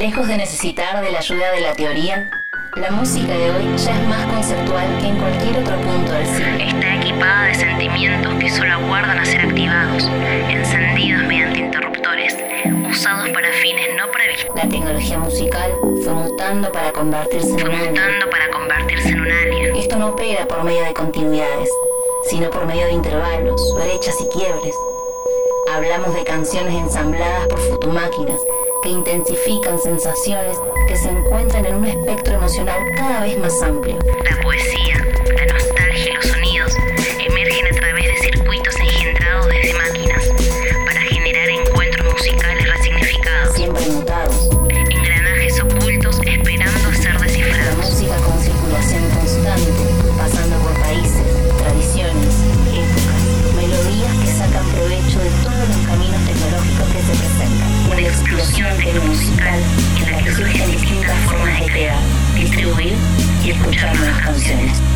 Lejos 0.00 0.28
de 0.28 0.38
necesitar 0.38 1.04
de 1.04 1.12
la 1.12 1.18
ayuda 1.18 1.52
de 1.52 1.60
la 1.60 1.74
teoría, 1.74 2.30
la 2.76 2.90
música 2.90 3.34
de 3.36 3.50
hoy 3.50 3.76
ya 3.76 3.90
es 3.90 4.08
más 4.08 4.24
conceptual 4.32 4.86
que 4.98 5.08
en 5.08 5.18
cualquier 5.18 5.58
otro 5.58 5.76
punto 5.76 6.12
del 6.12 6.26
siglo. 6.26 6.64
Está 6.64 6.96
equipada 6.96 7.44
de 7.48 7.54
sentimientos 7.54 8.34
que 8.36 8.48
solo 8.48 8.72
aguardan 8.72 9.18
a 9.18 9.24
ser 9.26 9.42
activados, 9.42 10.08
encendidos 10.48 11.24
mediante 11.24 11.58
interruptores, 11.58 12.34
usados 12.88 13.28
para 13.28 13.52
fines 13.52 13.90
no 13.94 14.10
previstos. 14.10 14.56
La 14.56 14.66
tecnología 14.70 15.18
musical 15.18 15.70
fue 16.02 16.14
mutando 16.14 16.72
para 16.72 16.92
convertirse 16.92 17.50
en 17.50 17.58
Fue 17.58 17.68
un 17.68 17.74
alien. 17.74 17.90
mutando 17.90 18.30
para 18.30 18.50
convertirse 18.52 19.08
en 19.10 19.20
un 19.20 19.30
alien. 19.30 19.76
Esto 19.76 19.96
no 19.96 20.08
opera 20.08 20.48
por 20.48 20.64
medio 20.64 20.82
de 20.82 20.94
continuidades, 20.94 21.68
sino 22.30 22.48
por 22.48 22.64
medio 22.64 22.86
de 22.86 22.92
intervalos, 22.92 23.74
brechas 23.74 24.18
y 24.18 24.28
quiebres. 24.28 24.74
Hablamos 25.70 26.14
de 26.14 26.24
canciones 26.24 26.74
ensambladas 26.74 27.48
por 27.48 27.58
futumáquinas 27.58 28.40
que 28.82 28.88
intensifican 28.88 29.78
sensaciones 29.78 30.58
que 30.88 30.96
se 30.96 31.08
encuentran 31.10 31.66
en 31.66 31.76
un 31.76 31.84
espectro 31.86 32.34
emocional 32.34 32.80
cada 32.96 33.24
vez 33.24 33.38
más 33.38 33.62
amplio. 33.62 33.98
La 34.24 34.42
poesía, 34.42 34.96
la 35.46 35.59
distribuir 63.40 63.46
y 63.46 63.50
escuchar 63.50 63.96
nuevas 63.96 64.22
canciones. 64.22 64.89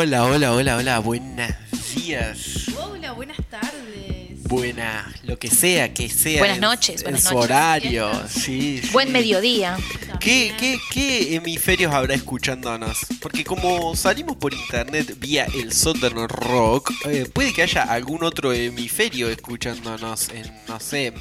Hola, 0.00 0.22
hola, 0.26 0.52
hola, 0.52 0.76
hola, 0.76 0.98
buenos 1.00 1.50
días. 1.92 2.68
Hola, 2.78 3.10
buenas 3.10 3.38
tardes. 3.50 4.44
Buena, 4.44 5.12
lo 5.24 5.40
que 5.40 5.50
sea, 5.50 5.92
que 5.92 6.08
sea. 6.08 6.38
Buenas 6.38 6.58
en- 6.58 6.60
noches, 6.60 6.96
en 6.98 7.02
buenas 7.02 7.24
su 7.24 7.34
noches. 7.34 7.50
horario, 7.50 8.28
sí, 8.28 8.78
sí. 8.80 8.90
Buen 8.92 9.10
mediodía. 9.10 9.76
¿Qué, 10.20 10.54
qué, 10.56 10.78
¿Qué 10.92 11.34
hemisferios 11.34 11.92
habrá 11.92 12.14
escuchándonos? 12.14 12.96
Porque 13.20 13.42
como 13.42 13.96
salimos 13.96 14.36
por 14.36 14.54
internet 14.54 15.16
vía 15.18 15.48
el 15.52 15.72
Southern 15.72 16.28
Rock, 16.28 16.92
eh, 17.06 17.28
puede 17.32 17.52
que 17.52 17.62
haya 17.62 17.82
algún 17.82 18.22
otro 18.22 18.52
hemisferio 18.52 19.28
escuchándonos 19.28 20.28
en, 20.28 20.48
no 20.68 20.78
sé, 20.78 21.12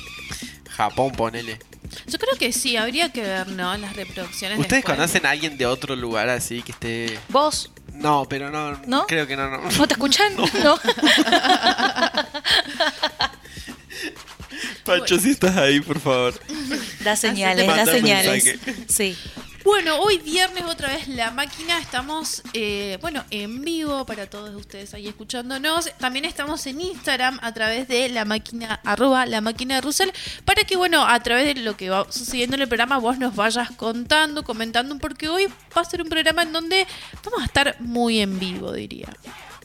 Japón, 0.69 1.13
ponele. 1.13 1.57
Yo 2.05 2.19
creo 2.19 2.35
que 2.37 2.53
sí, 2.53 2.77
habría 2.77 3.11
que 3.11 3.21
ver, 3.23 3.47
¿no? 3.47 3.75
Las 3.75 3.95
reproducciones. 3.95 4.59
¿Ustedes 4.59 4.83
después. 4.83 4.97
conocen 4.97 5.25
a 5.25 5.31
alguien 5.31 5.57
de 5.57 5.65
otro 5.65 5.95
lugar 5.95 6.29
así 6.29 6.61
que 6.61 6.73
esté...? 6.73 7.17
¿Vos? 7.29 7.71
No, 7.97 8.25
pero 8.29 8.49
no, 8.49 8.79
¿No? 8.85 9.05
creo 9.07 9.25
que 9.27 9.35
no, 9.35 9.49
no. 9.49 9.57
¿No 9.69 9.87
te 9.87 9.93
escuchan? 9.93 10.33
No. 10.63 10.79
Pancho, 14.83 15.19
si 15.19 15.31
estás 15.31 15.55
ahí, 15.57 15.79
por 15.81 15.99
favor. 15.99 16.33
Da 17.03 17.15
señales, 17.15 17.67
da 17.67 17.85
señales. 17.85 18.45
mensaje. 18.45 18.75
Sí. 18.87 19.17
Bueno, 19.67 19.99
hoy 19.99 20.17
viernes 20.19 20.63
otra 20.63 20.87
vez 20.87 21.09
la 21.09 21.29
máquina, 21.31 21.77
estamos, 21.77 22.41
eh, 22.53 22.97
bueno, 23.01 23.25
en 23.31 23.65
vivo 23.65 24.05
para 24.05 24.29
todos 24.29 24.55
ustedes 24.55 24.93
ahí 24.93 25.09
escuchándonos. 25.09 25.91
También 25.97 26.23
estamos 26.23 26.65
en 26.67 26.79
Instagram 26.79 27.37
a 27.41 27.53
través 27.53 27.85
de 27.89 28.07
la 28.07 28.23
máquina, 28.23 28.79
arroba 28.85 29.25
la 29.25 29.41
máquina 29.41 29.75
de 29.75 29.81
Russell, 29.81 30.09
para 30.45 30.63
que, 30.63 30.77
bueno, 30.77 31.05
a 31.05 31.19
través 31.19 31.53
de 31.53 31.61
lo 31.61 31.75
que 31.75 31.89
va 31.89 32.09
sucediendo 32.09 32.55
en 32.55 32.61
el 32.61 32.69
programa 32.69 32.97
vos 32.97 33.19
nos 33.19 33.35
vayas 33.35 33.69
contando, 33.71 34.45
comentando, 34.45 34.97
porque 34.99 35.27
hoy 35.27 35.47
va 35.75 35.81
a 35.81 35.83
ser 35.83 36.01
un 36.01 36.07
programa 36.07 36.43
en 36.43 36.53
donde 36.53 36.87
vamos 37.25 37.41
a 37.41 37.45
estar 37.45 37.75
muy 37.81 38.21
en 38.21 38.39
vivo, 38.39 38.71
diría. 38.71 39.09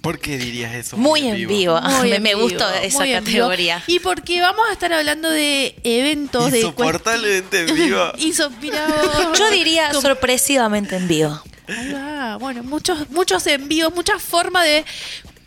¿Por 0.03 0.19
qué 0.19 0.37
dirías 0.37 0.75
eso? 0.75 0.97
Muy 0.97 1.27
en 1.29 1.47
vivo. 1.49 1.81
Muy 1.81 2.11
me 2.11 2.17
en 2.17 2.23
me 2.23 2.29
vivo, 2.35 2.43
gusta 2.43 2.83
esa 2.83 2.99
muy 2.99 3.13
en 3.15 3.25
vivo. 3.25 3.47
categoría. 3.47 3.83
Y 3.87 4.01
porque 4.01 4.41
vamos 4.41 4.69
a 4.69 4.73
estar 4.73 4.93
hablando 4.93 5.31
de 5.31 5.75
eventos 5.85 6.51
de 6.51 6.59
Insoportablemente 6.59 7.61
en 7.61 7.75
vivo. 7.75 8.13
Yo 9.39 9.51
diría 9.51 9.89
Como- 9.89 10.03
sorpresivamente 10.03 10.97
en 10.97 11.09
vivo. 11.09 11.41
Ahí 11.69 11.93
va. 11.93 12.37
Bueno, 12.39 12.63
muchos, 12.65 13.09
muchos 13.11 13.47
envíos, 13.47 13.95
muchas 13.95 14.21
formas 14.21 14.65
de 14.65 14.85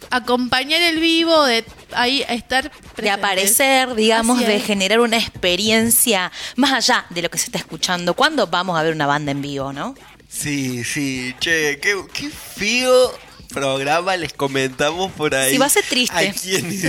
acompañar 0.09 0.81
el 0.81 0.99
vivo, 0.99 1.43
de 1.45 1.66
ahí 1.91 2.23
estar 2.29 2.63
De 2.63 2.69
presentes. 2.95 3.11
aparecer, 3.11 3.95
digamos, 3.95 4.37
Así 4.37 4.45
de 4.47 4.55
es. 4.57 4.63
generar 4.66 4.99
una 5.01 5.17
experiencia 5.17 6.31
más 6.55 6.72
allá 6.72 7.05
de 7.09 7.22
lo 7.23 7.29
que 7.29 7.37
se 7.37 7.45
está 7.45 7.57
escuchando. 7.57 8.13
¿Cuándo 8.13 8.47
vamos 8.47 8.79
a 8.79 8.83
ver 8.83 8.93
una 8.93 9.07
banda 9.07 9.31
en 9.31 9.41
vivo, 9.41 9.73
no? 9.73 9.95
Sí, 10.29 10.83
sí, 10.83 11.33
che, 11.39 11.79
qué, 11.81 11.95
qué 12.13 12.29
feo 12.29 13.11
programa 13.45 14.16
les 14.17 14.33
comentamos 14.33 15.11
por 15.13 15.35
ahí. 15.35 15.51
Sí, 15.53 15.57
va 15.57 15.66
a 15.66 15.69
ser 15.69 15.83
triste. 15.89 16.16
A 16.16 16.31
quienes 16.33 16.83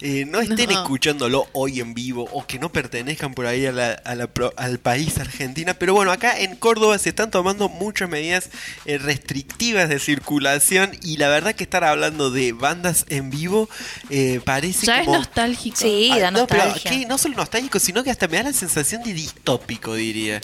eh, 0.00 0.24
no 0.26 0.40
estén 0.40 0.70
No. 0.70 0.80
escuchándolo 0.82 1.48
hoy 1.52 1.80
en 1.80 1.94
vivo 1.94 2.28
o 2.32 2.46
que 2.46 2.58
no 2.58 2.70
pertenezcan 2.70 3.34
por 3.34 3.46
ahí 3.46 3.66
a 3.66 3.72
la- 3.72 3.92
a 3.92 4.14
la 4.14 4.26
pro- 4.26 4.52
al 4.56 4.78
país 4.78 5.18
Argentina. 5.18 5.74
Pero 5.74 5.94
bueno, 5.94 6.12
acá 6.12 6.38
en 6.38 6.56
Córdoba 6.56 6.98
se 6.98 7.08
están 7.10 7.30
tomando 7.30 7.68
muchas 7.68 8.08
medidas 8.08 8.50
eh, 8.86 8.98
restrictivas 8.98 9.88
de 9.88 9.98
circulación 9.98 10.92
y 11.02 11.16
la 11.16 11.28
verdad 11.28 11.54
que 11.54 11.64
estar 11.64 11.84
hablando 11.84 12.30
de 12.30 12.52
bandas 12.52 13.04
en 13.08 13.30
vivo 13.30 13.68
eh, 14.10 14.40
parece 14.44 14.86
Ya 14.86 15.00
es 15.00 15.04
como... 15.06 15.18
nostálgico. 15.18 15.76
Sí, 15.76 16.10
Ah, 16.12 16.18
da 16.18 16.30
no, 16.30 16.46
pero 16.46 16.64
que 16.82 17.06
no 17.06 17.18
solo 17.18 17.36
nostálgico, 17.36 17.78
sino 17.78 18.02
que 18.04 18.10
hasta 18.10 18.28
me 18.28 18.36
da 18.38 18.44
la 18.44 18.52
sensación 18.52 19.02
de 19.02 19.12
distópico, 19.14 19.94
diría. 19.94 20.40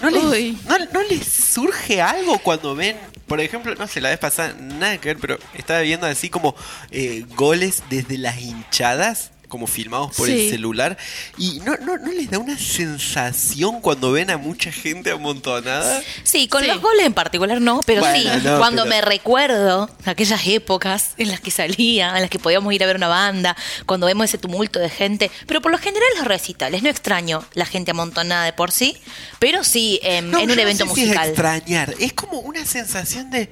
¿No 0.00 0.08
les, 0.10 0.24
Uy. 0.24 0.58
no, 0.66 0.78
no 0.92 1.02
les 1.04 1.26
surge 1.26 2.00
algo 2.00 2.38
cuando 2.38 2.74
ven, 2.74 2.96
por 3.26 3.40
ejemplo, 3.40 3.74
no 3.74 3.86
sé, 3.86 4.00
la 4.00 4.08
vez 4.10 4.18
pasada, 4.18 4.54
nada 4.58 4.98
que 5.00 5.08
ver, 5.08 5.18
pero 5.18 5.38
estaba 5.54 5.80
viendo 5.80 6.06
así 6.06 6.28
como 6.30 6.54
eh, 6.90 7.24
goles 7.36 7.82
desde 7.90 8.18
las 8.18 8.38
hinchadas? 8.40 9.30
como 9.50 9.66
filmados 9.66 10.14
por 10.16 10.28
Sí. 10.28 10.44
el 10.44 10.50
celular 10.50 10.96
y 11.36 11.58
no, 11.64 11.74
no, 11.78 11.98
no 11.98 12.12
les 12.12 12.30
da 12.30 12.38
una 12.38 12.56
sensación 12.56 13.80
cuando 13.80 14.12
ven 14.12 14.30
a 14.30 14.36
mucha 14.36 14.70
gente 14.70 15.10
amontonada 15.10 16.00
Sí, 16.22 16.46
con 16.46 16.62
Sí. 16.62 16.68
los 16.68 16.80
goles 16.80 17.04
en 17.04 17.14
particular 17.14 17.60
no, 17.60 17.80
pero 17.84 18.00
Bueno, 18.00 18.16
sí, 18.16 18.40
no, 18.44 18.58
cuando 18.58 18.84
pero- 18.84 18.94
me 18.94 19.00
recuerdo 19.00 19.90
aquellas 20.04 20.46
épocas 20.46 21.14
en 21.16 21.30
las 21.32 21.40
que 21.40 21.50
salía, 21.50 22.14
en 22.14 22.20
las 22.22 22.30
que 22.30 22.38
podíamos 22.38 22.72
ir 22.72 22.84
a 22.84 22.86
ver 22.86 22.94
una 22.94 23.08
banda, 23.08 23.56
cuando 23.86 24.06
vemos 24.06 24.24
ese 24.26 24.38
tumulto 24.38 24.78
de 24.78 24.88
gente, 24.88 25.32
pero 25.48 25.60
por 25.60 25.72
lo 25.72 25.78
general 25.78 26.08
los 26.18 26.28
recitales, 26.28 26.84
no 26.84 26.88
extraño 26.88 27.44
la 27.54 27.66
gente 27.66 27.90
amontonada 27.90 28.44
de 28.44 28.52
por 28.52 28.70
sí, 28.70 28.98
pero 29.40 29.64
sí 29.64 29.98
em, 30.04 30.30
No, 30.30 30.38
en 30.38 30.50
un 30.50 30.56
no 30.56 30.62
evento 30.62 30.86
sé 30.86 30.94
si 30.94 31.00
es 31.00 31.06
musical. 31.08 31.28
extrañar, 31.28 31.94
es 31.98 32.12
como 32.12 32.38
una 32.38 32.64
sensación 32.64 33.30
de. 33.32 33.50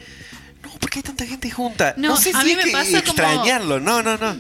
No, 0.73 0.79
¿por 0.79 0.91
qué 0.91 0.99
hay 0.99 1.03
tanta 1.03 1.25
gente 1.27 1.51
junta? 1.51 1.95
No, 1.97 2.09
No, 2.11 2.17
sé 2.17 2.31
a 2.35 2.41
si 2.41 2.45
mí 2.47 2.51
es 2.53 2.57
me 2.59 2.65
que 2.65 2.71
pasa 2.73 2.91
como- 2.91 3.01
extrañarlo, 3.01 3.81
no, 3.81 4.03
no, 4.03 4.17
no. 4.17 4.37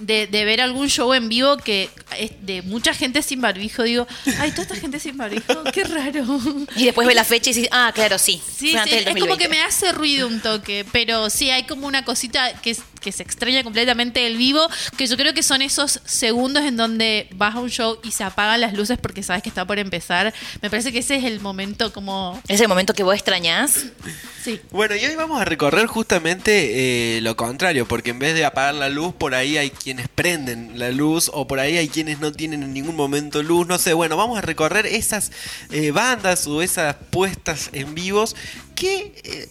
De, 0.00 0.26
de 0.26 0.44
ver 0.44 0.60
algún 0.60 0.88
show 0.88 1.12
en 1.14 1.28
vivo 1.28 1.56
que 1.58 1.90
es 2.18 2.32
de 2.40 2.62
mucha 2.62 2.94
gente 2.94 3.22
sin 3.22 3.40
barbijo, 3.40 3.82
digo, 3.82 4.06
ay, 4.38 4.50
toda 4.50 4.62
esta 4.62 4.76
gente 4.76 4.98
sin 4.98 5.16
barbijo, 5.16 5.64
qué 5.72 5.84
raro. 5.84 6.24
Y 6.76 6.84
después 6.84 7.06
ve 7.06 7.14
la 7.14 7.24
fecha 7.24 7.50
y 7.50 7.54
dice, 7.54 7.68
ah, 7.70 7.92
claro, 7.94 8.18
sí. 8.18 8.40
Sí, 8.56 8.74
es 8.74 9.04
como 9.04 9.36
2020. 9.36 9.38
que 9.38 9.48
me 9.48 9.62
hace 9.62 9.92
ruido 9.92 10.26
un 10.26 10.40
toque, 10.40 10.84
pero 10.92 11.30
sí 11.30 11.50
hay 11.50 11.64
como 11.64 11.86
una 11.86 12.04
cosita 12.04 12.52
que, 12.60 12.76
que 13.00 13.12
se 13.12 13.22
extraña 13.22 13.62
completamente 13.62 14.20
del 14.20 14.36
vivo, 14.36 14.68
que 14.96 15.06
yo 15.06 15.16
creo 15.16 15.34
que 15.34 15.42
son 15.42 15.62
esos 15.62 16.00
segundos 16.04 16.64
en 16.64 16.76
donde 16.76 17.28
vas 17.34 17.54
a 17.54 17.60
un 17.60 17.70
show 17.70 17.98
y 18.02 18.12
se 18.12 18.24
apagan 18.24 18.60
las 18.60 18.74
luces 18.74 18.98
porque 18.98 19.22
sabes 19.22 19.42
que 19.42 19.48
está 19.48 19.64
por 19.66 19.78
empezar. 19.78 20.32
Me 20.62 20.70
parece 20.70 20.92
que 20.92 20.98
ese 20.98 21.16
es 21.16 21.24
el 21.24 21.40
momento 21.40 21.92
como... 21.92 22.40
Es 22.48 22.60
el 22.60 22.68
momento 22.68 22.94
que 22.94 23.02
vos 23.02 23.14
extrañás. 23.14 23.86
Sí. 24.42 24.60
Bueno, 24.70 24.96
y 24.96 25.04
hoy 25.04 25.14
vamos 25.16 25.40
a 25.40 25.44
recorrer 25.44 25.86
justamente 25.86 27.16
eh, 27.16 27.20
lo 27.20 27.36
contrario, 27.36 27.86
porque 27.86 28.10
en 28.10 28.18
vez 28.18 28.34
de 28.34 28.44
apagar 28.44 28.74
la 28.74 28.88
luz, 28.88 29.14
por 29.14 29.34
ahí 29.34 29.58
hay 29.58 29.70
quienes 29.90 30.06
prenden 30.06 30.78
la 30.78 30.92
luz, 30.92 31.32
o 31.34 31.48
por 31.48 31.58
ahí 31.58 31.76
hay 31.76 31.88
quienes 31.88 32.20
no 32.20 32.30
tienen 32.30 32.62
en 32.62 32.72
ningún 32.72 32.94
momento 32.94 33.42
luz, 33.42 33.66
no 33.66 33.76
sé. 33.76 33.92
Bueno, 33.92 34.16
vamos 34.16 34.38
a 34.38 34.40
recorrer 34.40 34.86
esas 34.86 35.32
eh, 35.72 35.90
bandas 35.90 36.46
o 36.46 36.62
esas 36.62 36.94
puestas 37.10 37.70
en 37.72 37.92
vivos 37.92 38.36
que 38.76 39.20
eh, 39.24 39.48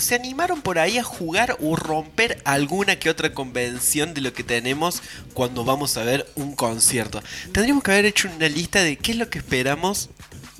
se 0.00 0.14
animaron 0.14 0.62
por 0.62 0.78
ahí 0.78 0.96
a 0.96 1.02
jugar 1.02 1.58
o 1.60 1.76
romper 1.76 2.40
alguna 2.46 2.98
que 2.98 3.10
otra 3.10 3.34
convención 3.34 4.14
de 4.14 4.22
lo 4.22 4.32
que 4.32 4.42
tenemos 4.42 5.02
cuando 5.34 5.66
vamos 5.66 5.98
a 5.98 6.04
ver 6.04 6.26
un 6.34 6.56
concierto. 6.56 7.22
Tendríamos 7.52 7.82
que 7.82 7.90
haber 7.90 8.06
hecho 8.06 8.30
una 8.34 8.48
lista 8.48 8.82
de 8.82 8.96
qué 8.96 9.12
es 9.12 9.18
lo 9.18 9.28
que 9.28 9.36
esperamos 9.36 10.08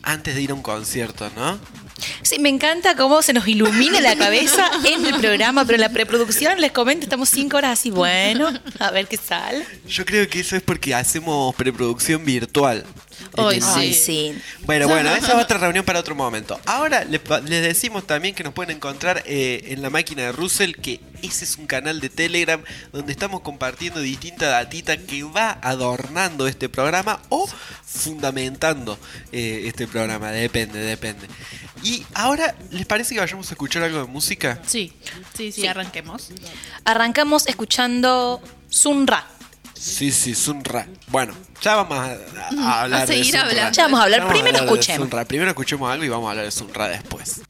antes 0.03 0.35
de 0.35 0.43
ir 0.43 0.51
a 0.51 0.55
un 0.55 0.61
concierto, 0.63 1.31
¿no? 1.35 1.59
Sí, 2.23 2.39
me 2.39 2.49
encanta 2.49 2.97
cómo 2.97 3.23
se 3.23 3.33
nos 3.33 3.47
ilumina 3.49 4.01
la 4.01 4.17
cabeza 4.17 4.71
en 4.85 5.07
el 5.07 5.15
programa, 5.21 5.65
pero 5.65 5.77
en 5.77 5.81
la 5.81 5.89
preproducción 5.89 6.61
les 6.61 6.73
comento, 6.73 7.05
estamos 7.05 7.29
cinco 7.29 7.57
horas 7.57 7.79
así, 7.79 7.91
bueno, 7.91 8.53
a 8.79 8.91
ver 8.91 9.07
qué 9.07 9.17
sale. 9.17 9.65
Yo 9.87 10.05
creo 10.05 10.29
que 10.29 10.41
eso 10.41 10.57
es 10.57 10.63
porque 10.63 10.95
hacemos 10.95 11.55
preproducción 11.55 12.25
virtual. 12.25 12.85
El- 13.37 13.63
sí. 13.95 14.39
Bueno, 14.65 14.89
bueno, 14.89 15.11
esa 15.15 15.33
es 15.33 15.45
otra 15.45 15.59
reunión 15.59 15.85
para 15.85 16.01
otro 16.01 16.15
momento. 16.15 16.59
Ahora 16.67 17.05
les 17.05 17.23
decimos 17.63 18.07
también 18.07 18.35
que 18.35 18.43
nos 18.45 18.53
pueden 18.55 18.77
encontrar 18.77 19.23
eh, 19.27 19.65
en 19.69 19.83
la 19.83 19.91
máquina 19.91 20.23
de 20.23 20.33
Russell, 20.33 20.73
que 20.75 21.01
ese 21.23 21.45
es 21.45 21.57
un 21.57 21.67
canal 21.67 22.01
de 22.01 22.09
Telegram 22.09 22.63
donde 22.93 23.13
estamos 23.13 23.41
compartiendo 23.41 24.01
distinta 24.01 24.47
datita 24.49 24.97
que 24.97 25.23
va 25.25 25.59
adornando 25.63 26.47
este 26.47 26.69
programa 26.69 27.21
o 27.29 27.49
fundamentando 27.85 28.99
eh, 29.33 29.63
este 29.67 29.87
programa, 29.87 30.31
depende, 30.31 30.79
depende. 30.79 31.27
Y 31.83 32.05
ahora, 32.15 32.55
¿les 32.71 32.87
parece 32.87 33.15
que 33.15 33.21
vayamos 33.21 33.49
a 33.49 33.51
escuchar 33.55 33.83
algo 33.83 33.99
de 34.01 34.07
música? 34.07 34.61
Sí, 34.67 34.93
sí, 35.35 35.53
sí, 35.53 35.63
Sí. 35.63 35.67
arranquemos. 35.67 36.31
Arrancamos 36.85 37.47
escuchando 37.47 38.41
Sunra. 38.69 39.27
Sí, 39.79 40.11
sí, 40.11 40.35
Sunra. 40.35 40.87
Bueno, 41.09 41.35
ya 41.61 41.77
vamos 41.77 41.99
a, 41.99 42.17
a 42.61 42.83
hablar 42.83 43.03
A 43.03 43.07
seguir 43.07 43.27
de 43.27 43.31
Sunra. 43.33 43.47
hablando. 43.49 43.73
Ya 43.77 43.83
vamos 43.85 44.01
a 44.01 44.03
hablar, 44.05 44.29
primero 44.29 44.59
escuchemos. 44.59 45.09
Sunra. 45.09 45.25
Primero 45.25 45.51
escuchemos 45.51 45.91
algo 45.91 46.05
y 46.05 46.09
vamos 46.09 46.27
a 46.27 46.31
hablar 46.31 46.45
de 46.47 46.51
Sunra 46.51 46.89
después. 46.89 47.43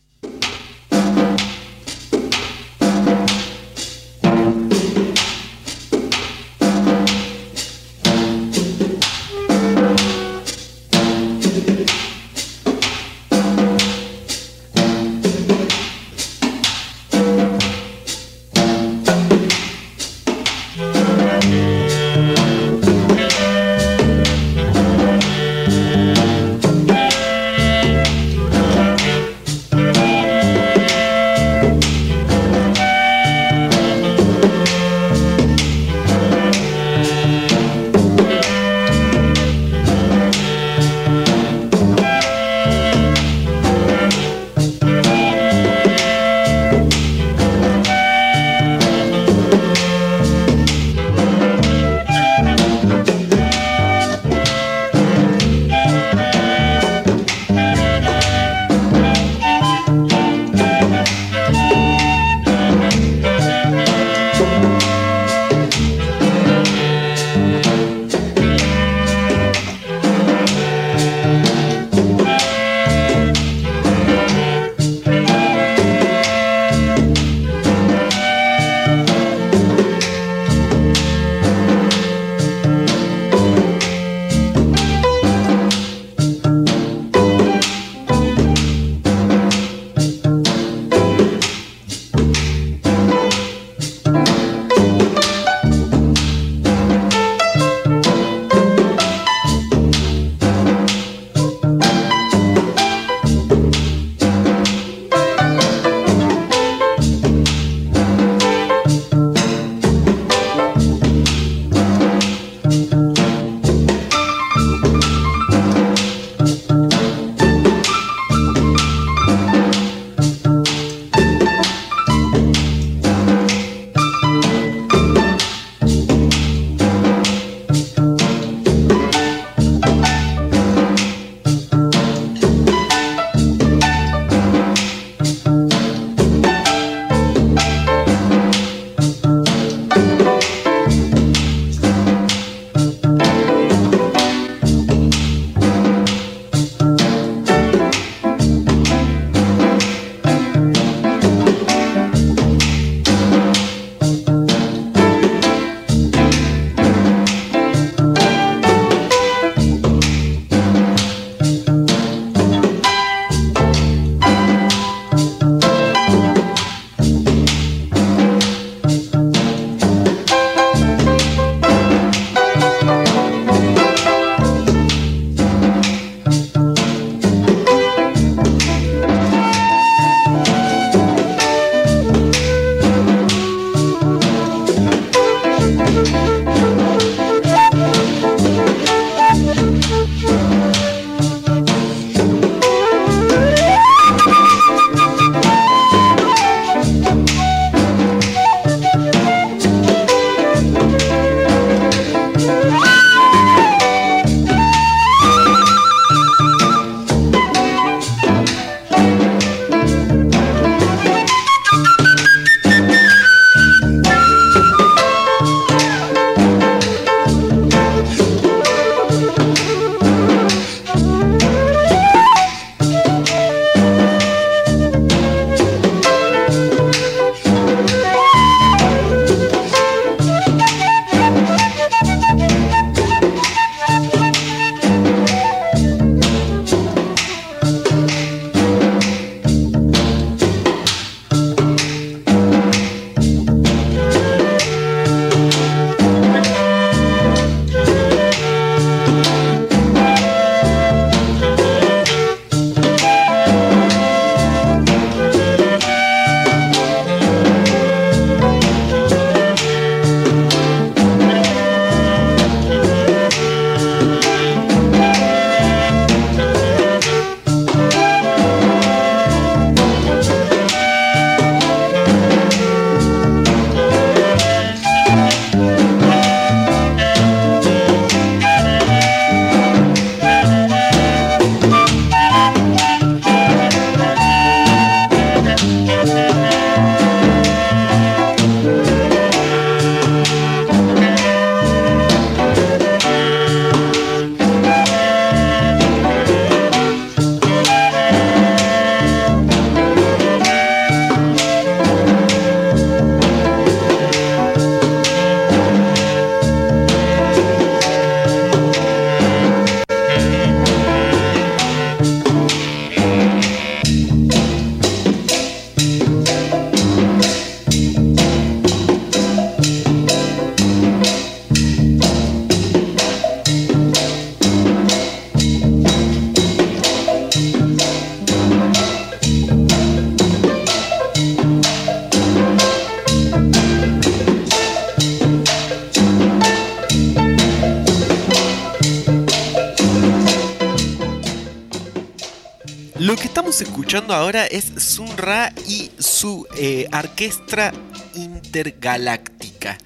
Escuchando 343.47 344.13
ahora 344.13 344.45
es 344.45 344.73
Sun 344.77 345.17
Ra 345.17 345.53
y 345.69 345.93
su 346.01 346.47
eh, 346.57 346.89
orquesta 346.93 347.73
intergaláctica. 348.15 349.79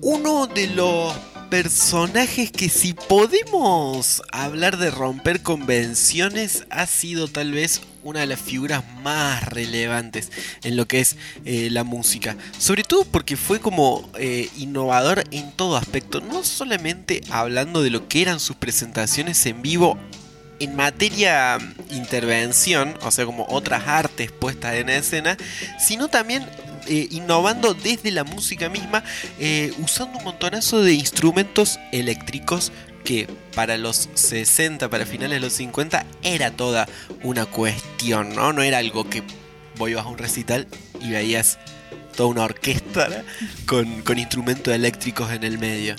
Uno 0.00 0.46
de 0.46 0.68
los 0.68 1.12
personajes 1.50 2.52
que 2.52 2.68
si 2.68 2.94
podemos 2.94 4.22
hablar 4.30 4.76
de 4.76 4.92
romper 4.92 5.42
convenciones 5.42 6.66
ha 6.70 6.86
sido 6.86 7.26
tal 7.26 7.50
vez 7.50 7.80
una 8.04 8.20
de 8.20 8.28
las 8.28 8.40
figuras 8.40 8.84
más 9.02 9.42
relevantes 9.42 10.30
en 10.62 10.76
lo 10.76 10.86
que 10.86 11.00
es 11.00 11.16
eh, 11.44 11.70
la 11.72 11.82
música. 11.82 12.36
Sobre 12.58 12.84
todo 12.84 13.04
porque 13.04 13.36
fue 13.36 13.58
como 13.58 14.08
eh, 14.18 14.48
innovador 14.56 15.24
en 15.32 15.50
todo 15.50 15.76
aspecto, 15.76 16.20
no 16.20 16.44
solamente 16.44 17.22
hablando 17.30 17.82
de 17.82 17.90
lo 17.90 18.06
que 18.06 18.22
eran 18.22 18.38
sus 18.38 18.54
presentaciones 18.54 19.44
en 19.46 19.62
vivo 19.62 19.98
en 20.60 20.76
materia 20.76 21.58
intervención, 21.90 22.96
o 23.02 23.10
sea, 23.10 23.24
como 23.24 23.46
otras 23.48 23.86
artes 23.86 24.32
puestas 24.32 24.74
en 24.74 24.88
escena, 24.88 25.36
sino 25.78 26.08
también 26.08 26.44
eh, 26.86 27.08
innovando 27.10 27.74
desde 27.74 28.10
la 28.10 28.24
música 28.24 28.68
misma, 28.68 29.04
eh, 29.38 29.72
usando 29.78 30.18
un 30.18 30.24
montonazo 30.24 30.82
de 30.82 30.94
instrumentos 30.94 31.78
eléctricos 31.92 32.72
que 33.04 33.28
para 33.54 33.78
los 33.78 34.08
60, 34.14 34.88
para 34.88 35.06
finales 35.06 35.36
de 35.36 35.40
los 35.40 35.52
50, 35.54 36.04
era 36.22 36.50
toda 36.50 36.88
una 37.22 37.46
cuestión, 37.46 38.34
¿no? 38.34 38.52
No 38.52 38.62
era 38.62 38.78
algo 38.78 39.08
que 39.08 39.22
voy 39.76 39.94
a 39.94 40.02
un 40.02 40.18
recital 40.18 40.66
y 41.00 41.10
veías 41.10 41.58
toda 42.16 42.30
una 42.30 42.44
orquesta 42.44 43.24
con, 43.66 44.02
con 44.02 44.18
instrumentos 44.18 44.74
eléctricos 44.74 45.30
en 45.32 45.44
el 45.44 45.58
medio. 45.58 45.94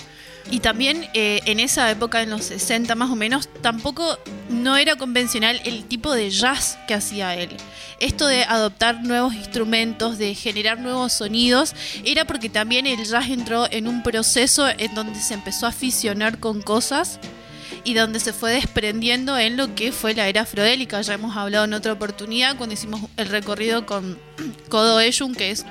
Y 0.52 0.62
también 0.62 1.08
eh, 1.14 1.42
en 1.46 1.60
esa 1.60 1.90
época, 1.92 2.22
en 2.22 2.32
los 2.32 2.46
60 2.46 2.96
más 2.96 3.12
o 3.12 3.16
menos, 3.16 3.50
tampoco 3.62 4.18
no 4.50 4.78
era 4.78 4.96
convencional 4.96 5.62
el 5.64 5.86
tipo 5.86 6.14
de 6.14 6.32
jazz 6.32 6.78
que 6.88 6.96
hacía 6.96 7.36
él. 7.36 7.50
Esto 8.00 8.26
de 8.28 8.44
adoptar 8.44 9.04
nuevos 9.04 9.36
instrumentos, 9.36 10.18
de 10.18 10.34
generar 10.34 10.80
nuevos 10.80 11.14
sonidos, 11.14 11.76
era 12.04 12.26
porque 12.26 12.50
también 12.50 12.88
el 12.88 13.04
jazz 13.06 13.30
entró 13.30 13.68
en 13.70 13.88
un 13.88 14.02
proceso 14.02 14.68
en 14.70 14.96
donde 14.96 15.20
se 15.20 15.36
empezó 15.36 15.66
a 15.66 15.70
aficionar 15.70 16.40
con 16.40 16.62
cosas 16.62 17.20
y 17.84 17.94
donde 17.94 18.20
se 18.20 18.34
fue 18.34 18.52
desprendiendo 18.52 19.38
en 19.38 19.58
lo 19.58 19.76
que 19.76 19.92
fue 19.92 20.14
la 20.14 20.28
era 20.28 20.42
afrodélica. 20.42 21.02
Ya 21.02 21.14
hemos 21.14 21.36
hablado 21.36 21.66
en 21.66 21.74
otra 21.74 21.94
oportunidad 21.94 22.58
cuando 22.58 22.74
hicimos 22.74 23.02
el 23.18 23.28
recorrido 23.28 23.86
con 23.86 24.20
Kodo 24.70 25.00
Ejun, 25.00 25.36
que 25.36 25.52
es 25.52 25.66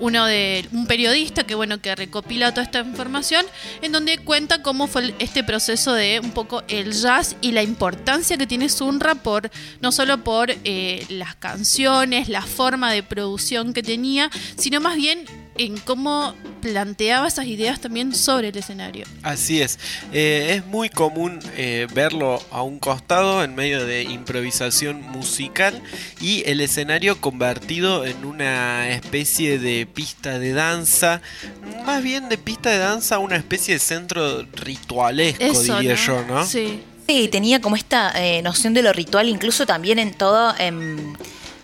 uno 0.00 0.26
de 0.26 0.68
un 0.72 0.86
periodista 0.86 1.44
que 1.44 1.54
bueno 1.54 1.80
que 1.80 1.94
recopila 1.94 2.52
toda 2.52 2.62
esta 2.62 2.80
información 2.80 3.44
en 3.82 3.92
donde 3.92 4.18
cuenta 4.18 4.62
cómo 4.62 4.86
fue 4.86 5.14
este 5.18 5.42
proceso 5.44 5.92
de 5.92 6.20
un 6.22 6.30
poco 6.30 6.62
el 6.68 6.92
jazz 6.92 7.36
y 7.40 7.52
la 7.52 7.62
importancia 7.62 8.36
que 8.36 8.46
tiene 8.46 8.68
Sunra 8.68 9.16
por 9.16 9.50
no 9.80 9.92
solo 9.92 10.22
por 10.22 10.50
eh, 10.50 11.04
las 11.08 11.34
canciones 11.34 12.28
la 12.28 12.42
forma 12.42 12.92
de 12.92 13.02
producción 13.02 13.72
que 13.72 13.82
tenía 13.82 14.30
sino 14.56 14.80
más 14.80 14.96
bien 14.96 15.24
en 15.58 15.76
cómo 15.78 16.34
planteaba 16.62 17.28
esas 17.28 17.46
ideas 17.46 17.80
también 17.80 18.14
sobre 18.14 18.48
el 18.48 18.56
escenario. 18.56 19.04
Así 19.22 19.60
es, 19.60 19.78
eh, 20.12 20.54
es 20.56 20.66
muy 20.66 20.88
común 20.88 21.40
eh, 21.56 21.86
verlo 21.92 22.42
a 22.50 22.62
un 22.62 22.78
costado 22.78 23.44
en 23.44 23.54
medio 23.54 23.84
de 23.84 24.04
improvisación 24.04 25.02
musical 25.02 25.82
y 26.20 26.42
el 26.46 26.60
escenario 26.60 27.20
convertido 27.20 28.06
en 28.06 28.24
una 28.24 28.88
especie 28.90 29.58
de 29.58 29.86
pista 29.86 30.38
de 30.38 30.52
danza, 30.52 31.20
más 31.84 32.02
bien 32.02 32.28
de 32.28 32.38
pista 32.38 32.70
de 32.70 32.78
danza, 32.78 33.18
una 33.18 33.36
especie 33.36 33.74
de 33.74 33.80
centro 33.80 34.42
ritualesco, 34.52 35.62
diría 35.62 35.94
yo, 35.94 36.24
¿no? 36.24 36.44
Sí. 36.46 36.82
Sí, 37.08 37.28
tenía 37.28 37.58
como 37.62 37.74
esta 37.74 38.12
eh, 38.22 38.42
noción 38.42 38.74
de 38.74 38.82
lo 38.82 38.92
ritual, 38.92 39.30
incluso 39.30 39.64
también 39.64 39.98
en 39.98 40.12
todo... 40.12 40.54
Em, 40.58 41.14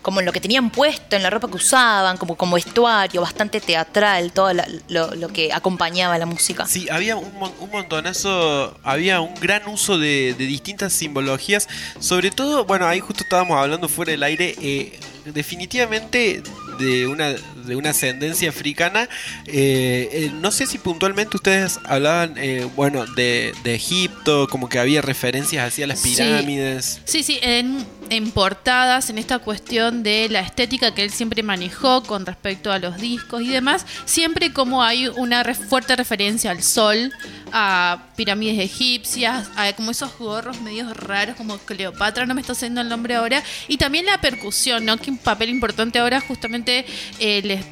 como 0.05 0.21
en 0.21 0.27
lo 0.27 0.33
que 0.33 0.41
tenían 0.41 0.69
puesto, 0.69 1.17
en 1.17 1.23
la 1.23 1.31
ropa 1.31 1.49
que 1.49 1.57
usaban, 1.57 2.19
como, 2.19 2.37
como 2.37 2.57
vestuario, 2.57 3.23
bastante 3.23 3.59
teatral, 3.59 4.33
todo 4.33 4.53
lo, 4.89 5.29
que 5.31 5.51
acompañaba 5.51 6.19
la 6.19 6.27
música. 6.27 6.67
Sí, 6.67 6.87
había 6.91 7.17
un, 7.17 7.33
un 7.59 7.71
montonazo, 7.71 8.79
había 8.83 9.23
un 9.23 9.35
gran 9.37 9.67
uso 9.67 9.99
de, 9.99 10.35
distintas 10.35 10.93
simbologías, 10.93 11.69
sobre 12.01 12.31
todo, 12.31 12.67
bueno, 12.67 12.87
ahí 12.87 13.01
justo 13.01 13.23
estábamos 13.23 13.57
hablando 13.57 13.89
fuera 13.89 14.13
del 14.13 14.23
aire, 14.25 14.55
eh, 14.61 15.01
definitivamente 15.25 16.43
de 16.79 17.07
una, 17.07 17.31
de 17.31 17.75
una 17.75 17.91
ascendencia 17.91 18.51
africana. 18.51 19.09
Eh, 19.47 20.11
eh, 20.13 20.31
no 20.35 20.51
sé 20.51 20.67
si 20.67 20.77
puntualmente 20.77 21.39
ustedes 21.39 21.81
hablaban, 21.85 22.35
bueno, 22.77 23.07
de, 23.07 23.55
de, 23.65 23.75
Egipto, 23.75 24.49
como 24.51 24.69
que 24.69 24.79
había 24.79 25.01
referencias 25.01 25.67
hacia 25.67 25.87
las 25.87 26.03
pirámides. 26.03 27.01
Sí, 27.07 27.23
sí, 27.23 27.39
en, 27.41 27.87
en, 28.11 28.31
portadas, 28.31 29.11
en 29.11 29.19
esta 29.19 29.39
cuestión 29.39 30.03
de 30.03 30.29
la 30.29 30.41
estética 30.41 30.95
que 30.95 31.03
él 31.03 31.11
siempre 31.11 31.43
manejó 31.43 32.03
con 32.03 32.27
respecto 32.27 32.73
a 32.73 32.79
los 32.79 32.97
discos 32.99 33.43
y 33.43 33.49
demás, 33.49 33.87
siempre 34.05 34.53
como 34.53 34.83
hay 34.83 35.09
una 35.09 35.45
fuerte 35.55 35.97
referencia 35.97 36.51
al 36.51 36.63
sol, 36.63 37.13
a 37.53 38.07
pirámides 38.17 38.59
egipcias, 38.59 39.51
a 39.57 39.73
como 39.73 39.91
esos 39.91 40.17
gorros 40.19 40.61
medios 40.61 40.97
raros 40.97 41.37
como 41.37 41.59
Cleopatra, 41.59 42.27
no 42.27 42.35
me 42.35 42.41
está 42.41 42.53
haciendo 42.53 42.81
el 42.81 42.89
nombre 42.89 43.15
ahora, 43.15 43.43
y 43.69 43.77
también 43.77 44.07
la 44.07 44.21
percusión, 44.21 44.85
¿no? 44.85 44.97
Que 44.97 45.11
un 45.11 45.19
papel 45.19 45.49
importante 45.49 45.99
ahora 45.99 46.21
justamente 46.21 46.85
eh, 47.19 47.43
les 47.45 47.65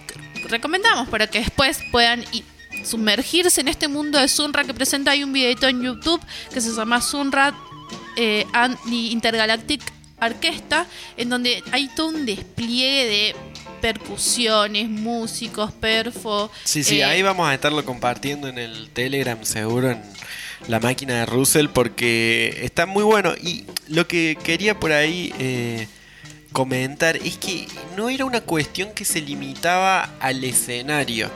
recomendamos 0.48 1.08
para 1.08 1.26
que 1.26 1.38
después 1.38 1.78
puedan 1.90 2.24
sumergirse 2.84 3.60
en 3.60 3.68
este 3.68 3.88
mundo 3.88 4.18
de 4.18 4.28
Sunra 4.28 4.64
que 4.64 4.74
presenta 4.74 5.12
hay 5.12 5.22
un 5.22 5.32
videito 5.32 5.68
en 5.68 5.82
YouTube 5.82 6.20
que 6.52 6.60
se 6.60 6.70
llama 6.72 7.00
Sunra 7.00 7.54
eh, 8.16 8.46
Intergalactic 8.90 9.82
Orquesta, 10.26 10.86
en 11.16 11.28
donde 11.28 11.62
hay 11.72 11.88
todo 11.88 12.08
un 12.08 12.24
despliegue 12.24 13.06
de 13.06 13.36
percusiones, 13.82 14.88
músicos, 14.88 15.72
perfo. 15.72 16.50
Sí, 16.64 16.84
sí, 16.84 17.02
ahí 17.02 17.20
eh, 17.20 17.22
vamos 17.24 17.48
a 17.48 17.52
estarlo 17.54 17.84
compartiendo 17.84 18.48
en 18.48 18.56
el 18.56 18.88
Telegram 18.90 19.44
seguro, 19.44 19.90
en 19.90 20.00
la 20.68 20.78
máquina 20.78 21.14
de 21.14 21.26
Russell, 21.26 21.66
porque 21.68 22.60
está 22.62 22.86
muy 22.86 23.02
bueno. 23.02 23.34
Y 23.42 23.64
lo 23.88 24.06
que 24.06 24.38
quería 24.42 24.78
por 24.78 24.92
ahí 24.92 25.34
eh, 25.38 25.88
comentar 26.52 27.16
es 27.16 27.36
que 27.36 27.66
no 27.96 28.08
era 28.08 28.24
una 28.24 28.40
cuestión 28.40 28.92
que 28.92 29.04
se 29.04 29.20
limitaba 29.20 30.08
al 30.20 30.44
escenario. 30.44 31.28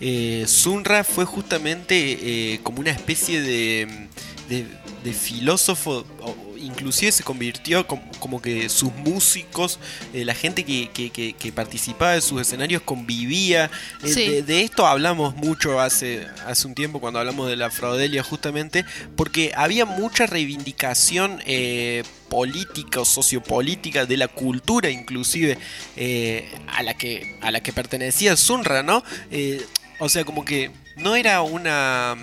Eh, 0.00 0.44
Sunra 0.46 1.02
fue 1.02 1.24
justamente 1.24 2.60
como 2.62 2.80
una 2.80 2.90
especie 2.90 3.40
de, 3.40 4.08
de, 4.50 4.66
de 5.04 5.12
filósofo 5.12 6.04
inclusive 6.64 7.12
se 7.12 7.22
convirtió 7.22 7.86
como, 7.86 8.40
que 8.42 8.68
sus 8.68 8.92
músicos, 8.94 9.78
eh, 10.12 10.24
la 10.24 10.34
gente 10.34 10.64
que, 10.64 11.52
participaba 11.54 12.12
de 12.12 12.20
sus 12.20 12.40
escenarios 12.40 12.82
convivía. 12.82 13.70
Eh, 14.02 14.42
de, 14.42 14.62
esto 14.62 14.86
hablamos 14.86 15.36
mucho 15.36 15.80
hace, 15.80 16.26
hace 16.46 16.66
un 16.66 16.74
tiempo 16.74 17.00
cuando 17.00 17.20
hablamos 17.20 17.48
de 17.48 17.56
la 17.56 17.70
fraudelia 17.70 18.22
justamente, 18.22 18.84
porque 19.16 19.52
había 19.56 19.84
mucha 19.84 20.26
reivindicación 20.26 21.40
eh, 21.46 22.02
política 22.28 23.00
o 23.00 23.04
sociopolítica 23.04 24.06
de 24.06 24.16
la 24.16 24.28
cultura 24.28 24.90
inclusive 24.90 25.58
a, 26.68 26.82
la 26.82 26.94
que, 26.94 27.38
a 27.42 27.50
la 27.50 27.62
que 27.62 27.72
pertenecía 27.72 28.36
Sunra, 28.36 28.82
¿no? 28.82 29.04
o 30.00 30.08
sea, 30.08 30.24
como 30.24 30.44
que 30.44 30.70
no 30.96 31.14
era 31.14 31.42
una 31.42 32.16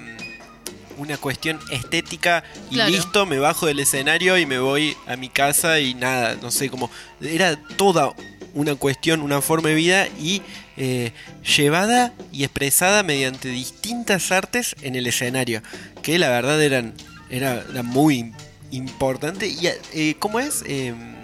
una 0.98 1.18
cuestión 1.18 1.60
estética 1.72 2.44
y 2.70 2.82
listo, 2.82 3.26
me 3.26 3.40
bajo 3.40 3.66
del 3.66 3.80
escenario 3.80 4.38
y 4.38 4.46
me 4.46 4.60
voy 4.60 4.96
a 5.08 5.16
mi 5.16 5.30
casa 5.30 5.80
y 5.80 5.94
nada, 5.94 6.36
no 6.42 6.52
sé, 6.52 6.70
como 6.70 6.90
era 7.22 7.56
toda 7.78 8.14
una 8.54 8.76
cuestión, 8.76 9.22
una 9.22 9.42
forma 9.42 9.70
de 9.70 9.76
vida 9.76 10.08
y 10.20 10.42
eh, 10.78 11.12
llevada 11.58 12.14
y 12.32 12.44
expresada 12.44 13.04
mediante 13.04 13.50
distintas 13.50 14.32
artes 14.32 14.76
en 14.82 14.96
el 14.96 15.08
escenario, 15.08 15.62
que 16.02 16.18
la 16.20 16.30
verdad 16.30 16.62
eran, 16.62 16.94
era, 17.30 17.64
muy 17.84 18.34
importante 18.72 19.48
y 19.48 19.68
eh, 19.68 20.16
¿cómo 20.20 20.40
es? 20.40 20.64
Em, 20.66 21.16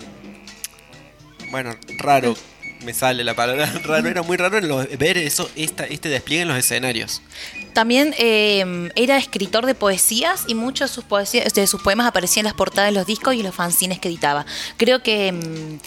bueno, 1.51 1.75
raro 1.99 2.35
me 2.83 2.93
sale 2.93 3.23
la 3.23 3.35
palabra 3.35 3.65
raro, 3.83 4.07
era 4.07 4.21
muy 4.23 4.37
raro 4.37 4.59
ver 4.97 5.17
eso, 5.17 5.49
este 5.55 6.09
despliegue 6.09 6.43
en 6.43 6.47
los 6.47 6.57
escenarios. 6.57 7.21
También 7.73 8.15
eh, 8.17 8.89
era 8.95 9.17
escritor 9.17 9.65
de 9.65 9.75
poesías 9.75 10.45
y 10.47 10.55
muchos 10.55 10.89
de 10.89 10.95
sus, 10.95 11.03
poesías, 11.03 11.53
de 11.53 11.67
sus 11.67 11.81
poemas 11.81 12.07
aparecían 12.07 12.45
en 12.45 12.49
las 12.49 12.55
portadas 12.55 12.91
de 12.91 12.97
los 12.97 13.05
discos 13.05 13.35
y 13.35 13.43
los 13.43 13.53
fanzines 13.53 13.99
que 13.99 14.07
editaba. 14.07 14.45
Creo 14.77 15.03
que 15.03 15.31
mm, 15.31 15.77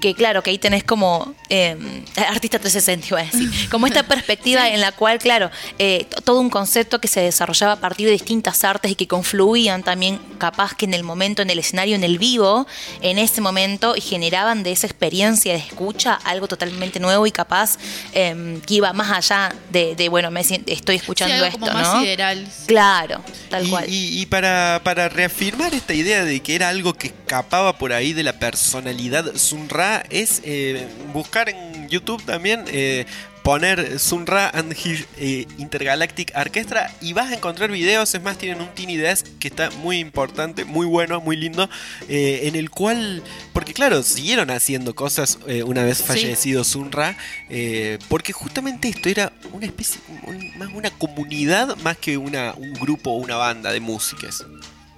que 0.00 0.14
claro, 0.14 0.42
que 0.42 0.50
ahí 0.50 0.58
tenés 0.58 0.84
como 0.84 1.34
eh, 1.48 1.76
artista 2.16 2.58
360, 2.58 3.06
iba 3.08 3.20
a 3.20 3.24
decir, 3.24 3.68
como 3.70 3.86
esta 3.86 4.02
perspectiva 4.08 4.68
en 4.68 4.80
la 4.80 4.92
cual, 4.92 5.18
claro, 5.18 5.50
eh, 5.78 6.06
todo 6.24 6.40
un 6.40 6.50
concepto 6.50 7.00
que 7.00 7.08
se 7.08 7.20
desarrollaba 7.20 7.72
a 7.72 7.80
partir 7.80 8.06
de 8.06 8.12
distintas 8.12 8.64
artes 8.64 8.90
y 8.90 8.94
que 8.94 9.06
confluían 9.06 9.82
también, 9.82 10.18
capaz 10.38 10.74
que 10.74 10.84
en 10.84 10.94
el 10.94 11.02
momento, 11.02 11.42
en 11.42 11.50
el 11.50 11.58
escenario, 11.58 11.94
en 11.94 12.04
el 12.04 12.18
vivo, 12.18 12.66
en 13.00 13.18
ese 13.18 13.40
momento, 13.40 13.96
y 13.96 14.00
generaban 14.00 14.62
de 14.62 14.72
esa 14.72 14.86
experiencia 14.86 15.52
de 15.52 15.58
escucha 15.58 16.14
algo 16.24 16.48
totalmente 16.48 17.00
nuevo 17.00 17.26
y 17.26 17.32
capaz 17.32 17.78
em, 18.12 18.60
que 18.60 18.74
iba 18.74 18.92
más 18.92 19.10
allá 19.10 19.54
de, 19.70 20.08
bueno, 20.08 20.30
me 20.30 20.40
estoy 20.40 20.96
escuchando 20.96 21.44
esto, 21.44 21.58
como 21.58 21.72
más 21.72 22.00
Sideral. 22.00 22.46
Claro, 22.66 23.22
tal 23.50 23.66
y, 23.66 23.70
cual. 23.70 23.84
Y, 23.88 24.26
para, 24.26 24.80
para 24.84 25.08
reafirmar 25.08 25.74
esta 25.74 25.94
idea 25.94 26.24
de 26.24 26.40
que 26.40 26.54
era 26.54 26.68
algo 26.68 26.94
que 26.94 27.08
escapaba 27.08 27.78
por 27.78 27.92
ahí 27.92 28.12
de 28.12 28.22
la 28.22 28.38
personalidad 28.38 29.36
Sun 29.36 29.68
Ra 29.86 30.02
es 30.10 30.40
eh, 30.44 30.86
buscar 31.12 31.48
en 31.48 31.88
YouTube 31.88 32.22
también 32.24 32.64
eh, 32.68 33.06
poner 33.44 34.00
Sun 34.00 34.26
Ra 34.26 34.48
and 34.52 34.72
his 34.72 35.04
eh, 35.18 35.46
Intergalactic 35.58 36.32
Orchestra 36.34 36.92
y 37.00 37.12
vas 37.12 37.30
a 37.30 37.34
encontrar 37.34 37.70
videos, 37.70 38.12
es 38.14 38.20
más, 38.22 38.36
tienen 38.38 38.60
un 38.60 38.68
Tiny 38.74 38.96
Desk 38.96 39.24
que 39.38 39.46
está 39.46 39.70
muy 39.70 39.98
importante, 40.00 40.64
muy 40.64 40.84
bueno, 40.86 41.20
muy 41.20 41.36
lindo, 41.36 41.70
eh, 42.08 42.40
en 42.44 42.56
el 42.56 42.70
cual, 42.70 43.22
porque 43.52 43.72
claro, 43.72 44.02
siguieron 44.02 44.50
haciendo 44.50 44.96
cosas 44.96 45.38
eh, 45.46 45.62
una 45.62 45.84
vez 45.84 46.02
fallecido 46.02 46.64
Sun 46.64 46.90
Ra, 46.90 47.16
eh, 47.48 47.98
porque 48.08 48.32
justamente 48.32 48.88
esto 48.88 49.08
era 49.08 49.32
una 49.52 49.66
especie, 49.66 50.00
un- 50.26 50.58
más 50.58 50.70
una 50.74 50.90
comunidad 50.90 51.76
más 51.84 51.96
que 51.98 52.16
una, 52.18 52.52
un 52.54 52.72
grupo 52.74 53.10
o 53.12 53.16
una 53.18 53.36
banda 53.36 53.70
de 53.72 53.78
músicas. 53.78 54.44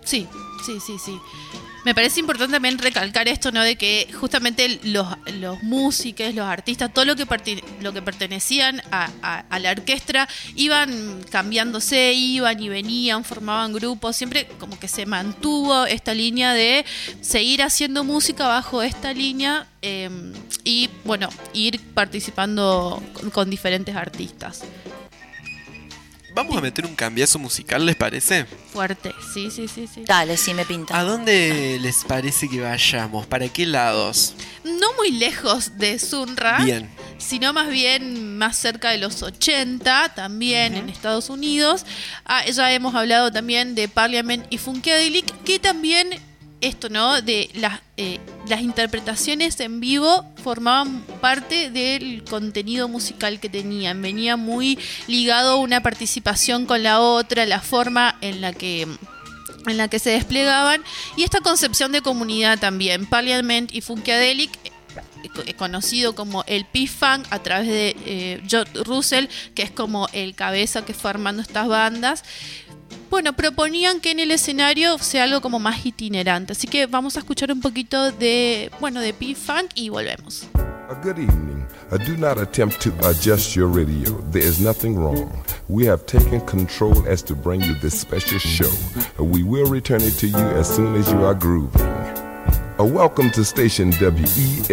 Sí, 0.05 0.27
sí, 0.65 0.79
sí, 0.87 0.95
sí. 1.05 1.19
Me 1.85 1.95
parece 1.95 2.21
importante 2.21 2.53
también 2.53 2.79
recalcar 2.79 3.29
esto, 3.29 3.53
¿no? 3.53 3.63
De 3.63 3.77
que 3.77 4.09
justamente 4.19 4.81
los, 4.85 5.07
músicos, 5.63 6.35
los 6.35 6.47
artistas, 6.47 6.93
todo 6.93 7.05
lo 7.05 7.17
que, 7.17 7.27
lo 7.81 7.93
que 7.93 8.03
pertenecían 8.03 8.83
a 8.91 9.59
la 9.59 9.71
orquesta 9.71 10.29
iban 10.57 11.23
cambiándose, 11.31 12.13
iban 12.15 12.61
y 12.61 12.69
venían, 12.69 13.25
formaban 13.25 13.73
grupos, 13.73 14.17
siempre 14.17 14.47
como 14.59 14.79
que 14.79 14.89
se 14.89 15.07
mantuvo 15.07 15.87
esta 15.87 16.15
línea 16.15 16.55
de 16.55 16.85
seguir 17.21 17.63
haciendo 17.63 18.05
música 18.05 18.47
bajo 18.47 18.83
esta 18.83 19.13
línea 19.13 19.67
eh, 19.83 20.11
y, 20.65 20.89
bueno, 21.05 21.29
ir 21.53 21.81
participando 21.95 23.03
con, 23.13 23.31
con 23.31 23.51
diferentes 23.51 23.95
artistas. 23.95 24.63
Vamos 26.39 26.57
a 26.57 26.61
meter 26.61 26.87
un 26.87 26.95
cambiazo 26.95 27.37
musical, 27.41 27.85
¿les 27.85 27.97
parece? 27.97 28.47
Fuerte, 28.73 29.13
sí, 29.35 29.51
sí, 29.51 29.67
sí, 29.67 29.89
sí. 29.93 30.05
Dale, 30.07 30.37
sí 30.37 30.55
me 30.55 30.65
pinta. 30.65 30.97
¿A 30.97 31.03
dónde 31.03 31.79
les 31.81 32.05
parece 32.05 32.49
que 32.49 32.61
vayamos? 32.61 33.27
¿Para 33.27 33.49
qué 33.49 33.67
lados? 33.67 34.35
No 34.63 34.93
muy 34.97 35.11
lejos 35.11 35.79
de 35.79 35.99
Sunra. 35.99 36.61
Bien. 36.63 36.89
sino 37.19 37.53
más 37.53 37.69
bien 37.69 38.39
más 38.39 38.57
cerca 38.57 38.91
de 38.91 38.99
los 38.99 39.25
80, 39.25 40.15
también 40.15 40.77
en 40.77 40.89
Estados 40.89 41.29
Unidos. 41.29 41.85
Ah, 42.25 42.45
ya 42.47 42.73
hemos 42.73 42.95
hablado 42.95 43.33
también 43.33 43.75
de 43.75 43.89
Parliament 43.89 44.47
y 44.49 44.59
Funkadelic, 44.59 45.43
que 45.43 45.59
también 45.59 46.21
esto, 46.61 46.89
¿no? 46.89 47.21
De 47.23 47.51
las, 47.55 47.81
eh, 47.97 48.19
las 48.49 48.63
interpretaciones 48.63 49.61
en 49.61 49.81
vivo 49.81 50.25
formaban 50.43 51.03
parte 51.21 51.71
del 51.71 52.25
contenido 52.25 52.89
musical 52.89 53.41
que 53.41 53.49
tenían. 53.49 54.03
Venía 54.03 54.37
muy 54.37 54.79
ligado 55.07 55.59
una 55.59 55.83
participación 55.83 56.67
con 56.67 56.83
la 56.83 57.01
otra, 57.01 57.47
la 57.47 57.61
forma 57.61 58.17
en 58.21 58.41
la 58.41 58.53
que 58.53 58.87
en 59.67 59.77
la 59.77 59.89
que 59.89 59.99
se 59.99 60.11
desplegaban 60.11 60.83
y 61.17 61.25
esta 61.25 61.41
concepción 61.41 61.93
de 61.93 62.01
comunidad 62.01 62.59
también. 62.59 63.07
Parliament 63.07 63.75
y 63.75 63.81
Funkadelic 63.83 64.51
eh, 65.47 65.55
conocido 65.55 66.15
como 66.15 66.45
el 66.47 66.65
P-Funk 66.65 67.27
a 67.31 67.43
través 67.43 67.69
de 67.69 67.97
eh, 68.07 68.43
Jod 68.51 68.69
Russell, 68.85 69.27
que 69.55 69.63
es 69.63 69.71
como 69.71 70.09
el 70.13 70.35
cabeza 70.35 70.85
que 70.85 70.95
fue 70.95 71.11
armando 71.11 71.43
estas 71.43 71.69
bandas. 71.69 72.25
Bueno, 73.11 73.33
proponían 73.33 74.01
que 74.01 74.11
en 74.11 74.21
el 74.21 74.31
escenario 74.31 74.99
sea 74.99 75.25
algo 75.25 75.41
como 75.41 75.59
más 75.59 75.85
itinerante. 75.85 76.53
Así 76.53 76.67
que 76.67 76.87
vamos 76.87 77.17
a 77.17 77.21
escuchar 77.21 77.51
un 77.51 77.61
poquito 77.61 78.13
de, 78.13 78.71
bueno, 78.81 79.01
de 79.01 79.13
P-Funk 79.13 79.71
y 79.75 79.89
volvemos. 79.89 80.47
A 80.91 80.95
good 81.03 81.19
evening. 81.19 81.67
Uh, 81.91 81.99
do 81.99 82.17
not 82.17 82.39
attempt 82.39 82.81
to 82.81 82.91
adjust 83.09 83.55
your 83.55 83.67
radio. 83.69 84.13
There 84.31 84.43
is 84.43 84.61
nothing 84.61 84.97
wrong. 84.97 85.31
We 85.69 85.87
have 85.87 86.07
taken 86.07 86.41
control 86.43 87.07
as 87.07 87.23
to 87.25 87.35
bring 87.35 87.63
you 87.63 87.75
this 87.81 87.99
special 87.99 88.39
show. 88.39 88.71
We 89.19 89.43
will 89.43 89.67
return 89.67 90.03
it 90.03 90.19
to 90.19 90.27
you 90.27 90.37
as 90.37 90.69
soon 90.69 90.95
as 90.97 91.11
you 91.11 91.25
are 91.25 91.35
grooving. 91.35 91.83
Uh, 92.79 92.85
welcome 92.85 93.31
to 93.33 93.45
station 93.45 93.91
WEFUNK, 93.91 94.69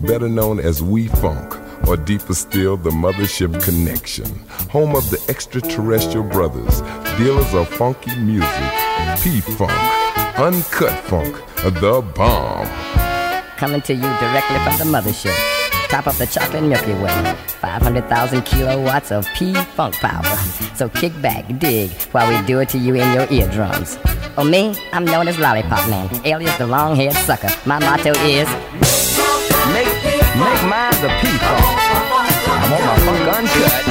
better 0.00 0.28
known 0.28 0.58
as 0.58 0.82
We 0.82 1.08
Funk, 1.08 1.54
or 1.86 1.96
deeper 1.96 2.34
still, 2.34 2.76
the 2.76 2.90
Mothership 2.90 3.62
Connection, 3.62 4.26
home 4.70 4.94
of 4.94 5.08
the 5.10 5.24
extraterrestrial 5.28 6.26
brothers, 6.26 6.80
dealers 7.18 7.52
of 7.54 7.68
funky 7.68 8.14
music, 8.16 8.72
P 9.22 9.40
Funk, 9.40 9.72
Uncut 10.38 10.98
Funk, 11.04 11.36
the 11.62 12.02
bomb. 12.14 12.66
coming 13.56 13.82
to 13.82 13.94
you 13.94 14.00
directly 14.00 14.58
from 14.64 14.78
the 14.78 14.98
mothership. 14.98 15.36
Top 15.90 16.06
of 16.06 16.16
the 16.18 16.26
chocolate 16.26 16.62
Milky 16.62 16.94
Way. 16.94 17.34
500,000 17.60 18.42
kilowatts 18.42 19.10
of 19.10 19.26
P-Funk 19.34 19.94
power. 19.96 20.24
So 20.74 20.88
kick 20.88 21.12
back, 21.20 21.58
dig, 21.58 21.90
while 22.12 22.28
we 22.30 22.46
do 22.46 22.60
it 22.60 22.68
to 22.70 22.78
you 22.78 22.94
in 22.94 23.12
your 23.12 23.26
eardrums. 23.30 23.98
Oh, 24.38 24.44
me? 24.44 24.74
I'm 24.92 25.04
known 25.04 25.28
as 25.28 25.38
Lollipop 25.38 25.90
Man, 25.90 26.08
alias 26.24 26.56
the 26.58 26.66
long-haired 26.66 27.12
sucker. 27.12 27.50
My 27.66 27.78
motto 27.80 28.12
is... 28.22 28.48
Make, 29.74 30.19
make 30.36 30.62
mine 30.68 30.92
the 31.02 31.08
P-Funk. 31.20 31.64
I 32.50 32.66
want 32.70 32.84
my 32.86 32.96
funk 33.06 33.26
uncut. 33.36 33.82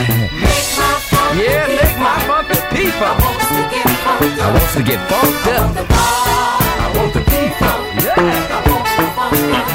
yeah, 1.35 1.67
make 1.67 1.97
my 1.99 2.17
funk 2.27 2.47
the 2.47 2.59
P-Funk. 2.71 3.19
I 3.19 4.51
want 4.53 4.71
to 4.77 4.83
get 4.83 4.99
funked 5.09 5.47
up. 5.57 5.75
I 5.89 6.87
want 6.95 7.11
the 7.13 7.21
P-Funk. 7.21 7.81
Yeah. 8.03 8.21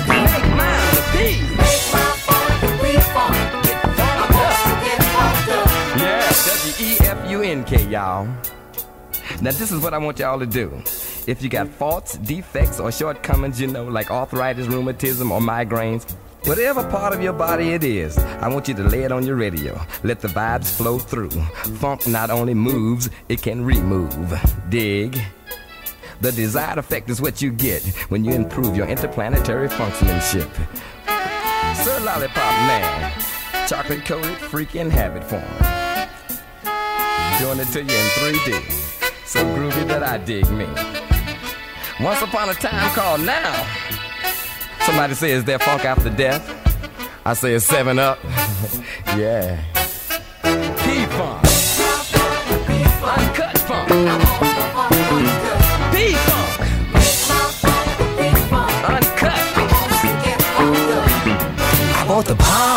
Make 0.08 0.48
mine 0.56 0.88
the 0.94 1.02
P. 1.12 1.54
Yeah, 7.70 7.88
y'all. 7.94 8.26
Now 9.40 9.52
this 9.52 9.70
is 9.70 9.80
what 9.80 9.94
I 9.94 9.98
want 9.98 10.18
y'all 10.18 10.38
to 10.38 10.46
do. 10.46 10.82
If 11.26 11.42
you 11.42 11.48
got 11.48 11.68
faults, 11.68 12.16
defects, 12.18 12.80
or 12.80 12.90
shortcomings, 12.90 13.60
you 13.60 13.66
know, 13.66 13.84
like 13.84 14.10
arthritis, 14.10 14.66
rheumatism, 14.66 15.30
or 15.30 15.40
migraines, 15.40 16.04
whatever 16.46 16.88
part 16.90 17.12
of 17.14 17.22
your 17.22 17.32
body 17.32 17.70
it 17.70 17.84
is, 17.84 18.18
I 18.18 18.48
want 18.48 18.68
you 18.68 18.74
to 18.74 18.82
lay 18.82 19.02
it 19.02 19.12
on 19.12 19.26
your 19.26 19.36
radio. 19.36 19.80
Let 20.02 20.20
the 20.20 20.28
vibes 20.28 20.74
flow 20.74 20.98
through. 20.98 21.30
Funk 21.80 22.06
not 22.06 22.30
only 22.30 22.54
moves, 22.54 23.10
it 23.28 23.42
can 23.42 23.64
remove. 23.64 24.14
Dig. 24.68 25.20
The 26.20 26.32
desired 26.32 26.78
effect 26.78 27.10
is 27.10 27.20
what 27.20 27.42
you 27.42 27.50
get 27.50 27.84
when 28.08 28.24
you 28.24 28.32
improve 28.32 28.76
your 28.76 28.86
interplanetary 28.86 29.68
functionship. 29.68 30.48
Sir 31.76 32.00
Lollipop 32.00 32.54
Man, 32.66 33.12
chocolate 33.66 34.04
coated 34.04 34.38
freaking 34.38 34.90
habit 34.90 35.24
form. 35.24 35.42
Doing 37.40 37.58
it 37.58 37.68
to 37.72 37.82
you 37.82 37.98
in 37.98 38.34
3D. 38.34 39.26
So 39.26 39.44
groovy 39.44 39.86
that 39.88 40.02
I 40.02 40.18
dig 40.18 40.48
me. 40.50 40.66
Once 42.00 42.22
upon 42.22 42.48
a 42.48 42.54
time 42.54 42.90
called 42.94 43.20
now. 43.22 43.83
Somebody 44.86 45.14
say, 45.14 45.30
is 45.30 45.44
there 45.44 45.58
funk 45.58 45.84
after 45.86 46.10
death? 46.10 46.44
I 47.24 47.32
say 47.32 47.54
it's 47.54 47.64
seven 47.64 47.98
up. 47.98 48.18
yeah. 49.16 49.58
P-Funk. 50.42 51.40
Uncut 53.02 53.58
funk. 53.58 53.88
P-Funk. 55.94 56.60
Uncut. 58.90 59.40
I 61.96 62.06
want 62.06 62.26
the 62.26 62.34
bomb. 62.34 62.73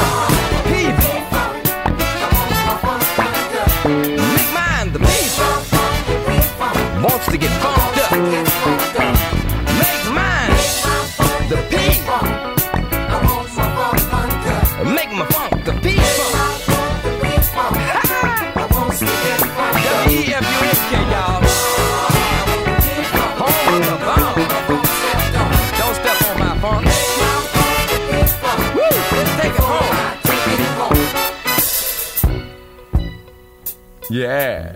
Yeah, 34.18 34.74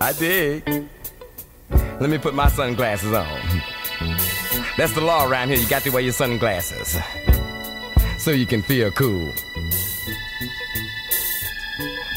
I 0.00 0.12
dig. 0.14 0.64
Let 2.00 2.08
me 2.08 2.16
put 2.16 2.32
my 2.32 2.48
sunglasses 2.48 3.12
on. 3.12 3.40
That's 4.78 4.94
the 4.94 5.02
law 5.02 5.28
around 5.28 5.50
here. 5.50 5.58
You 5.58 5.68
got 5.68 5.82
to 5.82 5.90
wear 5.90 6.00
your 6.00 6.14
sunglasses 6.14 6.96
so 8.16 8.30
you 8.30 8.46
can 8.46 8.62
feel 8.62 8.90
cool. 8.92 9.30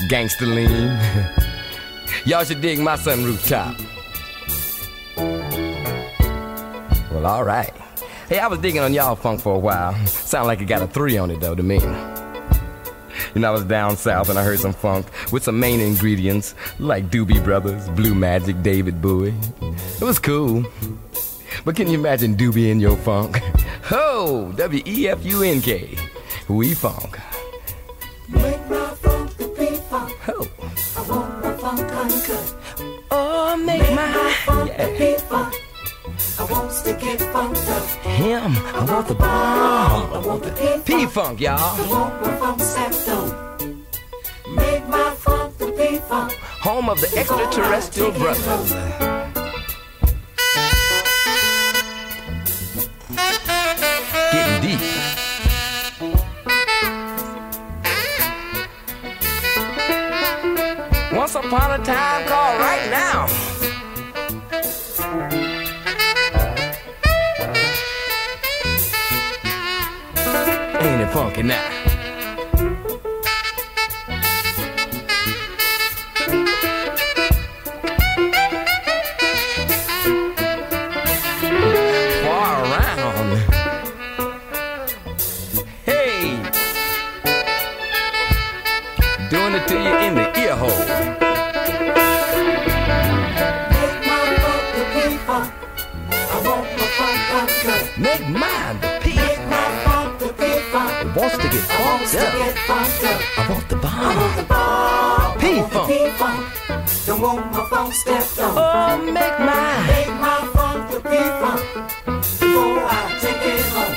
Gangster 0.07 0.45
lean. 0.45 0.97
Y'all 2.25 2.45
should 2.45 2.61
dig 2.61 2.79
my 2.79 2.95
sun 2.95 3.25
rooftop. 3.25 3.75
Well, 7.11 7.25
all 7.25 7.43
right. 7.43 7.73
Hey, 8.29 8.39
I 8.39 8.47
was 8.47 8.59
digging 8.59 8.79
on 8.79 8.93
y'all 8.93 9.17
funk 9.17 9.41
for 9.41 9.53
a 9.53 9.59
while. 9.59 9.93
Sound 10.05 10.47
like 10.47 10.61
it 10.61 10.65
got 10.65 10.81
a 10.81 10.87
three 10.87 11.17
on 11.17 11.29
it 11.29 11.41
though 11.41 11.55
to 11.55 11.61
me. 11.61 11.79
You 13.33 13.41
know, 13.41 13.49
I 13.49 13.51
was 13.51 13.63
down 13.63 13.97
south 13.97 14.29
and 14.29 14.37
I 14.37 14.43
heard 14.43 14.59
some 14.59 14.73
funk 14.73 15.07
with 15.31 15.43
some 15.43 15.59
main 15.59 15.79
ingredients 15.79 16.53
like 16.79 17.09
Doobie 17.09 17.43
Brothers, 17.43 17.89
Blue 17.89 18.13
Magic, 18.13 18.61
David 18.61 19.01
Bowie. 19.01 19.33
It 19.99 20.03
was 20.03 20.19
cool. 20.19 20.63
But 21.65 21.75
can 21.75 21.87
you 21.87 21.97
imagine 21.97 22.35
Doobie 22.35 22.69
in 22.69 22.79
your 22.79 22.97
funk? 22.97 23.37
Ho, 23.85 24.53
W 24.55 24.83
E 24.85 25.07
F 25.07 25.25
U 25.25 25.41
N 25.43 25.61
K. 25.61 25.97
We 26.47 26.73
funk. 26.73 27.19
Make 28.29 28.69
my 28.69 28.87
funk 28.95 29.35
the 29.37 29.47
beat 29.57 29.79
funk. 29.89 30.11
Ho. 30.19 30.33
Oh, 30.37 30.47
I 30.97 31.01
want 31.09 31.43
my 31.43 31.57
funk 31.57 31.79
uncut. 31.91 32.55
Oh, 33.09 33.57
make 33.57 33.81
my 33.95 34.33
yeah. 34.67 35.72
Him, 38.03 38.57
I 38.57 38.85
want 38.89 39.07
the 39.07 39.13
bomb. 39.13 40.13
I 40.13 40.17
want 40.25 40.41
the 40.43 40.81
P 40.83 41.05
funk, 41.05 41.39
y'all. 41.39 41.57
Home 46.61 46.89
of 46.89 46.99
the 47.01 47.17
extraterrestrial 47.17 48.11
brothers. 48.13 48.73
Getting 54.31 54.61
deep. 54.61 54.79
Once 61.13 61.35
upon 61.35 61.79
a 61.79 61.83
time 61.83 62.27
called 62.27 62.59
right 62.59 62.89
now. 62.89 63.42
Ain't 71.15 71.19
it 71.19 71.25
funky 71.25 71.43
now? 71.43 71.72
wants 101.15 101.37
to 101.37 101.43
get 101.43 101.53
fucked, 101.53 102.11
to 102.11 102.19
up. 102.19 102.33
Get 102.33 102.57
fucked 102.67 103.03
up. 103.03 103.21
I 103.37 103.39
want 103.49 103.67
the 103.69 103.75
bomb. 103.75 103.93
I 103.93 104.15
want 104.15 104.35
the 104.35 104.43
bomb. 104.43 105.39
P-funk. 105.39 105.87
P-funk. 105.89 106.39
Don't 107.05 107.21
want 107.21 107.51
my 107.51 107.65
funk 107.69 107.93
stepped 107.93 108.39
on. 108.39 108.57
Oh, 108.57 108.97
make 109.11 109.37
my 109.39 109.87
make 109.87 110.07
my 110.07 110.39
funk 110.53 110.91
the 110.91 110.99
P-funk 111.01 111.61
before 112.39 112.85
I 112.85 112.91
take 113.21 113.43
it 113.51 113.65
home. 113.73 113.95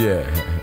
Yeah. 0.00 0.53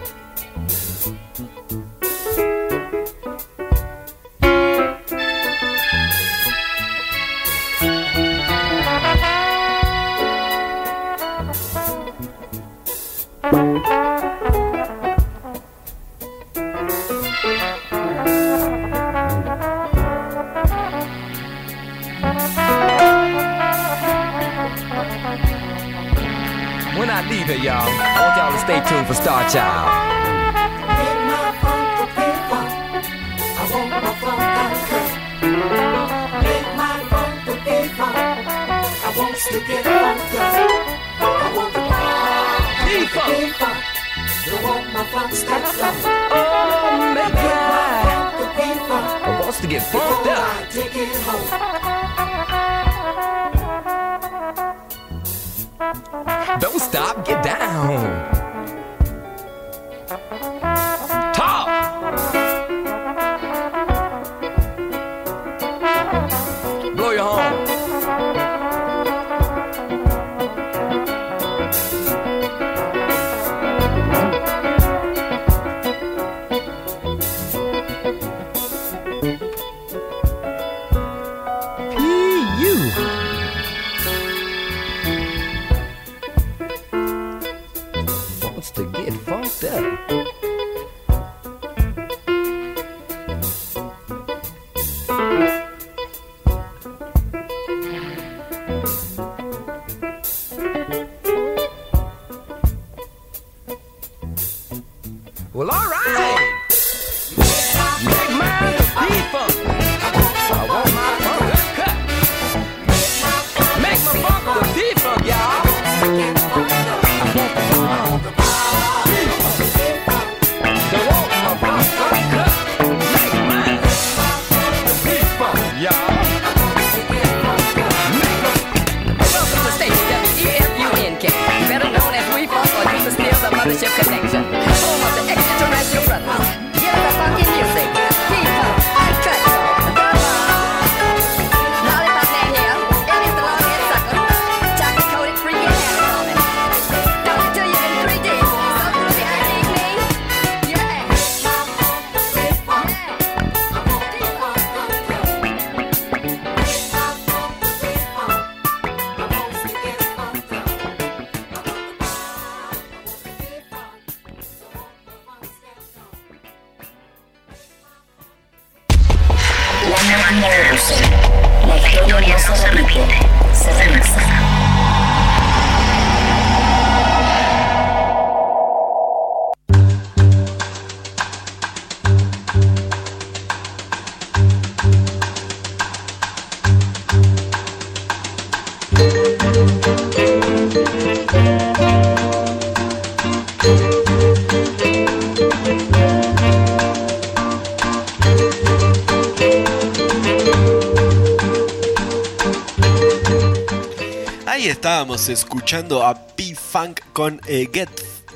Estábamos 204.81 205.29
escuchando 205.29 206.03
a 206.03 206.15
P-Funk 206.15 207.01
con 207.13 207.39
eh, 207.45 207.69
Get, 207.71 207.87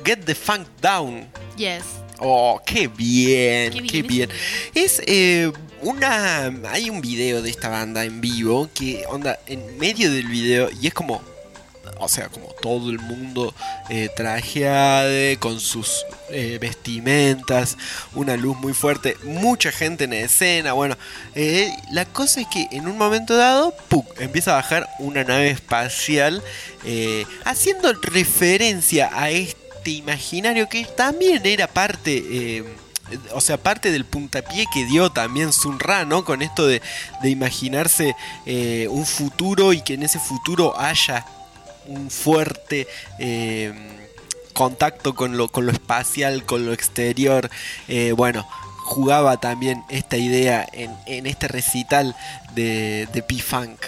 Get 0.04 0.24
the 0.26 0.34
Funk 0.36 0.68
Down. 0.80 1.26
Yes. 1.56 1.82
Oh, 2.20 2.60
qué 2.64 2.86
bien, 2.86 3.84
Qué 3.84 4.02
bien. 4.02 4.30
Es 4.72 5.02
eh, 5.08 5.50
una. 5.82 6.52
Hay 6.70 6.88
un 6.88 7.00
video 7.00 7.42
de 7.42 7.50
esta 7.50 7.68
banda 7.68 8.04
en 8.04 8.20
vivo 8.20 8.70
que 8.72 9.04
onda 9.08 9.40
en 9.48 9.76
medio 9.76 10.08
del 10.12 10.28
video 10.28 10.68
y 10.80 10.86
es 10.86 10.94
como. 10.94 11.20
O 11.98 12.08
sea, 12.08 12.28
como 12.28 12.48
todo 12.60 12.90
el 12.90 12.98
mundo 12.98 13.54
eh, 13.88 14.10
con 15.40 15.60
sus 15.60 16.04
eh, 16.30 16.58
vestimentas, 16.60 17.76
una 18.14 18.36
luz 18.36 18.56
muy 18.56 18.74
fuerte, 18.74 19.16
mucha 19.24 19.70
gente 19.70 20.04
en 20.04 20.12
escena. 20.12 20.72
Bueno, 20.72 20.96
eh, 21.34 21.72
la 21.92 22.04
cosa 22.04 22.40
es 22.40 22.48
que 22.48 22.66
en 22.72 22.88
un 22.88 22.98
momento 22.98 23.36
dado, 23.36 23.74
empieza 24.18 24.52
a 24.52 24.56
bajar 24.56 24.88
una 24.98 25.22
nave 25.22 25.50
espacial 25.50 26.42
eh, 26.84 27.24
haciendo 27.44 27.92
referencia 28.02 29.10
a 29.12 29.30
este 29.30 29.90
imaginario 29.90 30.68
que 30.68 30.84
también 30.84 31.46
era 31.46 31.68
parte. 31.68 32.64
o 33.32 33.40
sea, 33.40 33.56
parte 33.56 33.92
del 33.92 34.04
puntapié 34.04 34.66
que 34.74 34.84
dio 34.84 35.10
también 35.10 35.52
Sun 35.52 35.78
Ra, 35.78 36.04
¿no? 36.04 36.24
Con 36.24 36.42
esto 36.42 36.66
de, 36.66 36.82
de 37.22 37.30
imaginarse 37.30 38.16
un 38.88 39.06
futuro 39.06 39.72
y 39.72 39.80
que 39.80 39.94
en 39.94 40.02
ese 40.02 40.18
futuro 40.18 40.78
haya 40.78 41.24
un 41.88 42.10
fuerte 42.10 42.86
eh, 43.18 43.72
contacto 44.52 45.14
con 45.14 45.36
lo, 45.36 45.48
con 45.48 45.66
lo 45.66 45.72
espacial, 45.72 46.44
con 46.44 46.66
lo 46.66 46.72
exterior. 46.72 47.50
Eh, 47.88 48.12
bueno, 48.12 48.48
jugaba 48.86 49.38
también 49.38 49.84
esta 49.88 50.16
idea 50.16 50.66
en, 50.72 51.26
este 51.26 51.48
recital 51.48 52.16
de, 52.54 53.24
P-Funk. 53.26 53.80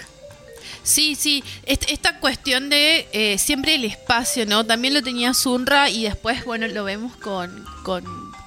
Sí, 0.83 1.15
sí, 1.15 1.45
Est- 1.65 1.91
esta 1.91 2.19
cuestión 2.19 2.71
de 2.71 3.09
eh, 3.13 3.39
siempre 3.39 3.75
el 3.75 3.85
espacio, 3.85 4.47
¿no? 4.47 4.65
También 4.65 4.95
lo 4.95 5.03
tenía 5.03 5.35
Sunra 5.35 5.91
y 5.91 6.05
después, 6.05 6.45
bueno, 6.45 6.67
lo 6.67 6.85
vemos 6.85 7.15
con 7.17 7.67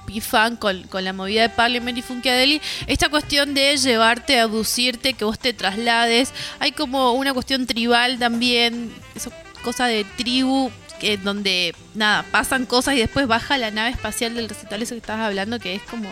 P-Funk, 0.06 0.58
con, 0.58 0.82
con 0.84 1.04
la 1.04 1.12
movida 1.12 1.42
de 1.42 1.48
Parliament 1.48 1.98
y 1.98 2.02
Funkiadeli. 2.02 2.60
Esta 2.86 3.08
cuestión 3.08 3.54
de 3.54 3.76
llevarte, 3.76 4.40
abducirte, 4.40 5.14
que 5.14 5.24
vos 5.24 5.38
te 5.38 5.52
traslades. 5.52 6.32
Hay 6.58 6.72
como 6.72 7.12
una 7.12 7.32
cuestión 7.32 7.66
tribal 7.66 8.18
también, 8.18 8.92
eso, 9.14 9.32
cosa 9.62 9.86
de 9.86 10.04
tribu, 10.04 10.70
que 11.00 11.16
donde, 11.16 11.74
nada, 11.94 12.24
pasan 12.30 12.66
cosas 12.66 12.94
y 12.94 12.98
después 12.98 13.26
baja 13.26 13.58
la 13.58 13.70
nave 13.70 13.90
espacial 13.90 14.34
del 14.34 14.48
recital, 14.48 14.82
eso 14.82 14.94
que 14.94 15.00
estabas 15.00 15.26
hablando, 15.26 15.58
que 15.58 15.74
es 15.74 15.82
como... 15.82 16.10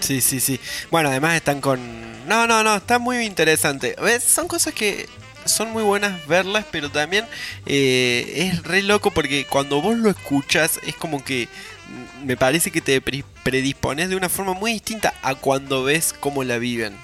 Sí, 0.00 0.22
sí, 0.22 0.40
sí. 0.40 0.58
Bueno, 0.90 1.10
además 1.10 1.34
están 1.34 1.60
con... 1.60 2.26
No, 2.26 2.46
no, 2.46 2.62
no, 2.62 2.76
está 2.76 2.98
muy 2.98 3.18
interesante. 3.18 3.96
¿Ves? 4.02 4.22
Son 4.22 4.48
cosas 4.48 4.72
que 4.72 5.06
son 5.44 5.70
muy 5.72 5.82
buenas 5.82 6.26
verlas, 6.26 6.64
pero 6.70 6.90
también 6.90 7.26
eh, 7.66 8.50
es 8.52 8.62
re 8.62 8.82
loco 8.82 9.10
porque 9.10 9.44
cuando 9.44 9.80
vos 9.80 9.96
lo 9.96 10.10
escuchas 10.10 10.80
es 10.86 10.94
como 10.94 11.24
que 11.24 11.48
me 12.24 12.36
parece 12.36 12.70
que 12.70 12.80
te 12.80 13.00
pre- 13.00 13.24
predispones 13.42 14.08
de 14.08 14.16
una 14.16 14.28
forma 14.28 14.54
muy 14.54 14.72
distinta 14.72 15.14
a 15.22 15.34
cuando 15.34 15.84
ves 15.84 16.14
cómo 16.18 16.44
la 16.44 16.58
viven. 16.58 16.96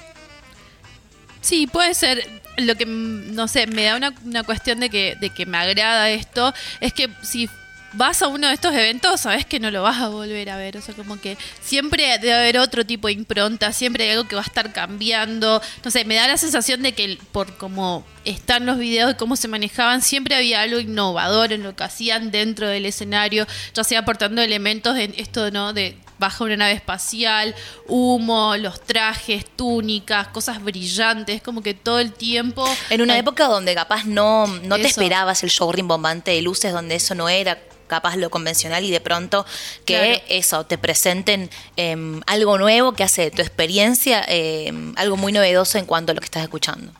Sí, 1.40 1.66
puede 1.66 1.94
ser. 1.94 2.26
Lo 2.56 2.74
que, 2.74 2.86
no 2.86 3.46
sé, 3.48 3.66
me 3.66 3.84
da 3.84 3.96
una, 3.96 4.14
una 4.24 4.42
cuestión 4.42 4.80
de 4.80 4.90
que, 4.90 5.16
de 5.20 5.30
que 5.30 5.46
me 5.46 5.58
agrada 5.58 6.10
esto, 6.10 6.52
es 6.80 6.92
que 6.92 7.08
si 7.22 7.48
vas 7.96 8.22
a 8.22 8.28
uno 8.28 8.48
de 8.48 8.54
estos 8.54 8.74
eventos, 8.74 9.20
sabes 9.20 9.46
que 9.46 9.58
no 9.58 9.70
lo 9.70 9.82
vas 9.82 10.00
a 10.00 10.08
volver 10.08 10.50
a 10.50 10.56
ver. 10.56 10.76
O 10.76 10.80
sea, 10.80 10.94
como 10.94 11.20
que 11.20 11.36
siempre 11.62 12.18
debe 12.18 12.34
haber 12.34 12.58
otro 12.58 12.84
tipo 12.84 13.08
de 13.08 13.14
impronta, 13.14 13.72
siempre 13.72 14.04
hay 14.04 14.10
algo 14.10 14.28
que 14.28 14.36
va 14.36 14.42
a 14.42 14.46
estar 14.46 14.72
cambiando. 14.72 15.60
No 15.84 15.90
sé, 15.90 16.04
me 16.04 16.14
da 16.14 16.28
la 16.28 16.36
sensación 16.36 16.82
de 16.82 16.92
que 16.92 17.18
por 17.32 17.56
cómo 17.56 18.04
están 18.24 18.66
los 18.66 18.78
videos 18.78 19.12
y 19.12 19.16
cómo 19.16 19.36
se 19.36 19.48
manejaban, 19.48 20.02
siempre 20.02 20.34
había 20.34 20.62
algo 20.62 20.80
innovador 20.80 21.52
en 21.52 21.62
lo 21.62 21.74
que 21.74 21.84
hacían 21.84 22.30
dentro 22.30 22.68
del 22.68 22.86
escenario, 22.86 23.46
ya 23.74 23.84
sea 23.84 24.00
aportando 24.00 24.42
elementos 24.42 24.96
en 24.96 25.14
esto, 25.16 25.50
¿no? 25.50 25.72
De 25.72 25.96
baja 26.18 26.44
una 26.44 26.56
nave 26.56 26.72
espacial, 26.72 27.54
humo, 27.86 28.56
los 28.56 28.80
trajes, 28.80 29.44
túnicas, 29.56 30.28
cosas 30.28 30.62
brillantes, 30.62 31.42
como 31.42 31.62
que 31.62 31.74
todo 31.74 31.98
el 31.98 32.12
tiempo. 32.12 32.66
En 32.90 33.02
una 33.02 33.14
Ay, 33.14 33.20
época 33.20 33.46
donde 33.48 33.74
capaz 33.74 34.04
no, 34.04 34.46
no 34.46 34.76
te 34.76 34.86
esperabas 34.86 35.42
el 35.42 35.50
show 35.50 35.70
rimbombante 35.72 36.30
de 36.30 36.42
luces, 36.42 36.72
donde 36.72 36.94
eso 36.96 37.14
no 37.14 37.28
era 37.28 37.58
capaz 37.86 38.16
lo 38.16 38.30
convencional 38.30 38.84
y 38.84 38.90
de 38.90 39.00
pronto 39.00 39.46
que 39.84 39.94
Claro. 39.94 40.22
eso, 40.28 40.66
te 40.66 40.76
presenten 40.76 41.48
em, 41.76 42.20
algo 42.26 42.58
nuevo 42.58 42.92
que 42.94 43.04
hace 43.04 43.22
de 43.22 43.30
tu 43.30 43.42
experiencia 43.42 44.24
em, 44.26 44.92
algo 44.96 45.16
muy 45.16 45.30
novedoso 45.32 45.78
en 45.78 45.86
cuanto 45.86 46.10
a 46.10 46.14
lo 46.14 46.20
que 46.20 46.24
estás 46.24 46.42
escuchando. 46.42 46.92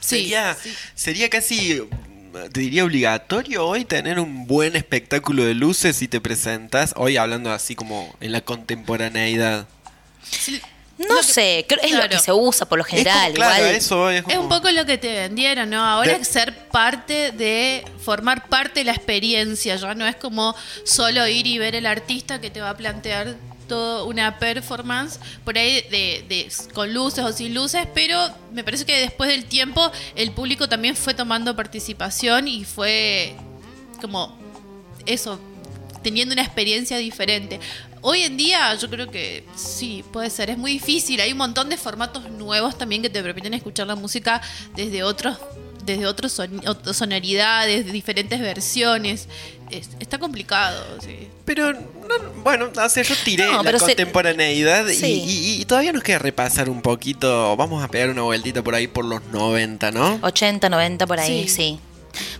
Sí, 0.00 0.16
sería, 0.20 0.54
sí. 0.54 0.72
sería 0.94 1.28
casi, 1.28 1.82
te 2.52 2.60
diría 2.60 2.84
obligatorio 2.84 3.66
hoy 3.66 3.84
tener 3.84 4.18
un 4.20 4.46
buen 4.46 4.76
espectáculo 4.76 5.44
de 5.44 5.54
luces 5.54 5.96
si 5.96 6.08
te 6.08 6.20
presentas, 6.20 6.92
hoy 6.96 7.16
hablando 7.16 7.50
así 7.52 7.74
como 7.74 8.14
en 8.20 8.32
la 8.32 8.40
contemporaneidad. 8.40 9.66
Sí, 10.30 10.60
No 10.98 11.16
que- 11.16 11.22
sé, 11.22 11.64
creo, 11.68 11.80
es 11.82 11.92
lo 11.92 12.08
que 12.08 12.18
se 12.18 12.30
usa 12.32 12.68
por 12.68 12.78
lo 12.78 12.84
Es 12.84 12.90
como- 12.90 12.98
general. 13.04 13.32
claro, 13.32 13.56
igual. 13.56 13.74
eso 13.74 14.10
es, 14.10 14.18
Es 14.18 14.24
como- 14.24 14.40
un 14.42 14.48
poco 14.48 14.70
lo 14.70 14.84
que 14.84 14.98
te 14.98 15.12
vendieron, 15.12 15.70
¿no? 15.70 15.82
Ahora 15.82 16.18
De- 16.18 16.24
ser 16.24 16.54
parte 16.68 17.32
de, 17.32 17.84
formar 18.04 18.48
parte 18.48 18.80
de 18.80 18.84
la 18.84 18.92
experiencia, 18.92 19.76
ya 19.76 19.94
no 19.94 20.06
es 20.06 20.16
como 20.16 20.54
solo 20.84 21.26
ir 21.26 21.46
y 21.46 21.58
ver 21.58 21.74
el 21.74 21.86
artista 21.86 22.40
que 22.40 22.50
te 22.50 22.60
va 22.60 22.70
a 22.70 22.76
plantear 22.76 23.34
toda 23.70 24.04
una 24.04 24.38
performance 24.38 25.18
por 25.44 25.56
ahí 25.56 25.80
de, 25.90 26.24
de- 26.28 26.52
con 26.74 26.92
luces 26.92 27.24
o 27.24 27.32
sin 27.32 27.54
luces, 27.54 27.86
pero 27.94 28.18
me 28.52 28.62
parece 28.64 28.84
que 28.84 28.98
después 29.00 29.30
del 29.30 29.44
tiempo 29.44 29.90
el 30.16 30.32
público 30.32 30.68
también 30.68 30.94
fue 30.96 31.14
tomando 31.14 31.54
participación 31.56 32.48
y 32.48 32.64
fue 32.64 33.34
como 34.00 34.36
eso, 35.06 35.38
teniendo 36.02 36.32
una 36.34 36.42
experiencia 36.42 36.98
diferente. 36.98 37.60
Hoy 38.02 38.22
en 38.22 38.36
día 38.36 38.74
yo 38.74 38.88
creo 38.90 39.10
que 39.10 39.44
sí, 39.54 40.02
puede 40.12 40.30
ser, 40.30 40.50
es 40.50 40.58
muy 40.58 40.72
difícil, 40.72 41.20
hay 41.20 41.32
un 41.32 41.38
montón 41.38 41.68
de 41.68 41.76
formatos 41.76 42.28
nuevos 42.30 42.76
también 42.76 43.02
que 43.02 43.10
te 43.10 43.22
permiten 43.22 43.54
escuchar 43.54 43.86
la 43.86 43.94
música 43.94 44.40
desde 44.74 45.02
otros 45.02 45.36
desde 45.84 46.06
otros 46.06 46.30
son- 46.32 46.60
sonoridades, 46.92 47.86
de 47.86 47.92
diferentes 47.92 48.38
versiones. 48.38 49.28
Es- 49.70 49.90
está 50.00 50.18
complicado, 50.18 50.84
sí. 51.00 51.28
Pero, 51.44 51.72
no, 51.72 51.78
bueno, 52.42 52.70
o 52.76 52.88
sea, 52.88 53.02
yo 53.02 53.14
tiré 53.24 53.46
No, 53.46 53.62
la 53.62 53.72
se- 53.72 53.78
contemporaneidad 53.78 54.86
y- 54.88 55.04
y, 55.06 55.60
y 55.60 55.64
todavía 55.64 55.92
nos 55.92 56.02
queda 56.02 56.18
repasar 56.18 56.68
un 56.68 56.82
poquito. 56.82 57.56
Vamos 57.56 57.82
a 57.84 57.88
pegar 57.88 58.10
una 58.10 58.22
vueltita 58.22 58.62
por 58.62 58.74
ahí 58.74 58.86
por 58.86 59.04
los 59.04 59.22
90, 59.32 59.90
¿no? 59.92 60.18
80, 60.22 60.68
90 60.68 61.06
por 61.06 61.20
ahí, 61.20 61.48
Sí. 61.48 61.54
sí. 61.54 61.80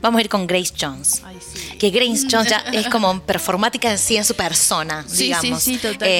Vamos 0.01 0.19
a 0.19 0.23
ir 0.23 0.29
con 0.29 0.47
Grace 0.47 0.73
Jones. 0.79 1.23
Ay, 1.25 1.37
sí. 1.41 1.77
Que 1.79 1.91
Grace 1.91 2.27
Jones 2.31 2.49
ya 2.51 2.59
es 2.73 2.89
como 2.89 3.21
performática 3.21 3.91
en 3.91 3.99
sí 3.99 4.17
en 4.17 4.25
su 4.25 4.35
persona, 4.35 5.05
Sí, 5.09 5.25
digamos. 5.25 5.63
sí, 5.63 5.75
sí, 5.75 5.79
totalmente. 5.79 6.11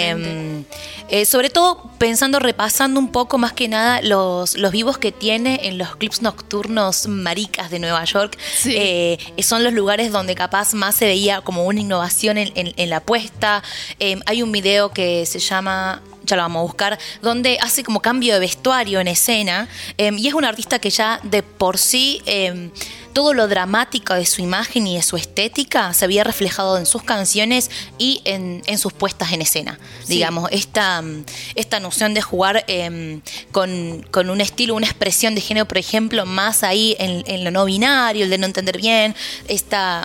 Eh, 1.09 1.21
eh, 1.23 1.25
sobre 1.27 1.51
todo 1.51 1.91
pensando, 1.99 2.39
repasando 2.39 3.01
un 3.01 3.11
poco 3.13 3.37
más 3.39 3.53
que 3.53 3.69
nada 3.69 4.01
los, 4.03 4.57
los 4.57 4.71
vivos 4.73 4.97
que 4.99 5.13
tiene 5.13 5.61
en 5.65 5.77
los 5.79 5.97
clips 5.97 6.23
nocturnos 6.23 7.07
maricas 7.09 7.71
de 7.71 7.79
Nueva 7.79 8.05
York. 8.05 8.39
Sí. 8.57 8.75
Eh, 8.77 9.19
son 9.43 9.65
los 9.65 9.73
lugares 9.73 10.13
donde 10.13 10.35
capaz 10.35 10.73
más 10.75 10.95
se 10.95 11.07
veía 11.07 11.41
como 11.41 11.65
una 11.65 11.81
innovación 11.81 12.39
en, 12.39 12.53
en- 12.55 12.75
en 12.77 12.91
la 12.91 12.99
apuesta. 12.99 13.63
Eh, 13.99 14.19
hay 14.27 14.43
un 14.43 14.53
video 14.53 14.91
que 14.91 15.27
se 15.27 15.39
llama 15.41 16.03
ya 16.31 16.37
lo 16.37 16.43
vamos 16.43 16.61
a 16.61 16.63
buscar, 16.63 16.99
donde 17.23 17.59
hace 17.61 17.83
como 17.83 18.01
cambio 18.01 18.35
de 18.35 18.41
vestuario 18.41 19.01
en 19.01 19.09
escena. 19.09 19.69
eh, 19.99 20.13
y 20.17 20.29
es 20.29 20.35
un 20.35 20.45
artista 20.45 20.79
que 20.79 20.91
ya 20.91 21.21
de 21.23 21.43
por 21.43 21.77
sí 21.77 22.23
eh, 22.27 22.71
todo 23.13 23.35
lo 23.35 23.49
dramático 23.49 24.15
de 24.15 24.25
su 24.25 24.41
imagen 24.41 24.87
y 24.87 24.95
de 24.97 25.03
su 25.03 25.17
estética 25.17 25.93
se 25.95 26.05
había 26.05 26.23
reflejado 26.23 26.79
en 26.79 26.87
sus 26.87 27.03
canciones 27.03 27.69
y 27.99 28.21
en, 28.25 28.63
en 28.67 28.79
sus 28.79 28.93
puestas 28.93 29.33
en 29.33 29.43
escena. 29.43 29.79
Sí. 30.05 30.15
Digamos, 30.15 30.49
esta, 30.53 31.03
mm, 31.03 31.25
esta 31.57 31.81
noción 31.81 32.15
de 32.15 32.23
jugar 32.23 32.65
eh, 32.69 33.21
con, 33.51 34.07
con 34.13 34.31
un 34.31 34.41
estilo, 34.41 34.77
una 34.77 34.87
expresión 34.87 35.35
de 35.35 35.41
género, 35.41 35.67
por 35.67 35.79
ejemplo, 35.79 36.25
más 36.25 36.63
ahí 36.63 36.95
en, 37.01 37.25
en 37.27 37.43
lo 37.43 37.51
no 37.51 37.65
binario, 37.65 38.23
el 38.25 38.31
de 38.31 38.39
no 38.39 38.47
entender 38.47 38.77
bien, 38.77 39.15
esta... 39.49 40.05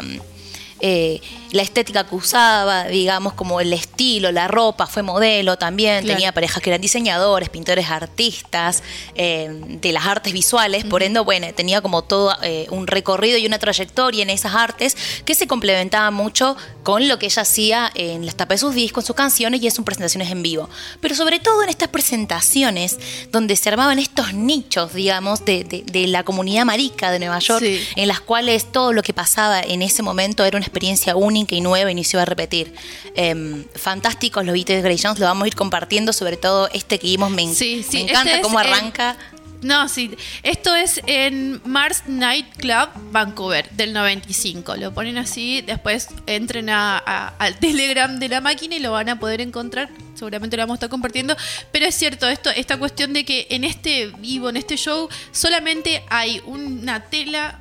eh, 0.81 1.21
la 1.51 1.61
estética 1.61 2.05
que 2.05 2.15
usaba, 2.15 2.85
digamos, 2.85 3.33
como 3.33 3.59
el 3.61 3.71
estilo, 3.73 4.31
la 4.31 4.47
ropa, 4.47 4.87
fue 4.87 5.03
modelo 5.03 5.57
también, 5.57 6.03
Claro. 6.03 6.15
tenía 6.17 6.31
parejas 6.33 6.61
que 6.61 6.69
eran 6.69 6.81
diseñadores, 6.81 7.49
pintores, 7.49 7.89
artistas, 7.89 8.83
eh, 9.15 9.49
de 9.81 9.91
las 9.91 10.05
artes 10.05 10.33
visuales, 10.33 10.83
por 10.85 11.03
ende, 11.03 11.19
bueno, 11.19 11.47
tenía 11.55 11.81
como 11.81 12.01
todo 12.03 12.35
eh, 12.41 12.67
un 12.69 12.87
recorrido 12.87 13.37
y 13.37 13.45
una 13.45 13.59
trayectoria 13.59 14.23
en 14.23 14.29
esas 14.29 14.55
artes 14.55 14.97
que 15.25 15.35
se 15.35 15.47
complementaba 15.47 16.11
mucho 16.11 16.55
con 16.83 17.07
lo 17.07 17.17
que 17.19 17.27
ella 17.27 17.41
hacía 17.41 17.91
en 17.95 18.25
las 18.25 18.35
tapas 18.35 18.55
de 18.61 18.67
sus 18.67 18.75
discos, 18.75 19.03
en 19.03 19.07
sus 19.07 19.15
canciones 19.15 19.61
y 19.61 19.65
en 19.67 19.71
sus 19.71 19.85
presentaciones 19.85 20.31
en 20.31 20.41
vivo. 20.43 20.69
Pero 21.01 21.15
sobre 21.15 21.39
todo 21.39 21.63
en 21.63 21.69
estas 21.69 21.89
presentaciones 21.89 22.97
donde 23.31 23.55
se 23.55 23.69
armaban 23.69 23.99
estos 23.99 24.33
nichos, 24.33 24.93
digamos, 24.93 25.45
de, 25.45 25.63
de- 25.63 25.83
de 25.85 26.07
la 26.07 26.23
comunidad 26.23 26.65
marica 26.65 27.11
de 27.11 27.19
Nueva 27.19 27.39
York, 27.39 27.63
Sí. 27.63 27.79
en 27.95 28.07
las 28.07 28.19
cuales 28.19 28.71
todo 28.71 28.93
lo 28.93 29.01
que 29.03 29.13
pasaba 29.13 29.61
en 29.61 29.81
ese 29.81 30.01
momento 30.03 30.43
era 30.45 30.57
una 30.57 30.65
experiencia 30.65 31.15
única 31.15 31.34
y 31.35 31.61
nueva 31.61 31.91
y 31.91 31.95
no 31.95 32.03
se 32.03 32.15
iba 32.15 32.21
a 32.21 32.25
repetir. 32.25 32.73
Em, 33.15 33.65
fantásticos 33.75 34.45
los 34.45 34.53
beats 34.53 34.67
de 34.67 34.81
Grey 34.81 34.97
Jones, 35.01 35.19
lo 35.19 35.25
vamos 35.25 35.43
a 35.45 35.47
ir 35.47 35.55
compartiendo, 35.55 36.13
sobre 36.13 36.37
todo 36.37 36.69
este 36.73 36.99
que 36.99 37.07
vimos, 37.07 37.29
me, 37.31 37.43
en- 37.43 37.55
Sí, 37.55 37.83
sí, 37.87 37.97
me 37.97 38.03
encanta 38.11 38.29
este 38.29 38.35
es 38.37 38.41
cómo 38.43 38.59
arranca. 38.59 39.17
No, 39.61 39.89
sí. 39.89 40.11
Esto 40.43 40.75
es 40.75 41.01
en 41.07 41.59
Mars 41.65 42.03
Night 42.05 42.45
Club 42.57 42.89
Vancouver 43.11 43.67
del 43.71 43.93
95. 43.93 44.75
Lo 44.75 44.93
ponen 44.93 45.17
así, 45.17 45.61
después 45.61 46.09
entren 46.27 46.69
a- 46.69 46.97
a- 47.03 47.29
al 47.39 47.57
Telegram 47.59 48.19
de 48.19 48.29
la 48.29 48.41
máquina 48.41 48.75
y 48.75 48.79
lo 48.79 48.91
van 48.91 49.09
a 49.09 49.19
poder 49.19 49.41
encontrar. 49.41 49.89
Seguramente 50.13 50.55
lo 50.55 50.63
vamos 50.63 50.75
a 50.75 50.77
estar 50.77 50.89
compartiendo. 50.89 51.35
Pero 51.71 51.85
es 51.87 51.95
cierto, 51.95 52.27
esto, 52.27 52.49
esta 52.51 52.77
cuestión 52.77 53.13
de 53.13 53.25
que 53.25 53.47
en 53.49 53.63
este 53.63 54.07
vivo, 54.19 54.49
en 54.49 54.57
este 54.57 54.77
show, 54.77 55.09
solamente 55.31 56.03
hay 56.09 56.41
una 56.45 57.05
tela 57.05 57.59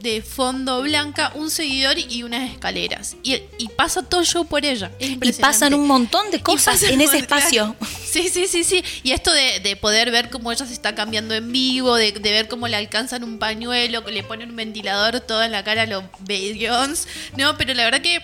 de 0.00 0.22
fondo 0.22 0.82
blanca, 0.82 1.32
un 1.34 1.50
seguidor 1.50 1.98
y 1.98 2.22
unas 2.22 2.50
escaleras. 2.50 3.16
Y, 3.22 3.34
y 3.58 3.68
pasa 3.76 4.02
todo 4.02 4.24
show 4.24 4.46
por 4.46 4.64
ella. 4.64 4.90
Y 4.98 5.32
pasan 5.32 5.74
un 5.74 5.86
montón 5.86 6.30
de 6.30 6.40
cosas 6.42 6.82
en 6.82 7.00
ese 7.00 7.18
espacio. 7.18 7.76
Sí, 8.06 8.30
sí, 8.30 8.46
sí, 8.46 8.64
sí. 8.64 8.82
Y 9.02 9.10
esto 9.10 9.30
de, 9.30 9.60
de 9.60 9.76
poder 9.76 10.10
ver 10.10 10.30
cómo 10.30 10.50
ella 10.50 10.64
se 10.64 10.72
está 10.72 10.94
cambiando 10.94 11.34
en 11.34 11.52
vivo, 11.52 11.96
de, 11.96 12.12
de 12.12 12.30
ver 12.30 12.48
cómo 12.48 12.66
le 12.66 12.76
alcanzan 12.76 13.22
un 13.24 13.38
pañuelo, 13.38 14.04
que 14.06 14.12
le 14.12 14.22
ponen 14.22 14.50
un 14.50 14.56
ventilador 14.56 15.20
todo 15.20 15.42
en 15.42 15.52
la 15.52 15.62
cara 15.64 15.82
a 15.82 15.86
los 15.86 16.02
Beyoncé. 16.20 17.06
No, 17.36 17.58
pero 17.58 17.74
la 17.74 17.84
verdad 17.84 18.00
que 18.00 18.20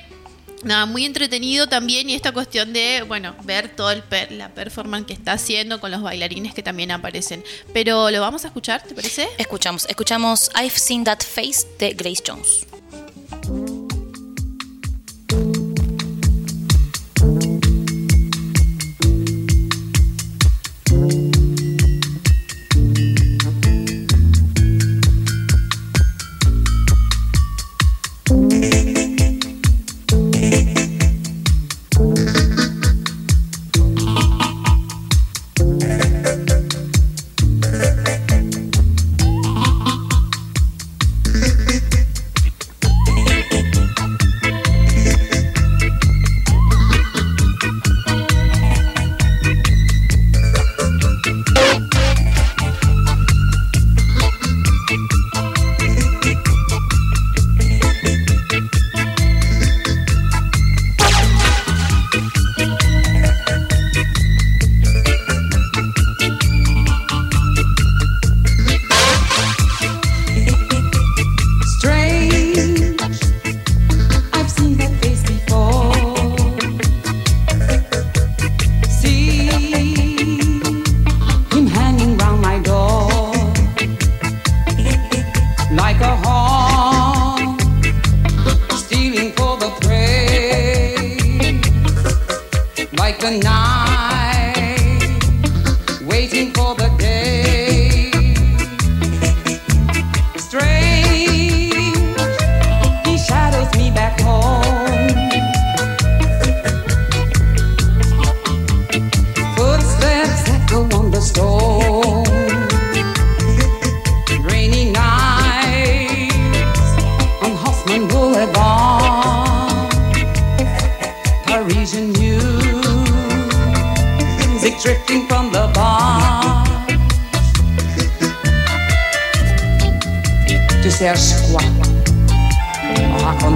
nada, 0.64 0.86
muy 0.86 1.04
entretenido 1.04 1.66
también 1.68 2.08
y 2.10 2.14
esta 2.14 2.32
cuestión 2.32 2.72
de, 2.72 3.02
bueno, 3.06 3.34
ver 3.44 3.74
todo 3.74 3.90
el 3.90 4.02
per- 4.02 4.32
la 4.32 4.48
performance 4.50 5.06
que 5.06 5.12
está 5.12 5.32
haciendo 5.32 5.80
con 5.80 5.90
los 5.90 6.02
bailarines 6.02 6.54
que 6.54 6.62
también 6.62 6.90
aparecen. 6.90 7.44
Pero 7.72 8.10
lo 8.10 8.20
vamos 8.20 8.44
a 8.44 8.48
escuchar, 8.48 8.82
¿te 8.82 8.94
parece? 8.94 9.28
Escuchamos, 9.38 9.86
escuchamos 9.88 10.50
I've 10.54 10.70
Seen 10.78 11.04
That 11.04 11.20
Face 11.22 11.66
de 11.78 11.94
Grace 11.94 12.22
Jones. 12.26 12.66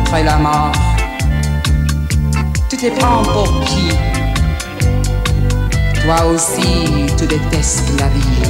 Raconterait 0.06 0.24
la 0.24 0.36
mort. 0.36 0.72
Tu 2.68 2.76
te 2.76 2.90
prends 2.98 3.22
pour 3.22 3.60
qui? 3.64 3.88
Toi 6.02 6.26
aussi, 6.26 7.06
tu 7.18 7.26
détestes 7.26 7.90
la 7.98 8.08
vie. 8.08 8.42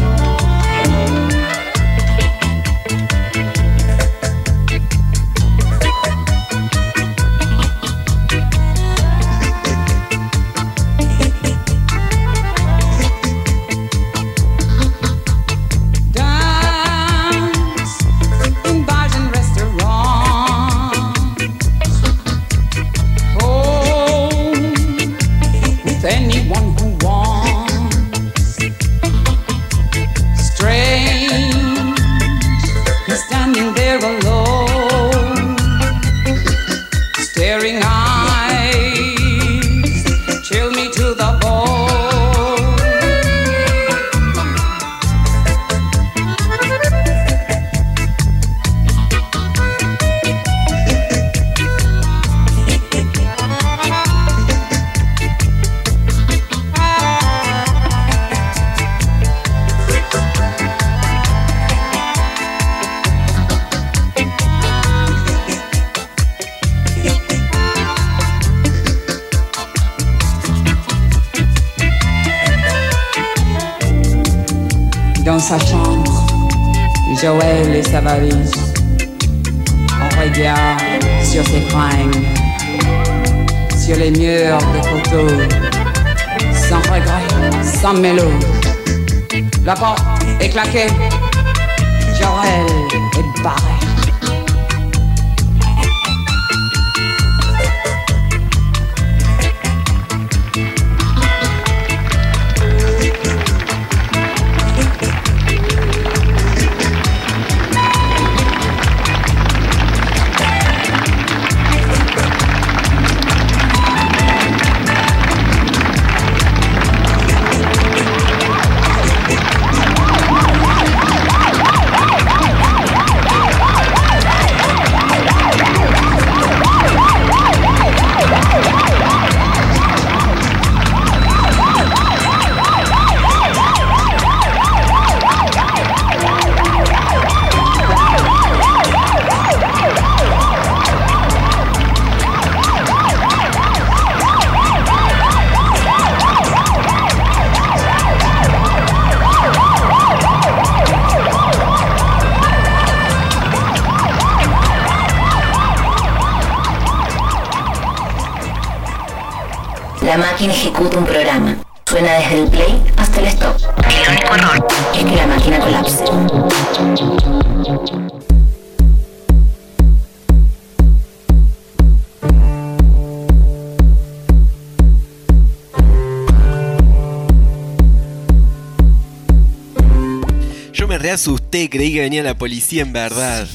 Venía 182.06 182.22
la 182.22 182.38
policía 182.38 182.82
en 182.82 182.92
verdad. 182.92 183.48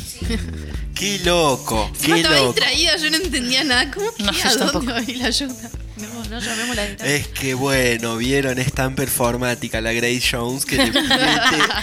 Qué 0.93 1.19
loco, 1.23 1.89
qué 2.01 2.17
estaba 2.19 2.35
loco. 2.35 2.51
distraída, 2.51 2.97
yo 2.97 3.09
no 3.09 3.15
entendía 3.15 3.63
nada. 3.63 3.89
¿Cómo 3.91 4.11
No, 4.19 4.31
yo 4.33 4.41
a 4.43 4.53
dónde 4.55 4.71
tampoco. 4.73 4.85
va 4.87 4.97
a 4.97 5.03
ir 5.03 5.17
la 5.19 5.27
ayuda? 5.27 5.69
No, 5.95 6.25
no 6.29 6.39
llamemos 6.39 6.75
la 6.75 6.85
distancia. 6.85 7.15
Es 7.15 7.27
que 7.29 7.53
bueno, 7.53 8.17
vieron, 8.17 8.59
es 8.59 8.73
tan 8.73 8.93
performática 8.95 9.79
la 9.79 9.93
Grace 9.93 10.21
Jones 10.31 10.65
que 10.65 10.75
le 10.75 10.91
mete 10.91 11.07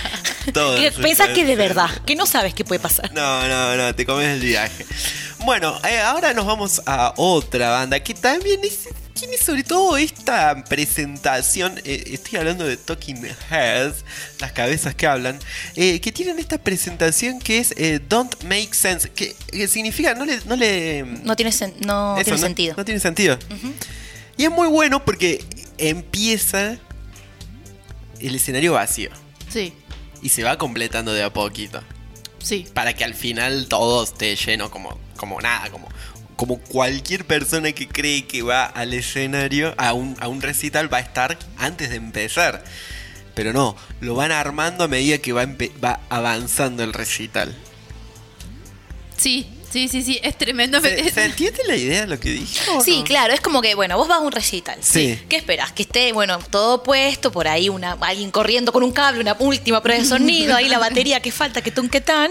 todo. 0.52 0.76
Que 0.76 0.92
pensás 0.92 1.30
que 1.30 1.46
de 1.46 1.56
verdad, 1.56 1.88
que 2.04 2.14
no 2.14 2.26
sabes 2.26 2.52
qué 2.52 2.64
puede 2.66 2.80
pasar. 2.80 3.10
No, 3.14 3.48
no, 3.48 3.74
no, 3.76 3.94
te 3.94 4.04
comes 4.04 4.28
el 4.28 4.40
viaje. 4.40 4.84
Bueno, 5.46 5.80
eh, 5.88 6.00
ahora 6.00 6.34
nos 6.34 6.44
vamos 6.44 6.82
a 6.84 7.14
otra 7.16 7.70
banda 7.70 8.00
que 8.00 8.12
también 8.12 8.60
es, 8.64 8.88
tiene 9.14 9.36
sobre 9.38 9.62
todo 9.62 9.96
esta 9.96 10.64
presentación, 10.64 11.80
eh, 11.84 12.04
estoy 12.12 12.38
hablando 12.40 12.64
de 12.66 12.76
Talking 12.76 13.24
Heads, 13.50 14.04
las 14.40 14.52
cabezas 14.52 14.94
que 14.96 15.06
hablan, 15.06 15.38
eh, 15.80 16.00
que 16.00 16.10
tienen 16.10 16.40
esta 16.40 16.58
presentación 16.58 17.38
que 17.38 17.58
es 17.58 17.72
eh, 17.76 18.00
Don't 18.08 18.42
Make 18.42 18.70
Sense, 18.72 19.10
que, 19.10 19.36
que 19.52 19.68
significa 19.68 20.12
no 20.14 20.24
le... 20.24 20.40
No, 20.44 20.56
le, 20.56 21.04
No 21.22 21.36
tiene, 21.36 21.52
sen- 21.52 21.74
no 21.86 22.16
eso, 22.16 22.24
tiene 22.24 22.38
sentido. 22.40 22.74
No 22.76 22.84
tiene 22.84 22.98
sentido. 23.00 23.38
Y 24.36 24.42
es 24.44 24.50
muy 24.50 24.66
bueno 24.66 25.04
porque 25.04 25.44
empieza 25.78 26.78
el 28.20 28.34
escenario 28.34 28.72
vacío 28.72 29.10
Sí, 29.48 29.72
y 30.20 30.30
se 30.30 30.42
va 30.42 30.58
completando 30.58 31.12
de 31.12 31.22
a 31.22 31.32
poquito 31.32 31.80
sí. 32.42 32.66
para 32.74 32.92
que 32.94 33.04
al 33.04 33.14
final 33.14 33.66
todo 33.68 34.02
esté 34.02 34.34
lleno 34.34 34.70
como, 34.72 34.98
como 35.16 35.40
nada, 35.40 35.70
como, 35.70 35.88
como 36.34 36.58
cualquier 36.58 37.24
persona 37.24 37.70
que 37.72 37.86
cree 37.86 38.26
que 38.26 38.42
va 38.42 38.64
al 38.64 38.94
escenario, 38.94 39.74
a 39.78 39.92
un, 39.92 40.16
a 40.18 40.26
un 40.28 40.42
recital, 40.42 40.92
va 40.92 40.98
a 40.98 41.02
estar 41.02 41.38
antes 41.56 41.90
de 41.90 41.96
empezar. 41.96 42.64
Pero 43.38 43.52
no, 43.52 43.76
lo 44.00 44.16
van 44.16 44.32
armando 44.32 44.82
a 44.82 44.88
medida 44.88 45.18
que 45.18 45.32
va, 45.32 45.46
va 45.46 46.00
avanzando 46.08 46.82
el 46.82 46.92
recital. 46.92 47.54
Sí, 49.16 49.46
sí, 49.70 49.88
sí, 49.88 50.02
sí, 50.02 50.20
es 50.22 50.36
tremendo. 50.36 50.80
¿Se, 50.80 51.10
se 51.10 51.24
entiende 51.24 51.60
la 51.66 51.76
idea 51.76 52.00
de 52.02 52.06
lo 52.06 52.20
que 52.20 52.30
dije? 52.30 52.60
Sí, 52.84 52.98
no? 52.98 53.04
claro, 53.04 53.32
es 53.34 53.40
como 53.40 53.60
que, 53.62 53.74
bueno, 53.74 53.96
vos 53.96 54.08
vas 54.08 54.18
a 54.18 54.20
un 54.20 54.32
recital. 54.32 54.78
Sí. 54.80 55.18
¿Qué 55.28 55.36
esperas? 55.36 55.72
Que 55.72 55.82
esté, 55.82 56.12
bueno, 56.12 56.38
todo 56.50 56.82
puesto, 56.82 57.32
por 57.32 57.48
ahí 57.48 57.68
una, 57.68 57.92
alguien 58.00 58.30
corriendo 58.30 58.72
con 58.72 58.82
un 58.82 58.92
cable, 58.92 59.20
una 59.20 59.36
última 59.38 59.82
prueba 59.82 60.02
de 60.02 60.08
sonido, 60.08 60.56
ahí 60.56 60.68
la 60.68 60.78
batería 60.78 61.20
que 61.20 61.32
falta, 61.32 61.62
que 61.62 61.70
tun, 61.70 61.88
que 61.88 62.00
tan. 62.00 62.30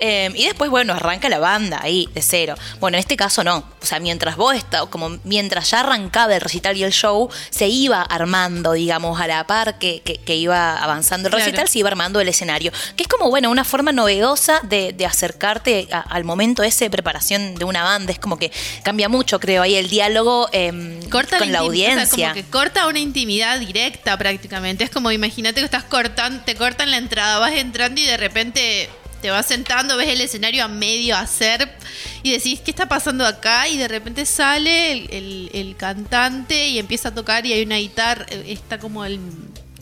Eh, 0.00 0.30
y 0.34 0.44
después, 0.44 0.70
bueno, 0.70 0.92
arranca 0.92 1.28
la 1.28 1.38
banda 1.38 1.80
ahí, 1.82 2.08
de 2.14 2.20
cero. 2.22 2.54
Bueno, 2.80 2.96
en 2.96 3.00
este 3.00 3.16
caso 3.16 3.44
no. 3.44 3.58
O 3.82 3.86
sea, 3.86 4.00
mientras 4.00 4.36
vos 4.36 4.54
estás, 4.54 4.86
como 4.86 5.18
mientras 5.24 5.70
ya 5.70 5.80
arrancaba 5.80 6.34
el 6.34 6.40
recital 6.40 6.76
y 6.76 6.82
el 6.84 6.92
show, 6.92 7.28
se 7.50 7.68
iba 7.68 8.02
armando, 8.02 8.72
digamos, 8.72 9.20
a 9.20 9.26
la 9.26 9.46
par 9.46 9.78
que, 9.78 10.00
que- 10.04 10.18
que 10.18 10.36
iba 10.36 10.76
avanzando 10.82 11.28
el 11.28 11.34
Claro. 11.34 11.44
recital, 11.46 11.68
se 11.68 11.78
iba 11.78 11.88
armando 11.88 12.20
el 12.20 12.28
escenario. 12.28 12.72
Que 12.96 13.02
es 13.04 13.08
como, 13.08 13.28
bueno, 13.30 13.50
una 13.50 13.64
forma 13.64 13.92
novedosa 13.92 14.60
de, 14.64 14.92
de 14.92 15.06
acercarte 15.06 15.86
a- 15.92 16.00
al 16.00 16.24
momento 16.24 16.62
ese 16.62 16.73
de 16.80 16.90
preparación 16.90 17.54
de 17.54 17.64
una 17.64 17.82
banda. 17.84 18.12
Es 18.12 18.18
como 18.18 18.38
que 18.38 18.50
cambia 18.82 19.08
mucho, 19.08 19.38
creo, 19.38 19.62
ahí 19.62 19.76
el 19.76 19.88
diálogo 19.88 20.48
em, 20.52 21.00
corta 21.08 21.38
con 21.38 21.52
la, 21.52 21.60
intim- 21.60 21.68
o 21.70 21.72
sea, 21.74 21.92
audiencia. 21.92 22.28
como 22.30 22.34
que 22.34 22.44
corta 22.50 22.86
una 22.88 22.98
intimidad 22.98 23.60
directa 23.60 24.18
prácticamente. 24.18 24.82
Es 24.84 24.90
como 24.90 25.10
imagínate 25.12 25.60
que 25.60 25.64
estás 25.64 25.84
cortando, 25.84 26.42
te 26.44 26.54
cortan 26.56 26.90
la 26.90 26.96
entrada, 26.96 27.38
vas 27.38 27.52
entrando 27.52 28.00
y 28.00 28.04
de 28.04 28.16
repente 28.16 28.88
te 29.22 29.30
vas 29.30 29.46
sentando, 29.46 29.96
ves 29.96 30.08
el 30.08 30.20
escenario 30.20 30.64
a 30.64 30.68
medio 30.68 31.16
hacer 31.16 31.70
y 32.22 32.32
decís, 32.32 32.60
¿qué 32.60 32.70
está 32.70 32.86
pasando 32.88 33.24
acá? 33.24 33.68
Y 33.68 33.78
de 33.78 33.88
repente 33.88 34.26
sale 34.26 34.92
el, 34.92 35.08
el- 35.10 35.50
el 35.54 35.76
cantante 35.76 36.68
y 36.68 36.78
empieza 36.78 37.08
a 37.08 37.14
tocar 37.14 37.46
y 37.46 37.52
hay 37.54 37.62
una 37.62 37.76
guitarra, 37.76 38.26
eh, 38.28 38.44
está 38.48 38.78
como 38.78 39.04
el- 39.06 39.20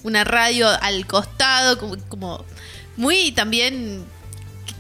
una 0.05 0.23
radio 0.25 0.69
al 0.81 1.07
costado, 1.07 1.79
como, 1.79 1.97
como 2.09 2.45
muy 2.97 3.33
también... 3.33 4.05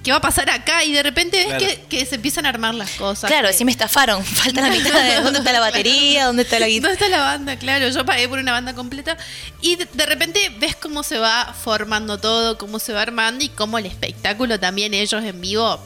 ¿qué- 0.02 0.04
¿Qué 0.04 0.10
va 0.10 0.18
a 0.18 0.20
pasar 0.20 0.50
acá? 0.50 0.84
Y 0.84 0.92
de 0.92 1.02
repente 1.02 1.36
ves 1.38 1.46
Claro. 1.46 1.64
que, 1.66 1.80
que 1.88 2.06
se 2.06 2.16
empiezan 2.16 2.44
a 2.46 2.48
armar 2.50 2.74
las 2.74 2.90
cosas. 2.92 3.30
Claro, 3.30 3.48
que- 3.48 3.54
sí 3.54 3.64
me 3.64 3.70
estafaron. 3.72 4.24
Falta 4.24 4.60
la 4.60 4.68
mitad 4.70 4.92
de 5.02 5.14
dónde 5.22 5.38
está 5.38 5.52
la 5.52 5.60
batería, 5.60 6.26
dónde 6.26 6.42
está 6.42 6.58
la 6.58 6.66
guitarra. 6.68 6.90
¿Dónde 6.94 7.04
está 7.06 7.16
la 7.16 7.22
banda? 7.24 7.56
Claro, 7.56 7.88
yo 7.88 8.04
pagué 8.04 8.28
por 8.28 8.38
una 8.38 8.52
banda 8.52 8.74
completa. 8.74 9.16
Y 9.60 9.76
de, 9.76 9.86
de 9.92 10.06
repente 10.06 10.50
ves 10.58 10.76
cómo 10.76 11.02
se 11.02 11.18
va 11.18 11.54
formando 11.62 12.18
todo, 12.18 12.58
cómo 12.58 12.78
se 12.78 12.92
va 12.92 13.02
armando 13.02 13.44
y 13.44 13.48
cómo 13.48 13.78
el 13.78 13.86
espectáculo 13.86 14.58
también 14.58 14.92
ellos 14.94 15.22
en 15.24 15.40
vivo. 15.40 15.80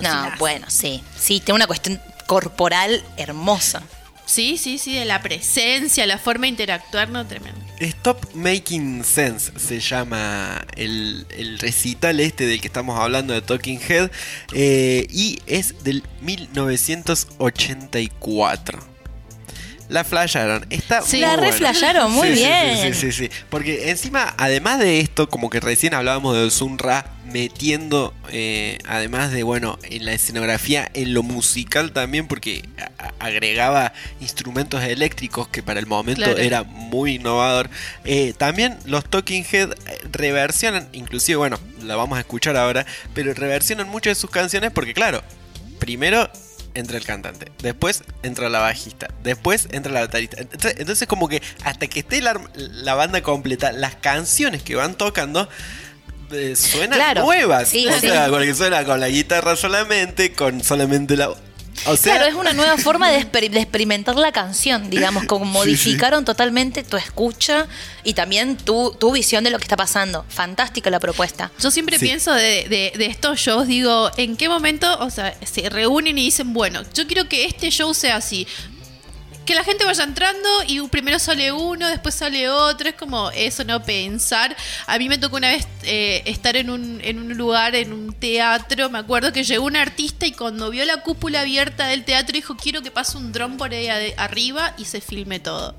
No, 0.00 0.30
bueno, 0.38 0.66
sí. 0.68 1.02
Sí, 1.18 1.40
tiene 1.40 1.56
una 1.56 1.66
cuestión 1.66 2.00
corporal 2.26 3.04
hermosa. 3.16 3.82
Sí, 4.26 4.56
sí, 4.56 4.78
sí, 4.78 4.94
de 4.94 5.04
la 5.04 5.20
presencia, 5.20 6.06
la 6.06 6.18
forma 6.18 6.46
de 6.46 6.50
interactuar, 6.50 7.08
no, 7.10 7.26
tremendo. 7.26 7.60
Stop 7.80 8.32
Making 8.34 9.02
Sense 9.04 9.52
se 9.58 9.80
llama 9.80 10.64
el, 10.76 11.26
el 11.36 11.58
recital 11.58 12.20
este 12.20 12.46
del 12.46 12.60
que 12.60 12.68
estamos 12.68 12.96
hablando 12.98 13.34
de 13.34 13.42
Talking 13.42 13.80
Head 13.88 14.10
eh, 14.52 15.08
y 15.10 15.40
es 15.46 15.82
del 15.82 16.04
1984. 16.20 18.91
La 19.92 20.04
flasharon, 20.04 20.64
está 20.70 21.02
Sí, 21.02 21.18
muy 21.18 21.20
la 21.26 21.36
reflasharon, 21.36 22.10
muy 22.10 22.28
Sí, 22.28 22.34
bien. 22.34 22.94
Sí, 22.94 22.94
sí, 22.94 23.12
sí. 23.12 23.30
Porque 23.50 23.90
encima, 23.90 24.34
además 24.38 24.78
de 24.78 25.00
esto, 25.00 25.28
como 25.28 25.50
que 25.50 25.60
recién 25.60 25.92
hablábamos 25.92 26.34
de 26.34 26.50
Sunra 26.50 27.04
metiendo, 27.30 28.14
eh, 28.30 28.78
además 28.86 29.32
de, 29.32 29.42
bueno, 29.42 29.78
en 29.82 30.06
la 30.06 30.12
escenografía, 30.14 30.90
en 30.94 31.12
lo 31.12 31.22
musical 31.22 31.92
también, 31.92 32.26
porque 32.26 32.62
agregaba 33.18 33.92
instrumentos 34.20 34.82
eléctricos 34.82 35.48
que 35.48 35.62
para 35.62 35.78
el 35.78 35.86
momento 35.86 36.22
Claro. 36.22 36.38
era 36.38 36.62
muy 36.62 37.16
innovador. 37.16 37.68
Eh, 38.04 38.32
también 38.36 38.78
los 38.86 39.04
Talking 39.04 39.44
Head 39.50 39.72
eh, 39.72 39.98
reversionan, 40.10 40.88
inclusive, 40.92 41.36
bueno, 41.36 41.58
la 41.82 41.96
vamos 41.96 42.16
a 42.16 42.20
escuchar 42.20 42.56
ahora, 42.56 42.86
pero 43.14 43.34
reversionan 43.34 43.88
muchas 43.88 44.16
de 44.16 44.20
sus 44.22 44.30
canciones 44.30 44.70
porque, 44.72 44.94
claro, 44.94 45.22
primero 45.78 46.30
entra 46.74 46.96
el 46.98 47.04
cantante, 47.04 47.52
después 47.62 48.02
entra 48.22 48.48
la 48.48 48.60
bajista, 48.60 49.08
después 49.22 49.68
entra 49.72 49.92
la 49.92 50.00
baterista. 50.00 50.40
Entonces, 50.40 50.74
entonces 50.78 51.06
como 51.08 51.28
que 51.28 51.42
hasta 51.64 51.86
que 51.86 52.00
esté 52.00 52.20
la, 52.22 52.40
la 52.54 52.94
banda 52.94 53.22
completa, 53.22 53.72
las 53.72 53.94
canciones 53.96 54.62
que 54.62 54.74
van 54.74 54.94
tocando 54.94 55.48
eh, 56.30 56.56
suenan 56.56 56.98
Claro, 56.98 57.24
nuevas. 57.24 57.68
sí, 57.68 57.86
o 57.86 57.92
sí. 57.92 58.00
sea, 58.08 58.28
porque 58.28 58.54
suena 58.54 58.84
con 58.84 59.00
la 59.00 59.08
guitarra 59.08 59.54
solamente, 59.56 60.32
con 60.32 60.62
solamente 60.64 61.16
la... 61.16 61.30
O 61.86 61.96
sea, 61.96 62.16
claro, 62.16 62.28
es 62.30 62.34
una 62.34 62.52
nueva 62.52 62.76
forma 62.78 63.10
de, 63.10 63.18
exper- 63.20 63.50
de 63.50 63.60
experimentar 63.60 64.14
la 64.16 64.30
canción, 64.32 64.90
digamos, 64.90 65.24
como 65.24 65.44
Sí, 65.46 65.50
sí. 65.50 65.58
modificaron 65.58 66.24
totalmente 66.24 66.82
tu 66.84 66.96
escucha 66.96 67.66
y 68.04 68.14
también 68.14 68.56
tu, 68.56 68.94
tu 68.98 69.12
visión 69.12 69.42
de 69.44 69.50
lo 69.50 69.58
que 69.58 69.64
está 69.64 69.76
pasando. 69.76 70.24
Fantástica 70.28 70.90
la 70.90 71.00
propuesta. 71.00 71.50
Yo 71.60 71.70
siempre 71.70 71.98
Sí. 71.98 72.04
pienso 72.06 72.32
de, 72.32 72.68
de- 72.68 72.92
de 72.96 73.06
estos 73.06 73.38
shows, 73.40 73.66
digo, 73.66 74.10
¿en 74.16 74.36
qué 74.36 74.48
momento, 74.48 74.98
o 75.00 75.10
sea, 75.10 75.34
se 75.44 75.68
reúnen 75.70 76.18
y 76.18 76.24
dicen, 76.24 76.52
bueno, 76.52 76.82
yo 76.94 77.06
quiero 77.06 77.28
que 77.28 77.46
este 77.46 77.70
show 77.70 77.92
sea 77.94 78.16
así? 78.16 78.46
Que 79.44 79.54
la 79.54 79.64
gente 79.64 79.84
vaya 79.84 80.04
entrando 80.04 80.48
y 80.66 80.80
primero 80.88 81.18
sale 81.18 81.50
uno, 81.50 81.88
después 81.88 82.14
sale 82.14 82.48
otro, 82.48 82.88
es 82.88 82.94
como 82.94 83.30
eso, 83.32 83.64
¿no? 83.64 83.82
Pensar. 83.82 84.56
A 84.86 84.98
mí 84.98 85.08
me 85.08 85.18
tocó 85.18 85.36
una 85.36 85.48
vez 85.48 85.66
eh, 85.82 86.22
estar 86.26 86.56
en 86.56 86.70
un, 86.70 87.00
en 87.02 87.18
un 87.18 87.36
lugar, 87.36 87.74
en 87.74 87.92
un 87.92 88.12
teatro, 88.12 88.88
me 88.88 88.98
acuerdo 88.98 89.32
que 89.32 89.42
llegó 89.42 89.66
un 89.66 89.76
artista 89.76 90.26
y 90.26 90.32
cuando 90.32 90.70
vio 90.70 90.84
la 90.84 91.02
cúpula 91.02 91.40
abierta 91.40 91.86
del 91.86 92.04
teatro 92.04 92.34
dijo, 92.34 92.56
quiero 92.56 92.82
que 92.82 92.90
pase 92.90 93.16
un 93.18 93.32
dron 93.32 93.56
por 93.56 93.72
ahí 93.72 93.88
arriba 94.16 94.74
y 94.78 94.84
se 94.84 95.00
filme 95.00 95.40
todo. 95.40 95.74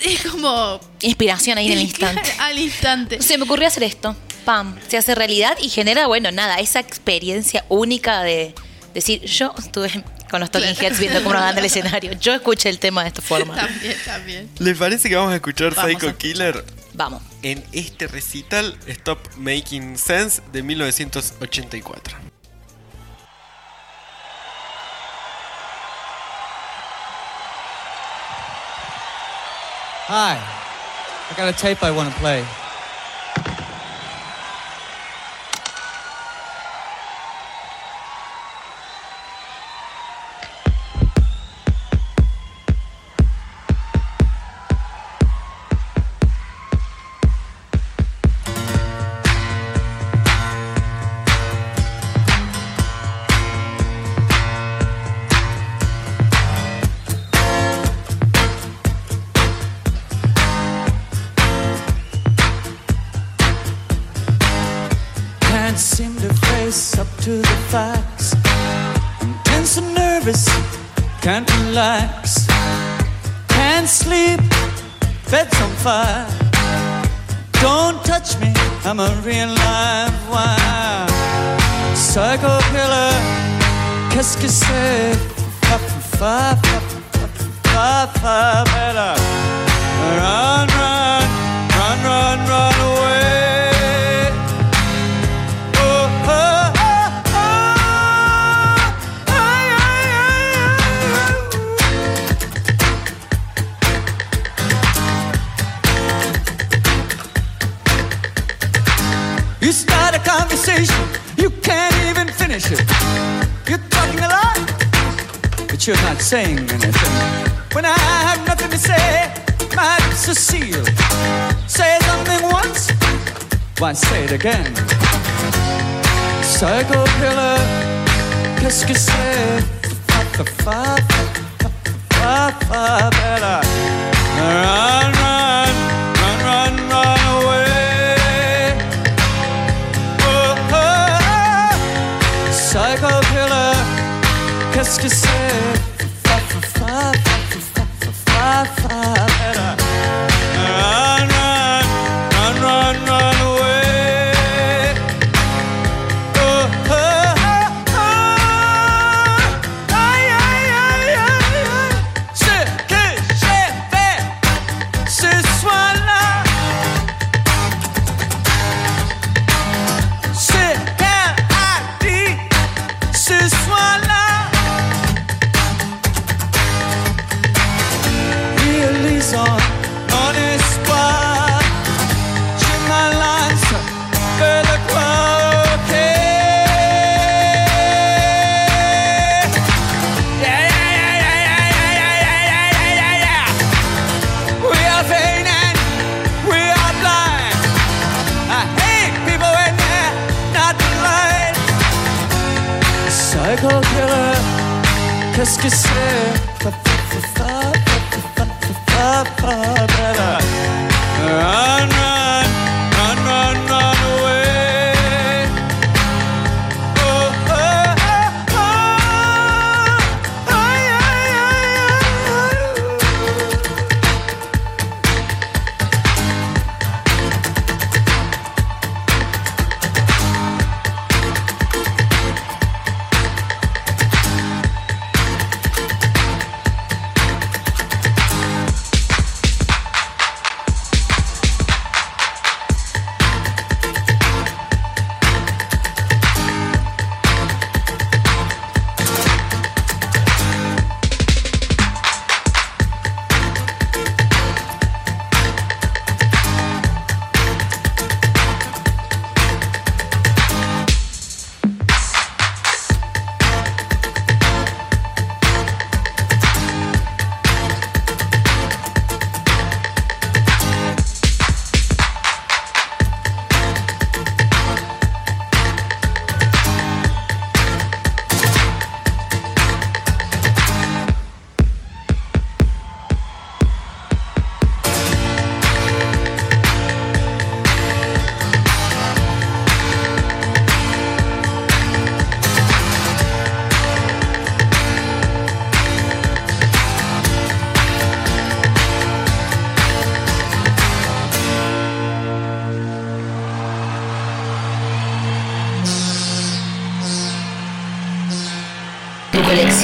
Es 0.00 0.22
como... 0.22 0.80
Inspiración 1.02 1.58
ahí 1.58 1.66
en 1.66 1.72
el 1.72 1.80
instante. 1.82 2.32
Al 2.38 2.58
instante. 2.58 3.22
Se 3.22 3.36
me 3.38 3.44
ocurrió 3.44 3.68
hacer 3.68 3.82
esto. 3.82 4.16
Pam, 4.44 4.78
se 4.88 4.96
hace 4.96 5.14
realidad 5.14 5.56
y 5.60 5.68
genera, 5.68 6.06
bueno, 6.06 6.32
nada, 6.32 6.56
esa 6.56 6.80
experiencia 6.80 7.64
única 7.68 8.22
de 8.22 8.54
decir, 8.94 9.20
yo 9.22 9.54
estuve 9.58 10.02
con 10.30 10.40
los 10.40 10.50
Talking. 10.50 10.74
Heads 10.80 10.98
viendo 10.98 11.18
cómo 11.22 11.34
nos 11.34 11.42
dan 11.42 11.58
el 11.58 11.64
escenario. 11.64 12.12
Yo 12.14 12.32
escuché 12.34 12.68
el 12.68 12.78
tema 12.78 13.02
de 13.02 13.08
esta 13.08 13.22
forma. 13.22 13.54
También, 13.56 13.96
también. 14.04 14.50
¿les 14.58 14.78
parece 14.78 15.08
que 15.08 15.16
vamos 15.16 15.32
a 15.32 15.36
escuchar 15.36 15.74
Vamos 15.74 15.90
Psycho 15.92 16.08
a- 16.08 16.12
Killer? 16.16 16.64
Vamos. 16.94 17.22
en 17.42 17.64
este 17.72 18.06
recital 18.08 18.76
Stop 18.86 19.18
Making 19.36 19.96
Sense 19.96 20.42
de 20.52 20.62
1984. 20.62 22.16
Hi. 30.08 30.34
I 31.30 31.34
got 31.36 31.48
a 31.54 31.56
tape 31.56 31.82
I 31.82 31.90
want 31.90 32.12
to 32.12 32.18
play. 32.18 32.44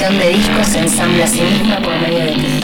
De 0.07 0.29
discos 0.29 0.67
se 0.67 0.79
ensambla 0.79 1.25
a 1.25 1.27
sí 1.27 1.41
misma 1.41 1.81
por 1.81 1.93
medio 1.99 2.19
de 2.19 2.31
ti, 2.31 2.63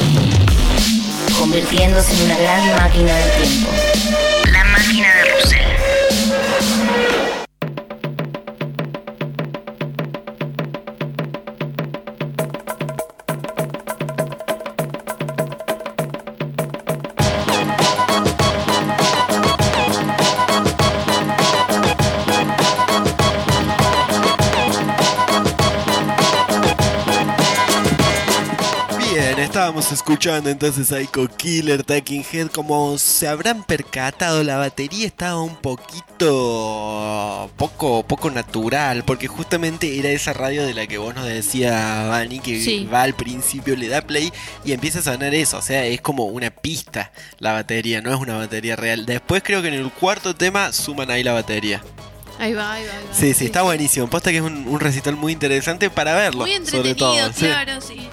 convirtiéndose 1.38 2.14
en 2.16 2.22
una 2.24 2.38
gran 2.38 2.76
máquina 2.78 3.14
del 3.14 3.32
tiempo. 3.42 3.73
Escuchando 30.04 30.50
entonces 30.50 30.90
Psycho 30.90 31.30
Killer, 31.38 31.82
Taking 31.84 32.26
Head. 32.30 32.48
Como 32.48 32.98
se 32.98 33.26
habrán 33.26 33.64
percatado, 33.64 34.44
la 34.44 34.58
batería 34.58 35.08
estaba 35.08 35.42
un 35.42 35.56
poquito 35.56 37.50
poco, 37.56 38.04
poco 38.06 38.30
natural, 38.30 39.04
porque 39.06 39.28
justamente 39.28 39.98
era 39.98 40.10
esa 40.10 40.34
radio 40.34 40.66
de 40.66 40.74
la 40.74 40.88
que 40.88 40.98
vos 40.98 41.16
nos 41.16 41.24
decía, 41.26 42.08
Vani, 42.10 42.40
que 42.42 42.60
Sí. 42.62 42.86
va 42.94 43.04
al 43.04 43.14
principio, 43.14 43.78
le 43.78 43.88
da 43.88 44.02
play 44.02 44.34
y 44.66 44.74
empieza 44.74 45.00
a 45.00 45.04
sonar 45.04 45.34
eso. 45.34 45.58
O 45.58 45.62
sea, 45.62 45.86
es 45.86 46.02
como 46.02 46.26
una 46.26 46.50
pista 46.50 47.14
la 47.40 47.54
batería, 47.54 48.02
no 48.02 48.14
es 48.14 48.20
una 48.20 48.36
batería 48.36 48.76
real. 48.76 49.06
Después 49.06 49.42
creo 49.42 49.62
que 49.62 49.70
en 49.70 49.76
el 49.76 49.90
cuarto 49.90 50.36
tema 50.36 50.74
suman 50.74 51.12
ahí 51.12 51.24
la 51.24 51.32
batería. 51.32 51.82
Ahí 52.40 52.54
va, 52.54 52.74
ahí 52.74 52.86
va, 52.86 52.92
ahí 52.94 53.04
va. 53.10 53.14
Sí, 53.16 53.34
sí, 53.34 53.46
está 53.46 53.62
buenísimo. 53.62 54.10
Posta 54.10 54.32
que 54.32 54.38
es 54.38 54.44
un, 54.44 54.68
un 54.68 54.80
recital 54.82 55.16
muy 55.16 55.32
interesante 55.32 55.90
para 55.90 56.14
verlo. 56.14 56.42
Muy 56.42 56.54
sobre 56.66 56.90
entretenido, 56.90 57.28
todo. 57.28 57.34
Sí. 57.34 57.46
claro, 57.46 57.80
sí. 57.80 57.94
Sí, 57.96 58.10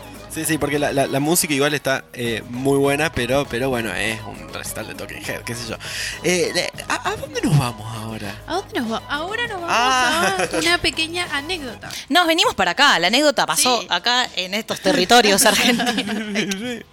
sí, 0.46 0.58
porque 0.58 0.78
la, 0.78 0.92
la- 0.92 1.06
la 1.06 1.20
música 1.20 1.52
igual 1.54 1.74
está 1.74 2.04
eh, 2.12 2.42
muy 2.48 2.78
buena, 2.78 3.10
pero, 3.12 3.46
pero 3.48 3.68
bueno, 3.70 3.92
es 3.94 4.20
un 4.22 4.52
recital 4.52 4.86
de 4.88 4.94
Talking 4.94 5.22
Head, 5.24 5.42
qué 5.42 5.54
sé 5.54 5.68
yo. 5.68 5.76
Eh, 6.22 6.50
le- 6.54 6.70
¿a, 6.88 7.10
a 7.10 7.16
dónde 7.16 7.40
nos 7.42 7.58
vamos 7.58 7.86
ahora? 7.98 8.34
¿A 8.46 8.54
dónde 8.54 8.80
nos 8.80 8.92
va? 8.92 9.02
Ahora 9.08 9.42
nos 9.46 9.60
vamos 9.60 9.68
Ah. 9.70 10.36
a 10.52 10.56
una 10.58 10.78
pequeña 10.78 11.26
anécdota. 11.36 11.90
Nos 12.08 12.26
venimos 12.26 12.54
para 12.54 12.72
acá. 12.72 12.98
La 12.98 13.08
anécdota 13.08 13.46
pasó 13.46 13.80
Sí. 13.82 13.86
acá 13.90 14.28
en 14.36 14.54
estos 14.54 14.80
territorios 14.80 15.44
argentinos. 15.46 16.84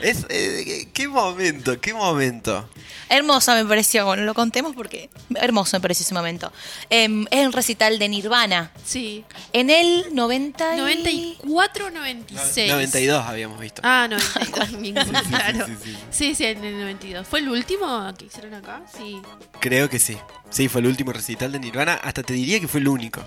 Es, 0.00 0.26
eh, 0.28 0.88
qué 0.92 1.08
momento, 1.08 1.80
qué 1.80 1.94
momento. 1.94 2.68
Hermoso 3.08 3.52
me 3.54 3.64
pareció. 3.66 4.06
Bueno, 4.06 4.22
lo 4.24 4.32
contemos 4.32 4.74
porque 4.74 5.10
hermoso 5.34 5.76
me 5.76 5.80
pareció 5.82 6.04
ese 6.04 6.14
momento. 6.14 6.50
Em, 6.88 7.26
es 7.30 7.46
un 7.46 7.52
recital 7.52 7.98
de 7.98 8.08
Nirvana. 8.08 8.70
Sí. 8.86 9.24
En 9.52 9.68
el 9.68 10.06
90 10.14 10.74
y- 10.76 10.78
94 10.78 11.90
96. 11.90 12.71
92 12.72 13.24
habíamos 13.26 13.60
visto. 13.60 13.82
Ah, 13.84 14.06
92. 14.08 14.70
ninguno, 14.80 15.04
Sí, 15.04 15.10
sí, 15.14 15.24
sí, 15.24 15.28
claro. 15.30 15.66
sí, 15.66 15.76
sí. 15.82 15.98
Sí, 16.10 16.34
sí, 16.34 16.44
en 16.46 16.64
el 16.64 16.80
92. 16.80 17.26
¿Fue 17.26 17.40
el 17.40 17.48
último 17.48 18.12
que 18.18 18.26
hicieron 18.26 18.54
acá? 18.54 18.82
Sí. 18.96 19.20
Creo 19.60 19.88
que 19.88 19.98
sí. 19.98 20.18
Sí, 20.50 20.68
fue 20.68 20.80
el 20.80 20.86
último 20.88 21.12
recital 21.12 21.52
de 21.52 21.58
Nirvana. 21.60 21.94
Hasta 21.94 22.22
te 22.22 22.32
diría 22.34 22.60
que 22.60 22.68
fue 22.68 22.80
el 22.80 22.88
único. 22.88 23.22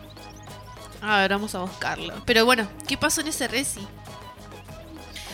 A 1.01 1.19
ver, 1.19 1.31
vamos 1.31 1.53
a 1.55 1.59
buscarlo. 1.59 2.13
Pero 2.25 2.45
bueno, 2.45 2.67
¿qué 2.87 2.97
pasó 2.97 3.21
en 3.21 3.27
ese 3.27 3.47
reci? 3.47 3.85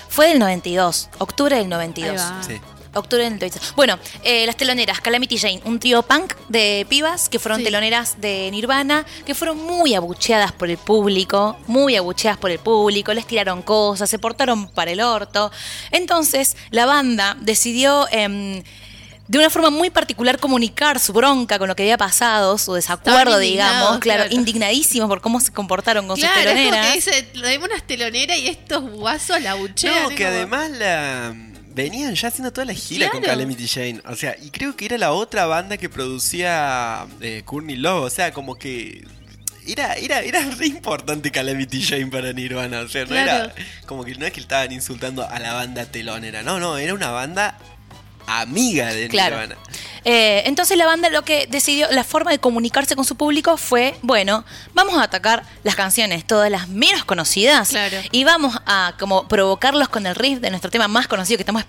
Fue 0.09 0.27
del 0.27 0.39
92. 0.39 1.09
Octubre 1.19 1.55
del 1.55 1.65
Ahí 1.65 1.69
92. 1.69 2.17
va. 2.19 2.43
Sí. 2.43 2.59
Octubre 2.93 3.23
del 3.23 3.33
92. 3.33 3.73
Bueno, 3.75 3.97
eh, 4.23 4.45
las 4.45 4.57
teloneras, 4.57 4.99
Calamity 4.99 5.37
Jane, 5.37 5.61
un 5.63 5.79
trío 5.79 6.01
punk 6.03 6.33
de 6.49 6.85
pibas 6.89 7.29
que 7.29 7.39
fueron 7.39 7.59
Sí. 7.59 7.65
teloneras 7.65 8.19
de 8.19 8.49
Nirvana, 8.51 9.05
que 9.25 9.33
fueron 9.33 9.57
muy 9.57 9.95
abucheadas 9.95 10.51
por 10.51 10.69
el 10.69 10.77
público, 10.77 11.57
muy 11.67 11.95
abucheadas 11.95 12.37
por 12.37 12.51
el 12.51 12.59
público, 12.59 13.13
les 13.13 13.25
tiraron 13.25 13.61
cosas, 13.61 14.09
se 14.09 14.19
portaron 14.19 14.67
para 14.69 14.91
el 14.91 14.99
orto. 15.01 15.51
Entonces, 15.91 16.57
la 16.69 16.85
banda 16.85 17.37
decidió... 17.39 18.07
em, 18.11 18.61
de 19.27 19.37
una 19.37 19.49
forma 19.49 19.69
muy 19.69 19.89
particular 19.89 20.39
comunicar 20.39 20.99
su 20.99 21.13
bronca 21.13 21.57
con 21.57 21.69
lo 21.69 21.75
que 21.77 21.83
había 21.83 21.97
pasado, 21.97 22.57
su 22.57 22.73
desacuerdo, 22.73 23.37
digamos, 23.37 23.99
claro, 23.99 24.23
claro. 24.23 24.35
indignadísimos 24.35 25.07
por 25.07 25.21
cómo 25.21 25.39
se 25.39 25.53
comportaron 25.53 26.05
con 26.05 26.17
claro, 26.17 26.33
sus 26.33 26.43
es 26.43 26.49
como 26.51 26.59
teloneras. 26.65 26.87
que 26.87 26.93
dice, 26.95 27.23
traemos 27.39 27.69
unas 27.69 27.83
teloneras 27.87 28.37
y 28.37 28.47
estos 28.49 28.81
guasos 28.91 29.41
la 29.41 29.53
buchean. 29.53 30.03
No, 30.03 30.09
que 30.09 30.15
como- 30.25 30.27
además 30.35 30.71
la 30.71 31.33
venían 31.73 32.15
ya 32.15 32.27
haciendo 32.27 32.51
toda 32.51 32.65
la 32.65 32.73
gira 32.73 33.09
con 33.09 33.21
Claro. 33.21 33.37
Calamity 33.37 33.67
Jane. 33.67 34.01
O 34.05 34.15
sea, 34.15 34.35
y 34.41 34.49
creo 34.51 34.75
que 34.75 34.85
era 34.85 34.97
la 34.97 35.11
otra 35.11 35.45
banda 35.45 35.77
que 35.77 35.89
producía 35.89 37.05
eh, 37.21 37.41
Courtney 37.45 37.75
Love. 37.77 38.03
O 38.05 38.09
sea, 38.09 38.31
como 38.33 38.55
que 38.55 39.05
era, 39.67 39.93
era, 39.93 40.21
era 40.21 40.41
re 40.57 40.67
importante 40.67 41.31
Calamity 41.31 41.81
Jane 41.83 42.07
para 42.07 42.33
Nirvana. 42.33 42.81
O 42.81 42.87
sea, 42.87 43.01
no 43.03 43.09
Claro. 43.09 43.45
era 43.45 43.55
como 43.85 44.03
que 44.03 44.15
no 44.15 44.25
es 44.25 44.33
que 44.33 44.39
estaban 44.39 44.71
insultando 44.71 45.27
a 45.27 45.39
la 45.39 45.53
banda 45.53 45.85
telonera. 45.85 46.43
No, 46.43 46.59
no, 46.59 46.77
era 46.77 46.93
una 46.93 47.11
banda 47.11 47.57
amiga 48.27 48.87
de 48.93 49.07
Claro. 49.07 49.37
Nirvana. 49.39 49.57
Eh, 50.03 50.41
entonces 50.47 50.77
la 50.79 50.87
banda 50.87 51.09
lo 51.09 51.21
que 51.23 51.45
decidió, 51.47 51.87
la 51.91 52.03
forma 52.03 52.31
de 52.31 52.39
comunicarse 52.39 52.95
con 52.95 53.05
su 53.05 53.15
público 53.15 53.55
fue, 53.57 53.95
bueno, 54.01 54.43
vamos 54.73 54.97
a 54.97 55.03
atacar 55.03 55.43
las 55.63 55.75
canciones, 55.75 56.25
todas 56.25 56.49
las 56.49 56.67
menos 56.69 57.05
conocidas, 57.05 57.69
Claro. 57.69 57.97
y 58.11 58.23
vamos 58.23 58.55
a 58.65 58.93
como 58.99 59.27
provocarlos 59.27 59.89
con 59.89 60.07
el 60.07 60.15
riff 60.15 60.39
de 60.39 60.49
nuestro 60.49 60.71
tema 60.71 60.87
más 60.87 61.07
conocido 61.07 61.37
que 61.37 61.43
estamos 61.43 61.61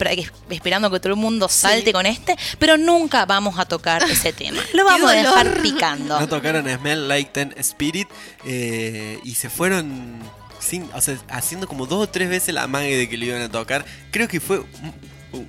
esperando 0.51 0.91
que 0.91 0.99
todo 1.01 1.13
el 1.13 1.19
mundo 1.19 1.49
salte 1.51 1.87
Sí. 1.87 1.93
con 1.93 2.07
este, 2.07 2.37
pero 2.59 2.79
nunca 2.79 3.27
vamos 3.27 3.59
a 3.59 3.67
tocar 3.67 4.03
ese 4.11 4.33
tema. 4.33 4.63
Lo 4.73 4.85
vamos 4.87 5.11
a 5.11 5.15
dejar 5.15 5.61
picando. 5.61 6.19
No 6.19 6.27
tocaron 6.27 6.67
Smell 6.67 7.09
Like 7.09 7.31
Ten 7.33 7.55
Spirit 7.59 8.09
eh, 8.47 9.19
y 9.25 9.35
se 9.35 9.51
fueron 9.51 10.21
sin, 10.59 10.89
o 10.95 11.01
sea, 11.03 11.17
haciendo 11.29 11.67
como 11.69 11.85
dos 11.87 12.05
o 12.05 12.09
tres 12.09 12.31
veces 12.31 12.55
la 12.55 12.67
mague 12.67 12.97
de 12.97 13.09
que 13.11 13.19
lo 13.19 13.27
iban 13.27 13.43
a 13.43 13.51
tocar. 13.51 13.85
Creo 14.11 14.27
que 14.29 14.41
fue, 14.41 14.63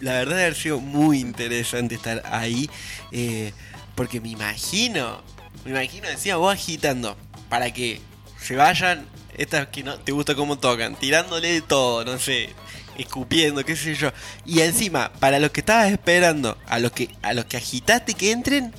la 0.01 0.13
verdad, 0.13 0.37
de 0.37 0.43
haber 0.43 0.55
sido 0.55 0.79
muy 0.79 1.19
interesante 1.19 1.95
estar 1.95 2.23
ahí 2.25 2.69
eh, 3.11 3.53
porque 3.95 4.21
me 4.21 4.29
imagino, 4.29 5.21
me 5.65 5.71
imagino, 5.71 6.07
decía 6.07 6.37
vos 6.37 6.53
agitando 6.53 7.17
para 7.49 7.71
que 7.71 8.01
se 8.39 8.55
vayan 8.55 9.05
estas 9.37 9.67
que 9.67 9.83
no 9.83 9.99
te 9.99 10.11
gusta 10.11 10.35
cómo 10.35 10.57
tocan, 10.57 10.95
tirándole 10.95 11.53
de 11.53 11.61
todo, 11.61 12.05
no 12.05 12.17
sé. 12.19 12.49
Escupiendo, 12.97 13.65
qué 13.65 13.75
sé 13.75 13.95
yo. 13.95 14.11
Y 14.45 14.59
encima, 14.59 15.11
para 15.13 15.39
los 15.39 15.49
que 15.49 15.61
estabas 15.61 15.91
esperando, 15.91 16.57
a 16.67 16.77
los 16.77 16.91
que, 16.91 17.09
a 17.23 17.33
los 17.33 17.45
que 17.45 17.57
agitaste 17.57 18.13
que 18.13 18.31
entren, 18.31 18.71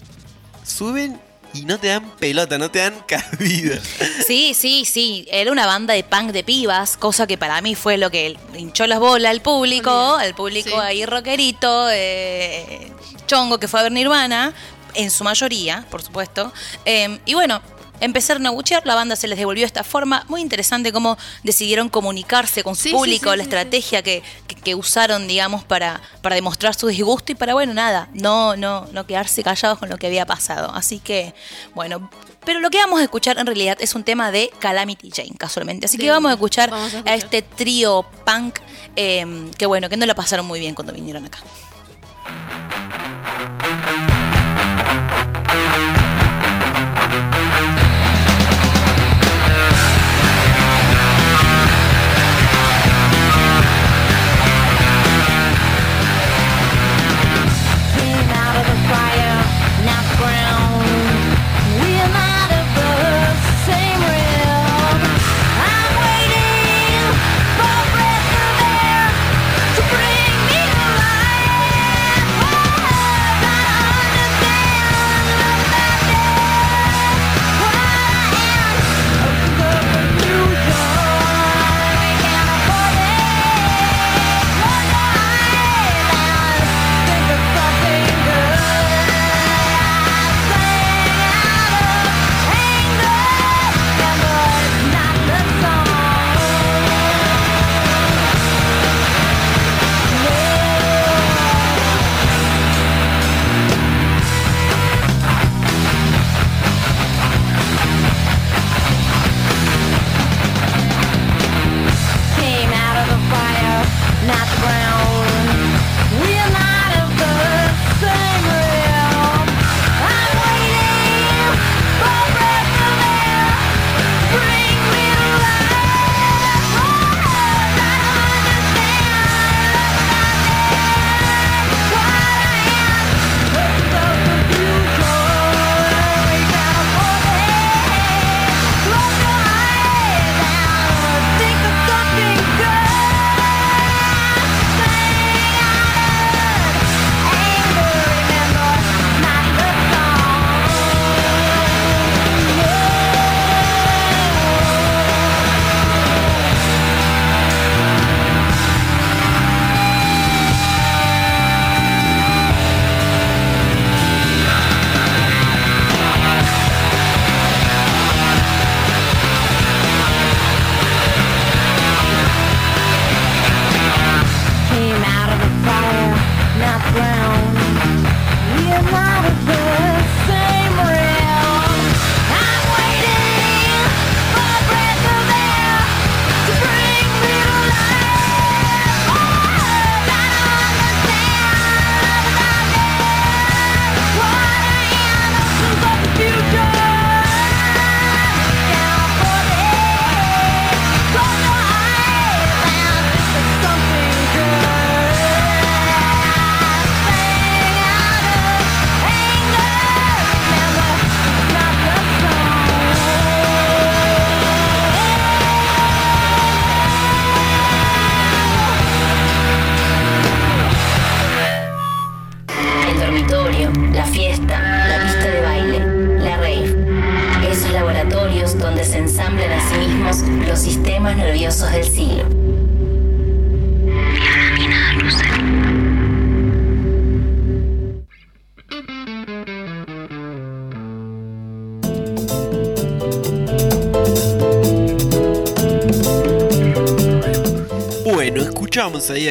suben 0.65 1.21
y 1.55 1.65
no 1.65 1.79
te 1.79 1.89
dan 1.89 2.11
pelota, 2.17 2.59
no 2.59 2.71
te 2.71 2.81
dan 2.81 2.95
cabida. 3.07 3.79
Sí, 4.27 4.55
sí, 4.55 4.85
sí. 4.85 5.27
Era 5.31 5.51
una 5.53 5.67
banda 5.67 5.95
de 5.95 6.03
punk 6.05 6.33
de 6.33 6.45
pibas, 6.45 6.97
cosa 6.97 7.27
que 7.27 7.39
para 7.39 7.61
mí 7.61 7.75
fue 7.75 7.97
lo 7.97 8.11
que 8.11 8.37
hinchó 8.57 8.87
las 8.87 8.99
bolas 8.99 9.31
al 9.31 9.41
público, 9.41 10.17
al 10.17 10.35
público 10.35 10.71
Sí. 10.71 10.75
ahí 10.83 11.07
rockerito, 11.07 11.89
eh, 11.91 12.91
chongo 13.27 13.59
que 13.59 13.69
fue 13.69 13.81
a 13.81 13.85
ver 13.85 13.93
Nirvana, 13.93 14.53
en 14.95 15.11
su 15.11 15.25
mayoría, 15.25 15.85
por 15.91 16.03
supuesto. 16.03 16.53
Eh, 16.85 17.19
y 17.25 17.35
bueno. 17.35 17.63
Empezaron 18.01 18.47
a 18.47 18.51
buchear, 18.51 18.83
la 18.87 18.95
banda 18.95 19.17
se 19.17 19.29
les 19.29 19.39
devolvió 19.39 19.63
de 19.63 19.67
esta 19.67 19.85
forma. 19.85 20.25
Muy 20.29 20.41
interesante 20.41 20.93
cómo 20.93 21.17
decidieron 21.43 21.89
comunicarse 21.89 22.63
con 22.63 22.75
su 22.77 22.83
Sí, 22.85 22.91
público, 22.93 23.31
sí, 23.31 23.37
la 23.37 23.43
estrategia 23.45 24.03
Que, 24.03 24.23
que- 24.47 24.55
que 24.57 24.75
usaron, 24.75 25.27
digamos, 25.29 25.63
para, 25.65 26.01
para 26.23 26.35
demostrar 26.35 26.75
su 26.75 26.87
disgusto 26.89 27.33
y 27.33 27.35
para, 27.35 27.53
bueno, 27.55 27.75
nada, 27.75 28.09
no, 28.15 28.57
no, 28.57 28.87
no 28.93 29.07
quedarse 29.07 29.43
callados 29.43 29.79
con 29.79 29.89
lo 29.91 29.99
que 29.99 30.07
había 30.07 30.25
pasado. 30.27 30.73
Así 30.75 30.99
que, 30.99 31.35
bueno, 31.75 32.11
pero 32.47 32.61
lo 32.61 32.71
que 32.71 32.79
vamos 32.79 33.01
a 33.01 33.03
escuchar 33.05 33.39
en 33.39 33.47
realidad 33.47 33.77
es 33.81 33.95
un 33.95 34.05
tema 34.05 34.31
de 34.31 34.51
Calamity 34.59 35.11
Jane, 35.15 35.35
casualmente. 35.39 35.87
Así 35.87 35.99
que 35.99 36.11
vamos 36.11 36.31
a 36.31 36.35
escuchar, 36.35 36.71
Vamos 36.71 36.95
a 37.07 37.15
este 37.15 37.43
trío 37.43 38.05
punk 38.25 38.59
eh, 38.97 39.51
que, 39.59 39.67
bueno, 39.67 39.89
que 39.89 39.97
no 39.99 40.07
lo 40.07 40.15
pasaron 40.15 40.47
muy 40.47 40.61
bien 40.61 40.75
cuando 40.75 40.93
vinieron 40.93 41.25
acá. 41.27 41.39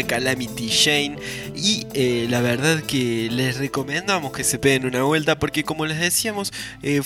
Calamity 0.01 0.69
Jane 0.69 1.17
y 1.55 1.85
eh, 1.93 2.25
la 2.27 2.41
verdad 2.41 2.81
que 2.81 3.29
les 3.31 3.57
recomendamos 3.59 4.31
que 4.31 4.43
se 4.43 4.57
peguen 4.57 4.87
una 4.87 5.03
vuelta 5.03 5.37
porque 5.37 5.63
como 5.63 5.85
les 5.85 5.99
decíamos 5.99 6.51
eh, 6.81 7.01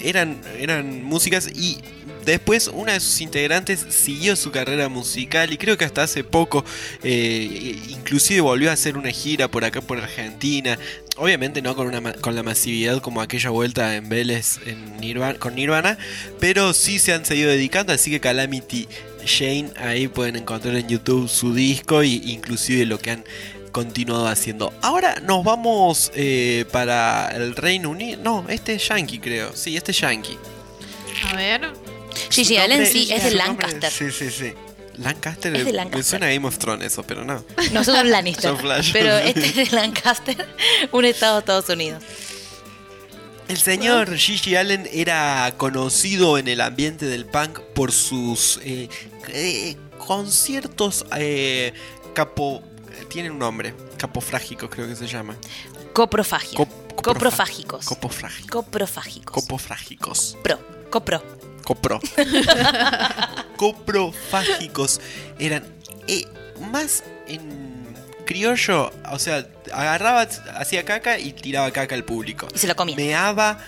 eran, 0.00 0.40
eran 0.60 1.02
músicas 1.02 1.48
y 1.52 1.78
después 2.24 2.68
una 2.72 2.92
de 2.92 3.00
sus 3.00 3.20
integrantes 3.20 3.86
siguió 3.88 4.36
su 4.36 4.50
carrera 4.50 4.88
musical 4.88 5.52
y 5.52 5.56
creo 5.56 5.76
que 5.76 5.84
hasta 5.84 6.02
hace 6.02 6.24
poco 6.24 6.64
eh, 7.02 7.80
inclusive 7.88 8.40
volvió 8.40 8.70
a 8.70 8.74
hacer 8.74 8.96
una 8.96 9.10
gira 9.10 9.48
por 9.48 9.64
acá 9.64 9.80
por 9.80 9.98
Argentina. 9.98 10.78
Obviamente 11.16 11.62
no 11.62 11.74
con, 11.74 11.88
una, 11.88 12.12
con 12.12 12.36
la 12.36 12.44
masividad 12.44 13.00
como 13.00 13.20
aquella 13.20 13.50
vuelta 13.50 13.96
en 13.96 14.08
Vélez 14.08 14.60
en 14.66 14.98
Nirvana, 14.98 15.38
con 15.38 15.56
Nirvana, 15.56 15.98
pero 16.38 16.72
sí 16.74 16.98
se 17.00 17.12
han 17.12 17.24
seguido 17.24 17.50
dedicando, 17.50 17.92
así 17.92 18.10
que 18.10 18.20
Calamity 18.20 18.86
Jane, 19.28 19.70
ahí 19.76 20.08
pueden 20.08 20.36
encontrar 20.36 20.74
en 20.76 20.88
YouTube 20.88 21.28
su 21.28 21.54
disco 21.54 22.02
e 22.02 22.06
inclusive 22.08 22.86
lo 22.86 22.98
que 22.98 23.10
han 23.12 23.24
continuado 23.72 24.26
haciendo. 24.26 24.72
Ahora 24.82 25.16
nos 25.22 25.44
vamos 25.44 26.10
eh, 26.14 26.64
para 26.72 27.30
el 27.34 27.54
Reino 27.54 27.90
Unido. 27.90 28.20
No, 28.22 28.44
este 28.48 28.74
es 28.74 28.88
Yankee 28.88 29.18
creo. 29.18 29.54
Sí, 29.54 29.76
este 29.76 29.92
es 29.92 30.00
Yankee. 30.00 30.38
A 31.30 31.36
ver. 31.36 31.60
Gigi 32.30 32.56
Su 32.56 32.60
Allen 32.60 32.86
sí, 32.86 33.12
es 33.12 33.24
de 33.24 33.30
Lancaster. 33.32 33.90
Sí, 33.92 34.10
sí, 34.10 34.30
sí. 34.30 34.52
Lancaster, 34.98 35.54
Es 35.54 35.64
de 35.64 35.72
Lancaster. 35.72 35.98
me 35.98 36.02
suena 36.02 36.26
a 36.26 36.30
Game 36.30 36.46
of 36.48 36.58
Thrones 36.58 36.86
eso, 36.86 37.04
pero 37.04 37.24
no. 37.24 37.44
Nosotros 37.72 38.04
Lannister. 38.06 38.50
Son 38.50 38.58
flash. 38.58 38.90
Pero 38.92 39.16
este 39.16 39.46
es 39.46 39.54
de 39.70 39.76
Lancaster, 39.76 40.48
un 40.90 41.04
estado 41.04 41.34
de 41.34 41.40
Estados 41.40 41.68
Unidos. 41.68 42.02
El 43.48 43.56
señor 43.56 44.14
Gigi 44.16 44.56
Allen 44.56 44.88
era 44.92 45.52
conocido 45.56 46.36
en 46.38 46.48
el 46.48 46.60
ambiente 46.60 47.06
del 47.06 47.24
punk 47.24 47.60
por 47.74 47.92
sus 47.92 48.60
eh, 48.62 48.88
eh, 49.28 49.76
conciertos 49.98 51.04
eh, 51.16 51.72
capo... 52.14 52.62
Tienen 53.08 53.32
un 53.32 53.38
nombre, 53.38 53.74
capofrágicos 53.96 54.68
creo 54.68 54.86
que 54.86 54.94
se 54.94 55.06
llama. 55.06 55.34
Coprofagia. 55.94 56.58
Cop- 56.58 56.94
Coprofágicos. 57.02 57.86
Copofrágicos. 57.86 58.50
Coprofágicos. 58.50 59.32
Copofrágicos. 59.34 60.36
Pro. 60.42 60.58
Copro. 60.90 61.22
Copro. 61.64 62.00
Coprofágicos 63.56 65.00
eran 65.38 65.64
eh, 66.06 66.26
más 66.70 67.02
en 67.28 67.77
criollo, 68.28 68.92
o 69.10 69.18
sea, 69.18 69.46
agarraba, 69.72 70.28
hacía 70.56 70.84
caca 70.84 71.18
y 71.18 71.32
tiraba 71.32 71.70
caca 71.70 71.94
al 71.94 72.04
público. 72.04 72.46
Y 72.54 72.58
se 72.58 72.66
lo 72.66 72.76
comía. 72.76 72.94
Meaba, 72.94 73.58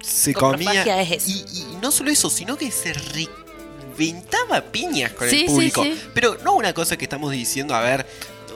se 0.00 0.32
comía. 0.32 1.00
es 1.02 1.10
eso. 1.10 1.28
Y, 1.28 1.58
y 1.58 1.76
no 1.82 1.90
solo 1.90 2.10
eso, 2.12 2.30
sino 2.30 2.56
que 2.56 2.70
se 2.70 2.92
reventaba 2.94 4.60
piñas 4.60 5.12
con 5.12 5.28
Sí, 5.28 5.40
el 5.40 5.46
sí, 5.48 5.52
público. 5.54 5.82
sí. 5.82 6.00
Pero 6.14 6.38
no 6.44 6.54
una 6.54 6.72
cosa 6.72 6.96
que 6.96 7.04
estamos 7.04 7.32
diciendo, 7.32 7.74
a 7.74 7.80
ver, 7.80 8.06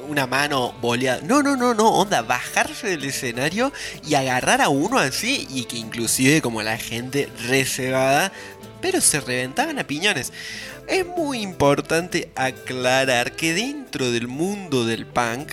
una 0.08 0.28
mano 0.28 0.72
boleada. 0.80 1.20
No, 1.24 1.42
no, 1.42 1.56
no, 1.56 1.74
no, 1.74 1.88
onda, 1.90 2.22
bajarse 2.22 2.86
del 2.86 3.04
escenario 3.04 3.72
y 4.06 4.14
agarrar 4.14 4.60
a 4.60 4.68
uno 4.68 4.98
así 4.98 5.48
y 5.50 5.64
que 5.64 5.76
inclusive 5.78 6.40
como 6.40 6.62
la 6.62 6.78
gente 6.78 7.28
reservada, 7.48 8.30
pero 8.80 9.00
se 9.00 9.20
reventaban 9.20 9.78
a 9.80 9.84
piñones. 9.84 10.32
Es 10.88 11.06
muy 11.06 11.40
importante 11.40 12.30
aclarar 12.34 13.32
que 13.32 13.54
dentro 13.54 14.10
del 14.10 14.28
mundo 14.28 14.84
del 14.84 15.06
punk 15.06 15.52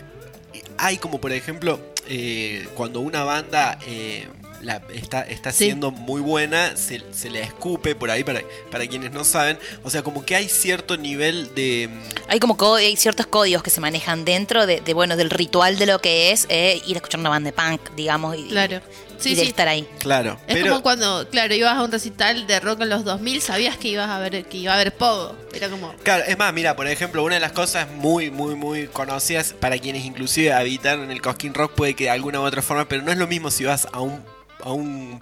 hay 0.77 0.97
como 0.97 1.19
por 1.21 1.31
ejemplo 1.31 1.79
eh, 2.07 2.67
cuando 2.75 2.99
una 3.01 3.23
banda 3.23 3.77
eh, 3.85 4.27
la- 4.61 4.81
está, 4.93 5.21
está 5.21 5.51
Sí. 5.51 5.65
siendo 5.65 5.91
muy 5.91 6.19
buena, 6.21 6.75
se, 6.75 7.01
se 7.13 7.29
le 7.29 7.41
escupe 7.41 7.95
por 7.95 8.09
ahí 8.11 8.23
para, 8.23 8.41
para 8.71 8.85
quienes 8.87 9.11
no 9.11 9.23
saben. 9.23 9.57
O 9.83 9.89
sea, 9.89 10.01
como 10.01 10.25
que 10.25 10.35
hay 10.35 10.49
cierto 10.49 10.97
nivel 10.97 11.53
de... 11.55 11.87
mm, 11.89 12.01
Hay 12.29 12.39
como 12.39 12.57
co- 12.57 12.75
hay 12.75 12.97
ciertos 12.97 13.27
códigos 13.27 13.61
que 13.63 13.69
se 13.69 13.79
manejan 13.79 14.25
dentro 14.25 14.65
de, 14.65 14.81
de, 14.81 14.93
bueno 14.93 15.15
del 15.15 15.29
ritual 15.29 15.77
de 15.77 15.85
lo 15.85 15.99
que 15.99 16.31
es 16.31 16.45
eh, 16.49 16.81
ir 16.87 16.95
a 16.95 16.97
escuchar 16.97 17.19
una 17.21 17.29
banda 17.29 17.51
de 17.51 17.53
punk, 17.55 17.81
digamos, 17.95 18.35
y, 18.37 18.47
Claro. 18.49 18.81
Sí, 19.19 19.31
y 19.31 19.35
de 19.35 19.41
sí. 19.41 19.47
estar 19.49 19.67
ahí. 19.67 19.87
Claro, 19.99 20.39
Es 20.47 20.55
pero... 20.55 20.69
como 20.69 20.81
cuando, 20.83 21.27
claro, 21.29 21.53
ibas 21.53 21.75
a 21.75 21.83
un 21.83 21.91
recital 21.91 22.47
de 22.47 22.59
rock 22.59 22.81
en 22.81 22.89
los 22.89 23.03
2000, 23.03 23.41
sabías 23.41 23.77
que 23.77 23.89
ibas 23.89 24.09
a 24.09 24.19
ver 24.19 24.45
que 24.45 24.57
iba 24.57 24.71
a 24.71 24.75
haber 24.75 24.93
pogo. 24.95 25.35
Era 25.53 25.69
como 25.69 25.93
Claro, 26.03 26.23
es 26.27 26.37
más, 26.37 26.53
mira, 26.53 26.75
por 26.75 26.87
ejemplo, 26.87 27.23
una 27.23 27.35
de 27.35 27.41
las 27.41 27.51
cosas 27.51 27.89
muy, 27.91 28.31
muy, 28.31 28.55
muy 28.55 28.87
conocidas 28.87 29.53
para 29.59 29.77
quienes 29.77 30.05
inclusive 30.05 30.53
habitan 30.53 31.03
en 31.03 31.11
el 31.11 31.21
Cosquín 31.21 31.53
Rock 31.53 31.73
puede 31.73 31.93
que 31.95 32.05
de 32.05 32.09
alguna 32.11 32.39
u 32.39 32.43
otra 32.43 32.61
forma, 32.61 32.87
pero 32.87 33.01
no 33.03 33.11
es 33.11 33.17
lo 33.17 33.27
mismo 33.27 33.51
si 33.51 33.65
vas 33.65 33.87
a 33.91 33.99
un, 33.99 34.23
a 34.63 34.71
un 34.71 35.19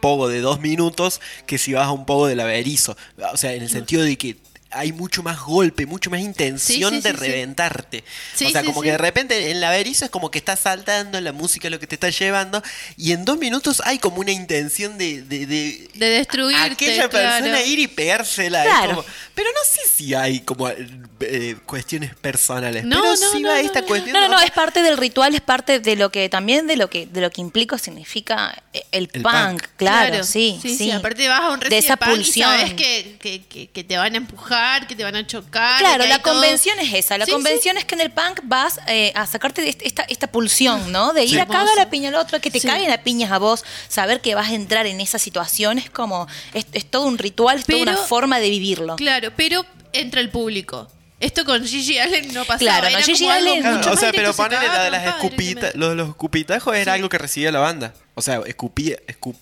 pogo 0.00 0.28
de 0.28 0.40
dos 0.40 0.60
minutos 0.60 1.20
que 1.46 1.58
si 1.58 1.72
vas 1.72 1.86
a 1.86 1.92
un 1.92 2.04
pogo 2.06 2.26
del 2.26 2.40
averizo. 2.40 2.96
O 3.32 3.36
sea, 3.36 3.52
en 3.54 3.62
el 3.62 3.70
sentido 3.70 4.02
de 4.02 4.16
que 4.18 4.36
hay 4.76 4.92
mucho 4.92 5.22
más 5.22 5.40
golpe, 5.40 5.86
mucho 5.86 6.10
más 6.10 6.20
intención 6.20 6.90
Sí, 6.92 6.96
sí, 6.96 7.02
de 7.02 7.10
sí, 7.10 7.16
reventarte. 7.16 8.04
Sí, 8.34 8.46
o 8.46 8.50
sea, 8.50 8.60
sí, 8.60 8.66
como 8.66 8.80
sí. 8.82 8.86
que 8.86 8.92
de 8.92 8.98
repente 8.98 9.50
en 9.50 9.60
la 9.60 9.68
averizo 9.70 10.04
es 10.04 10.10
como 10.10 10.30
que 10.30 10.38
estás 10.38 10.60
saltando, 10.60 11.20
la 11.20 11.32
música 11.32 11.68
es 11.68 11.72
lo 11.72 11.80
que 11.80 11.86
te 11.86 11.94
está 11.96 12.10
llevando, 12.10 12.62
y 12.96 13.12
en 13.12 13.24
dos 13.24 13.38
minutos 13.38 13.82
hay 13.84 13.98
como 13.98 14.18
una 14.20 14.32
intención 14.32 14.98
de, 14.98 15.22
de, 15.22 15.46
de 15.46 15.88
de 15.94 16.06
destruirte. 16.10 16.72
aquella 16.72 17.08
persona 17.08 17.62
ir 17.62 17.78
y 17.78 17.86
pegársela. 17.88 18.62
Claro. 18.64 18.96
como- 18.96 19.04
pero 19.34 19.50
no 19.50 19.60
sé 19.70 19.80
si 19.94 20.14
hay 20.14 20.40
como 20.40 20.68
eh, 20.68 21.56
cuestiones 21.66 22.14
personales. 22.14 22.84
No, 22.84 23.00
pero 23.02 23.10
no, 23.10 23.16
sí 23.32 23.40
no, 23.42 23.48
va 23.50 23.54
no, 23.56 23.60
esta 23.60 23.80
no. 23.82 23.86
cuestión. 23.86 24.12
No, 24.14 24.28
no, 24.28 24.40
es 24.40 24.50
parte 24.50 24.82
del 24.82 24.96
ritual, 24.96 25.34
es 25.34 25.40
parte 25.42 25.78
de 25.80 25.96
lo 25.96 26.10
que 26.10 26.28
también 26.28 26.66
de 26.66 26.76
lo 26.76 26.88
que 26.88 27.06
de 27.06 27.20
lo 27.20 27.30
que 27.30 27.40
implica 27.40 27.76
significa 27.78 28.62
el, 28.92 29.10
El 29.12 29.22
punk, 29.22 29.32
punk. 29.32 29.62
claro, 29.76 30.24
sí, 30.24 30.58
sí, 30.62 30.76
sí. 30.76 30.90
Aparte 30.90 31.28
vas 31.28 31.40
a 31.42 31.50
un 31.50 31.60
de 31.60 31.76
esa 31.78 31.96
punk 31.96 32.12
y 32.12 32.14
pulsión. 32.16 32.50
sabes 32.50 32.74
que, 32.74 33.16
que, 33.20 33.44
que, 33.44 33.68
que 33.68 33.84
te 33.84 33.96
van 33.98 34.14
a 34.14 34.16
empujar, 34.16 34.65
que 34.86 34.94
te 34.96 35.04
van 35.04 35.16
a 35.16 35.26
chocar. 35.26 35.78
Claro, 35.78 36.04
la 36.06 36.18
todo- 36.20 36.34
convención 36.34 36.78
es 36.80 36.92
esa. 36.92 37.16
La 37.18 37.24
Sí, 37.26 37.32
convención 37.32 37.76
es 37.78 37.84
que 37.84 37.94
en 37.94 38.00
el 38.02 38.10
punk 38.10 38.40
vas 38.44 38.80
eh, 38.86 39.12
a 39.14 39.26
sacarte 39.26 39.62
de 39.62 39.76
esta, 39.80 40.02
esta 40.08 40.26
pulsión, 40.26 40.92
¿no? 40.92 41.12
De 41.12 41.24
ir 41.24 41.30
Sí. 41.30 41.38
a 41.40 41.46
cagar 41.46 41.76
la 41.76 41.88
piña 41.90 42.08
al 42.10 42.16
otro, 42.16 42.40
que 42.40 42.50
te 42.50 42.60
Sí. 42.60 42.66
caguen 42.66 42.90
a 42.90 42.98
piñas 42.98 43.30
a 43.32 43.38
vos, 43.38 43.64
saber 43.88 44.20
que 44.20 44.34
vas 44.34 44.48
a 44.50 44.54
entrar 44.54 44.86
en 44.86 45.00
esa 45.00 45.18
situación 45.18 45.78
es 45.78 45.90
como, 45.90 46.26
es, 46.54 46.66
es 46.72 46.86
todo 46.86 47.06
un 47.06 47.18
ritual, 47.18 47.58
es 47.58 47.64
toda 47.66 47.82
una 47.82 47.96
forma 47.96 48.38
de 48.40 48.50
vivirlo. 48.50 48.96
Claro, 48.96 49.30
pero 49.36 49.64
entra 49.92 50.20
el 50.20 50.30
público. 50.30 50.88
Esto 51.18 51.46
con 51.46 51.64
Gigi 51.64 51.98
Allen 51.98 52.34
no 52.34 52.44
pasaba. 52.44 52.58
Claro, 52.58 52.90
no, 52.90 53.02
Gigi 53.04 53.26
Allen- 53.28 53.60
Claro, 53.62 53.76
mucho 53.78 53.92
o 53.92 53.96
sea, 53.96 54.12
pero 54.12 54.34
ponele 54.34 54.66
la 54.68 54.82
de 54.84 54.90
las 54.90 55.06
escupitas. 55.06 55.38
directamente. 55.38 55.78
Lo 55.78 55.88
de 55.88 55.94
los 55.94 56.08
escupitajos 56.10 56.74
era 56.76 56.92
Sí. 56.92 56.96
algo 56.96 57.08
que 57.08 57.16
recibía 57.16 57.50
la 57.50 57.60
banda. 57.60 57.94
O 58.14 58.20
sea, 58.20 58.40
escupía. 58.46 58.96
escupí- 59.06 59.38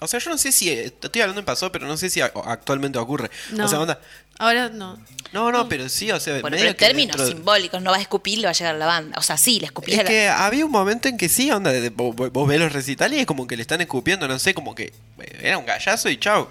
o 0.00 0.06
sea, 0.08 0.20
yo 0.20 0.30
no 0.30 0.38
sé 0.38 0.52
si. 0.52 0.70
Estoy 0.70 1.20
hablando 1.20 1.40
en 1.40 1.44
pasado, 1.46 1.70
pero 1.72 1.86
no 1.86 1.96
sé 1.96 2.08
si 2.10 2.20
actualmente 2.20 2.98
ocurre. 2.98 3.30
No. 3.52 3.64
O 3.64 3.68
sea, 3.68 3.80
onda. 3.80 4.00
Ahora 4.38 4.68
no. 4.68 4.98
No, 5.32 5.50
no, 5.50 5.68
pero 5.68 5.88
sí, 5.88 6.10
o 6.10 6.20
sea. 6.20 6.40
Bueno, 6.40 6.56
medio 6.56 6.60
pero 6.60 6.70
en 6.70 6.76
términos 6.76 7.16
dentro- 7.16 7.34
simbólicos, 7.36 7.82
no 7.82 7.90
va 7.90 7.96
a 7.96 8.00
escupir, 8.00 8.38
le 8.38 8.44
va 8.44 8.50
a 8.50 8.54
llegar 8.54 8.74
a 8.74 8.78
la 8.78 8.86
banda. 8.86 9.18
O 9.18 9.22
sea, 9.22 9.36
sí, 9.36 9.60
le 9.60 9.66
escupía 9.66 9.94
Es 9.94 10.00
a 10.00 10.02
la- 10.04 10.08
que 10.10 10.28
había 10.28 10.64
un 10.66 10.72
momento 10.72 11.08
en 11.08 11.16
que 11.16 11.28
sí, 11.28 11.50
onda, 11.50 11.72
de- 11.72 11.90
vos, 11.90 12.14
vos 12.16 12.48
ves 12.48 12.58
los 12.60 12.72
recitales 12.72 13.18
y 13.18 13.20
es 13.20 13.26
como 13.26 13.46
que 13.46 13.56
le 13.56 13.62
están 13.62 13.80
escupiendo, 13.80 14.26
no 14.28 14.38
sé, 14.38 14.54
como 14.54 14.74
que 14.74 14.92
eh, 15.18 15.38
era 15.42 15.58
un 15.58 15.66
gallazo 15.66 16.08
y 16.08 16.18
chau. 16.18 16.48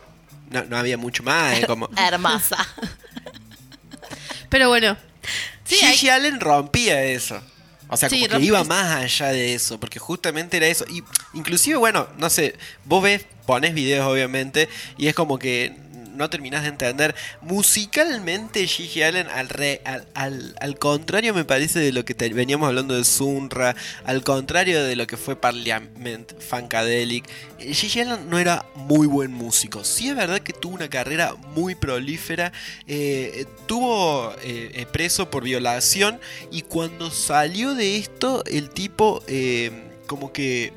No, 0.51 0.63
no 0.65 0.77
había 0.77 0.97
mucho 0.97 1.23
más, 1.23 1.57
eh, 1.59 1.65
como... 1.65 1.89
Hermosa. 1.97 2.57
Pero 4.49 4.69
bueno. 4.69 4.97
Sí, 5.63 5.75
hay- 5.83 5.93
Gigi 5.93 6.09
Allen 6.09 6.39
rompía 6.39 7.03
eso. 7.03 7.41
O 7.87 7.97
sea, 7.97 8.09
Sí, 8.09 8.25
como 8.27 8.39
que 8.39 8.45
iba 8.45 8.63
más 8.63 8.95
allá 8.95 9.27
de 9.27 9.53
eso, 9.53 9.79
porque 9.79 9.99
justamente 9.99 10.57
era 10.57 10.67
eso. 10.67 10.85
Y 10.89 11.03
inclusive, 11.33 11.77
bueno, 11.77 12.07
no 12.17 12.29
sé, 12.29 12.55
vos 12.85 13.03
ves, 13.03 13.25
pones 13.45 13.73
videos 13.73 14.07
obviamente, 14.07 14.67
y 14.97 15.07
es 15.07 15.13
como 15.15 15.37
que 15.37 15.73
no 16.15 16.29
terminás 16.29 16.63
de 16.63 16.69
entender. 16.69 17.15
Musicalmente, 17.41 18.65
Gigi 18.67 19.03
Allen, 19.03 19.27
al, 19.27 19.49
re- 19.49 19.81
al, 19.85 20.05
al- 20.13 20.55
contrario, 20.79 21.33
me 21.33 21.45
parece 21.45 21.79
de 21.79 21.91
lo 21.91 22.05
que 22.05 22.13
veníamos 22.13 22.67
hablando 22.67 22.95
de 22.95 23.03
Sunra, 23.03 23.75
al 24.03 24.23
contrario 24.23 24.83
de 24.83 24.95
lo 24.95 25.07
que 25.07 25.17
fue 25.17 25.35
Parliament, 25.35 26.31
Funkadelic, 26.39 27.25
eh, 27.59 27.73
Gigi 27.73 28.01
Allen 28.01 28.29
no 28.29 28.39
era 28.39 28.65
muy 28.75 29.07
buen 29.07 29.31
músico. 29.31 29.83
Sí 29.83 30.09
es 30.09 30.15
verdad 30.15 30.39
que 30.41 30.53
tuvo 30.53 30.75
una 30.75 30.89
carrera 30.89 31.35
muy 31.53 31.75
prolífera, 31.75 32.51
eh, 32.87 33.45
tuvo 33.67 34.33
eh, 34.43 34.71
eh, 34.73 34.85
preso 34.91 35.29
por 35.29 35.43
violación, 35.43 36.19
y 36.51 36.61
cuando 36.61 37.11
salió 37.11 37.75
de 37.75 37.97
esto, 37.97 38.43
el 38.45 38.69
tipo 38.69 39.23
como 40.07 40.31
que 40.31 40.71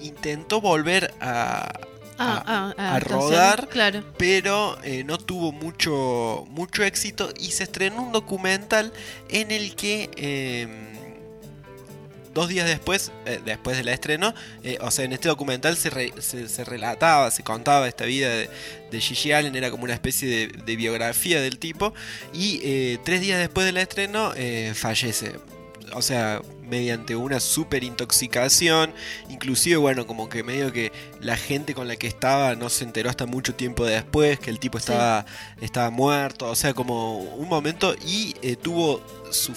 intentó 0.00 0.60
volver 0.60 1.14
a, 1.20 1.78
A- 2.18 2.72
ah, 2.78 2.94
a 2.94 3.00
rodar, 3.00 3.68
Claro. 3.68 4.02
pero 4.16 4.78
eh, 4.82 5.04
no 5.04 5.18
tuvo 5.18 5.52
mucho, 5.52 6.44
mucho 6.50 6.82
éxito 6.84 7.30
y 7.38 7.50
se 7.50 7.64
estrenó 7.64 8.02
un 8.02 8.12
documental 8.12 8.92
en 9.28 9.50
el 9.50 9.74
que 9.76 10.10
eh, 10.16 10.66
dos 12.32 12.48
días 12.48 12.66
después, 12.68 13.12
eh, 13.24 13.40
después 13.44 13.76
del 13.78 13.88
estreno, 13.88 14.34
eh, 14.62 14.78
o 14.82 14.90
sea, 14.90 15.04
en 15.06 15.12
este 15.12 15.28
documental 15.28 15.76
se, 15.76 15.88
re- 15.90 16.12
se, 16.20 16.48
se 16.48 16.64
relataba, 16.64 17.30
se 17.30 17.42
contaba 17.42 17.88
esta 17.88 18.04
vida 18.04 18.28
de, 18.28 18.50
de 18.90 19.00
Gigi 19.00 19.32
Allen, 19.32 19.56
era 19.56 19.70
como 19.70 19.84
una 19.84 19.94
especie 19.94 20.28
de, 20.28 20.46
de 20.48 20.76
biografía 20.76 21.40
del 21.40 21.58
tipo, 21.58 21.94
y 22.34 22.60
eh, 22.62 22.98
tres 23.04 23.20
días 23.22 23.38
después 23.38 23.64
del 23.66 23.78
estreno 23.78 24.32
fallece. 24.74 25.32
O 25.92 26.02
sea, 26.02 26.42
mediante 26.62 27.16
una 27.16 27.40
super 27.40 27.84
intoxicación, 27.84 28.92
inclusive, 29.28 29.76
bueno, 29.76 30.06
como 30.06 30.28
que 30.28 30.42
medio 30.42 30.72
que 30.72 30.92
la 31.20 31.36
gente 31.36 31.74
con 31.74 31.88
la 31.88 31.96
que 31.96 32.06
estaba 32.06 32.54
no 32.56 32.68
se 32.68 32.84
enteró 32.84 33.08
hasta 33.08 33.26
mucho 33.26 33.54
tiempo 33.54 33.84
después, 33.84 34.38
que 34.38 34.50
el 34.50 34.58
tipo 34.58 34.78
estaba, 34.78 35.24
estaba 35.60 35.90
muerto, 35.90 36.50
o 36.50 36.56
sea, 36.56 36.74
como 36.74 37.18
un 37.18 37.48
momento, 37.48 37.94
y 38.04 38.34
eh, 38.42 38.56
tuvo 38.56 39.00
sus 39.30 39.56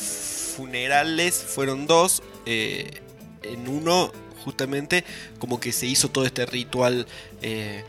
funerales, 0.56 1.36
fueron 1.36 1.88
dos, 1.88 2.22
eh, 2.46 3.02
en 3.44 3.68
uno 3.68 4.12
justamente 4.44 5.04
como 5.38 5.60
que 5.60 5.72
se 5.72 5.86
hizo 5.86 6.10
todo 6.10 6.26
este 6.26 6.46
ritual, 6.46 7.08
eh, 7.42 7.84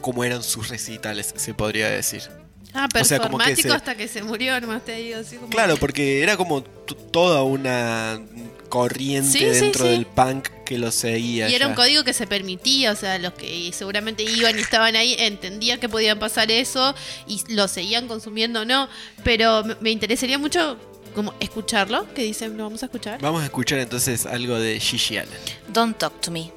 como 0.00 0.24
eran 0.24 0.42
sus 0.42 0.68
recitales, 0.68 1.34
se 1.36 1.54
podría 1.54 1.88
decir. 1.88 2.37
Ah, 2.74 2.86
O 3.00 3.04
sea, 3.04 3.18
como 3.18 3.38
que 3.38 3.44
performático 3.44 3.68
se- 3.70 3.74
hasta 3.74 3.96
que 3.96 4.08
se 4.08 4.22
murió, 4.22 4.60
nomás 4.60 4.84
te 4.84 4.92
digo. 4.96 5.18
Así 5.18 5.36
como... 5.36 5.48
Claro, 5.48 5.76
porque 5.78 6.22
era 6.22 6.36
como 6.36 6.62
toda 6.62 7.42
una 7.42 8.20
corriente 8.68 9.38
Sí, 9.38 9.44
dentro 9.44 9.86
sí. 9.86 9.90
del 9.92 10.04
punk 10.06 10.48
que 10.66 10.78
lo 10.78 10.90
seguía. 10.92 11.48
Y 11.48 11.54
era 11.54 11.64
ya. 11.64 11.68
un 11.70 11.74
código 11.74 12.04
que 12.04 12.12
se 12.12 12.26
permitía, 12.26 12.92
o 12.92 12.96
sea, 12.96 13.18
los 13.18 13.32
que 13.32 13.70
seguramente 13.72 14.22
iban 14.22 14.58
y 14.58 14.60
estaban 14.62 14.94
ahí 14.96 15.16
entendían 15.18 15.80
que 15.80 15.88
podían 15.88 16.18
pasar 16.18 16.50
eso 16.50 16.94
y 17.26 17.40
lo 17.54 17.66
seguían 17.68 18.06
consumiendo 18.06 18.60
o 18.60 18.64
no. 18.66 18.88
Pero 19.24 19.64
me- 19.64 19.76
me 19.80 19.90
interesaría 19.90 20.38
mucho 20.38 20.76
como 21.14 21.32
escucharlo, 21.40 22.06
que 22.14 22.22
dicen, 22.22 22.56
lo 22.58 22.64
vamos 22.64 22.82
a 22.82 22.86
escuchar. 22.86 23.18
Vamos 23.22 23.40
a 23.42 23.46
escuchar 23.46 23.78
entonces 23.78 24.26
algo 24.26 24.60
de 24.60 24.78
Gigi 24.78 25.16
Allen. 25.16 25.32
Don't 25.72 25.96
talk 25.96 26.20
to 26.20 26.30
me. 26.30 26.52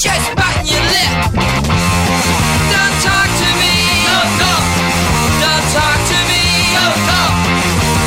Just 0.00 0.34
biting 0.34 0.64
your 0.64 0.80
lip. 0.80 1.12
Don't 1.36 2.96
talk 3.04 3.28
to 3.36 3.48
me, 3.60 4.00
no. 4.08 4.16
Don't 5.44 5.66
talk 5.76 6.00
to 6.08 6.18
me, 6.24 6.40
no. 6.72 6.88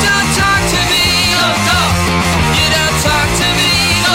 Don't 0.02 0.28
talk 0.34 0.62
to 0.74 0.80
me, 0.90 1.06
no. 1.38 1.54
You 2.58 2.66
don't 2.74 2.98
talk 2.98 3.28
to 3.38 3.46
me, 3.54 3.70
no. 4.02 4.14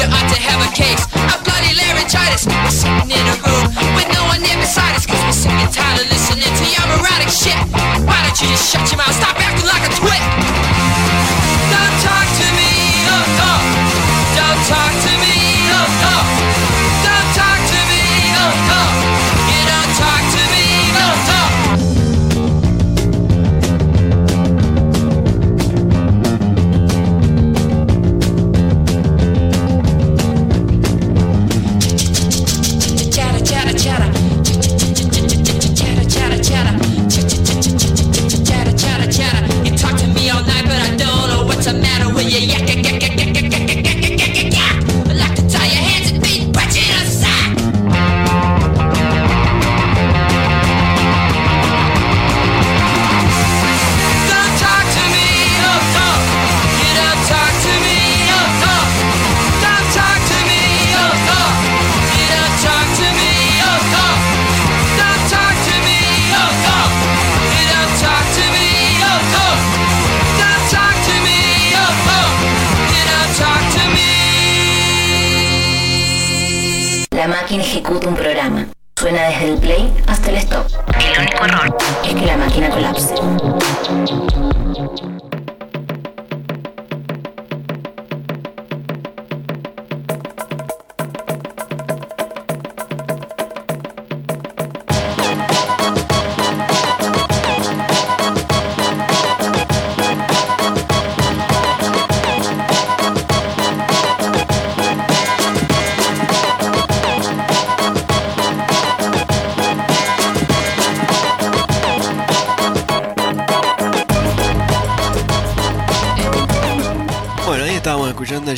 You 0.00 0.04
ought 0.08 0.28
to 0.32 0.40
have 0.40 0.64
a 0.64 0.70
case 0.72 1.04
of 1.12 1.44
bloody 1.44 1.76
laryngitis. 1.76 2.48
We're 2.48 2.72
sitting 2.72 3.20
in 3.20 3.24
a 3.28 3.36
room 3.44 3.68
with 3.92 4.08
no 4.16 4.24
one 4.32 4.40
beside 4.40 4.96
us, 4.96 5.04
cause 5.04 5.20
we're 5.28 5.36
sick 5.36 5.52
and 5.52 5.68
tired 5.70 6.00
of 6.00 6.08
listening 6.08 6.48
to 6.48 6.64
your 6.72 6.88
shit. 7.28 7.60
Why 8.08 8.16
don't 8.24 8.40
you 8.40 8.48
just 8.48 8.72
shut 8.72 8.88
your 8.90 8.96
mouth? 8.96 9.12
Stop 9.12 9.36
acting 9.36 9.68
like 9.68 9.84
a 9.84 9.92
twit. 9.92 10.69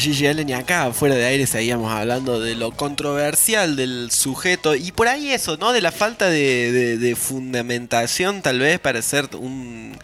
Gigi 0.03 0.27
Allen 0.27 0.49
y 0.49 0.53
acá 0.53 0.93
fuera 0.93 1.15
de 1.15 1.25
aire 1.25 1.47
seguíamos 1.47 1.91
hablando 1.93 2.41
de 2.41 2.55
lo 2.57 2.73
controversial 2.73 3.77
del 3.77 4.11
sujeto 4.11 4.75
y 4.75 4.91
por 4.93 5.07
ahí 5.09 5.31
eso, 5.31 5.57
¿no? 5.57 5.73
De 5.73 5.81
la 5.81 5.93
falta 5.93 6.29
de, 6.29 6.73
de- 6.73 6.99
de 6.99 7.15
fundamentación 7.17 8.43
tal 8.43 8.59
vez 8.59 8.81
para 8.81 9.01
ser 9.03 9.29
un 9.37 9.97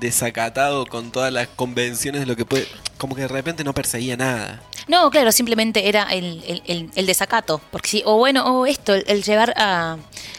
desacatado 0.00 0.86
con 0.86 1.12
todas 1.12 1.32
las 1.32 1.46
convenciones 1.48 2.20
de 2.22 2.26
lo 2.26 2.34
que 2.36 2.44
puede... 2.44 2.66
Como 2.98 3.14
que 3.14 3.22
de 3.22 3.28
repente 3.28 3.64
no 3.64 3.72
perseguía 3.72 4.16
nada. 4.16 4.60
No, 4.88 5.10
claro, 5.10 5.30
simplemente 5.32 5.88
era 5.88 6.04
el, 6.04 6.42
el- 6.46 6.62
el- 6.66 6.90
el 6.94 7.06
desacato. 7.06 7.60
Porque 7.70 7.88
sí, 7.88 8.02
o 8.04 8.16
bueno, 8.16 8.44
o 8.60 8.66
esto, 8.66 8.94
el, 8.94 9.22
llevar 9.22 9.54
a 9.56 9.96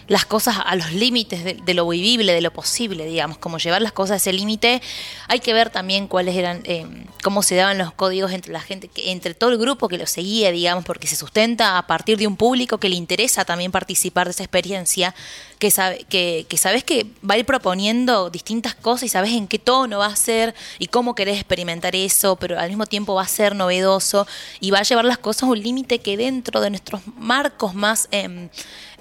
las 0.08 0.26
cosas 0.26 0.58
a 0.66 0.76
los 0.76 0.92
límites 0.92 1.44
de, 1.44 1.54
de 1.54 1.74
lo 1.74 1.88
vivible, 1.88 2.34
de 2.34 2.42
lo 2.42 2.52
posible, 2.52 3.06
digamos, 3.06 3.38
como 3.38 3.58
llevar 3.60 3.82
las 3.82 3.92
cosas 3.94 4.14
a 4.14 4.18
ese 4.18 4.34
límite. 4.34 4.82
Hay 5.28 5.40
que 5.40 5.54
ver 5.54 5.70
también 5.70 6.08
cuáles 6.08 6.36
eran, 6.36 6.62
eh, 6.66 6.86
cómo 7.24 7.44
se 7.44 7.56
daban 7.56 7.78
los 7.78 7.94
códigos 7.94 8.32
entre 8.34 8.52
la 8.52 8.60
gente, 8.62 8.90
entre 8.96 9.34
todo 9.34 9.52
el 9.52 9.58
grupo 9.58 9.88
que 9.88 9.98
lo 9.98 10.06
seguía, 10.08 10.52
digamos, 10.52 10.84
porque 10.84 11.08
se 11.08 11.16
sustenta 11.16 11.78
a 11.78 11.88
partir 11.88 12.18
de 12.18 12.28
un 12.28 12.36
público 12.36 12.78
que 12.78 12.90
le 12.90 12.96
interesa 12.96 13.46
también 13.46 13.72
participar 13.72 14.28
de 14.28 14.32
esa 14.32 14.44
experiencia, 14.44 15.16
que, 15.62 16.58
sabes 16.58 16.84
que 16.84 17.06
va 17.28 17.36
a 17.36 17.38
ir 17.38 17.46
proponiendo 17.46 18.32
distintas 18.32 18.74
cosas 18.74 19.04
y 19.04 19.10
sabes 19.10 19.32
en 19.32 19.48
qué 19.48 19.60
tono 19.60 20.00
va 20.00 20.08
a 20.08 20.16
ser 20.16 20.56
y 20.80 20.88
cómo 20.88 21.14
querés 21.14 21.36
experimentar 21.36 21.96
eso, 21.96 22.36
pero 22.36 22.60
al 22.60 22.68
mismo 22.70 22.88
tiempo 22.88 23.14
va 23.14 23.22
a 23.22 23.28
ser 23.28 23.56
novedoso 23.56 24.26
y 24.60 24.72
va 24.72 24.80
a 24.80 24.84
llevar 24.84 25.06
las 25.06 25.20
cosas 25.20 25.44
a 25.44 25.46
un 25.46 25.62
límite 25.62 26.00
que 26.00 26.18
dentro 26.18 26.62
de 26.62 26.72
nuestros 26.72 27.02
marcos 27.16 27.76
más... 27.76 28.08
Em, 28.12 28.50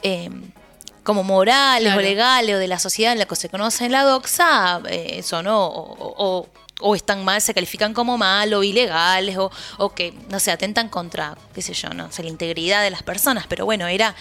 em, 0.02 0.52
como 1.02 1.24
morales 1.24 1.96
o 1.96 2.00
legales 2.00 2.54
o 2.54 2.58
de 2.58 2.68
la 2.68 2.78
sociedad 2.78 3.14
en 3.14 3.18
la 3.18 3.24
que 3.24 3.34
se 3.34 3.48
conoce 3.48 3.86
en 3.86 3.92
la 3.92 4.04
doxa, 4.04 4.82
eh, 4.86 5.22
son 5.24 5.46
o, 5.48 6.46
están 6.94 7.24
mal, 7.24 7.40
se 7.40 7.54
califican 7.54 7.94
como 7.94 8.18
mal 8.18 8.52
o 8.52 8.62
ilegales 8.62 9.36
o, 9.38 9.94
que, 9.94 10.12
no 10.28 10.38
sé, 10.38 10.52
atentan 10.52 10.90
contra, 10.90 11.36
qué 11.54 11.62
sé 11.62 11.72
yo, 11.72 11.88
no 11.88 12.12
sé, 12.12 12.22
la 12.22 12.28
integridad 12.28 12.82
de 12.82 12.90
las 12.90 13.02
personas. 13.02 13.46
Pero 13.48 13.64
bueno, 13.64 13.86
era 13.86 14.14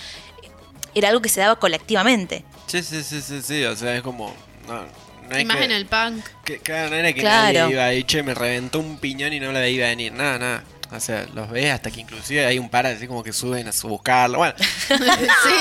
era 0.96 1.10
algo 1.10 1.22
que 1.22 1.30
se 1.30 1.42
daba 1.42 1.58
colectivamente. 1.58 2.44
Sí, 2.68 2.84
sí, 2.84 3.04
sí, 3.04 3.22
sí, 3.22 3.42
sí. 3.42 3.64
O 3.64 3.76
sea, 3.76 3.96
es 3.96 4.02
como. 4.02 4.34
No, 4.68 4.86
no 5.30 5.36
es 5.36 5.42
Imagen 5.42 5.70
que, 5.70 5.76
el 5.76 5.86
punk. 5.86 6.26
Que, 6.46 6.60
claro, 6.60 6.90
no 6.90 6.96
era 6.96 7.14
que 7.14 7.22
claro. 7.22 7.60
nadie 7.60 7.72
iba 7.74 7.86
ahí, 7.86 8.04
che, 8.04 8.24
me 8.24 8.34
reventó 8.34 8.80
un 8.80 8.98
piñón 8.98 9.34
y 9.34 9.40
no 9.40 9.52
la 9.52 9.60
veía 9.60 9.88
venir. 9.88 10.14
Nada, 10.14 10.40
nada. 10.40 10.64
O 10.92 11.00
sea, 11.00 11.28
los 11.34 11.50
ves 11.52 11.72
hasta 11.72 11.92
que 11.92 12.02
inclusive 12.02 12.46
hay 12.46 12.58
un 12.58 12.70
par 12.70 12.88
así 12.88 13.06
como 13.06 13.24
que 13.24 13.32
suben 13.32 13.68
a 13.68 13.72
buscarlo. 13.84 14.40
Bueno. 14.40 14.56
sí, 14.60 14.96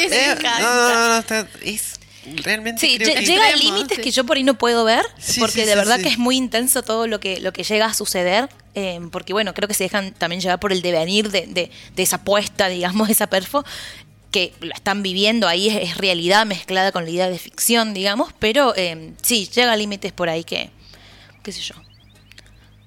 sí, 0.08 0.14
eh, 0.14 0.34
no, 0.42 0.60
no, 0.60 0.88
no, 0.88 1.08
no 1.08 1.18
está, 1.18 1.46
es 1.62 1.98
realmente 2.36 2.80
sí, 2.80 2.98
creo 2.98 3.20
llega 3.20 3.48
a 3.48 3.56
límites 3.56 3.96
sí. 3.96 4.02
que 4.02 4.10
yo 4.10 4.24
por 4.24 4.36
ahí 4.36 4.42
no 4.42 4.54
puedo 4.54 4.84
ver, 4.84 5.04
sí, 5.18 5.40
porque 5.40 5.66
de 5.66 5.74
verdad 5.74 6.00
que 6.00 6.08
es 6.08 6.18
muy 6.18 6.36
intenso 6.36 6.82
todo 6.82 7.06
lo 7.06 7.20
que, 7.20 7.40
lo 7.40 7.52
que 7.52 7.62
llega 7.62 7.86
a 7.86 7.94
suceder, 7.94 8.48
eh, 8.74 9.00
porque 9.10 9.32
bueno, 9.32 9.54
creo 9.54 9.68
que 9.68 9.74
se 9.74 9.84
dejan 9.84 10.12
también 10.12 10.40
llevar 10.40 10.60
por 10.60 10.72
el 10.72 10.82
devenir 10.82 11.30
de, 11.30 11.46
de, 11.46 11.70
de 11.94 12.02
esa 12.02 12.16
apuesta, 12.16 12.68
digamos, 12.68 13.08
de 13.08 13.12
esa 13.14 13.28
perfo, 13.28 13.64
que 14.30 14.52
lo 14.60 14.74
están 14.74 15.02
viviendo 15.02 15.48
ahí, 15.48 15.68
es, 15.68 15.96
realidad 15.96 16.46
mezclada 16.46 16.92
con 16.92 17.04
la 17.04 17.10
idea 17.10 17.30
de 17.30 17.38
ficción, 17.38 17.94
digamos, 17.94 18.32
pero 18.38 18.74
eh, 18.76 19.14
sí, 19.22 19.48
llega 19.54 19.72
a 19.72 19.76
límites 19.76 20.12
por 20.12 20.28
ahí 20.28 20.44
que, 20.44 20.70
qué 21.42 21.52
sé 21.52 21.60
yo. 21.60 21.74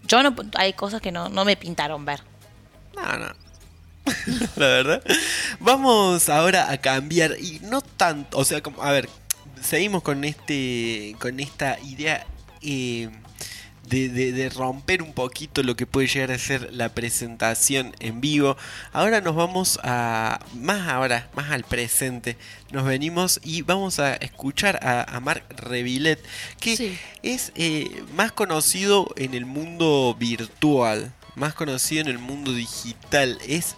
Yo 0.04 0.24
no, 0.24 0.36
hay 0.56 0.74
cosas 0.74 1.02
que 1.02 1.12
no, 1.12 1.30
no 1.30 1.46
me 1.46 1.56
pintaron 1.56 2.06
ver. 2.06 2.22
No, 2.96 3.18
no. 3.18 3.34
la 4.56 4.68
verdad. 4.68 5.04
Vamos 5.60 6.30
ahora 6.30 6.72
a 6.72 6.78
cambiar 6.78 7.38
y 7.40 7.60
no 7.62 7.82
tanto, 7.82 8.38
o 8.38 8.46
sea, 8.46 8.62
como, 8.62 8.84
a 8.84 8.92
ver, 8.92 9.10
seguimos 9.62 10.04
con 10.04 10.24
este, 10.24 11.16
con 11.20 11.40
esta 11.40 11.80
idea 11.80 12.26
eh, 12.62 13.10
de, 13.92 14.32
de, 14.32 14.50
romper 14.50 15.02
un 15.02 15.12
poquito 15.12 15.64
lo 15.64 15.76
que 15.76 15.86
puede 15.86 16.08
llegar 16.08 16.32
a 16.32 16.38
ser 16.38 16.74
la 16.74 16.90
presentación 16.90 17.94
en 18.00 18.22
vivo. 18.22 18.56
Ahora 18.94 19.20
nos 19.20 19.36
vamos 19.36 19.80
a, 19.84 20.40
más 20.56 20.88
ahora, 20.88 21.30
más 21.36 21.52
al 21.52 21.66
presente, 21.66 22.38
nos 22.72 22.86
venimos 22.86 23.42
y 23.44 23.64
vamos 23.64 24.00
a 24.00 24.14
escuchar 24.16 24.80
a, 24.82 25.04
a 25.04 25.20
Marc 25.20 25.44
Revillet, 25.60 26.20
que 26.62 26.98
es 27.22 27.52
eh, 27.56 28.04
más 28.16 28.32
conocido 28.32 29.14
en 29.18 29.34
el 29.34 29.46
mundo 29.46 30.16
virtual. 30.18 31.14
Más 31.36 31.54
conocido 31.54 32.02
en 32.02 32.08
el 32.10 32.18
mundo 32.18 32.54
digital. 32.54 33.40
Es 33.48 33.76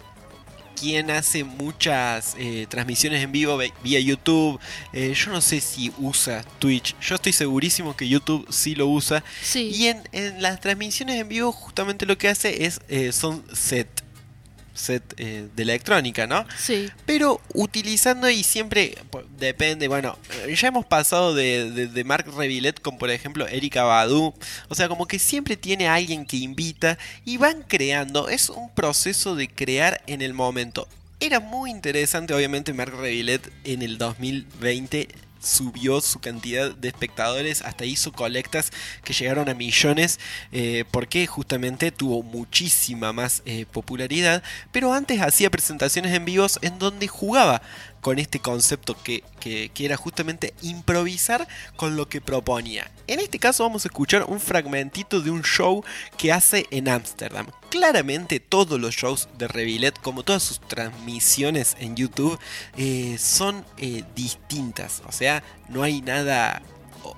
quien 0.74 1.10
hace 1.10 1.44
muchas 1.44 2.34
eh, 2.38 2.66
transmisiones 2.68 3.22
en 3.22 3.32
vivo 3.32 3.58
vía 3.82 4.00
YouTube. 4.00 4.60
Eh, 4.92 5.14
yo 5.14 5.30
no 5.30 5.40
sé 5.40 5.60
si 5.60 5.92
usa 5.98 6.44
Twitch. 6.58 6.96
Yo 7.00 7.14
estoy 7.14 7.32
segurísimo 7.32 7.96
que 7.96 8.08
YouTube 8.08 8.46
sí 8.50 8.74
lo 8.74 8.86
usa. 8.86 9.24
Sí. 9.42 9.70
Y 9.74 9.86
en, 9.88 10.02
las 10.42 10.60
transmisiones 10.60 11.20
en 11.20 11.28
vivo 11.28 11.52
justamente 11.52 12.06
lo 12.06 12.18
que 12.18 12.28
hace 12.28 12.64
es 12.66 12.80
eh, 12.88 13.12
son 13.12 13.44
set 13.52 13.93
set 14.74 15.14
eh, 15.16 15.48
de 15.54 15.62
electrónica, 15.62 16.26
¿no? 16.26 16.44
Sí. 16.58 16.90
Pero 17.06 17.40
utilizando 17.54 18.28
y 18.28 18.42
siempre 18.42 18.98
depende, 19.38 19.88
bueno, 19.88 20.18
eh, 20.46 20.54
ya 20.54 20.68
hemos 20.68 20.84
pasado 20.84 21.34
de, 21.34 21.70
de, 21.70 22.04
Mark 22.04 22.26
Revillet 22.36 22.80
con, 22.80 22.98
por 22.98 23.10
ejemplo, 23.10 23.46
Erika 23.46 23.84
Badu, 23.84 24.34
o 24.68 24.74
sea, 24.74 24.88
como 24.88 25.06
que 25.06 25.18
siempre 25.18 25.56
tiene 25.56 25.88
a 25.88 25.94
alguien 25.94 26.26
que 26.26 26.36
invita 26.36 26.98
y 27.24 27.36
van 27.36 27.62
creando, 27.62 28.28
es 28.28 28.50
un 28.50 28.68
proceso 28.74 29.34
de 29.36 29.48
crear 29.48 30.02
en 30.06 30.20
el 30.20 30.34
momento. 30.34 30.88
Era 31.20 31.40
muy 31.40 31.70
interesante, 31.70 32.34
obviamente, 32.34 32.74
Mark 32.74 32.94
Revillet 32.94 33.40
en 33.64 33.82
el 33.82 33.96
2020 33.96 35.08
subió 35.44 36.00
su 36.00 36.18
cantidad 36.20 36.74
de 36.74 36.88
espectadores, 36.88 37.62
hasta 37.62 37.84
hizo 37.84 38.12
colectas 38.12 38.70
que 39.04 39.12
llegaron 39.12 39.48
a 39.48 39.54
millones, 39.54 40.18
eh, 40.52 40.84
porque 40.90 41.26
justamente 41.26 41.92
tuvo 41.92 42.22
muchísima 42.22 43.12
más 43.12 43.42
eh, 43.44 43.66
popularidad, 43.70 44.42
pero 44.72 44.92
antes 44.92 45.20
hacía 45.20 45.50
presentaciones 45.50 46.12
en 46.12 46.24
vivos 46.24 46.58
en 46.62 46.78
donde 46.78 47.08
jugaba 47.08 47.62
con 48.04 48.18
este 48.18 48.38
concepto 48.38 48.94
que, 49.02 49.24
que, 49.40 49.70
era 49.78 49.96
justamente 49.96 50.52
improvisar 50.60 51.48
con 51.74 51.96
lo 51.96 52.06
que 52.06 52.20
proponía. 52.20 52.90
En 53.06 53.18
este 53.18 53.38
caso 53.38 53.62
vamos 53.64 53.86
a 53.86 53.88
escuchar 53.88 54.26
un 54.28 54.40
fragmentito 54.40 55.22
de 55.22 55.30
un 55.30 55.42
show 55.42 55.82
que 56.18 56.30
hace 56.30 56.66
en 56.70 56.90
Ámsterdam. 56.90 57.46
Claramente 57.70 58.40
todos 58.40 58.78
los 58.78 58.94
shows 58.94 59.30
de 59.38 59.48
Revillet, 59.48 59.98
como 60.02 60.22
todas 60.22 60.42
sus 60.42 60.60
transmisiones 60.60 61.78
en 61.80 61.96
YouTube, 61.96 62.38
eh, 62.76 63.16
son 63.18 63.64
eh, 63.78 64.04
distintas. 64.14 65.02
O 65.08 65.12
sea, 65.12 65.42
no 65.70 65.82
hay 65.82 66.02
nada 66.02 66.60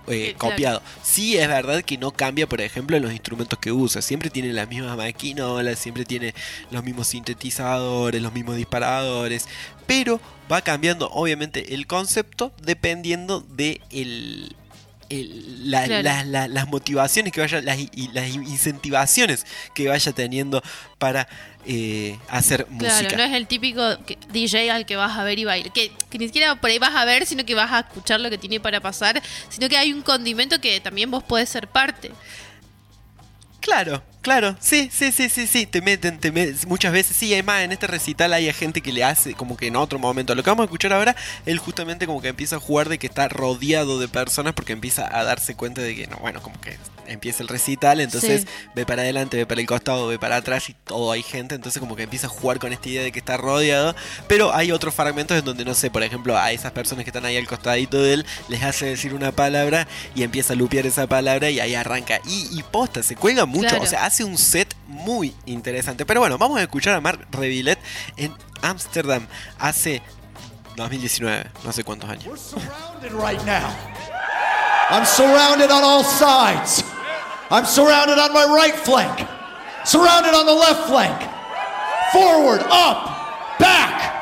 eh, 0.08 0.34
copiado. 0.36 0.80
Claro. 0.80 0.96
Sí 1.02 1.36
es 1.36 1.48
verdad 1.48 1.82
que 1.82 1.98
no 1.98 2.10
cambia, 2.10 2.46
por 2.46 2.60
ejemplo, 2.60 2.98
los 2.98 3.12
instrumentos 3.12 3.58
que 3.58 3.72
usa. 3.72 4.02
Siempre 4.02 4.30
tiene 4.30 4.52
las 4.52 4.68
mismas 4.68 4.96
maquinolas, 4.96 5.78
siempre 5.78 6.04
tiene 6.04 6.34
los 6.70 6.84
mismos 6.84 7.08
sintetizadores, 7.08 8.22
los 8.22 8.32
mismos 8.32 8.56
disparadores. 8.56 9.46
Pero 9.86 10.20
va 10.50 10.60
cambiando, 10.62 11.08
obviamente, 11.10 11.74
el 11.74 11.86
concepto 11.86 12.52
dependiendo 12.62 13.40
del 13.40 13.78
de 13.88 14.65
las 15.08 16.68
motivaciones 16.68 17.32
que 17.32 17.40
vaya, 17.40 17.60
las, 17.60 17.78
incentivaciones 17.78 19.46
que 19.74 19.88
vaya 19.88 20.12
teniendo 20.12 20.62
para 20.98 21.28
eh, 21.66 22.18
hacer 22.28 22.66
claro, 22.66 22.94
música. 22.94 23.16
no 23.16 23.22
es 23.24 23.32
el 23.32 23.46
típico 23.46 23.96
DJ 24.32 24.70
al 24.70 24.86
que 24.86 24.96
vas 24.96 25.16
a 25.18 25.24
ver 25.24 25.38
y 25.38 25.44
bailar, 25.44 25.72
que, 25.72 25.92
que, 26.10 26.18
ni 26.18 26.26
siquiera 26.26 26.60
por 26.60 26.70
ahí 26.70 26.78
vas 26.78 26.94
a 26.94 27.04
ver, 27.04 27.26
sino 27.26 27.44
que 27.44 27.54
vas 27.54 27.72
a 27.72 27.80
escuchar 27.80 28.20
lo 28.20 28.30
que 28.30 28.38
tiene 28.38 28.60
para 28.60 28.80
pasar, 28.80 29.22
sino 29.48 29.68
que 29.68 29.76
hay 29.76 29.92
un 29.92 30.02
condimento 30.02 30.60
que 30.60 30.80
también 30.80 31.10
vos 31.10 31.22
podés 31.22 31.48
ser 31.48 31.68
parte. 31.68 32.10
Claro, 33.60 34.02
Claro, 34.26 34.56
sí, 34.58 34.90
sí, 34.92 35.12
sí, 35.12 35.28
sí, 35.28 35.46
sí, 35.46 35.66
te 35.66 35.80
meten, 35.80 36.18
te 36.18 36.32
meten, 36.32 36.56
muchas 36.66 36.92
veces, 36.92 37.16
sí, 37.16 37.32
además 37.32 37.62
en 37.62 37.70
este 37.70 37.86
recital 37.86 38.32
hay 38.32 38.52
gente 38.52 38.80
que 38.80 38.90
le 38.92 39.04
hace 39.04 39.34
como 39.34 39.56
que 39.56 39.68
en 39.68 39.76
otro 39.76 40.00
momento, 40.00 40.34
lo 40.34 40.42
que 40.42 40.50
vamos 40.50 40.64
a 40.64 40.66
escuchar 40.66 40.92
ahora, 40.92 41.14
él 41.44 41.58
justamente 41.60 42.08
como 42.08 42.20
que 42.20 42.26
empieza 42.26 42.56
a 42.56 42.58
jugar 42.58 42.88
de 42.88 42.98
que 42.98 43.06
está 43.06 43.28
rodeado 43.28 44.00
de 44.00 44.08
personas 44.08 44.54
porque 44.54 44.72
empieza 44.72 45.08
a 45.16 45.22
darse 45.22 45.54
cuenta 45.54 45.80
de 45.80 45.94
que, 45.94 46.08
no, 46.08 46.16
bueno, 46.16 46.42
como 46.42 46.60
que 46.60 46.76
empieza 47.08 47.42
el 47.42 47.48
recital, 47.48 48.00
entonces 48.00 48.46
ve 48.74 48.86
para 48.86 49.02
adelante, 49.02 49.36
ve 49.36 49.46
para 49.46 49.60
el 49.60 49.66
costado, 49.66 50.06
ve 50.06 50.18
para 50.18 50.36
atrás 50.36 50.68
y 50.68 50.74
todo 50.74 51.12
hay 51.12 51.22
gente, 51.22 51.54
entonces 51.54 51.80
como 51.80 51.96
que 51.96 52.04
empieza 52.04 52.26
a 52.26 52.30
jugar 52.30 52.58
con 52.58 52.72
esta 52.72 52.88
idea 52.88 53.02
de 53.02 53.12
que 53.12 53.18
está 53.18 53.36
rodeado, 53.36 53.94
pero 54.28 54.54
hay 54.54 54.72
otros 54.72 54.94
fragmentos 54.94 55.38
en 55.38 55.44
donde 55.44 55.64
no 55.64 55.74
sé, 55.74 55.90
por 55.90 56.02
ejemplo, 56.02 56.36
a 56.36 56.52
esas 56.52 56.72
personas 56.72 57.04
que 57.04 57.10
están 57.10 57.24
ahí 57.24 57.36
al 57.36 57.46
costadito 57.46 58.02
de 58.02 58.14
él 58.14 58.26
les 58.48 58.62
hace 58.62 58.86
decir 58.86 59.14
una 59.14 59.32
palabra 59.32 59.86
y 60.14 60.22
empieza 60.22 60.52
a 60.52 60.56
lupear 60.56 60.86
esa 60.86 61.06
palabra 61.06 61.50
y 61.50 61.60
ahí 61.60 61.74
arranca 61.74 62.20
y, 62.26 62.58
y 62.58 62.62
posta, 62.62 63.02
se 63.02 63.16
cuelga 63.16 63.46
mucho, 63.46 63.80
o 63.80 63.86
sea, 63.86 64.04
hace 64.04 64.24
un 64.24 64.38
set 64.38 64.74
muy 64.86 65.34
interesante, 65.46 66.06
pero 66.06 66.20
bueno, 66.20 66.38
vamos 66.38 66.58
a 66.58 66.62
escuchar 66.62 66.94
a 66.94 67.00
Mark 67.00 67.26
Revillet 67.30 67.78
en 68.16 68.32
Ámsterdam 68.62 69.26
hace 69.58 70.02
2019, 70.76 71.50
no 71.64 71.72
sé 71.72 71.84
cuántos 71.84 72.08
años. 72.10 72.26
We're 72.26 72.36
surrounded 72.36 73.12
right 73.12 73.42
now. 73.44 73.74
I'm 74.88 75.04
surrounded 75.04 75.70
on 75.70 75.82
all 75.82 76.04
sides. 76.04 76.84
I'm 77.50 77.64
surrounded 77.64 78.18
on 78.18 78.32
my 78.32 78.44
right 78.44 78.74
flank, 78.74 79.28
surrounded 79.84 80.34
on 80.34 80.46
the 80.46 80.54
left 80.54 80.88
flank. 80.88 81.20
Forward, 82.12 82.62
up, 82.70 83.58
back. 83.58 84.14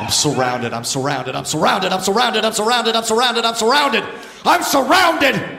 I'm 0.00 0.10
surrounded, 0.10 0.72
I'm 0.72 0.84
surrounded, 0.84 1.34
I'm 1.34 1.44
surrounded, 1.44 1.92
I'm 1.92 2.02
surrounded, 2.02 2.44
I'm 2.44 2.52
surrounded, 2.52 2.94
I'm 2.94 3.04
surrounded, 3.04 3.44
I'm 3.44 3.54
surrounded. 3.54 4.04
I'm 4.44 4.62
surrounded. 4.62 5.58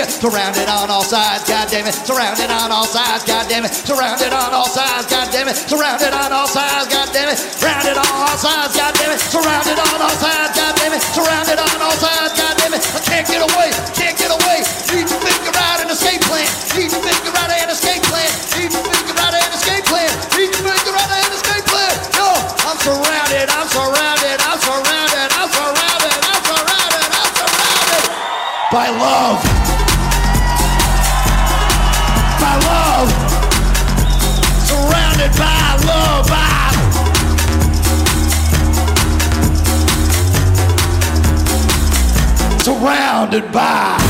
you. 0.00 0.08
Surrounded 0.08 0.68
on 0.68 0.88
all 0.88 1.04
sides, 1.04 1.44
goddamn 1.44 1.86
it. 1.86 1.94
Surrounded 1.94 2.50
on 2.50 2.72
all 2.72 2.88
sides, 2.88 3.24
goddamn 3.24 3.64
it. 3.64 3.72
Surrounded 3.72 4.32
on 4.32 4.52
all 4.52 4.68
sides, 4.68 5.06
goddamn 5.06 5.48
it. 5.48 5.56
Surrounded 5.56 6.12
on 6.12 6.32
all 6.32 6.48
sides, 6.48 6.88
goddamn 6.88 7.28
it. 7.28 7.36
Surrounded 7.36 8.00
on 8.00 8.16
all 8.16 8.36
sides, 8.40 8.76
goddamn 8.76 9.12
it. 9.12 9.20
Surrounded 9.20 9.78
on 9.78 9.98
all 10.00 10.16
sides, 10.16 10.52
goddamn 10.56 10.92
it. 10.96 11.02
Surrounded 11.02 11.58
on 11.60 11.76
all 11.84 11.96
sides, 12.00 12.32
goddamn 12.32 12.74
it. 12.74 12.82
I 12.96 13.00
can't 13.04 13.26
get 13.28 13.42
away, 13.44 13.68
can't 13.92 14.16
get 14.16 14.32
away. 14.32 14.64
Need 14.88 15.06
to 15.08 15.16
figure 15.20 15.56
out 15.60 15.78
an 15.84 15.90
escape 15.92 16.22
plan. 16.24 16.48
Need 16.76 16.90
to 16.90 17.00
figure 17.00 17.36
out 17.36 17.50
an 17.52 17.68
escape 17.68 18.02
plan. 18.08 18.30
Need 18.56 18.72
to 18.72 18.80
figure 18.80 19.18
out 19.20 19.34
an 19.36 19.52
escape 19.52 19.84
plan. 19.84 20.10
Need 20.36 20.52
to 20.52 20.60
figure 20.64 20.96
out 20.96 21.10
an 21.12 21.32
escape 21.36 21.66
plan. 21.68 21.92
Yo, 22.16 22.28
I'm 22.64 22.78
surrounded, 22.80 23.46
I'm 23.52 23.68
surrounded, 23.68 24.38
I'm 24.48 24.58
surrounded, 24.64 25.28
I'm 25.36 25.50
surrounded, 25.52 26.18
I'm 26.24 26.42
surrounded, 26.48 27.08
I'm 27.12 27.30
surrounded 27.36 28.04
by 28.72 28.88
love. 28.88 29.59
surrounded 42.62 43.50
by. 43.52 44.09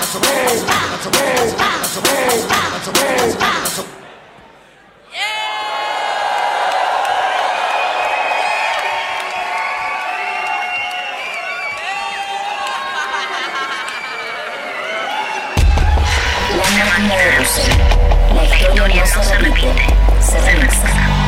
La 18.33 18.43
historia 18.43 19.03
no 19.15 19.23
se 19.23 19.37
repite, 19.37 19.87
se 20.19 20.39
remasa. 20.39 21.20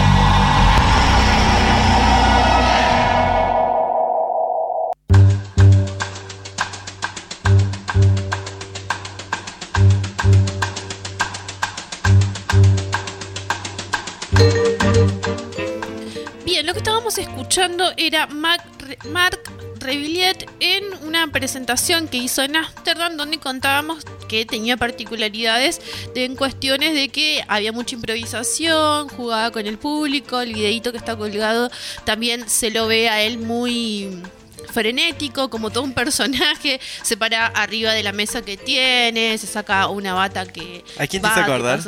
Escuchando 17.53 17.93
era 17.97 18.25
Marc 18.25 19.39
Rebillet 19.79 20.49
en 20.59 20.83
una 21.05 21.27
presentación 21.27 22.07
que 22.07 22.17
hizo 22.17 22.41
en 22.41 22.55
Ámsterdam 22.55 23.15
donde 23.15 23.37
contábamos 23.37 24.03
que 24.27 24.43
tenía 24.47 24.75
particularidades 24.75 25.79
de- 26.15 26.25
en 26.25 26.35
cuestiones 26.35 26.95
de 26.95 27.09
que 27.09 27.43
había 27.47 27.71
mucha 27.71 27.93
improvisación, 27.93 29.07
jugaba 29.09 29.51
con 29.51 29.67
el 29.67 29.77
público, 29.77 30.41
el 30.41 30.51
videito 30.55 30.91
que 30.91 30.97
está 30.97 31.15
colgado 31.15 31.69
también 32.05 32.49
se 32.49 32.71
lo 32.71 32.87
ve 32.87 33.07
a 33.09 33.21
él 33.21 33.37
muy 33.37 34.23
frenético, 34.71 35.51
como 35.51 35.69
todo 35.69 35.83
un 35.83 35.93
personaje, 35.93 36.79
se 37.03 37.17
para 37.17 37.45
arriba 37.45 37.91
de 37.91 38.01
la 38.01 38.13
mesa 38.13 38.41
que 38.41 38.57
tiene, 38.57 39.37
se 39.37 39.45
saca 39.45 39.89
una 39.89 40.15
bata 40.15 40.47
que... 40.47 40.83
¿A 40.97 41.05
quién 41.05 41.21
te 41.21 41.27
va, 41.27 41.33
hizo 41.35 41.45
que 41.45 41.51
acordar? 41.51 41.81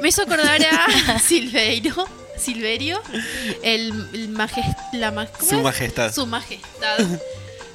Me 0.00 0.08
hizo 0.10 0.22
acordar 0.22 0.60
a 0.64 1.18
Silveiro. 1.26 2.19
Silverio, 2.40 3.00
el, 3.62 3.92
la 4.92 5.10
ma- 5.10 5.26
¿cómo 5.26 5.48
Su 5.50 5.56
es? 5.58 5.62
majestad. 5.62 6.12
Su 6.14 6.26
majestad. 6.26 6.98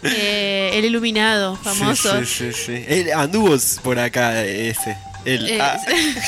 Eh, 0.04 0.72
el 0.74 0.86
iluminado, 0.86 1.56
famoso. 1.56 2.20
Sí, 2.20 2.26
sí, 2.26 2.54
sí, 2.54 2.64
sí. 2.78 2.86
Él 2.88 3.12
anduvo 3.14 3.56
por 3.82 3.98
acá, 3.98 4.44
ese. 4.46 4.98
El, 5.26 5.50
Eh, 5.50 5.58
ah, 5.60 5.80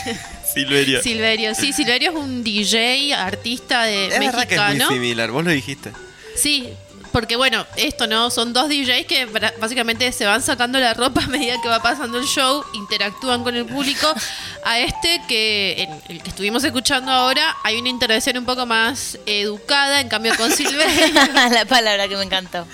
Silverio. 0.53 1.03
Silverio, 1.03 1.53
sí, 1.53 1.71
Silverio 1.73 2.11
es 2.11 2.15
un 2.17 2.43
DJ, 2.43 3.13
artista 3.13 3.83
de 3.83 4.07
es 4.07 4.19
verdad 4.19 4.47
que 4.47 4.55
es 4.55 4.61
muy 4.61 4.67
mexicano. 4.69 4.89
similar, 4.89 5.29
vos 5.31 5.43
lo 5.43 5.51
dijiste. 5.51 5.91
Sí, 6.35 6.69
porque 7.11 7.35
bueno, 7.35 7.65
esto 7.75 8.07
no, 8.07 8.29
son 8.29 8.53
dos 8.53 8.69
DJs 8.69 9.05
que 9.07 9.25
básicamente 9.59 10.11
se 10.11 10.25
van 10.25 10.41
sacando 10.41 10.79
la 10.79 10.93
ropa 10.93 11.21
a 11.23 11.27
medida 11.27 11.55
que 11.61 11.67
va 11.69 11.81
pasando 11.81 12.17
el 12.17 12.25
show, 12.25 12.63
interactúan 12.73 13.43
con 13.43 13.55
el 13.55 13.65
público. 13.65 14.13
A 14.63 14.79
este 14.79 15.21
que, 15.27 15.83
en 15.83 16.01
el 16.09 16.21
que 16.21 16.29
estuvimos 16.29 16.63
escuchando 16.63 17.11
ahora, 17.11 17.55
hay 17.63 17.77
una 17.79 17.89
intervención 17.89 18.37
un 18.37 18.45
poco 18.45 18.65
más 18.65 19.17
educada, 19.25 20.01
en 20.01 20.09
cambio 20.09 20.35
con 20.35 20.51
Silverio. 20.51 21.07
la 21.51 21.65
palabra 21.65 22.07
que 22.07 22.17
me 22.17 22.23
encantó. 22.23 22.67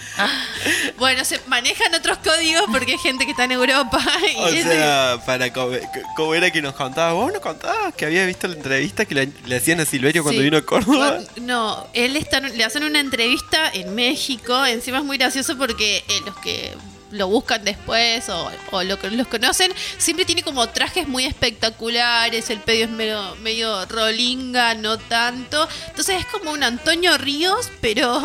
bueno, 0.98 1.24
se 1.26 1.40
manejan 1.48 1.94
otros 1.94 2.18
códigos 2.20 2.64
porque 2.72 2.94
hay 2.94 2.98
gente 2.98 3.26
que 3.26 3.32
está 3.32 3.44
en 3.44 3.52
Europa. 3.54 4.04
y 4.32 4.42
O 4.42 4.50
sea, 4.64 5.20
para 5.26 5.52
co- 5.54 5.72
cómo 6.16 6.34
era 6.34 6.50
que 6.52 6.62
nos 6.62 6.74
contabas, 6.74 7.14
vos 7.14 7.32
nos 7.32 7.42
contabas 7.42 7.94
que 7.96 8.06
había 8.06 8.26
visto 8.26 8.48
la 8.48 8.56
entrevista 8.56 9.06
que 9.06 9.16
le, 9.16 9.30
le 9.46 9.56
hacían 9.58 9.80
a 9.80 9.86
Silverio 9.86 10.24
cuando 10.24 10.40
Sí. 10.40 10.46
vino 10.46 10.58
a 10.58 10.62
Córdoba. 10.66 11.20
No, 11.42 11.88
él 11.94 12.16
está, 12.16 12.40
le 12.40 12.64
hacen 12.64 12.84
una 12.84 13.00
entrevista 13.00 13.70
en 13.74 13.94
México. 13.94 14.33
Encima 14.66 15.00
es 15.00 15.04
muy 15.04 15.18
gracioso 15.18 15.58
porque 15.58 16.04
eh, 16.08 16.22
los 16.26 16.36
que 16.38 16.74
lo 17.14 17.28
buscan 17.28 17.64
después 17.64 18.28
o, 18.30 18.52
o 18.72 18.84
lo 18.84 18.98
los 19.12 19.28
conocen, 19.28 19.72
siempre 19.98 20.26
tiene 20.26 20.42
como 20.42 20.68
trajes 20.70 21.08
muy 21.08 21.26
espectaculares, 21.26 22.50
el 22.50 22.60
pedio 22.60 22.86
es 22.86 22.92
medio, 22.92 23.36
medio 23.38 23.86
rolinga, 23.86 24.74
no 24.74 24.98
tanto. 24.98 25.68
Entonces 25.88 26.22
es 26.22 26.26
como 26.26 26.52
un 26.52 26.64
Antonio 26.64 27.18
Ríos, 27.18 27.72
pero 27.82 28.22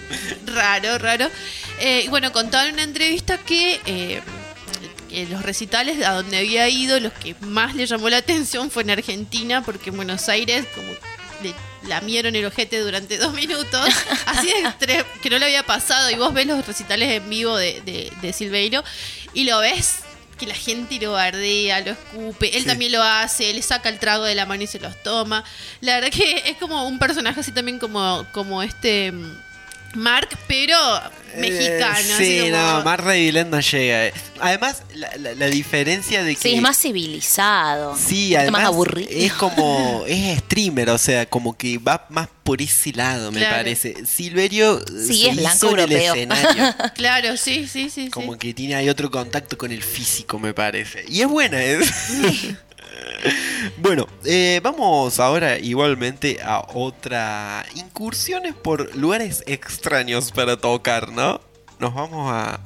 raro, 0.46 0.98
raro. 0.98 1.28
Eh, 1.80 2.06
bueno, 2.10 2.32
contaba 2.32 2.66
en 2.66 2.74
una 2.74 2.82
entrevista 2.82 3.38
que 3.38 3.80
eh, 3.86 4.20
los 5.30 5.42
recitales 5.42 6.04
a 6.04 6.14
donde 6.14 6.38
había 6.38 6.68
ido, 6.68 6.98
los 6.98 7.12
que 7.12 7.36
más 7.40 7.74
le 7.74 7.86
llamó 7.86 8.08
la 8.10 8.16
atención 8.24 8.70
fue 8.70 8.82
en 8.82 8.90
Argentina, 8.90 9.62
porque 9.64 9.90
en 9.90 9.96
Buenos 9.96 10.28
Aires 10.28 10.66
como 10.74 10.88
le 11.42 11.54
lamieron 11.88 12.34
el 12.36 12.44
ojete 12.46 12.78
durante 12.80 13.18
dos 13.18 13.32
minutos, 13.34 13.88
así 14.26 14.46
de 14.48 14.62
extre- 14.64 15.04
que 15.22 15.30
no 15.30 15.38
le 15.38 15.46
había 15.46 15.62
pasado, 15.64 16.10
y 16.10 16.14
vos 16.16 16.32
ves 16.34 16.46
los 16.46 16.66
recitales 16.66 17.10
en 17.10 17.28
vivo 17.30 17.56
de, 17.56 17.80
de, 17.82 18.12
de 18.22 18.32
Silveiro, 18.32 18.82
y 19.32 19.44
lo 19.44 19.58
ves 19.60 19.96
que 20.38 20.46
la 20.46 20.54
gente 20.54 20.98
lo 21.00 21.12
bardea, 21.12 21.80
lo 21.80 21.92
escupe, 21.92 22.56
él 22.56 22.62
Sí. 22.62 22.66
también 22.68 22.90
lo 22.92 23.02
hace, 23.02 23.50
él 23.50 23.62
saca 23.62 23.88
el 23.88 23.98
trago 24.00 24.24
de 24.24 24.34
la 24.34 24.46
mano 24.46 24.62
y 24.64 24.66
se 24.66 24.80
los 24.80 25.00
toma. 25.04 25.44
La 25.80 25.94
verdad 26.00 26.10
que 26.10 26.42
es 26.46 26.56
como 26.58 26.86
un 26.88 26.98
personaje 26.98 27.38
así 27.40 27.52
también 27.52 27.78
como, 27.78 28.26
como 28.32 28.60
este 28.62 29.12
mm, 29.12 29.36
Mark, 29.94 30.28
pero 30.48 30.76
mexicano. 31.36 31.98
Eh, 31.98 32.12
así 32.14 32.24
sí, 32.24 32.38
como- 32.50 32.56
no, 32.56 32.84
más 32.84 33.00
Reviland 33.00 33.50
no 33.50 33.60
llega. 33.60 34.06
eh. 34.06 34.12
Además, 34.40 34.82
la, 34.94 35.10
la- 35.18 35.34
la 35.34 35.46
diferencia 35.46 36.22
de 36.22 36.34
que. 36.34 36.40
Sí, 36.42 36.54
es 36.54 36.62
más 36.62 36.78
civilizado. 36.78 37.96
Sí, 37.96 38.34
además 38.34 38.62
más 38.62 38.68
aburrido. 38.68 39.08
es 39.10 39.32
como 39.32 40.04
es 40.08 40.38
streamer, 40.40 40.90
o 40.90 40.98
sea, 40.98 41.26
como 41.26 41.56
que 41.56 41.78
va 41.78 42.06
más 42.10 42.28
por 42.42 42.60
ese 42.60 42.92
lado, 42.92 43.32
me 43.32 43.38
Claro. 43.40 43.56
parece. 43.56 44.04
Silverio 44.06 44.80
Sí, 45.06 45.22
se 45.22 45.30
es 45.30 45.36
blanco 45.36 45.56
hizo 45.56 45.70
en 45.70 45.78
el 45.78 45.92
europeo. 45.92 46.14
escenario. 46.14 46.74
Claro, 46.94 47.36
sí, 47.36 47.66
sí, 47.66 47.88
sí. 47.90 48.10
Como 48.10 48.34
sí. 48.34 48.38
que 48.38 48.54
tiene 48.54 48.74
ahí 48.74 48.88
otro 48.88 49.10
contacto 49.10 49.56
con 49.56 49.72
el 49.72 49.82
físico, 49.82 50.38
me 50.38 50.52
parece. 50.52 51.04
Y 51.08 51.22
es 51.22 51.28
buena, 51.28 51.62
¿eh? 51.62 51.78
bueno, 53.78 54.06
eh, 54.24 54.60
vamos 54.62 55.18
ahora 55.20 55.58
igualmente 55.58 56.38
a 56.42 56.60
otra 56.74 57.64
incursiones 57.74 58.54
por 58.54 58.94
lugares 58.96 59.42
extraños 59.46 60.32
para 60.32 60.56
tocar, 60.56 61.10
¿no? 61.12 61.40
Nos 61.78 61.94
vamos 61.94 62.30
a... 62.32 62.60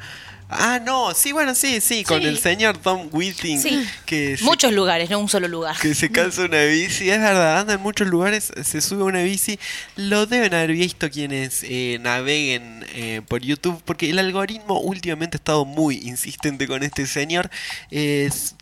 Ah, 0.51 0.81
no, 0.83 1.13
sí, 1.13 1.33
bueno, 1.33 1.55
sí, 1.55 1.79
sí, 1.83 2.05
con 2.05 2.23
Sí. 2.23 2.27
el 2.27 2.39
señor 2.39 2.79
Tom 2.79 3.11
Whiting. 3.13 3.61
Sí. 3.61 3.87
Que 4.07 4.39
se 4.39 4.45
Muchos 4.45 4.73
lugares, 4.73 5.11
no 5.11 5.19
un 5.19 5.29
solo 5.29 5.47
lugar. 5.47 5.77
que 5.79 5.95
se 5.95 6.11
calza 6.11 6.41
una 6.47 6.65
bici, 6.65 7.11
es 7.11 7.21
verdad, 7.21 7.61
anda 7.61 7.75
en 7.75 7.81
muchos 7.83 8.09
lugares, 8.09 8.51
se 8.65 8.81
sube 8.81 9.03
una 9.03 9.21
bici, 9.23 9.59
lo 9.97 10.25
deben 10.25 10.55
haber 10.55 10.73
visto 10.73 11.11
quienes 11.11 11.63
eh, 11.65 11.99
naveguen 12.01 12.87
eh, 12.95 13.21
por 13.29 13.43
YouTube, 13.43 13.83
porque 13.85 14.09
el 14.09 14.19
algoritmo 14.19 14.81
últimamente 14.81 15.37
ha 15.37 15.41
estado 15.41 15.67
muy 15.67 15.97
insistente 15.97 16.67
con 16.67 16.83
este 16.83 17.07
señor. 17.07 17.51
Es- 17.91 18.55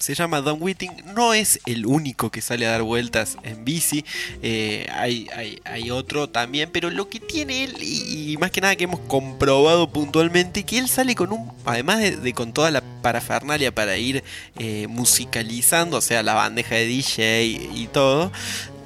se 0.00 0.14
llama 0.14 0.40
Don 0.40 0.56
Whiting, 0.60 0.90
no 1.14 1.34
es 1.34 1.60
el 1.66 1.84
único 1.84 2.30
que 2.30 2.40
sale 2.40 2.66
a 2.66 2.70
dar 2.70 2.82
vueltas 2.82 3.36
en 3.42 3.64
bici, 3.64 4.04
eh, 4.42 4.86
hay, 4.92 5.28
hay, 5.36 5.60
hay 5.64 5.90
otro 5.90 6.28
también, 6.28 6.70
pero 6.72 6.90
lo 6.90 7.08
que 7.08 7.20
tiene 7.20 7.64
él, 7.64 7.76
y, 7.82 8.36
más 8.38 8.50
que 8.50 8.62
nada 8.62 8.74
que 8.76 8.84
hemos 8.84 9.00
comprobado 9.00 9.90
puntualmente, 9.90 10.64
que 10.64 10.78
él 10.78 10.88
sale 10.88 11.14
con 11.14 11.32
un, 11.32 11.52
además 11.66 11.98
de, 11.98 12.16
de 12.16 12.32
con 12.32 12.54
toda 12.54 12.70
la 12.70 12.82
parafernalia 13.02 13.74
para 13.74 13.98
ir 13.98 14.24
eh, 14.58 14.86
musicalizando, 14.88 15.98
o 15.98 16.00
sea, 16.00 16.22
la 16.22 16.34
bandeja 16.34 16.76
de 16.76 16.86
DJ 16.86 17.42
y 17.44 17.88
todo, 17.92 18.32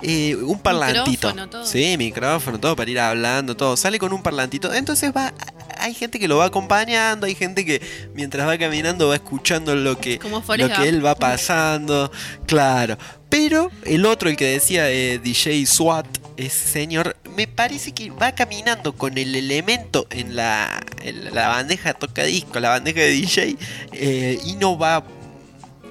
eh, 0.06 0.36
un 0.36 0.58
parlantito. 0.58 1.28
Micrófono, 1.28 1.48
todo. 1.48 1.66
Sí, 1.66 1.96
micrófono, 1.96 2.60
todo 2.60 2.76
para 2.76 2.90
ir 2.90 3.00
hablando, 3.00 3.56
todo. 3.56 3.76
Sale 3.76 3.98
con 3.98 4.12
un 4.12 4.22
parlantito. 4.22 4.72
Entonces 4.72 5.12
va, 5.16 5.32
hay 5.78 5.94
gente 5.94 6.18
que 6.18 6.28
lo 6.28 6.36
va 6.38 6.46
acompañando, 6.46 7.26
hay 7.26 7.34
gente 7.34 7.64
que 7.64 7.80
mientras 8.14 8.46
va 8.46 8.58
caminando 8.58 9.08
va 9.08 9.14
escuchando 9.14 9.74
lo 9.74 9.98
que, 9.98 10.18
Como 10.18 10.42
lo 10.56 10.68
que 10.68 10.88
él 10.88 11.04
va 11.04 11.14
pasando. 11.14 12.10
Claro. 12.46 12.98
Pero 13.30 13.70
el 13.84 14.04
otro, 14.06 14.28
el 14.28 14.36
que 14.36 14.46
decía 14.46 14.90
eh, 14.90 15.18
DJ 15.18 15.66
SWAT, 15.66 16.06
ese 16.36 16.68
señor, 16.68 17.16
me 17.34 17.46
parece 17.46 17.92
que 17.92 18.10
va 18.10 18.32
caminando 18.32 18.94
con 18.96 19.18
el 19.18 19.34
elemento 19.34 20.06
en 20.10 20.36
la, 20.36 20.84
en 21.02 21.34
la 21.34 21.48
bandeja 21.48 21.94
tocadisco, 21.94 22.60
la 22.60 22.68
bandeja 22.68 23.00
de 23.00 23.10
DJ, 23.10 23.56
eh, 23.92 24.38
y 24.44 24.56
no 24.56 24.78
va 24.78 25.04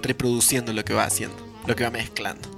reproduciendo 0.02 0.72
lo 0.72 0.86
que 0.86 0.94
va 0.94 1.06
haciendo, 1.06 1.36
lo 1.66 1.76
que 1.76 1.84
va 1.84 1.90
mezclando. 1.90 2.53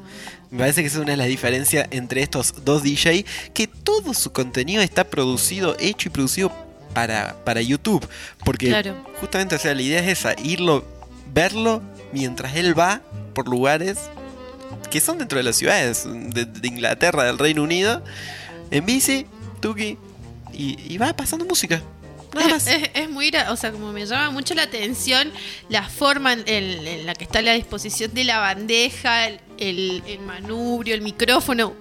Me 0.56 0.60
parece 0.60 0.82
que 0.82 0.88
esa 0.88 0.98
es 0.98 1.02
una 1.03 1.11
de 1.11 1.18
las 1.18 1.27
diferencias 1.27 1.88
entre 1.91 2.22
estos 2.22 2.64
dos 2.64 2.82
DJ, 2.82 3.26
que 3.53 3.68
todo 3.68 4.14
su 4.14 4.32
contenido 4.32 4.82
está 4.82 5.03
producido, 5.03 5.76
hecho 5.80 6.07
y 6.07 6.11
producido 6.11 6.52
para, 6.94 7.36
para 7.44 7.61
YouTube. 7.61 8.07
Porque 8.45 8.68
Claro. 8.69 9.06
justamente, 9.19 9.56
o 9.56 9.60
sea, 9.60 9.76
la 9.76 9.82
idea 9.82 9.99
es 9.99 10.19
esa, 10.19 10.34
irlo, 10.41 10.86
verlo 11.34 11.82
mientras 12.14 12.56
él 12.56 12.77
va 12.77 13.02
por 13.34 13.48
lugares 13.49 13.98
que 14.90 15.02
son 15.02 15.18
dentro 15.18 15.38
de 15.38 15.44
las 15.44 15.57
ciudades 15.57 16.03
de, 16.06 16.45
de 16.45 16.68
Inglaterra, 16.68 17.26
del 17.26 17.38
Reino 17.38 17.61
Unido, 17.64 18.02
en 18.72 18.86
bici, 18.86 19.26
tuki, 19.61 19.98
y, 20.53 20.77
y 20.94 20.98
va 20.98 21.14
pasando 21.14 21.44
música. 21.44 21.82
Nada 22.34 22.48
más. 22.49 22.68
Es, 22.68 22.90
es 22.94 23.10
muy, 23.10 23.30
o 23.49 23.56
sea, 23.57 23.72
como 23.72 23.91
me 23.91 24.06
llama 24.06 24.30
mucho 24.32 24.53
la 24.53 24.64
atención 24.64 25.32
la 25.69 25.84
forma 25.90 26.32
en, 26.34 26.44
en- 26.48 26.88
en 26.88 27.06
la 27.06 27.14
que 27.14 27.26
está 27.26 27.40
a 27.40 27.41
la 27.41 27.53
disposición 27.53 28.14
de 28.14 28.23
la 28.23 28.40
bandeja, 28.40 29.27
el, 29.27 29.40
el- 29.57 30.03
el 30.07 30.19
manubrio, 30.19 30.94
el 30.95 31.02
micrófono, 31.02 31.73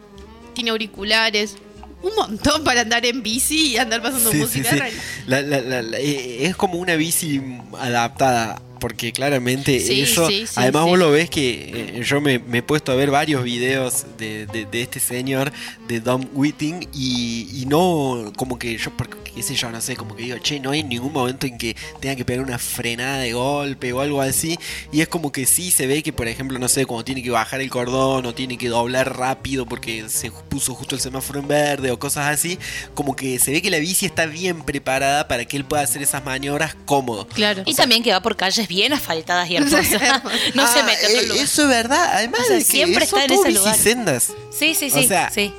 tiene 0.54 0.70
auriculares, 0.70 1.56
un 2.02 2.14
montón 2.16 2.64
para 2.64 2.82
andar 2.82 3.04
en 3.06 3.22
bici 3.22 3.68
y 3.72 3.76
andar 3.78 4.02
pasando 4.02 4.30
Sí, 4.30 4.36
música. 4.38 4.70
sí. 4.70 4.78
la- 5.26 5.40
la- 5.40 5.60
la- 5.82 5.98
eh, 5.98 6.46
es 6.46 6.54
como 6.56 6.78
una 6.78 6.96
bici 6.96 7.40
adaptada. 7.78 8.60
Porque 8.84 9.12
claramente 9.14 9.80
Sí, 9.80 10.02
eso. 10.02 10.26
sí, 10.28 10.46
sí, 10.46 10.52
además, 10.56 10.84
sí. 10.84 10.90
vos 10.90 10.98
lo 10.98 11.10
ves 11.10 11.30
que 11.30 11.70
eh, 11.98 12.02
yo 12.04 12.20
me, 12.20 12.38
me 12.38 12.58
he 12.58 12.62
puesto 12.62 12.92
a 12.92 12.94
ver 12.96 13.10
varios 13.10 13.42
videos 13.42 14.04
de, 14.18 14.44
de- 14.44 14.66
de 14.66 14.82
este 14.82 15.00
señor, 15.00 15.50
de 15.88 16.00
Dom 16.00 16.22
Whiting, 16.34 16.86
y, 16.92 17.48
y 17.62 17.64
no 17.64 18.30
como 18.36 18.58
que 18.58 18.76
yo, 18.76 18.90
porque, 18.94 19.16
qué 19.34 19.42
sé 19.42 19.54
yo, 19.54 19.70
no 19.70 19.80
sé, 19.80 19.96
como 19.96 20.14
que 20.14 20.24
digo, 20.24 20.36
che, 20.36 20.60
no 20.60 20.72
hay 20.72 20.82
ningún 20.82 21.14
momento 21.14 21.46
en 21.46 21.56
que 21.56 21.74
tenga 21.98 22.14
que 22.14 22.26
pegar 22.26 22.44
una 22.44 22.58
frenada 22.58 23.20
de 23.20 23.32
golpe 23.32 23.90
o 23.94 24.02
algo 24.02 24.20
así. 24.20 24.58
Y 24.92 25.00
es 25.00 25.08
como 25.08 25.32
que 25.32 25.46
sí 25.46 25.70
se 25.70 25.86
ve 25.86 26.02
que, 26.02 26.12
por 26.12 26.28
ejemplo, 26.28 26.58
no 26.58 26.68
sé, 26.68 26.84
cuando 26.84 27.04
tiene 27.06 27.22
que 27.22 27.30
bajar 27.30 27.62
el 27.62 27.70
cordón 27.70 28.26
o 28.26 28.34
tiene 28.34 28.58
que 28.58 28.68
doblar 28.68 29.16
rápido 29.16 29.64
porque 29.64 30.10
se 30.10 30.30
puso 30.30 30.74
justo 30.74 30.94
el 30.94 31.00
semáforo 31.00 31.40
en 31.40 31.48
verde 31.48 31.90
o 31.90 31.98
cosas 31.98 32.26
así, 32.26 32.58
como 32.92 33.16
que 33.16 33.38
se 33.38 33.50
ve 33.50 33.62
que 33.62 33.70
la 33.70 33.78
bici 33.78 34.04
está 34.04 34.26
bien 34.26 34.60
preparada 34.62 35.26
para 35.26 35.46
que 35.46 35.56
él 35.56 35.64
pueda 35.64 35.82
hacer 35.82 36.02
esas 36.02 36.22
maniobras 36.22 36.74
cómodo. 36.84 37.26
Claro. 37.28 37.62
Y 37.64 37.74
también 37.74 38.02
que 38.02 38.12
va 38.12 38.20
por 38.20 38.36
calles 38.36 38.68
bien 38.68 38.73
asfaltadas 38.92 39.48
y 39.50 39.56
hermosas. 39.58 39.90
no 40.54 40.66
se 40.72 40.80
Ah, 40.80 40.82
mete 40.84 41.06
en 41.06 41.12
otro 41.12 41.20
eh, 41.20 41.26
lugar. 41.28 41.44
Eso 41.44 41.62
es 41.62 41.68
verdad. 41.68 42.10
Además 42.14 42.40
O 42.40 42.44
sea, 42.44 42.56
de 42.56 42.64
que 42.64 42.70
siempre 42.70 43.06
son 43.06 43.20
está 43.20 43.34
en 43.34 43.40
ese 43.40 43.50
lugar. 43.52 43.72
bicisendas. 43.72 44.32
Sí, 44.56 44.74
sí, 44.74 44.90
O 44.92 44.94
sí. 44.98 45.06
sea, 45.08 45.30
sí. 45.30 45.52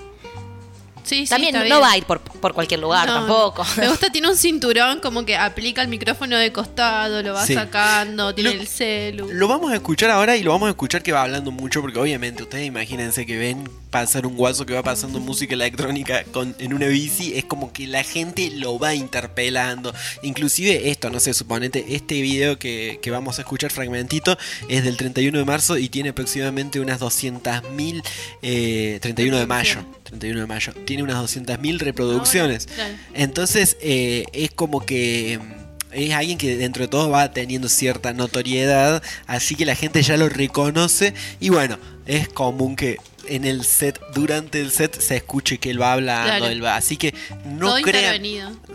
Sí, 1.06 1.26
sí, 1.26 1.30
También 1.30 1.56
está 1.56 1.60
no 1.70 1.76
bien. 1.76 1.82
va 1.88 1.92
a 1.92 1.98
ir 1.98 2.04
por, 2.06 2.20
por 2.20 2.54
cualquier 2.54 2.80
lugar 2.80 3.08
No, 3.08 3.14
tampoco. 3.14 3.66
Me 3.78 3.88
gusta, 3.88 4.10
tiene 4.10 4.28
un 4.30 4.36
cinturón 4.36 5.00
como 5.00 5.24
que 5.26 5.36
aplica 5.38 5.82
el 5.82 5.88
micrófono 5.88 6.38
de 6.38 6.52
costado, 6.52 7.22
lo 7.22 7.34
va 7.34 7.46
Sí. 7.46 7.54
sacando, 7.54 8.34
tiene 8.34 8.54
Lo- 8.56 8.62
el 8.62 8.68
celu. 8.68 9.30
Lo 9.32 9.48
vamos 9.48 9.72
a 9.72 9.76
escuchar 9.76 10.10
ahora 10.12 10.36
y 10.36 10.44
lo 10.44 10.52
vamos 10.52 10.68
a 10.68 10.72
escuchar 10.72 11.04
que 11.04 11.12
va 11.12 11.22
hablando 11.22 11.52
mucho 11.52 11.82
porque 11.82 12.00
obviamente 12.00 12.44
ustedes 12.44 12.66
imagínense 12.66 13.26
que 13.26 13.38
ven 13.38 13.70
pasar 13.92 14.26
un 14.26 14.36
guaso 14.36 14.66
que 14.66 14.74
va 14.74 14.84
pasando 14.84 15.20
música 15.22 15.54
electrónica 15.54 16.24
con, 16.26 16.54
en 16.60 16.74
una 16.74 16.88
bici, 16.88 17.34
es 17.38 17.46
como 17.46 17.72
que 17.72 17.88
la 17.88 18.04
gente 18.04 18.50
lo 18.56 18.78
va 18.78 18.94
interpelando. 18.94 19.94
Inclusive 20.24 20.90
esto, 20.90 21.10
no 21.10 21.20
sé, 21.20 21.34
suponete, 21.34 21.86
este 21.96 22.20
video 22.22 22.58
que, 22.60 23.00
que 23.02 23.12
vamos 23.12 23.38
a 23.38 23.44
escuchar 23.44 23.72
fragmentito 23.72 24.38
es 24.68 24.84
del 24.84 24.98
31 24.98 25.38
de 25.38 25.46
marzo 25.46 25.78
y 25.78 25.88
tiene 25.90 26.10
aproximadamente 26.10 26.80
unas 26.82 27.00
200.000, 27.00 28.04
eh, 28.42 29.00
31 29.02 29.38
de 29.38 29.46
mayo. 29.46 29.80
31 30.06 30.40
de 30.42 30.46
mayo, 30.48 30.74
tiene 30.86 31.04
unas 31.04 31.18
200.000 31.18 31.80
reproducciones. 31.80 32.68
Claro. 32.68 32.94
Entonces 33.14 33.78
eh, 33.82 34.24
es 34.34 34.52
como 34.52 34.86
que 34.86 35.40
mm, 35.42 35.94
es 35.94 36.14
alguien 36.14 36.38
que 36.38 36.56
dentro 36.58 36.84
de 36.84 36.88
todo 36.88 37.10
va 37.10 37.32
teniendo 37.32 37.68
cierta 37.70 38.14
notoriedad, 38.14 39.02
así 39.28 39.56
que 39.56 39.66
la 39.66 39.76
gente 39.76 40.02
ya 40.02 40.18
lo 40.18 40.30
reconoce 40.30 41.14
y 41.40 41.50
bueno, 41.50 41.78
es 42.06 42.28
común 42.30 42.76
que 42.76 42.98
en 43.28 43.44
el 43.44 43.64
set, 43.66 44.00
durante 44.14 44.62
el 44.62 44.70
set, 44.70 45.00
se 45.00 45.16
escuche 45.16 45.58
que 45.58 45.72
él 45.72 45.82
va 45.82 45.94
hablando, 45.94 46.28
Claro. 46.28 46.46
él 46.48 46.64
va, 46.64 46.76
así 46.76 46.96
que 46.96 47.14
no 47.46 47.70
Todo 47.70 47.82
crean... 47.82 48.22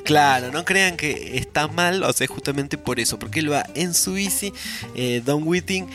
Claro, 0.05 0.51
no 0.51 0.65
crean 0.65 0.97
que 0.97 1.36
está 1.39 1.69
mal, 1.69 2.02
o 2.02 2.12
sea, 2.12 2.27
justamente 2.27 2.77
por 2.77 2.98
eso, 2.98 3.16
porque 3.19 3.39
él 3.40 3.52
va 3.52 3.65
en 3.74 3.94
su 3.94 4.15
bici, 4.15 4.52
eh, 4.97 5.23
Don 5.24 5.47
Whiting, 5.47 5.86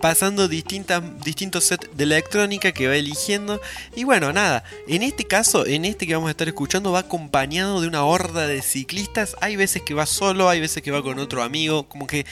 pasando 0.00 0.48
distintos 0.48 1.64
sets 1.64 1.88
de 1.94 2.04
electrónica 2.04 2.72
que 2.72 2.86
va 2.86 2.96
eligiendo. 2.96 3.60
Y 3.96 4.04
bueno, 4.04 4.32
nada, 4.32 4.64
en 4.86 5.02
este 5.02 5.24
caso, 5.24 5.66
en 5.66 5.84
este 5.84 6.06
que 6.06 6.14
vamos 6.14 6.28
a 6.28 6.32
estar 6.32 6.48
escuchando, 6.48 6.92
va 6.92 7.00
acompañado 7.00 7.80
de 7.80 7.88
una 7.88 8.04
horda 8.04 8.46
de 8.46 8.62
ciclistas. 8.62 9.36
Hay 9.40 9.56
veces 9.56 9.82
que 9.82 9.94
va 9.94 10.06
solo, 10.06 10.48
hay 10.48 10.60
veces 10.60 10.82
que 10.82 10.90
va 10.90 11.02
con 11.02 11.18
otro 11.18 11.42
amigo, 11.42 11.88
como 11.88 12.06
que 12.06 12.26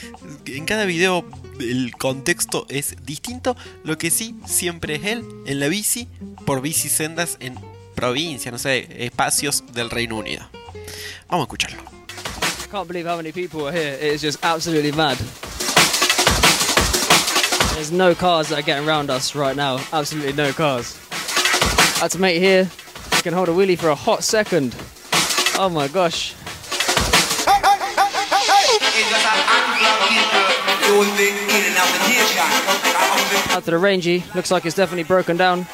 en 0.47 0.65
cada 0.65 0.85
video 0.85 1.25
el 1.59 1.93
contexto 1.97 2.67
es 2.69 2.97
distinto. 3.05 3.57
Lo 3.85 3.99
que 3.99 4.11
sí, 4.11 4.35
siempre 4.47 4.97
es 4.97 5.05
él 5.05 5.25
en 5.47 5.61
la 5.61 5.69
bici, 5.69 6.09
por 6.45 6.61
bici 6.61 6.89
sendas 6.89 7.37
en 7.41 7.59
provincia, 7.95 8.51
no 8.51 8.59
sé, 8.59 9.05
espacios 9.05 9.65
del 9.73 9.91
Reino 9.91 10.17
Unido. 10.17 10.49
Vamos 11.29 11.45
a 11.45 11.47
escucharlo. 11.47 11.83
I 11.83 12.69
can't 12.69 12.87
believe 12.89 13.09
how 13.09 13.17
many 13.17 13.33
people 13.33 13.67
are 13.67 13.73
here. 13.73 14.19
Just. 14.19 14.37
There's 17.77 17.93
no 17.93 18.15
cars 18.15 18.49
that 18.49 18.59
are 18.59 18.63
getting 18.63 18.89
around 18.89 19.11
us 19.11 19.35
right 19.35 19.55
now. 19.55 19.79
Absolutely 19.93 20.33
no 20.33 20.51
cars. 20.51 20.99
That's 22.01 22.17
mate 22.17 22.39
here. 22.39 22.65
He 22.65 23.21
can 23.21 23.35
hold 23.35 23.51
a 23.51 23.53
wheelie 23.53 23.79
for 23.79 23.91
a 23.91 23.95
hot 23.95 24.25
second. 24.25 24.75
Oh 25.59 25.69
my 25.71 25.87
gosh. 25.87 26.35
Out 33.53 33.65
to 33.65 33.71
the 33.71 33.79
rangy. 33.79 34.25
Looks 34.35 34.51
like 34.51 34.65
it's 34.65 34.75
definitely 34.75 35.05
broken 35.05 35.37
down. 35.37 35.67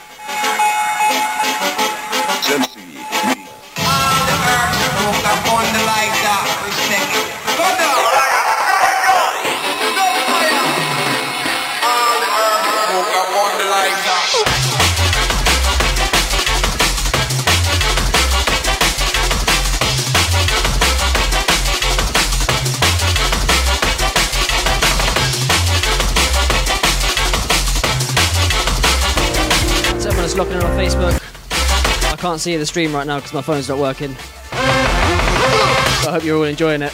Everyone's 30.32 30.54
locking 30.54 30.66
in 30.66 30.72
on 30.72 30.78
Facebook. 30.78 32.10
I 32.10 32.16
can't 32.16 32.40
see 32.40 32.56
the 32.56 32.64
stream 32.64 32.94
right 32.94 33.06
now 33.06 33.18
because 33.18 33.34
my 33.34 33.42
phone's 33.42 33.68
not 33.68 33.76
working. 33.76 34.14
But 34.50 36.08
I 36.08 36.12
hope 36.12 36.24
you're 36.24 36.38
all 36.38 36.44
enjoying 36.44 36.80
it 36.80 36.92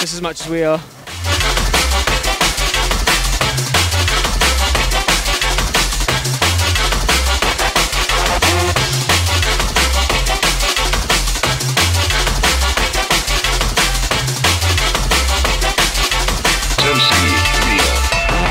just 0.00 0.12
as 0.12 0.20
much 0.20 0.42
as 0.42 0.50
we 0.50 0.62
are. 0.62 0.78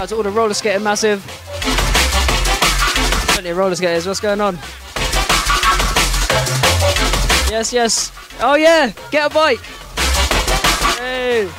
To 0.07 0.15
all 0.17 0.23
the 0.23 0.31
roller 0.31 0.53
skating 0.53 0.83
massive. 0.83 1.40
Plenty 3.41 3.53
of 3.53 3.57
roller 3.57 3.73
skaters. 3.73 4.05
What's 4.05 4.19
going 4.19 4.39
on? 4.39 4.53
Yes, 7.49 7.73
yes. 7.73 8.11
Oh 8.39 8.53
yeah, 8.53 8.91
get 9.09 9.31
a 9.31 9.33
bike. 9.33 9.57
Hey. 10.99 11.49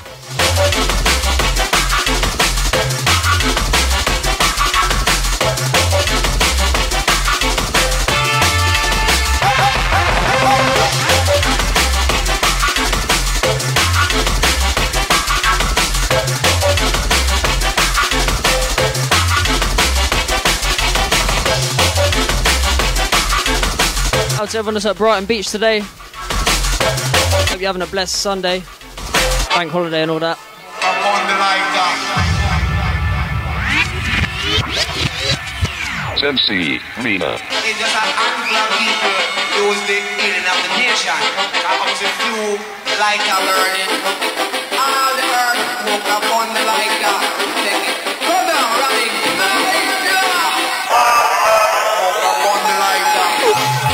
To 24.52 24.58
everyone 24.58 24.74
that's 24.74 24.84
at 24.84 24.98
Brighton 24.98 25.24
Beach 25.24 25.48
today. 25.48 25.80
Hope 25.80 27.58
you're 27.58 27.72
having 27.72 27.80
a 27.80 27.86
blessed 27.86 28.20
Sunday, 28.20 28.62
bank 29.48 29.72
holiday, 29.72 30.02
and 30.02 30.10
all 30.10 30.20
that. 30.20 30.36
MC 36.20 36.78
Mina. 37.00 37.40
It's 37.64 37.80
just 37.80 37.96
a 37.96 38.04
handful 38.04 38.52
people 38.76 39.08
use 39.56 39.80
the 39.88 39.98
healing 40.20 40.44
of 40.44 40.58
the 40.60 40.70
nation. 40.76 41.16
Come 41.64 41.80
up 41.80 41.88
to 41.96 42.04
few 42.20 42.60
like 43.00 43.24
a 43.24 43.38
learning. 43.48 43.88
All 44.76 45.16
the 45.16 45.26
earth 45.32 45.64
woke 45.88 46.12
up 46.12 46.28
on 46.28 46.52
the 46.52 46.60
like 46.68 46.92
that. 47.00 47.24
Take 47.64 47.88
it. 47.88 48.20
Go 48.20 48.36
down, 48.36 48.68
running. 48.84 49.16
Woke 52.04 52.20
up 52.20 52.44
on 52.52 52.60
the 52.68 52.76
like 52.84 53.06
that. 53.16 53.91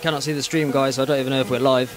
cannot 0.00 0.22
see 0.22 0.32
the 0.32 0.42
stream, 0.42 0.70
guys. 0.70 0.98
I 0.98 1.04
don't 1.04 1.20
even 1.20 1.30
know 1.30 1.40
if 1.40 1.50
we're 1.50 1.58
live. 1.58 1.90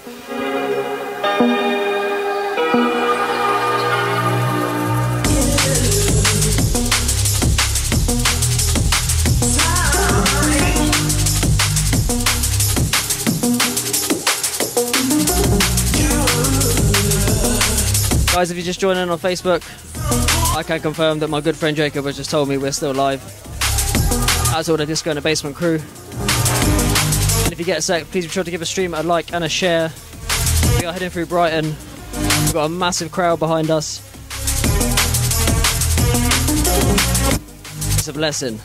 Guys, 18.34 18.50
if 18.50 18.56
you're 18.56 18.64
just 18.64 18.80
joining 18.80 19.08
on 19.08 19.18
Facebook, 19.18 19.62
I 20.54 20.62
can 20.62 20.80
confirm 20.80 21.20
that 21.20 21.28
my 21.28 21.40
good 21.40 21.56
friend 21.56 21.74
Jacob 21.74 22.04
has 22.04 22.16
just 22.16 22.30
told 22.30 22.48
me 22.48 22.58
we're 22.58 22.72
still 22.72 22.92
live. 22.92 23.22
As 24.54 24.68
all 24.68 24.76
the 24.76 24.84
disco 24.84 25.10
and 25.10 25.16
the 25.16 25.22
basement 25.22 25.56
crew. 25.56 25.80
If 27.54 27.60
you 27.60 27.66
get 27.66 27.78
a 27.78 27.82
sec, 27.82 28.10
please 28.10 28.24
be 28.24 28.30
sure 28.32 28.42
to 28.42 28.50
give 28.50 28.62
a 28.62 28.66
stream 28.66 28.94
a 28.94 29.04
like 29.04 29.32
and 29.32 29.44
a 29.44 29.48
share. 29.48 29.92
We 30.80 30.86
are 30.86 30.92
heading 30.92 31.08
through 31.08 31.26
Brighton. 31.26 31.66
We've 31.66 32.52
got 32.52 32.64
a 32.64 32.68
massive 32.68 33.12
crowd 33.12 33.38
behind 33.38 33.70
us. 33.70 34.00
It's 37.96 38.08
a 38.08 38.12
blessing. 38.12 38.58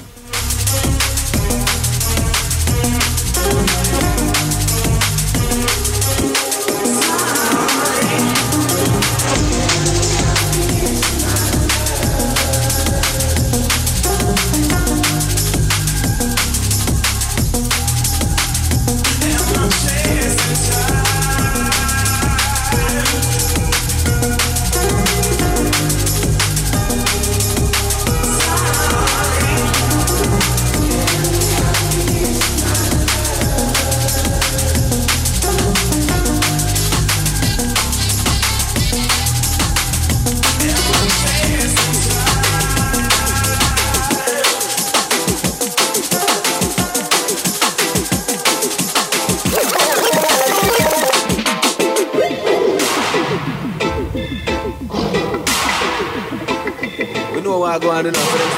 Them 58.03 58.13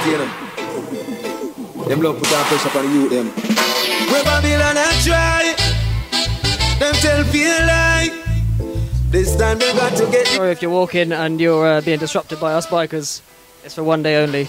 you. 0.05 0.18
Them 1.88 2.01
love 2.01 2.19
put 2.19 2.27
pressure 2.27 2.84
youth, 2.84 3.09
them. 3.11 3.27
Where 4.11 4.23
Babylon 4.23 4.77
a 4.77 4.88
try, 5.03 5.55
them 6.80 6.93
tell 6.95 7.23
feel 7.26 7.65
like 7.65 8.13
this 9.09 9.35
time 9.35 9.59
they 9.59 9.73
got 9.73 9.97
to 9.97 10.05
get 10.11 10.27
Sorry 10.27 10.51
if 10.51 10.61
you're 10.61 10.72
walking 10.72 11.11
and 11.11 11.41
you're 11.41 11.65
uh, 11.65 11.81
being 11.81 11.99
disrupted 11.99 12.39
by 12.39 12.53
us 12.53 12.68
bikers. 12.68 13.22
It's 13.63 13.76
for 13.76 13.84
one 13.84 14.03
day 14.03 14.23
only. 14.23 14.47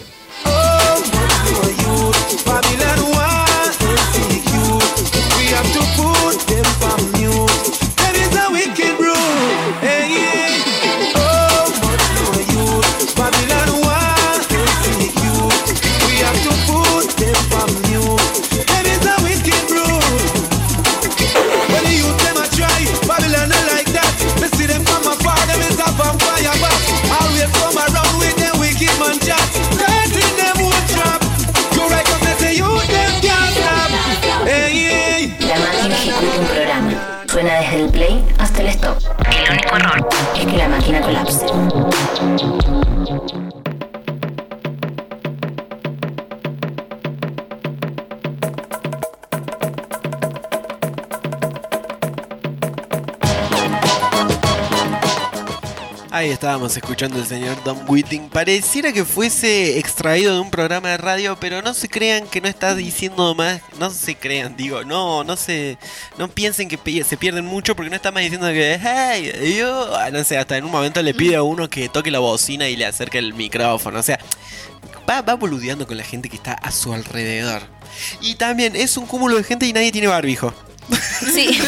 Estábamos 56.53 56.77
escuchando 56.77 57.17
al 57.19 57.27
señor 57.27 57.57
Tom 57.65 57.79
Whiting. 57.89 58.29
Pareciera 58.29 58.93
que 58.93 59.07
fuese 59.07 59.79
extraído 59.79 60.35
de 60.35 60.41
un 60.41 60.51
programa 60.51 60.91
de 60.91 60.99
radio, 60.99 61.35
pero 61.41 61.63
no 61.63 61.73
se 61.73 61.89
crean 61.89 62.27
que 62.27 62.43
no 62.43 62.49
está 62.49 62.75
diciendo 62.75 63.35
más. 63.35 63.63
No 63.79 63.89
se 63.89 64.17
crean, 64.17 64.55
digo, 64.55 64.85
no, 64.85 65.25
no 65.25 65.35
se. 65.37 65.79
No 66.19 66.29
piensen 66.29 66.69
que 66.69 67.05
se 67.05 67.17
pierden 67.17 67.47
mucho 67.47 67.75
porque 67.75 67.89
no 67.89 67.97
está 67.97 68.13
más 68.13 68.25
diciendo 68.25 68.49
que. 68.49 68.79
Hey, 68.79 69.57
yo. 69.59 69.97
ah, 69.97 70.11
No 70.11 70.23
sé, 70.25 70.37
hasta 70.37 70.59
en 70.59 70.65
un 70.65 70.73
momento 70.73 71.01
le 71.01 71.15
pide 71.15 71.37
a 71.37 71.43
uno 71.43 71.71
que 71.71 71.89
toque 71.89 72.11
la 72.11 72.19
bocina 72.19 72.69
y 72.69 72.77
le 72.77 72.85
acerque 72.85 73.17
el 73.17 73.33
micrófono. 73.33 73.99
O 74.01 74.03
sea, 74.03 74.19
va, 75.09 75.23
va 75.23 75.33
boludeando 75.33 75.87
con 75.87 75.97
la 75.97 76.05
gente 76.05 76.29
que 76.29 76.37
está 76.37 76.53
a 76.53 76.71
su 76.71 76.93
alrededor. 76.93 77.63
Y 78.21 78.35
también 78.35 78.77
es 78.77 78.99
un 78.99 79.07
cúmulo 79.07 79.39
de 79.39 79.45
gente 79.45 79.65
y 79.65 79.73
nadie 79.73 79.91
tiene 79.91 80.09
barbijo. 80.09 80.53
Sí. 81.33 81.59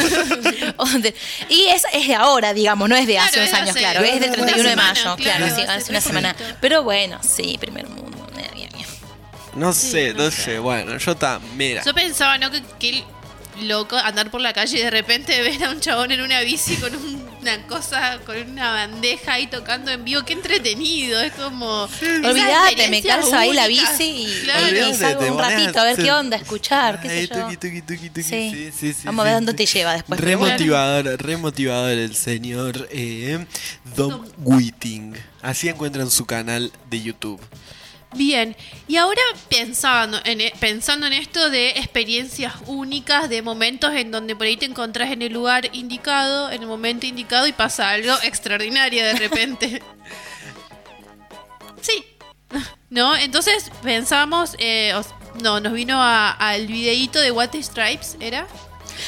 De- 1.00 1.14
y 1.48 1.66
es, 1.66 1.82
es 1.92 2.08
de 2.08 2.14
ahora, 2.14 2.52
digamos, 2.52 2.88
no 2.88 2.96
es 2.96 3.06
de 3.06 3.18
hace 3.18 3.34
Claro, 3.34 3.48
unos 3.48 3.54
años, 3.60 3.70
hace 3.70 3.78
claro. 3.78 4.00
Es 4.04 4.20
del 4.20 4.30
una 4.30 4.32
31 4.46 4.56
de 4.62 4.70
semana, 4.70 4.88
mayo, 4.92 5.16
claro, 5.16 5.46
claro, 5.46 5.56
sí, 5.56 5.62
hace 5.62 5.90
una 5.90 6.00
semana. 6.00 6.36
Pero 6.60 6.82
bueno, 6.82 7.20
sí, 7.22 7.56
primer 7.60 7.88
mundo. 7.88 8.26
eh, 8.38 8.50
bien, 8.54 8.70
bien. 8.74 8.86
No 9.54 9.72
sé, 9.72 10.12
no 10.14 10.30
sé. 10.30 10.58
Bueno, 10.58 10.98
yo 10.98 11.16
también. 11.16 11.56
Mira. 11.56 11.82
Yo 11.84 11.94
pensaba, 11.94 12.36
¿no? 12.38 12.50
Que, 12.50 12.62
que 12.78 13.04
loco 13.62 13.96
andar 13.96 14.30
por 14.30 14.40
la 14.40 14.52
calle 14.52 14.78
y 14.78 14.82
de 14.82 14.90
repente 14.90 15.40
ver 15.42 15.62
a 15.64 15.70
un 15.70 15.80
chabón 15.80 16.10
en 16.10 16.20
una 16.20 16.40
bici 16.40 16.76
con 16.76 16.94
un- 16.94 17.23
una 17.44 17.66
cosa, 17.66 18.18
con 18.24 18.36
una 18.36 18.72
bandeja 18.72 19.34
ahí 19.34 19.46
tocando 19.46 19.90
en 19.90 20.02
vivo. 20.04 20.22
Qué 20.24 20.32
entretenido. 20.32 21.20
Es 21.20 21.32
como. 21.34 21.82
Olvídate, 21.84 22.88
me 22.88 23.02
calzo 23.02 23.36
ahí 23.36 23.52
la 23.52 23.66
bici 23.66 24.04
y, 24.04 24.40
Claro. 24.44 24.66
y 24.66 24.70
Olvídate, 24.70 24.94
salgo 24.94 25.32
un 25.34 25.38
ratito 25.38 25.78
a 25.80 25.84
ver 25.84 25.96
qué 25.96 26.12
onda, 26.12 26.36
escuchar, 26.36 27.00
qué 27.00 27.08
sé 27.08 27.28
yo. 27.28 27.50
Sí. 28.22 28.72
Sí, 28.74 28.94
Vamos 29.04 29.24
a 29.24 29.28
sí, 29.28 29.32
ver 29.32 29.34
dónde 29.34 29.52
sí. 29.52 29.56
te 29.56 29.66
lleva 29.66 29.92
después. 29.92 30.18
Re 30.20 30.36
motivador, 30.36 31.22
re 31.22 31.36
motivador 31.36 31.90
el 31.90 32.14
señor 32.16 32.88
eh, 32.90 33.44
Dom 33.94 34.24
Whiting. 34.38 35.14
Así 35.42 35.68
encuentran 35.68 36.10
su 36.10 36.24
canal 36.24 36.72
de 36.88 37.02
YouTube. 37.02 37.40
Bien, 38.14 38.56
y 38.86 38.96
ahora 38.96 39.20
pensando 39.48 40.20
en, 40.24 40.40
e- 40.40 40.52
pensando 40.60 41.06
en 41.06 41.12
esto 41.12 41.50
de 41.50 41.70
experiencias 41.70 42.54
únicas, 42.66 43.28
de 43.28 43.42
momentos 43.42 43.92
en 43.94 44.10
donde 44.10 44.36
por 44.36 44.46
ahí 44.46 44.56
te 44.56 44.66
encontrás 44.66 45.10
en 45.10 45.22
el 45.22 45.32
lugar 45.32 45.68
indicado, 45.72 46.50
en 46.50 46.62
el 46.62 46.68
momento 46.68 47.06
indicado 47.06 47.46
y 47.48 47.52
pasa 47.52 47.90
algo 47.90 48.14
extraordinario 48.22 49.04
de 49.04 49.14
repente. 49.14 49.82
sí, 51.80 52.04
¿no? 52.90 53.16
Entonces 53.16 53.70
pensamos, 53.82 54.54
eh, 54.58 54.94
no, 55.42 55.58
nos 55.58 55.72
vino 55.72 56.00
al 56.00 56.66
videíto 56.66 57.18
de 57.18 57.32
What 57.32 57.54
Stripes, 57.60 58.16
¿era? 58.20 58.46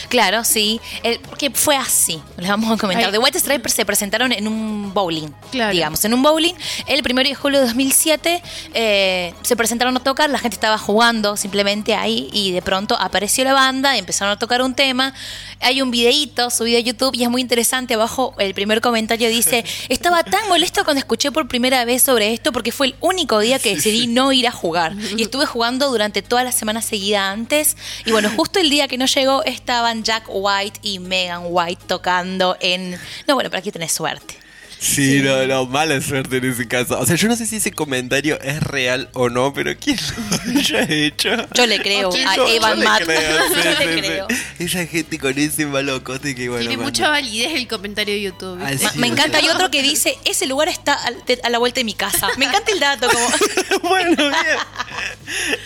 Claro, 0.08 0.44
sí. 0.44 0.80
El, 1.02 1.18
porque 1.20 1.50
fue 1.50 1.76
así, 1.76 2.20
les 2.36 2.48
vamos 2.48 2.70
a 2.72 2.76
comentar. 2.76 3.06
Ay. 3.06 3.12
The 3.12 3.18
White 3.18 3.40
Stripes 3.40 3.72
se 3.72 3.84
presentaron 3.84 4.32
en 4.32 4.46
un 4.48 4.92
bowling, 4.94 5.28
Claro. 5.50 5.72
digamos, 5.72 6.04
en 6.04 6.14
un 6.14 6.22
bowling. 6.22 6.54
El 6.86 7.02
1 7.08 7.22
de 7.22 7.34
julio 7.34 7.60
de 7.60 7.66
2007 7.66 8.42
eh, 8.74 9.34
se 9.42 9.56
presentaron 9.56 9.96
a 9.96 10.00
tocar, 10.00 10.30
la 10.30 10.38
gente 10.38 10.54
estaba 10.54 10.78
jugando 10.78 11.36
simplemente 11.36 11.94
ahí 11.94 12.28
y 12.32 12.52
de 12.52 12.62
pronto 12.62 12.96
apareció 12.98 13.44
la 13.44 13.52
banda 13.52 13.96
y 13.96 13.98
empezaron 13.98 14.32
a 14.32 14.38
tocar 14.38 14.62
un 14.62 14.74
tema. 14.74 15.14
Hay 15.60 15.82
un 15.82 15.90
videíto 15.90 16.50
subido 16.50 16.78
a 16.78 16.80
YouTube 16.80 17.14
y 17.14 17.22
es 17.24 17.30
muy 17.30 17.40
interesante. 17.40 17.94
Abajo 17.94 18.34
el 18.38 18.54
primer 18.54 18.80
comentario 18.80 19.28
dice, 19.28 19.64
estaba 19.88 20.22
tan 20.22 20.48
molesto 20.48 20.84
cuando 20.84 20.98
escuché 20.98 21.30
por 21.32 21.48
primera 21.48 21.84
vez 21.84 22.02
sobre 22.02 22.32
esto 22.32 22.52
porque 22.52 22.72
fue 22.72 22.88
el 22.88 22.94
único 23.00 23.38
día 23.38 23.58
que 23.58 23.74
decidí 23.74 24.06
no 24.06 24.32
ir 24.32 24.46
a 24.46 24.52
jugar. 24.52 24.94
Y 25.16 25.22
estuve 25.22 25.46
jugando 25.46 25.90
durante 25.90 26.22
toda 26.22 26.44
la 26.44 26.52
semana 26.52 26.82
seguida 26.82 27.30
antes. 27.30 27.76
Y 28.04 28.12
bueno, 28.12 28.30
justo 28.36 28.58
el 28.58 28.70
día 28.70 28.88
que 28.88 28.98
no 28.98 29.06
llegó 29.06 29.42
estaban 29.76 30.04
Jack 30.04 30.24
White 30.28 30.80
y 30.80 30.98
Megan 30.98 31.42
White 31.50 31.82
tocando 31.86 32.56
en... 32.60 32.92
No, 33.28 33.34
bueno, 33.34 33.50
pero 33.50 33.58
aquí 33.58 33.70
tenés 33.70 33.92
suerte. 33.92 34.45
Sí, 34.78 35.20
no, 35.22 35.46
no, 35.46 35.66
mala 35.66 36.00
suerte 36.00 36.36
en 36.36 36.44
ese 36.50 36.68
caso. 36.68 36.98
O 37.00 37.06
sea, 37.06 37.16
yo 37.16 37.28
no 37.28 37.36
sé 37.36 37.46
si 37.46 37.56
ese 37.56 37.72
comentario 37.72 38.38
es 38.42 38.62
real 38.62 39.08
o 39.14 39.28
no, 39.30 39.52
pero 39.54 39.74
¿quién 39.78 39.96
lo 40.52 40.58
haya 40.60 40.82
hecho? 40.88 41.30
Yo 41.54 41.66
le 41.66 41.80
creo 41.80 42.10
¿Quién 42.10 42.28
a 42.28 42.36
lo- 42.36 42.46
Evan 42.48 42.72
yo 42.76 42.78
le 42.80 42.84
Matt. 42.84 43.02
creo, 43.04 43.48
sí, 43.48 43.54
Yo 43.54 43.70
le 43.70 43.76
sí, 43.76 43.84
sí. 43.94 44.00
creo. 44.00 44.26
Esa 44.58 44.86
gente 44.86 45.18
con 45.18 45.38
ese 45.38 45.66
malocote 45.66 46.34
que 46.34 46.48
bueno. 46.48 46.66
Tiene 46.68 46.82
mucha 46.82 47.08
validez 47.08 47.54
el 47.54 47.66
comentario 47.66 48.14
de 48.14 48.22
YouTube. 48.22 48.60
Ah, 48.62 48.72
sí, 48.76 48.86
Me 48.98 49.06
encanta. 49.06 49.38
Hay 49.38 49.48
otro 49.48 49.70
que 49.70 49.82
dice, 49.82 50.14
ese 50.24 50.46
lugar 50.46 50.68
está 50.68 50.98
de- 51.26 51.40
a 51.42 51.48
la 51.50 51.58
vuelta 51.58 51.80
de 51.80 51.84
mi 51.84 51.94
casa. 51.94 52.28
Me 52.36 52.44
encanta 52.44 52.70
el 52.70 52.78
dato. 52.80 53.08
Como... 53.08 53.28
bueno, 53.88 54.14
bien. 54.16 54.36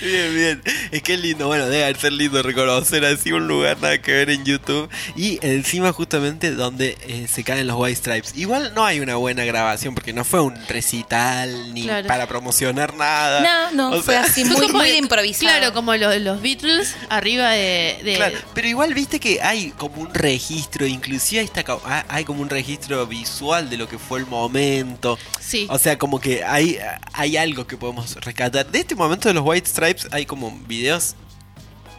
Bien, 0.01 0.35
bien. 0.35 0.63
Es 0.93 1.03
que 1.03 1.15
es 1.15 1.21
lindo. 1.21 1.47
Bueno, 1.49 1.67
debe 1.67 1.93
ser 1.99 2.13
lindo 2.13 2.43
reconocer 2.43 3.05
así 3.05 3.33
un 3.33 3.47
lugar 3.49 3.79
nada 3.81 4.01
que 4.01 4.13
ver 4.13 4.31
en 4.31 4.45
YouTube. 4.45 4.89
Y 5.17 5.39
encima 5.43 5.93
justamente 5.93 6.53
donde 6.53 6.97
eh, 7.07 7.27
se 7.31 7.43
caen 7.45 7.67
los 7.67 7.77
White 7.77 7.97
Stripes. 7.97 8.33
Igual 8.37 8.73
no 8.75 8.85
hay 8.85 9.00
hay 9.01 9.05
una 9.05 9.17
buena 9.17 9.45
grabación 9.45 9.95
porque 9.95 10.13
no 10.13 10.25
fue 10.25 10.41
un 10.41 10.55
recital 10.69 11.75
ni 11.75 11.83
Claro. 11.85 12.07
para 12.09 12.27
promocionar 12.27 12.95
nada. 12.95 13.41
No, 13.41 13.91
no, 13.91 13.97
O 13.99 14.03
fue 14.03 14.15
sea, 14.15 14.25
así 14.25 14.45
muy, 14.45 14.69
muy 14.69 14.91
de 14.91 14.97
improvisado. 14.99 15.47
Claro, 15.59 15.73
como 15.75 15.95
los, 15.97 16.17
los 16.21 16.41
Beatles 16.43 16.95
arriba 17.09 17.51
de. 17.51 18.01
de- 18.05 18.15
Claro, 18.17 18.39
pero 18.55 18.69
igual 18.69 18.93
viste 18.95 19.19
que 19.19 19.41
hay 19.43 19.71
como 19.73 20.03
un 20.03 20.13
registro, 20.15 20.87
inclusive 20.87 21.49
co- 21.65 21.81
ha- 21.85 22.05
hay 22.09 22.25
como 22.25 22.43
un 22.43 22.51
registro 22.51 23.07
visual 23.07 23.71
de 23.71 23.77
lo 23.79 23.89
que 23.89 23.99
fue 23.99 24.21
el 24.21 24.27
momento. 24.27 25.19
Sí. 25.41 25.67
O 25.71 25.79
sea, 25.79 25.99
como 25.99 26.21
que 26.21 26.45
hay, 26.45 26.79
hay 27.13 27.37
algo 27.37 27.67
que 27.67 27.77
podemos 27.77 28.15
rescatar. 28.17 28.67
De 28.67 28.81
este 28.81 28.95
momento 28.95 29.29
de 29.29 29.35
los 29.35 29.45
White 29.47 29.69
Stripes 29.69 30.09
hay 30.13 30.27
como 30.27 30.51
videos. 30.67 31.15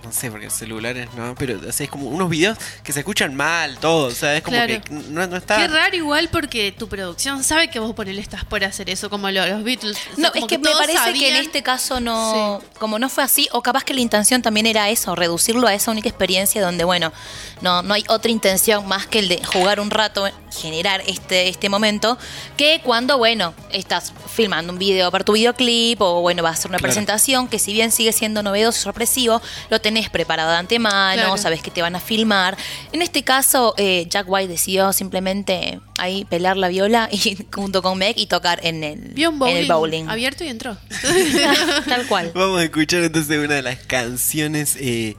No 0.03 0.11
sé, 0.11 0.31
porque 0.31 0.49
celulares 0.49 1.07
no, 1.15 1.35
pero 1.35 1.59
o 1.59 1.71
sea, 1.71 1.83
es 1.85 1.89
como 1.91 2.07
unos 2.07 2.29
videos 2.29 2.57
que 2.83 2.91
se 2.91 2.99
escuchan 2.99 3.35
mal, 3.35 3.77
todo. 3.77 4.07
O 4.07 4.11
sea, 4.11 4.35
es 4.35 4.41
como 4.41 4.57
Claro. 4.57 4.81
que 4.81 4.89
no, 4.93 5.27
no 5.27 5.37
está. 5.37 5.57
Qué 5.57 5.67
raro 5.67 5.95
igual 5.95 6.29
porque 6.31 6.71
tu 6.71 6.87
producción 6.87 7.43
sabe 7.43 7.69
que 7.69 7.79
vos 7.79 7.93
por 7.93 8.09
él 8.09 8.17
estás 8.17 8.43
por 8.43 8.63
hacer 8.63 8.89
eso, 8.89 9.09
como 9.11 9.29
lo- 9.29 9.45
los 9.45 9.63
Beatles. 9.63 9.97
O 9.97 10.15
sea, 10.15 10.23
No, 10.25 10.31
como 10.31 10.45
es 10.45 10.49
que, 10.49 10.57
me 10.57 10.71
parece 10.71 11.13
que 11.13 11.29
en 11.29 11.35
este 11.35 11.61
caso 11.61 11.99
no, 11.99 12.61
como 12.79 12.97
no 12.97 13.09
fue 13.09 13.23
así, 13.23 13.47
o 13.51 13.61
capaz 13.61 13.83
que 13.83 13.93
la 13.93 14.01
intención 14.01 14.41
también 14.41 14.65
era 14.65 14.89
eso, 14.89 15.15
reducirlo 15.15 15.67
a 15.67 15.73
esa 15.75 15.91
única 15.91 16.09
experiencia 16.09 16.61
donde, 16.63 16.83
bueno, 16.83 17.13
no, 17.61 17.83
no 17.83 17.93
hay 17.93 18.03
otra 18.09 18.31
intención 18.31 18.87
más 18.87 19.05
que 19.05 19.19
el 19.19 19.29
de 19.29 19.41
jugar 19.45 19.79
un 19.79 19.91
rato, 19.91 20.27
generar 20.51 21.03
este, 21.05 21.47
este 21.47 21.69
momento, 21.69 22.17
que 22.57 22.81
cuando, 22.83 23.17
bueno, 23.19 23.53
estás 23.71 24.13
filmando 24.33 24.73
un 24.73 24.79
video 24.79 25.11
para 25.11 25.23
tu 25.23 25.33
videoclip, 25.33 26.01
o 26.01 26.21
bueno, 26.21 26.41
vas 26.41 26.51
a 26.51 26.53
hacer 26.59 26.69
una 26.71 26.79
Claro. 26.79 26.89
presentación 26.91 27.47
que 27.47 27.59
si 27.59 27.71
bien 27.73 27.91
sigue 27.91 28.11
siendo 28.13 28.41
novedoso 28.41 28.79
y 28.79 28.81
sorpresivo, 28.83 29.41
lo 29.69 29.79
tenés 29.79 29.90
preparado 30.09 30.51
de 30.51 30.57
antemano, 30.57 31.13
Claro. 31.22 31.38
sabes 31.38 31.61
que 31.61 31.72
te 31.72 31.81
van 31.81 31.95
a 31.95 31.99
filmar. 31.99 32.57
En 32.91 33.01
este 33.01 33.23
caso, 33.23 33.73
eh, 33.77 34.05
Jack 34.09 34.26
White 34.27 34.47
decidió 34.47 34.91
simplemente 34.93 35.80
ahí 35.97 36.26
pelar 36.26 36.57
la 36.57 36.68
viola 36.69 37.09
y 37.11 37.38
junto 37.53 37.81
con 37.81 37.97
Meg 37.97 38.18
y 38.18 38.26
tocar 38.27 38.59
en 38.63 38.84
el, 38.84 38.99
un 39.15 39.19
en 39.22 39.39
bowling, 39.39 39.55
el 39.55 39.68
bowling. 39.68 40.09
abierto 40.09 40.43
y 40.43 40.47
entró. 40.47 40.77
Tal 41.88 42.05
cual. 42.07 42.31
Vamos 42.34 42.59
a 42.59 42.63
escuchar 42.63 43.03
entonces 43.03 43.38
una 43.43 43.55
de 43.55 43.61
las 43.61 43.77
canciones. 43.80 44.76
eh, 44.80 45.15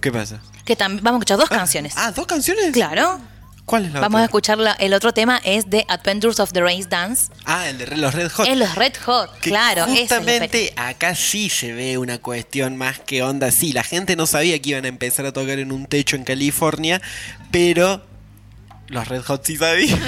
¿Qué 0.00 0.12
pasa? 0.12 0.40
Que 0.64 0.74
vamos 0.76 1.04
a 1.04 1.10
escuchar 1.16 1.38
dos 1.38 1.48
canciones. 1.48 1.94
Ah, 1.96 2.12
¿dos 2.12 2.26
canciones? 2.26 2.72
Claro. 2.72 3.20
¿Cuál 3.68 3.84
es 3.84 3.92
la 3.92 4.00
Vamos 4.00 4.22
a 4.22 4.24
escuchar 4.24 4.56
la- 4.58 4.72
el 4.72 4.94
otro 4.94 5.12
tema 5.12 5.40
es 5.44 5.68
The 5.68 5.84
Adventures 5.88 6.40
of 6.40 6.52
the 6.52 6.62
Race 6.62 6.86
Dance. 6.88 7.30
Ah, 7.44 7.68
el 7.68 7.76
de 7.76 7.86
los 7.98 8.14
Red 8.14 8.30
Hot. 8.32 8.48
Es 8.48 8.56
los 8.56 8.74
Red 8.74 8.94
Hot, 9.04 9.38
Que 9.40 9.50
claro. 9.50 9.84
es 9.84 10.00
Justamente 10.00 10.72
acá 10.76 11.14
sí 11.14 11.50
se 11.50 11.72
ve 11.74 11.98
una 11.98 12.18
cuestión 12.18 12.76
más 12.78 12.98
que 12.98 13.22
onda. 13.22 13.50
Sí, 13.50 13.72
la 13.74 13.84
gente 13.84 14.16
no 14.16 14.26
sabía 14.26 14.58
que 14.60 14.70
iban 14.70 14.86
a 14.86 14.88
empezar 14.88 15.26
a 15.26 15.32
tocar 15.32 15.58
en 15.58 15.70
un 15.70 15.86
techo 15.86 16.16
en 16.16 16.24
California, 16.24 17.02
pero 17.50 18.02
los 18.86 19.06
Red 19.06 19.22
Hot 19.24 19.44
sí 19.44 19.56
sabían. 19.58 20.00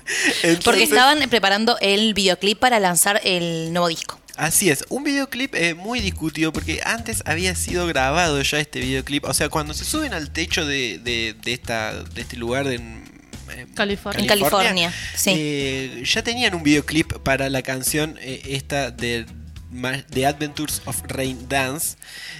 Porque 0.64 0.82
estaban 0.82 1.18
preparando 1.30 1.78
el 1.80 2.12
videoclip 2.12 2.58
para 2.58 2.78
lanzar 2.78 3.20
el 3.24 3.72
nuevo 3.72 3.88
disco. 3.88 4.17
Así 4.38 4.70
es, 4.70 4.84
un 4.88 5.02
videoclip 5.02 5.52
eh, 5.56 5.74
muy 5.74 6.00
discutido 6.00 6.52
porque 6.52 6.80
antes 6.84 7.22
había 7.26 7.54
sido 7.56 7.88
grabado 7.88 8.40
ya 8.40 8.60
este 8.60 8.78
videoclip. 8.78 9.24
O 9.24 9.34
sea, 9.34 9.48
cuando 9.48 9.74
se 9.74 9.84
suben 9.84 10.14
al 10.14 10.30
techo 10.30 10.64
de, 10.64 10.98
de, 10.98 11.34
de 11.42 11.52
esta, 11.52 12.04
de 12.04 12.20
este 12.20 12.36
lugar 12.36 12.68
en, 12.68 13.02
en 13.56 13.66
California. 13.74 14.20
En 14.20 14.26
California, 14.28 14.92
sí. 15.16 15.32
eh, 15.34 16.02
ya 16.04 16.22
tenían 16.22 16.54
un 16.54 16.62
videoclip 16.62 17.14
para 17.24 17.50
la 17.50 17.62
canción 17.62 18.16
eh, 18.20 18.40
esta 18.46 18.92
de 18.92 19.26
The 20.10 20.24
Adventures 20.24 20.82
of 20.86 21.02
Rain 21.08 21.48
Dance. 21.48 21.96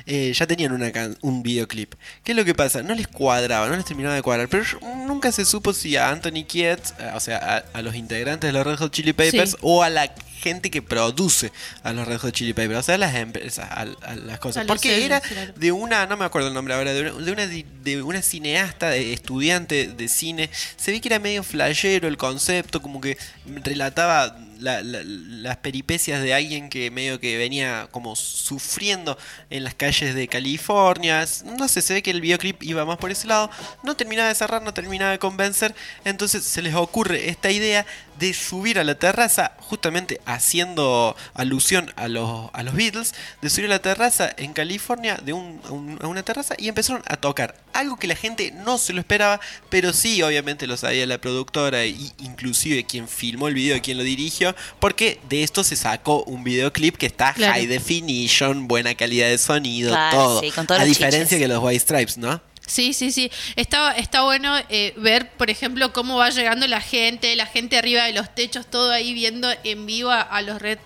Eh, 0.07 0.33
ya 0.35 0.47
tenían 0.47 0.73
una 0.73 0.93
can- 0.93 1.19
un 1.21 1.43
videoclip. 1.43 1.95
¿Qué 2.23 2.31
es 2.33 2.37
lo 2.39 2.45
que 2.45 2.55
pasa? 2.55 2.83
No 2.83 2.95
les 2.95 3.09
cuadraba, 3.09 3.69
no 3.69 3.75
les 3.77 3.85
terminaba 3.85 4.15
de 4.15 4.23
cuadrar. 4.23 4.49
Pero 4.49 4.63
nunca 5.07 5.33
se 5.33 5.45
supo 5.45 5.73
si 5.75 5.97
a 5.97 6.11
Anthony 6.11 6.45
Kiet, 6.47 6.79
eh, 7.01 7.11
o 7.15 7.21
sea, 7.21 7.37
a, 7.75 7.79
a 7.79 7.83
los 7.83 7.97
integrantes 7.97 8.49
de 8.49 8.53
los 8.53 8.65
Red 8.65 8.77
Hot 8.77 8.93
Chili 8.93 9.13
Peppers 9.13 9.51
Sí. 9.51 9.57
o 9.63 9.83
a 9.83 9.91
la 9.91 10.15
gente 10.39 10.71
que 10.71 10.83
produce 10.83 11.53
a 11.83 11.93
los 11.93 12.07
Red 12.07 12.19
Hot 12.19 12.33
Chili 12.33 12.53
Peppers, 12.53 12.81
o 12.81 12.83
sea, 12.83 12.95
a 12.95 12.99
las 12.99 13.15
empresas, 13.15 13.69
a, 13.71 13.81
a 13.83 14.17
las 14.17 14.39
cosas. 14.39 14.65
A 14.65 14.67
Porque 14.67 14.89
sellos, 14.89 15.05
era 15.05 15.21
claro. 15.21 15.53
de 15.57 15.73
una, 15.73 16.07
no 16.07 16.17
me 16.17 16.25
acuerdo 16.25 16.49
el 16.49 16.55
nombre 16.55 16.75
ahora, 16.75 16.93
de 16.93 17.11
una, 17.11 17.25
de 17.25 17.33
una, 17.33 17.47
de 17.47 18.03
una 18.03 18.23
cineasta, 18.23 18.91
de 18.91 19.13
estudiante 19.13 19.89
de 19.89 20.09
cine. 20.09 20.51
Se 20.77 20.93
ve 20.93 21.01
que 21.01 21.09
era 21.09 21.19
medio 21.19 21.43
flashero 21.43 22.09
el 22.09 22.17
concepto, 22.17 22.81
como 22.81 23.01
que 23.01 23.19
relataba 23.65 24.37
la- 24.59 24.83
la- 24.83 25.03
las 25.05 25.57
peripecias 25.59 26.23
de 26.23 26.35
alguien 26.35 26.69
que 26.69 26.91
medio 26.91 27.21
que 27.21 27.37
venía 27.39 27.89
como 27.91 28.17
sufriendo 28.17 29.17
en 29.51 29.65
las 29.65 29.75
calles 29.75 30.15
de 30.15 30.29
California. 30.29 31.27
No 31.57 31.69
sé, 31.69 31.83
se 31.83 31.95
ve 31.95 32.03
que 32.03 32.11
el 32.11 32.21
videoclip 32.21 32.63
iba 32.63 32.85
más 32.85 32.99
por 32.99 33.11
ese 33.11 33.27
lado. 33.27 33.51
No 33.83 33.97
terminaba 33.97 34.29
de 34.29 34.35
cerrar, 34.35 34.63
no 34.63 34.75
terminaba 34.75 35.13
de 35.13 35.19
convencer. 35.19 35.75
Entonces 36.05 36.45
se 36.45 36.63
les 36.63 36.75
ocurre 36.75 37.29
esta 37.29 37.51
idea 37.51 37.87
de 38.19 38.35
subir 38.35 38.81
a 38.81 38.85
la 38.85 38.97
terraza, 38.97 39.53
justamente 39.61 40.21
haciendo 40.25 41.15
alusión 41.35 41.93
a 41.95 42.09
los, 42.09 42.51
a 42.53 42.65
los 42.65 42.75
Beatles, 42.75 43.15
de 43.41 43.49
subir 43.49 43.67
a 43.67 43.69
la 43.69 43.79
terraza 43.83 44.35
en 44.37 44.53
California, 44.55 45.19
de 45.23 45.33
un- 45.33 45.61
a 45.65 45.71
un- 45.71 45.99
a 46.03 46.09
una 46.09 46.25
terraza, 46.25 46.57
y 46.59 46.67
empezaron 46.67 47.03
a 47.07 47.17
tocar. 47.17 47.55
Algo 47.75 47.97
que 47.97 48.09
la 48.09 48.17
gente 48.17 48.51
no 48.51 48.77
se 48.79 48.93
lo 48.93 48.99
esperaba, 48.99 49.39
pero 49.71 49.93
sí, 49.93 50.21
obviamente 50.23 50.67
lo 50.67 50.77
sabía 50.77 51.07
la 51.07 51.19
productora 51.21 51.85
e 51.85 51.95
inclusive 52.19 52.85
quien 52.85 53.07
filmó 53.07 53.47
el 53.47 53.55
video, 53.55 53.81
quien 53.81 53.99
lo 53.99 54.03
dirigió, 54.03 54.48
porque 54.81 55.21
de 55.29 55.43
esto 55.43 55.65
se 55.65 55.77
sacó 55.77 56.23
un 56.25 56.45
videoclip 56.45 56.97
que 56.97 57.07
está 57.07 57.33
Claro. 57.35 57.53
high 57.55 57.67
definition, 57.67 58.69
buena 58.69 58.95
calidad 58.95 59.29
de 59.29 59.39
sonido, 59.39 59.91
Claro, 59.91 60.17
todo. 60.17 60.41
sí, 60.41 60.51
con 60.51 60.67
todos 60.67 60.81
a 60.81 60.85
diferencia 60.85 61.25
chiches. 61.25 61.39
que 61.41 61.49
los 61.49 61.63
White 61.63 61.81
Stripes, 61.81 62.19
¿no? 62.19 62.41
Sí, 62.67 62.93
sí, 62.93 63.13
sí. 63.13 63.31
Está, 63.57 63.93
está 63.93 64.23
bueno 64.25 64.55
eh, 64.69 64.93
ver, 64.99 65.31
por 65.33 65.49
ejemplo, 65.49 65.93
cómo 65.95 66.17
va 66.19 66.29
llegando 66.29 66.67
la 66.67 66.83
gente, 66.83 67.35
la 67.35 67.47
gente 67.47 67.79
arriba 67.79 68.05
de 68.05 68.13
los 68.13 68.35
techos, 68.35 68.67
todo 68.71 68.91
ahí 68.93 69.15
viendo 69.15 69.49
en 69.65 69.87
vivo 69.87 70.11
a, 70.11 70.21
a 70.21 70.43
los 70.43 70.61
Red. 70.61 70.79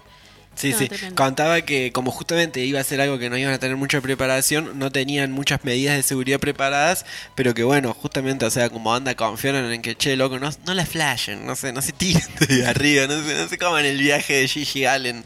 Sí, 0.55 0.71
No, 0.73 0.79
sí. 0.79 0.89
tremendo. 0.89 1.15
Contaba 1.23 1.61
que 1.63 1.93
como 1.93 2.11
justamente 2.11 2.65
iba 2.65 2.79
a 2.79 2.85
ser 2.85 3.01
algo 3.01 3.19
que 3.19 3.31
no 3.31 3.37
iban 3.39 3.53
a 3.55 3.59
tener 3.59 3.77
mucha 3.77 4.01
preparación, 4.01 4.79
no 4.79 4.91
tenían 4.93 5.33
muchas 5.33 5.65
medidas 5.65 5.97
de 5.97 6.03
seguridad 6.03 6.39
preparadas, 6.39 7.07
pero 7.35 7.55
que 7.55 7.63
bueno, 7.65 7.95
justamente, 7.95 8.45
o 8.45 8.51
sea, 8.51 8.69
como 8.69 8.95
anda, 8.95 9.15
confiaron 9.15 9.73
en 9.73 9.81
que, 9.83 9.97
che, 9.97 10.15
loco, 10.17 10.39
no, 10.39 10.51
no 10.67 10.75
la 10.75 10.85
flashen, 10.87 11.47
no 11.47 11.57
sé, 11.57 11.73
no 11.73 11.81
se 11.83 11.93
tiren 11.93 12.23
de 12.49 12.67
arriba, 12.67 13.07
no 13.07 13.25
sé, 13.25 13.35
no 13.35 13.49
se 13.49 13.57
coman 13.59 13.85
el 13.87 13.99
viaje 13.99 14.35
de 14.35 14.49
Gigi 14.49 14.85
Allen. 14.85 15.25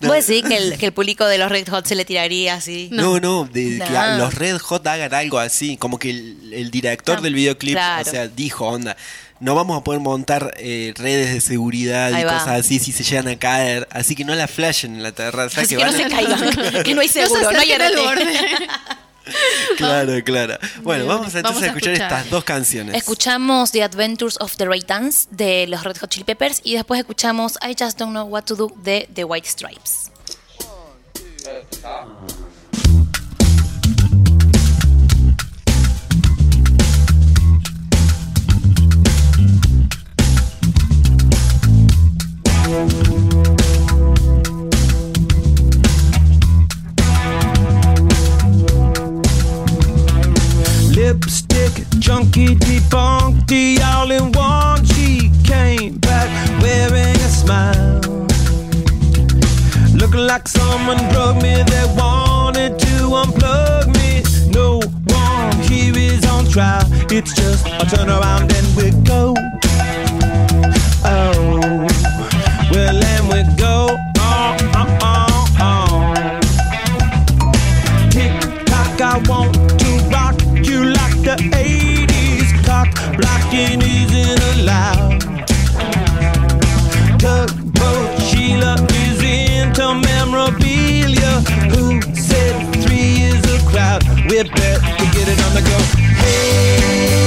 No, 0.00 0.08
¿Vos 0.14 0.26
decís 0.26 0.44
que 0.48 0.56
el, 0.56 0.78
que 0.78 0.86
el 0.86 0.92
público 0.92 1.26
de 1.26 1.38
los 1.38 1.50
Red 1.50 1.68
Hot 1.68 1.86
se 1.86 1.94
le 1.96 2.04
tiraría 2.04 2.54
así? 2.54 2.88
no, 2.92 3.18
no, 3.20 3.44
de 3.52 3.78
que 3.86 3.96
a 3.96 4.16
los 4.16 4.34
Red 4.34 4.58
Hot 4.58 4.86
hagan 4.86 5.12
algo 5.12 5.38
así, 5.38 5.76
como 5.76 5.98
que 5.98 6.10
el, 6.10 6.52
el 6.54 6.70
director 6.70 7.16
No, 7.16 7.22
del 7.22 7.34
videoclip, 7.34 7.74
claro. 7.74 8.08
o 8.08 8.10
sea, 8.10 8.28
dijo, 8.28 8.66
onda, 8.68 8.96
no 9.40 9.54
vamos 9.54 9.80
a 9.80 9.84
poder 9.84 10.00
montar 10.00 10.54
eh, 10.58 10.92
redes 10.96 11.32
de 11.32 11.40
seguridad 11.40 12.12
Ahí 12.12 12.22
y 12.22 12.24
va. 12.24 12.34
cosas 12.34 12.60
así 12.60 12.78
si 12.78 12.92
se 12.92 13.04
llegan 13.04 13.28
a 13.28 13.36
caer, 13.38 13.86
así 13.90 14.14
que 14.16 14.24
no 14.24 14.34
la 14.34 14.48
flashen 14.48 14.96
en 14.96 15.02
la 15.02 15.12
terraza. 15.12 15.60
Así 15.60 15.76
que 15.76 15.82
que 15.82 15.86
no 15.86 15.92
se 15.92 16.08
caigan, 16.08 16.82
que 16.84 16.94
no 16.94 17.00
hay 17.00 17.08
seguro, 17.08 17.48
se 17.48 17.52
no 17.54 17.60
hay 17.60 17.72
al 17.72 17.96
borde. 17.96 18.38
Claro, 19.76 20.12
claro. 20.24 20.58
Bueno, 20.82 21.04
vamos 21.06 21.26
entonces 21.34 21.42
vamos 21.42 21.62
a 21.62 21.66
a 21.66 21.68
escuchar, 21.68 21.92
escuchar. 21.92 22.18
estas 22.18 22.30
dos 22.30 22.44
canciones. 22.44 22.94
Escuchamos 22.94 23.70
The 23.72 23.82
Adventures 23.82 24.38
of 24.40 24.56
the 24.56 24.64
Ray 24.64 24.80
Dance 24.80 25.28
de 25.30 25.66
los 25.66 25.84
Red 25.84 25.98
Hot 25.98 26.08
Chili 26.08 26.24
Peppers 26.24 26.62
y 26.64 26.74
después 26.74 26.98
escuchamos 27.00 27.58
I 27.62 27.76
Just 27.78 27.98
Don't 27.98 28.12
Know 28.12 28.26
What 28.26 28.44
to 28.44 28.56
Do 28.56 28.72
de 28.82 29.06
The 29.14 29.24
White 29.24 29.46
Stripes. 29.48 30.10
Lipstick, 42.68 42.92
junkie, 51.98 52.56
debunked, 52.56 53.80
all 53.80 54.10
in 54.10 54.32
one. 54.32 54.84
She 54.84 55.30
came 55.44 55.96
back 55.96 56.28
wearing 56.60 57.16
a 57.16 57.30
smile. 57.30 58.02
Looking 59.94 60.26
like 60.26 60.46
someone 60.46 60.98
drugged 61.10 61.42
me, 61.42 61.62
they 61.62 61.86
wanted 61.96 62.78
to 62.80 63.08
unplug 63.22 63.94
me. 63.96 64.22
No 64.52 64.82
one 65.06 65.56
here 65.62 65.96
is 65.96 66.22
on 66.26 66.44
trial. 66.44 66.84
It's 67.10 67.32
just 67.32 67.66
a 67.66 67.86
turn 67.86 68.10
around 68.10 68.52
and 68.52 68.76
we 68.76 68.90
go. 69.04 69.34
Well, 72.78 73.04
and 73.12 73.24
we 73.28 73.40
go. 73.56 73.76
Oh, 74.18 74.56
oh, 74.80 74.98
oh, 75.02 75.60
oh. 75.66 76.14
Tick 78.10 78.32
tock, 78.70 79.00
I 79.00 79.14
want 79.28 79.52
to 79.82 79.90
rock 80.14 80.36
you 80.68 80.78
like 80.98 81.16
the 81.28 81.36
80s. 81.66 82.48
Cock 82.66 82.88
blocking 83.18 83.80
isn't 83.82 84.42
allowed. 84.52 85.20
Tugboat 87.22 88.10
Sheila 88.26 88.74
is 89.04 89.20
into 89.22 89.86
memorabilia. 90.08 91.32
Who 91.72 91.84
said 92.14 92.54
three 92.82 93.14
is 93.30 93.42
a 93.54 93.58
crowd? 93.70 94.02
We 94.28 94.36
better 94.42 94.80
get 95.14 95.26
it 95.32 95.38
on 95.46 95.52
the 95.58 95.62
go. 95.70 95.78
Hey 96.22 97.17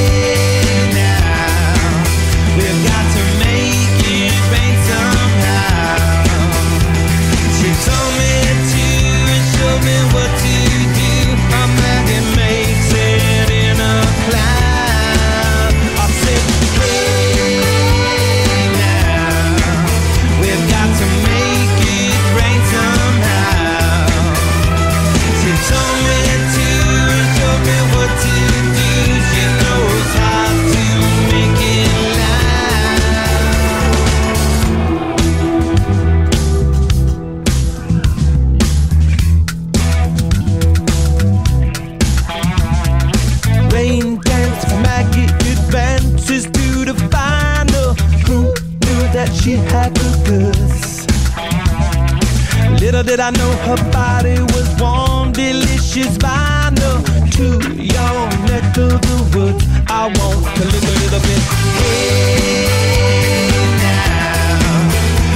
Little 53.02 53.18
did 53.18 53.20
I 53.20 53.32
know 53.32 53.52
her 53.66 53.92
body 53.92 54.40
was 54.54 54.70
warm, 54.80 55.32
delicious 55.32 56.20
by 56.20 56.70
no 56.76 57.02
to 57.32 57.46
your 57.74 58.30
neck 58.46 58.78
of 58.78 59.02
the 59.02 59.18
woods. 59.34 59.66
I 59.88 60.06
want 60.06 60.56
to 60.58 60.66
live 60.66 60.84
a 60.84 60.94
little 61.02 61.20
bit. 61.20 61.42
Hey 61.82 63.50
now, 63.82 64.62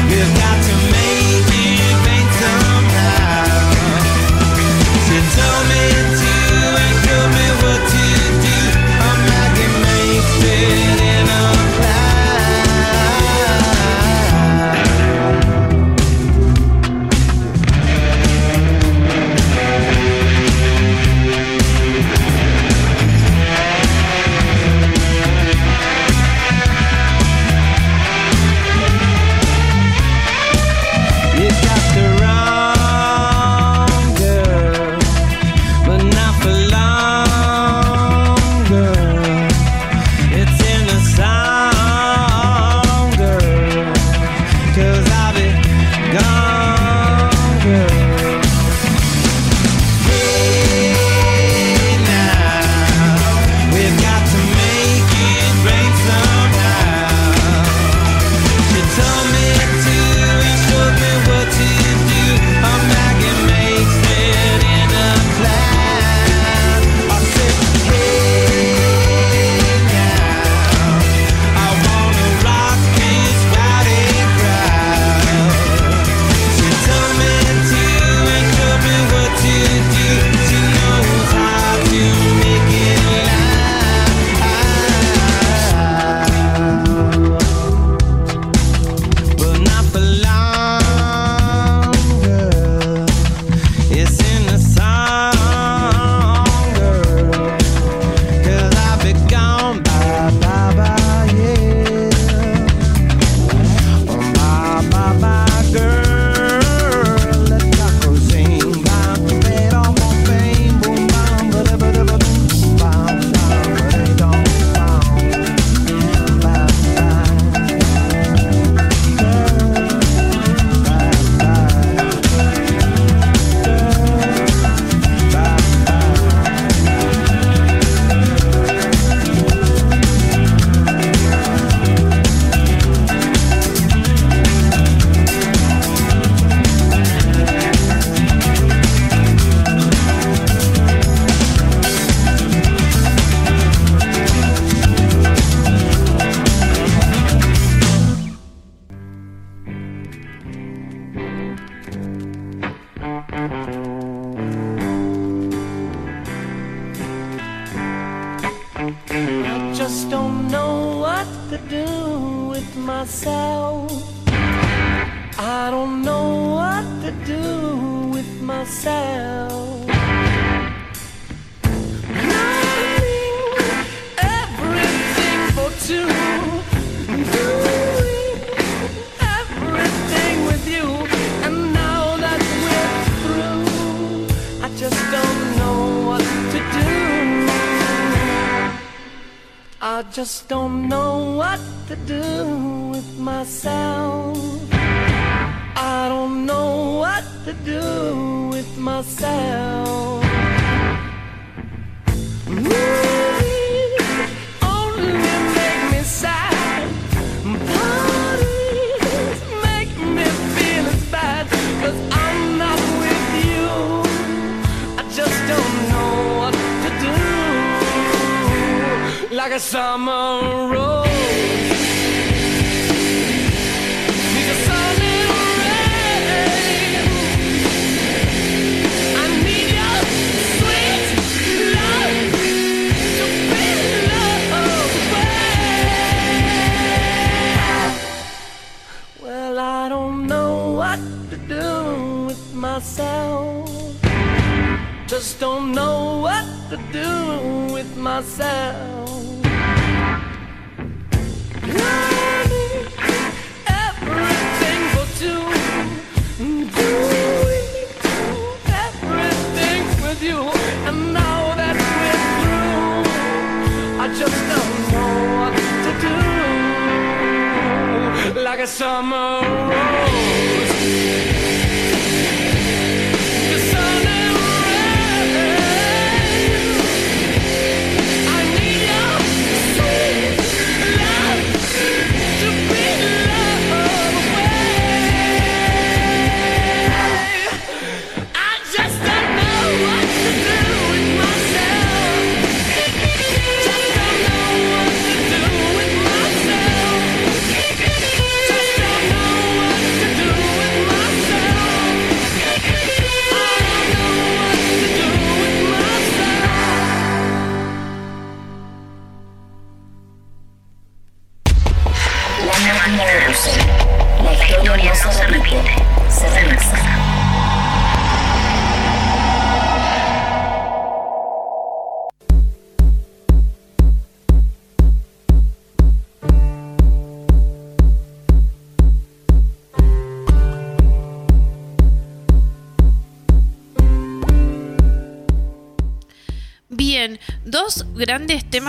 you've 0.10 0.38
got 0.38 0.90
to. 0.90 0.95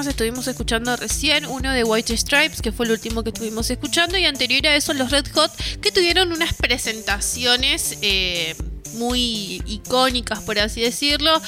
Temas 0.07 0.16
estuvimos 0.16 0.47
escuchando 0.47 0.97
recién, 0.97 1.47
uno 1.47 1.73
de 1.73 1.83
White 1.85 2.16
Stripes, 2.16 2.62
que 2.62 2.70
fue 2.73 2.87
el 2.87 2.93
último 2.93 3.23
que 3.23 3.31
estuvimos 3.31 3.69
escuchando, 3.70 4.16
y 4.16 4.24
anterior 4.24 4.66
a 4.66 4.77
eso 4.77 4.93
los 4.95 5.11
Red 5.11 5.27
Hot, 5.35 5.53
que 5.81 5.91
tuvieron 5.91 6.33
unas 6.33 6.55
presentaciones 6.55 7.99
eh, 8.03 8.55
muy 8.95 9.62
icónicas, 9.66 10.41
por 10.41 10.59
así 10.59 10.81
decirlo, 10.81 11.41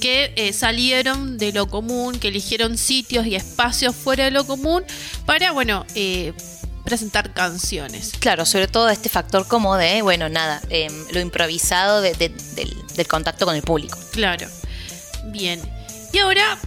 que 0.00 0.32
eh, 0.36 0.52
salieron 0.52 1.38
de 1.38 1.52
lo 1.52 1.68
común, 1.68 2.18
que 2.18 2.28
eligieron 2.28 2.76
sitios 2.78 3.26
y 3.26 3.34
espacios 3.36 3.94
fuera 3.94 4.24
de 4.24 4.30
lo 4.32 4.46
común 4.46 4.82
para, 5.26 5.52
bueno, 5.52 5.86
eh, 5.94 6.32
presentar 6.84 7.32
canciones. 7.32 8.12
Claro, 8.18 8.44
sobre 8.46 8.66
todo 8.66 8.88
este 8.88 9.08
factor 9.08 9.46
como 9.46 9.76
de, 9.76 10.02
bueno, 10.02 10.28
nada, 10.28 10.60
em, 10.70 10.92
lo 11.12 11.20
improvisado 11.20 12.00
de- 12.00 12.14
de- 12.14 12.30
del, 12.56 12.74
del 12.96 13.06
contacto 13.08 13.46
con 13.46 13.54
el 13.54 13.62
público. 13.62 13.98
Claro. 14.12 14.48
Bien. 15.26 15.60
Y 16.12 16.18
ahora, 16.18 16.58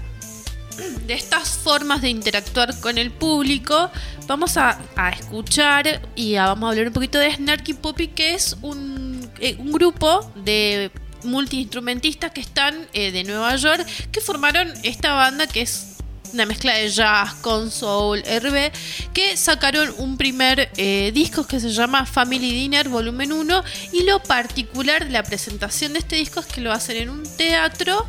de 1.05 1.13
estas 1.13 1.49
formas 1.49 2.01
de 2.01 2.09
interactuar 2.09 2.79
con 2.79 2.97
el 2.97 3.11
público, 3.11 3.91
vamos 4.27 4.57
a, 4.57 4.79
escuchar 5.19 6.01
y 6.15 6.35
vamos 6.35 6.67
a 6.67 6.71
hablar 6.71 6.87
un 6.87 6.93
poquito 6.93 7.19
de 7.19 7.33
Snarky 7.33 7.73
Puppy, 7.73 8.07
que 8.09 8.33
es 8.33 8.55
un, 8.61 9.29
eh, 9.39 9.55
un 9.59 9.71
grupo 9.71 10.31
de 10.35 10.91
multiinstrumentistas 11.23 12.31
que 12.31 12.41
están 12.41 12.87
eh, 12.93 13.11
de 13.11 13.23
Nueva 13.23 13.55
York, 13.55 13.85
que 14.11 14.21
formaron 14.21 14.71
esta 14.83 15.13
banda 15.13 15.47
que 15.47 15.61
es 15.61 15.93
una 16.33 16.45
mezcla 16.45 16.73
de 16.73 16.89
jazz 16.89 17.33
con 17.35 17.69
soul, 17.69 18.21
RB, 18.21 18.71
que 19.13 19.37
sacaron 19.37 19.93
un 19.97 20.17
primer 20.17 20.71
eh, 20.77 21.11
disco 21.13 21.45
que 21.45 21.59
se 21.59 21.69
llama 21.69 22.05
Family 22.05 22.51
Dinner 22.51 22.89
Volumen 22.89 23.31
1 23.31 23.63
y 23.91 24.03
lo 24.03 24.21
particular 24.21 25.05
de 25.05 25.11
la 25.11 25.23
presentación 25.23 25.93
de 25.93 25.99
este 25.99 26.15
disco 26.15 26.39
es 26.39 26.47
que 26.47 26.61
lo 26.61 26.71
hacen 26.71 26.97
en 26.97 27.09
un 27.09 27.23
teatro 27.37 28.05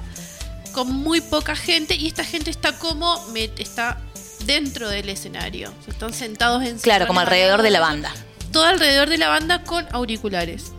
con 0.74 0.92
muy 0.92 1.20
poca 1.20 1.56
gente 1.56 1.94
y 1.94 2.06
esta 2.08 2.24
gente 2.24 2.50
está 2.50 2.78
como 2.78 3.18
está 3.56 3.98
dentro 4.44 4.88
del 4.88 5.08
escenario, 5.08 5.72
O 5.80 5.84
sea, 5.84 5.94
están 5.94 6.12
sentados 6.12 6.62
en 6.64 6.78
Claro, 6.78 7.06
como 7.06 7.20
alrededor 7.20 7.62
de 7.62 7.70
la 7.70 7.80
banda. 7.80 8.12
todo 8.52 8.64
alrededor 8.64 9.08
de 9.08 9.18
la 9.18 9.28
banda 9.28 9.62
con 9.62 9.86
auriculares. 9.92 10.72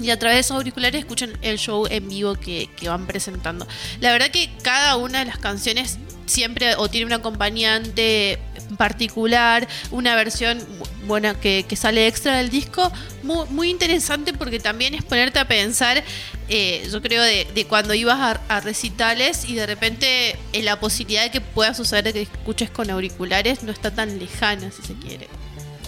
Y 0.00 0.10
a 0.10 0.18
través 0.18 0.36
de 0.36 0.40
esos 0.40 0.56
auriculares 0.56 1.00
escuchan 1.00 1.36
el 1.42 1.58
show 1.58 1.86
en 1.90 2.08
vivo 2.08 2.34
que, 2.36 2.70
que 2.76 2.88
van 2.88 3.06
presentando. 3.06 3.66
La 4.00 4.12
verdad 4.12 4.30
que 4.30 4.48
cada 4.62 4.96
una 4.96 5.18
de 5.18 5.24
las 5.24 5.38
canciones 5.38 5.98
siempre 6.26 6.76
o 6.76 6.88
tiene 6.88 7.06
un 7.06 7.12
acompañante 7.12 8.38
particular, 8.76 9.66
una 9.90 10.14
versión 10.14 10.62
bueno 11.06 11.38
que, 11.40 11.64
que 11.68 11.74
sale 11.74 12.06
extra 12.06 12.36
del 12.36 12.50
disco, 12.50 12.92
muy, 13.22 13.48
muy 13.48 13.70
interesante 13.70 14.32
porque 14.32 14.60
también 14.60 14.94
es 14.94 15.02
ponerte 15.02 15.38
a 15.38 15.48
pensar, 15.48 16.04
eh, 16.48 16.88
yo 16.90 17.02
creo, 17.02 17.22
de, 17.22 17.46
de 17.54 17.64
cuando 17.66 17.94
ibas 17.94 18.38
a, 18.48 18.60
recitales 18.60 19.44
y 19.46 19.54
de 19.54 19.66
repente 19.66 20.36
eh, 20.52 20.62
la 20.62 20.80
posibilidad 20.80 21.22
de 21.22 21.30
que 21.30 21.40
pueda 21.40 21.74
suceder 21.74 22.12
que 22.12 22.22
escuches 22.22 22.70
con 22.70 22.90
auriculares 22.90 23.62
no 23.62 23.72
está 23.72 23.90
tan 23.90 24.18
lejana, 24.18 24.70
si 24.70 24.82
se 24.82 24.94
quiere. 24.94 25.28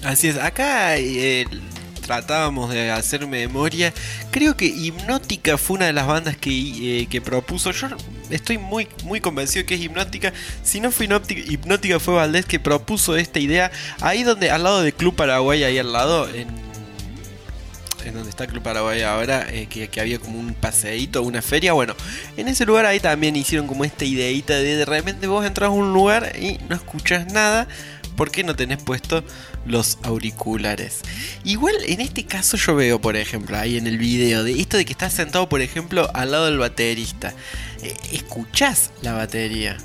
Así 0.02 0.28
es, 0.28 0.36
acá 0.38 0.96
eh, 0.96 1.46
tratábamos 2.10 2.70
de 2.70 2.90
hacer 2.90 3.26
memoria. 3.26 3.92
Creo 4.30 4.56
que 4.56 4.66
Hipnótica 4.66 5.56
fue 5.56 5.76
una 5.76 5.86
de 5.86 5.92
las 5.92 6.06
bandas 6.06 6.36
que, 6.36 6.50
eh, 7.02 7.06
que 7.06 7.20
propuso. 7.20 7.70
Yo 7.70 7.88
estoy 8.30 8.58
muy, 8.58 8.88
muy 9.04 9.20
convencido 9.20 9.64
que 9.64 9.74
es 9.74 9.80
Hipnótica. 9.80 10.32
Si 10.64 10.80
no 10.80 10.90
fue 10.90 11.04
Hipnótica, 11.06 11.40
Hipnótica 11.40 12.00
fue 12.00 12.14
Valdés 12.14 12.46
que 12.46 12.58
propuso 12.58 13.16
esta 13.16 13.38
idea. 13.38 13.70
Ahí 14.00 14.22
donde, 14.24 14.50
al 14.50 14.64
lado 14.64 14.82
de 14.82 14.92
Club 14.92 15.14
Paraguay, 15.14 15.62
ahí 15.62 15.78
al 15.78 15.92
lado, 15.92 16.28
en, 16.28 16.48
en 18.04 18.14
donde 18.14 18.30
está 18.30 18.46
Club 18.46 18.62
Paraguay 18.62 19.02
ahora, 19.02 19.46
eh, 19.50 19.66
que, 19.68 19.88
que 19.88 20.00
había 20.00 20.18
como 20.18 20.38
un 20.38 20.54
paseíto, 20.54 21.22
una 21.22 21.42
feria. 21.42 21.72
Bueno, 21.72 21.94
en 22.36 22.48
ese 22.48 22.64
lugar 22.66 22.86
ahí 22.86 23.00
también 23.00 23.36
hicieron 23.36 23.66
como 23.66 23.84
esta 23.84 24.04
ideita 24.04 24.54
de 24.54 24.76
de 24.76 24.84
repente 24.84 25.26
vos 25.26 25.44
entras 25.46 25.68
a 25.68 25.70
un 25.70 25.92
lugar 25.92 26.32
y 26.40 26.58
no 26.68 26.74
escuchas 26.76 27.32
nada 27.32 27.66
porque 28.16 28.44
no 28.44 28.54
tenés 28.56 28.82
puesto 28.82 29.24
los 29.64 29.98
auriculares. 30.02 31.00
Igual 31.44 31.74
en 31.86 32.00
este 32.00 32.24
caso 32.26 32.56
yo 32.56 32.74
veo, 32.74 33.00
por 33.00 33.16
ejemplo, 33.16 33.56
ahí 33.58 33.76
en 33.78 33.86
el 33.86 33.98
video, 33.98 34.42
de 34.44 34.60
esto 34.60 34.76
de 34.76 34.84
que 34.84 34.92
estás 34.92 35.12
sentado, 35.12 35.48
por 35.48 35.60
ejemplo, 35.60 36.10
al 36.14 36.30
lado 36.32 36.46
del 36.46 36.58
baterista. 36.58 37.32
Eh, 37.82 37.94
escuchás 38.12 38.90
la 39.02 39.12
batería. 39.14 39.76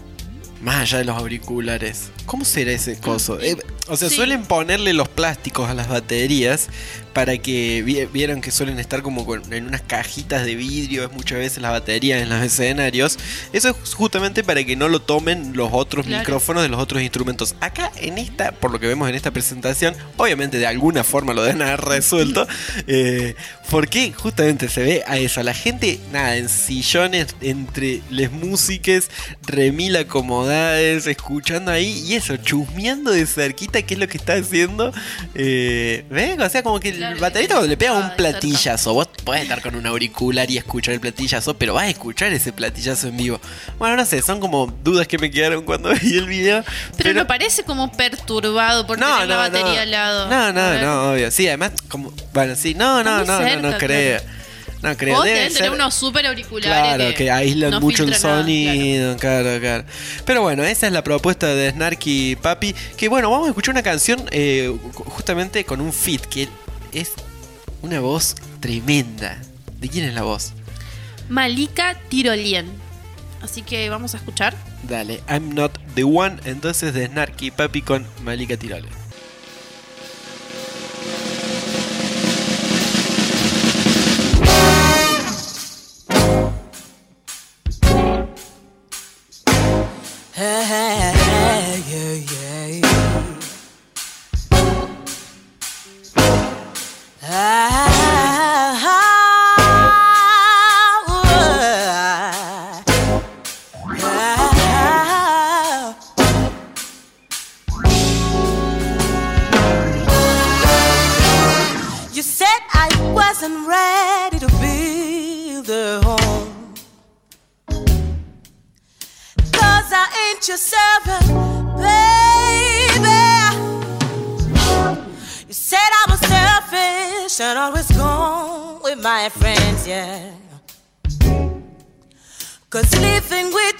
Más 0.62 0.78
allá 0.82 0.98
de 1.00 1.06
los 1.06 1.18
auriculares. 1.18 2.10
¿Cómo 2.26 2.44
será 2.46 2.72
ese 2.72 2.98
coso? 2.98 3.40
Eh, 3.40 3.56
o 3.88 3.96
sea, 3.98 4.10
Sí. 4.10 4.16
suelen 4.16 4.44
ponerle 4.46 4.94
los 4.94 5.08
plásticos 5.10 5.70
a 5.70 5.74
las 5.74 5.88
baterías 5.90 6.70
para 7.16 7.38
que 7.38 7.82
vi- 7.82 8.06
vieron 8.12 8.42
que 8.42 8.52
suelen 8.52 8.78
estar 8.78 9.02
como 9.02 9.26
con- 9.26 9.54
en 9.54 9.68
unas 9.68 9.82
cajitas 9.82 10.46
de 10.46 10.54
vidrio, 10.56 11.06
es 11.06 11.14
muchas 11.14 11.38
veces 11.38 11.62
las 11.62 11.72
baterías 11.72 12.22
en 12.22 12.28
los 12.28 12.44
escenarios. 12.44 13.18
Eso 13.54 13.70
es 13.70 13.94
justamente 13.94 14.44
para 14.44 14.66
que 14.66 14.76
no 14.76 14.90
lo 14.90 15.02
tomen 15.02 15.54
los 15.56 15.70
otros 15.72 16.06
Claro. 16.06 16.20
micrófonos 16.20 16.62
de 16.64 16.68
los 16.68 16.82
otros 16.82 17.02
instrumentos. 17.02 17.56
Acá 17.62 17.90
en 17.96 18.18
esta, 18.18 18.52
por 18.52 18.70
lo 18.72 18.82
que 18.82 18.88
vemos 18.88 19.08
en 19.08 19.16
esta 19.16 19.32
presentación, 19.32 19.96
obviamente 20.18 20.60
de 20.60 20.68
alguna 20.68 21.06
forma 21.06 21.34
lo 21.34 21.42
deben 21.44 21.62
haber 21.62 21.80
resuelto. 21.80 22.46
eh, 22.88 23.36
porque 23.70 24.12
justamente 24.12 24.68
se 24.68 24.84
ve 24.84 25.04
a 25.08 25.18
eso, 25.18 25.40
a 25.40 25.44
la 25.44 25.54
gente, 25.54 26.00
nada, 26.12 26.36
en 26.36 26.50
sillones 26.50 27.28
entre 27.40 28.02
les 28.12 28.30
músiques, 28.32 29.10
remil 29.48 29.96
acomodades, 29.96 31.08
escuchando 31.08 31.72
ahí 31.72 32.04
y 32.08 32.16
eso, 32.16 32.36
chusmeando 32.38 33.12
de 33.12 33.26
cerquita 33.26 33.82
qué 33.82 33.94
es 33.94 34.00
lo 34.02 34.08
que 34.10 34.18
está 34.18 34.34
haciendo. 34.34 34.92
Eh, 35.34 36.04
¿Ven? 36.12 36.40
O 36.42 36.50
sea, 36.50 36.62
como 36.62 36.80
que 36.80 37.05
el 37.12 37.20
baterista 37.20 37.56
cuando 37.56 37.68
le 37.70 37.78
pega 37.78 37.94
un 37.94 38.16
platillazo, 38.16 38.94
vos 38.94 39.08
podés 39.24 39.44
estar 39.44 39.62
con 39.62 39.76
un 39.76 39.86
auricular 39.86 40.50
y 40.50 40.58
escuchar 40.58 40.94
el 40.94 41.00
platillazo, 41.00 41.58
pero 41.58 41.74
vas 41.74 41.86
a 41.86 41.90
escuchar 41.90 42.32
ese 42.34 42.54
platillazo 42.54 43.08
en 43.08 43.18
vivo. 43.18 43.40
Bueno, 43.80 43.96
no 43.96 44.06
sé, 44.06 44.22
son 44.22 44.40
como 44.40 44.68
dudas 44.84 45.08
que 45.08 45.18
me 45.18 45.32
quedaron 45.32 45.64
cuando 45.64 45.94
vi 45.94 46.18
el 46.18 46.26
video. 46.26 46.64
Pero, 46.98 47.14
no 47.14 47.28
parece 47.28 47.64
como 47.64 47.92
perturbado 47.92 48.86
por 48.88 48.98
tener 49.00 49.28
la 49.28 49.38
batería 49.38 49.82
al 49.82 49.92
lado. 49.92 50.30
No, 50.30 50.52
no, 50.54 50.74
no, 50.82 51.12
obvio. 51.12 51.32
Sí, 51.32 51.48
además, 51.48 51.72
como. 51.90 52.14
Bueno, 52.34 52.56
sí, 52.56 52.74
no, 52.74 53.04
no, 53.04 53.24
no, 53.26 53.40
no, 53.40 53.72
no 53.72 53.78
creo. 53.78 54.22
No 54.82 54.96
creo. 54.96 55.24
Debe 55.24 55.36
deben 55.36 55.54
tener 55.54 55.70
ser- 55.70 55.80
unos 55.80 55.96
super 55.96 56.28
auriculares. 56.28 56.96
Claro, 56.96 57.16
que 57.16 57.32
aíslan 57.32 57.72
no 57.72 57.82
mucho 57.82 58.04
el 58.04 58.12
nada, 58.12 58.22
sonido, 58.22 59.18
claro. 59.18 59.60
claro, 59.60 59.84
Pero 60.26 60.42
bueno, 60.44 60.64
esa 60.64 60.86
es 60.86 60.94
la 60.94 61.04
propuesta 61.04 61.48
de 61.48 61.72
Snarky 61.72 62.36
Papi. 62.36 62.76
Que 62.96 63.08
bueno, 63.10 63.32
vamos 63.32 63.48
a 63.48 63.50
escuchar 63.50 63.74
una 63.74 63.82
canción 63.82 64.24
eh, 64.32 64.72
justamente 65.06 65.64
con 65.66 65.82
un 65.82 65.92
fit, 65.92 66.22
que 66.26 66.48
es 66.96 67.14
una 67.82 68.00
voz 68.00 68.36
tremenda. 68.60 69.38
¿De 69.80 69.90
quién 69.90 70.06
es 70.06 70.14
la 70.14 70.24
voz? 70.24 70.54
Malika 71.30 71.96
Tirolien. 72.10 72.68
Así 73.42 73.62
que 73.62 73.90
vamos 73.90 74.14
a 74.16 74.18
escuchar. 74.18 74.56
Dale, 74.84 75.22
I'm 75.30 75.54
not 75.54 75.78
the 75.94 76.04
one. 76.04 76.38
Entonces 76.46 76.94
de 76.94 77.08
Snarky 77.08 77.52
Papi 77.52 77.82
con 77.82 78.06
Malika 78.24 78.58
Tirole. 78.58 78.88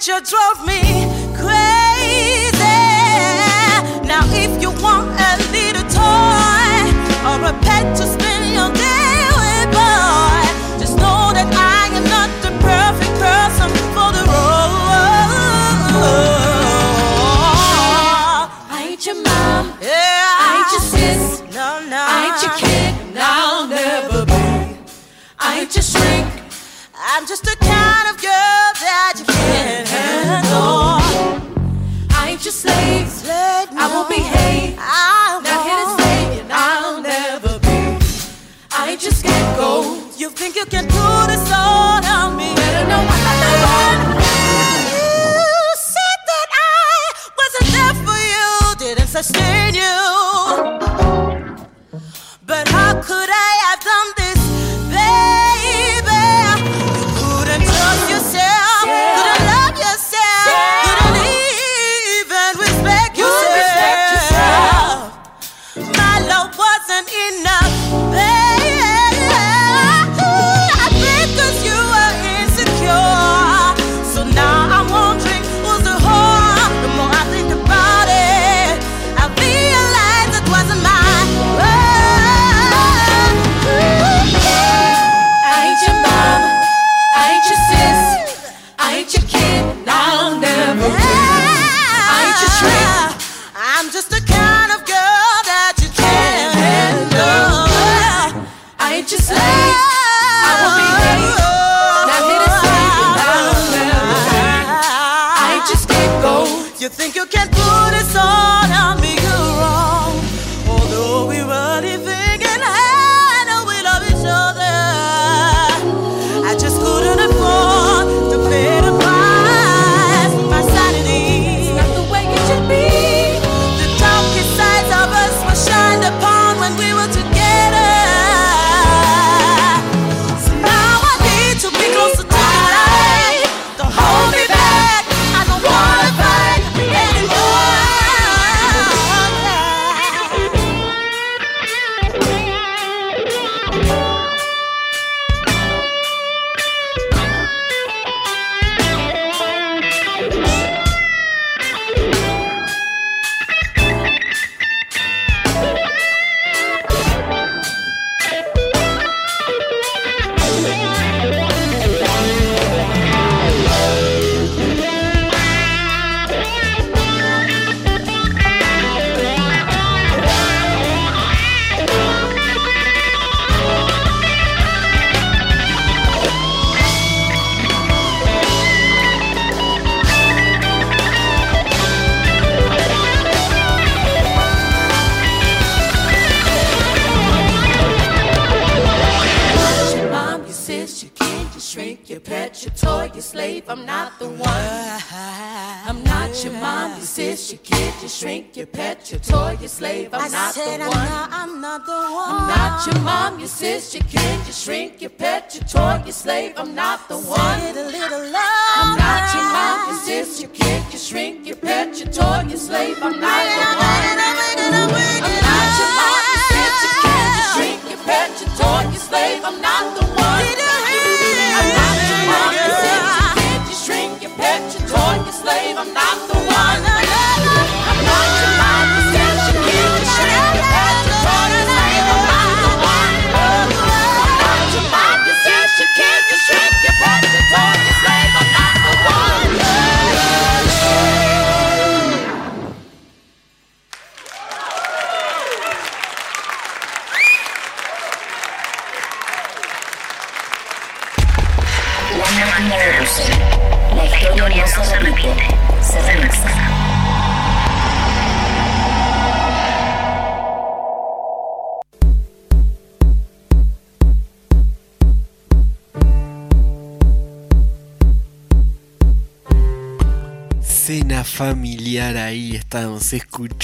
You 0.08 0.20
drove 0.20 0.64
me 0.64 0.80
crazy. 1.34 2.62
Now, 4.06 4.22
if 4.30 4.62
you 4.62 4.70
want 4.80 5.10
a 5.18 5.32
little 5.50 5.82
toy 5.90 6.78
or 7.26 7.42
a 7.42 7.52
pet 7.66 7.96
to 7.96 8.06
spend 8.06 8.54
your 8.54 8.70
day 8.70 9.26
with, 9.34 9.66
boy, 9.74 10.46
just 10.78 10.96
know 10.98 11.34
that 11.34 11.50
I 11.50 11.90
am 11.90 12.04
not 12.06 12.30
the 12.38 12.52
perfect 12.62 13.14
person 13.18 13.68
for 13.90 14.12
the 14.14 14.22
role. 14.30 14.78
I 18.70 18.86
ain't 18.90 19.04
your 19.04 19.16
mom. 19.16 19.74
Yeah. 19.82 20.38
I 20.38 20.48
ain't 20.58 20.70
your 20.70 20.84
sis. 20.86 21.40
No, 21.52 21.82
no. 21.90 21.98
I 21.98 22.30
ain't 22.30 22.42
your 22.44 22.54
kid. 22.62 22.94
I'll 23.18 23.66
never 23.66 24.24
be. 24.24 24.78
I 25.40 25.60
ain't 25.62 25.74
your 25.74 25.82
shrink. 25.82 26.26
I'm 26.94 27.26
just 27.26 27.42
the 27.42 27.55
won't 33.96 34.08
behave. 34.10 34.30
hey. 34.30 34.76
I 34.78 35.40
not 35.42 35.60
here 35.66 35.80
to 35.82 35.88
stay, 35.96 36.40
and 36.40 36.52
I'll 36.52 37.00
never 37.00 37.58
be. 37.60 37.78
I 38.70 38.96
just 38.96 39.24
can't 39.24 39.56
go. 39.58 39.72
You 40.16 40.28
think 40.30 40.54
you 40.56 40.66
can 40.66 40.84
do 40.84 41.06
this 41.32 41.50
all 41.52 42.04
on 42.04 42.36
me? 42.36 42.55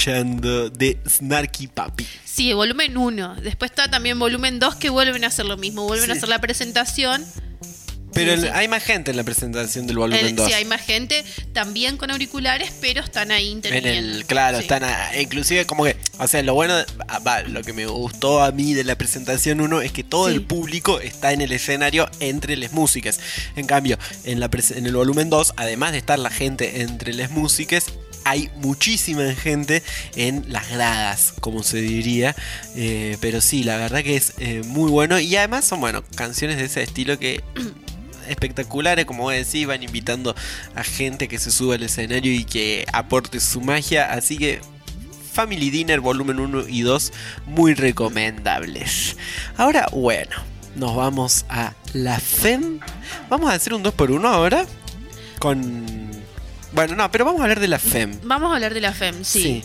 escuchando 0.03 0.69
de 0.69 0.97
Snarky 1.07 1.67
Papi. 1.67 2.05
Sí, 2.25 2.51
volumen 2.51 2.97
1. 2.97 3.35
Después 3.41 3.71
está 3.71 3.89
también 3.89 4.19
volumen 4.19 4.59
2 4.59 4.75
que 4.75 4.89
vuelven 4.89 5.23
a 5.23 5.27
hacer 5.27 5.45
lo 5.45 5.55
mismo, 5.55 5.85
vuelven 5.85 6.11
a 6.11 6.13
hacer 6.13 6.27
la 6.27 6.41
presentación. 6.41 7.25
Pero 8.13 8.33
hay 8.53 8.67
más 8.67 8.83
gente 8.83 9.11
en 9.11 9.17
la 9.17 9.23
presentación 9.23 9.87
del 9.87 9.97
volumen 9.97 10.35
2. 10.35 10.45
Sí, 10.45 10.53
hay 10.53 10.65
más 10.65 10.81
gente 10.81 11.23
también 11.53 11.95
con 11.97 12.11
auriculares, 12.11 12.71
pero 12.81 13.01
están 13.01 13.31
ahí 13.31 13.47
interviniendo. 13.47 14.11
En 14.11 14.15
el, 14.17 14.25
claro, 14.25 14.59
están 14.59 14.83
a, 14.83 15.19
inclusive 15.19 15.65
como 15.65 15.85
que, 15.85 15.95
o 16.19 16.27
sea, 16.27 16.43
lo 16.43 16.53
bueno, 16.53 16.75
ah, 17.07 17.43
lo 17.47 17.61
que 17.63 17.71
me 17.71 17.85
gustó 17.85 18.43
a 18.43 18.51
mí 18.51 18.73
de 18.73 18.83
la 18.83 18.97
presentación 18.97 19.61
1 19.61 19.81
es 19.81 19.93
que 19.93 20.03
todo 20.03 20.27
el 20.27 20.43
público 20.43 20.99
está 20.99 21.31
en 21.31 21.41
el 21.41 21.53
escenario 21.53 22.09
entre 22.19 22.57
las 22.57 22.73
músicas. 22.73 23.19
En 23.55 23.65
cambio, 23.65 23.97
en, 24.25 24.43
en 24.43 24.85
el 24.85 24.95
volumen 24.95 25.29
2, 25.29 25.53
además 25.55 25.93
de 25.93 25.99
estar 25.99 26.19
la 26.19 26.29
gente 26.29 26.81
entre 26.81 27.13
las 27.13 27.31
músicas, 27.31 27.85
hay 28.25 28.49
muchísima 28.57 29.33
gente 29.33 29.83
en 30.15 30.45
las 30.51 30.69
gradas, 30.69 31.33
como 31.39 31.63
se 31.63 31.81
diría. 31.81 32.35
Eh, 32.75 33.17
pero 33.21 33.41
sí, 33.41 33.63
la 33.63 33.77
verdad 33.77 34.03
que 34.03 34.15
es 34.15 34.33
eh, 34.39 34.61
muy 34.65 34.89
bueno. 34.89 35.19
Y 35.19 35.35
además 35.35 35.65
son, 35.65 35.79
bueno, 35.79 36.03
canciones 36.15 36.57
de 36.57 36.65
ese 36.65 36.83
estilo 36.83 37.19
que 37.19 37.43
espectaculares, 38.27 39.05
como 39.05 39.23
vos 39.23 39.33
decís, 39.33 39.67
van 39.67 39.83
invitando 39.83 40.35
a 40.75 40.83
gente 40.83 41.27
que 41.27 41.39
se 41.39 41.51
suba 41.51 41.75
al 41.75 41.83
escenario 41.83 42.33
y 42.33 42.45
que 42.45 42.85
aporte 42.93 43.39
su 43.39 43.61
magia. 43.61 44.11
Así 44.11 44.37
que 44.37 44.61
Family 45.33 45.69
Dinner 45.69 45.99
volumen 45.99 46.39
1 46.39 46.67
y 46.67 46.81
2 46.81 47.11
muy 47.47 47.73
recomendables. 47.73 49.17
Ahora, 49.57 49.87
bueno, 49.91 50.35
nos 50.75 50.95
vamos 50.95 51.45
a 51.49 51.73
la 51.93 52.19
FEM. 52.19 52.79
Vamos 53.29 53.49
a 53.49 53.55
hacer 53.55 53.73
un 53.73 53.83
2x1 53.83 54.25
ahora 54.25 54.65
con 55.39 56.12
bueno, 56.73 56.95
no, 56.95 57.11
pero 57.11 57.25
vamos 57.25 57.39
a 57.41 57.43
hablar 57.43 57.59
de 57.59 57.67
la 57.67 57.79
FEM. 57.79 58.19
Vamos 58.23 58.51
a 58.51 58.55
hablar 58.55 58.73
de 58.73 58.81
la 58.81 58.93
FEM, 58.93 59.23
sí. 59.23 59.63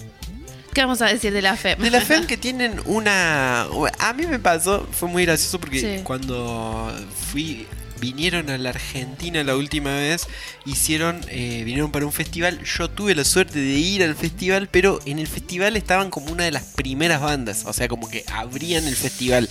¿Qué 0.74 0.82
vamos 0.82 1.00
a 1.02 1.06
decir 1.06 1.32
de 1.32 1.42
la 1.42 1.56
FEM? 1.56 1.78
De 1.80 1.90
la 1.90 2.00
FEM 2.00 2.26
que 2.28 2.36
tienen 2.36 2.80
una... 2.84 3.62
A 3.98 4.12
mí 4.14 4.26
me 4.26 4.38
pasó, 4.38 4.86
fue 4.92 5.08
muy 5.08 5.24
gracioso 5.24 5.58
porque 5.58 6.02
cuando 6.04 6.92
fui 7.32 7.66
Vinieron 8.00 8.50
a 8.50 8.58
la 8.58 8.70
Argentina 8.70 9.42
la 9.44 9.56
última 9.56 9.94
vez, 9.94 10.26
hicieron, 10.64 11.20
eh, 11.28 11.62
vinieron 11.64 11.90
para 11.90 12.06
un 12.06 12.12
festival. 12.12 12.60
Yo 12.64 12.88
tuve 12.90 13.14
la 13.14 13.24
suerte 13.24 13.58
de 13.58 13.78
ir 13.78 14.02
al 14.02 14.14
festival, 14.14 14.68
pero 14.70 15.00
en 15.06 15.18
el 15.18 15.26
festival 15.26 15.76
estaban 15.76 16.10
como 16.10 16.30
una 16.32 16.44
de 16.44 16.50
las 16.50 16.62
primeras 16.64 17.20
bandas, 17.20 17.64
o 17.66 17.72
sea, 17.72 17.88
como 17.88 18.08
que 18.08 18.24
abrían 18.32 18.86
el 18.86 18.96
festival. 18.96 19.48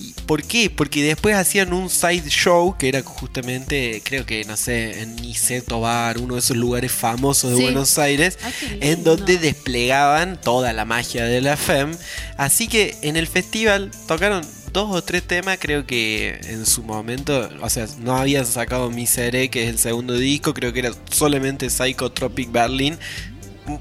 ¿Y 0.00 0.14
¿Por 0.28 0.42
qué? 0.42 0.68
Porque 0.68 1.02
después 1.02 1.34
hacían 1.36 1.72
un 1.72 1.88
side 1.88 2.28
show 2.28 2.76
que 2.78 2.88
era 2.90 3.02
justamente, 3.02 4.02
creo 4.04 4.26
que, 4.26 4.44
no 4.44 4.58
sé, 4.58 5.00
en 5.00 5.16
Niceto 5.16 5.80
Bar, 5.80 6.18
uno 6.18 6.34
de 6.34 6.40
esos 6.40 6.54
lugares 6.56 6.92
famosos 6.92 7.52
de 7.52 7.56
Sí. 7.56 7.62
Buenos 7.62 7.98
Aires, 7.98 8.38
Ay, 8.42 8.52
lindo. 8.68 8.86
en 8.86 9.04
donde 9.04 9.38
desplegaban 9.38 10.38
toda 10.38 10.74
la 10.74 10.84
magia 10.84 11.24
de 11.24 11.40
la 11.40 11.56
FEM. 11.56 11.96
Así 12.36 12.68
que 12.68 12.94
en 13.00 13.16
el 13.16 13.26
festival 13.26 13.90
tocaron 14.06 14.44
dos 14.72 14.94
o 14.94 15.02
tres 15.02 15.22
temas, 15.22 15.58
creo 15.60 15.86
que 15.86 16.38
en 16.44 16.66
su 16.66 16.82
momento, 16.82 17.48
o 17.60 17.70
sea, 17.70 17.86
no 18.00 18.16
habían 18.16 18.46
sacado 18.46 18.90
Miseré, 18.90 19.48
que 19.50 19.64
es 19.64 19.70
el 19.70 19.78
segundo 19.78 20.14
disco, 20.14 20.54
creo 20.54 20.72
que 20.72 20.80
era 20.80 20.90
solamente 21.10 21.68
Psychotropic 21.70 22.50
Berlin. 22.50 22.98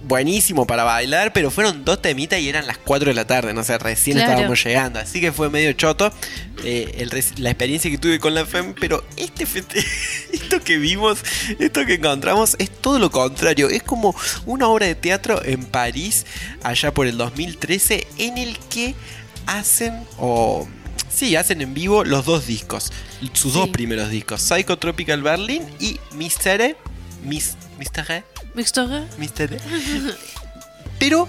Buenísimo 0.04 0.68
para 0.68 0.84
bailar, 0.84 1.32
pero 1.32 1.50
fueron 1.50 1.86
dos 1.86 2.02
temitas 2.02 2.38
y 2.42 2.50
eran 2.50 2.68
las 2.68 2.78
4 2.78 3.08
de 3.08 3.14
la 3.14 3.26
tarde, 3.26 3.54
no 3.54 3.64
sé, 3.64 3.78
recién 3.78 4.18
Claro. 4.18 4.32
estábamos 4.34 4.62
llegando, 4.62 5.00
así 5.00 5.22
que 5.22 5.32
fue 5.32 5.50
medio 5.50 5.72
choto 5.72 6.12
eh, 6.66 6.96
el 6.98 7.10
la 7.38 7.52
experiencia 7.52 7.90
que 7.90 7.98
tuve 7.98 8.20
con 8.20 8.34
la 8.34 8.46
FEM, 8.46 8.74
pero 8.78 9.02
este 9.16 9.46
esto 10.34 10.62
que 10.62 10.78
vimos, 10.78 11.20
esto 11.58 11.86
que 11.86 11.94
encontramos 11.94 12.58
es 12.60 12.70
todo 12.70 13.00
lo 13.00 13.10
contrario, 13.12 13.70
es 13.70 13.82
como 13.82 14.14
una 14.46 14.68
obra 14.68 14.88
de 14.88 14.96
teatro 14.96 15.42
en 15.46 15.64
París, 15.64 16.26
allá 16.64 16.94
por 16.94 17.08
el 17.08 17.16
2013, 17.18 18.08
en 18.18 18.38
el 18.38 18.58
que 18.70 18.94
hacen 19.46 19.94
o... 20.18 20.68
Sí, 21.18 21.36
hacen 21.36 21.62
en 21.62 21.74
vivo 21.74 22.04
los 22.04 22.26
dos 22.26 22.46
discos, 22.46 22.92
sus 23.34 23.56
dos 23.56 23.70
primeros 23.70 24.12
discos, 24.12 24.40
Psychotropical 24.40 25.24
Berlin 25.24 25.64
y 25.80 26.00
Mystere, 26.14 26.78
Mis, 27.24 27.56
Mystere, 27.80 28.24
¿Mixtura? 28.54 29.04
Mystere. 29.18 29.58
Pero 31.00 31.28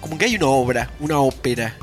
como 0.00 0.16
que 0.16 0.24
hay 0.24 0.36
una 0.36 0.46
obra, 0.46 0.90
una 0.98 1.18
ópera. 1.18 1.76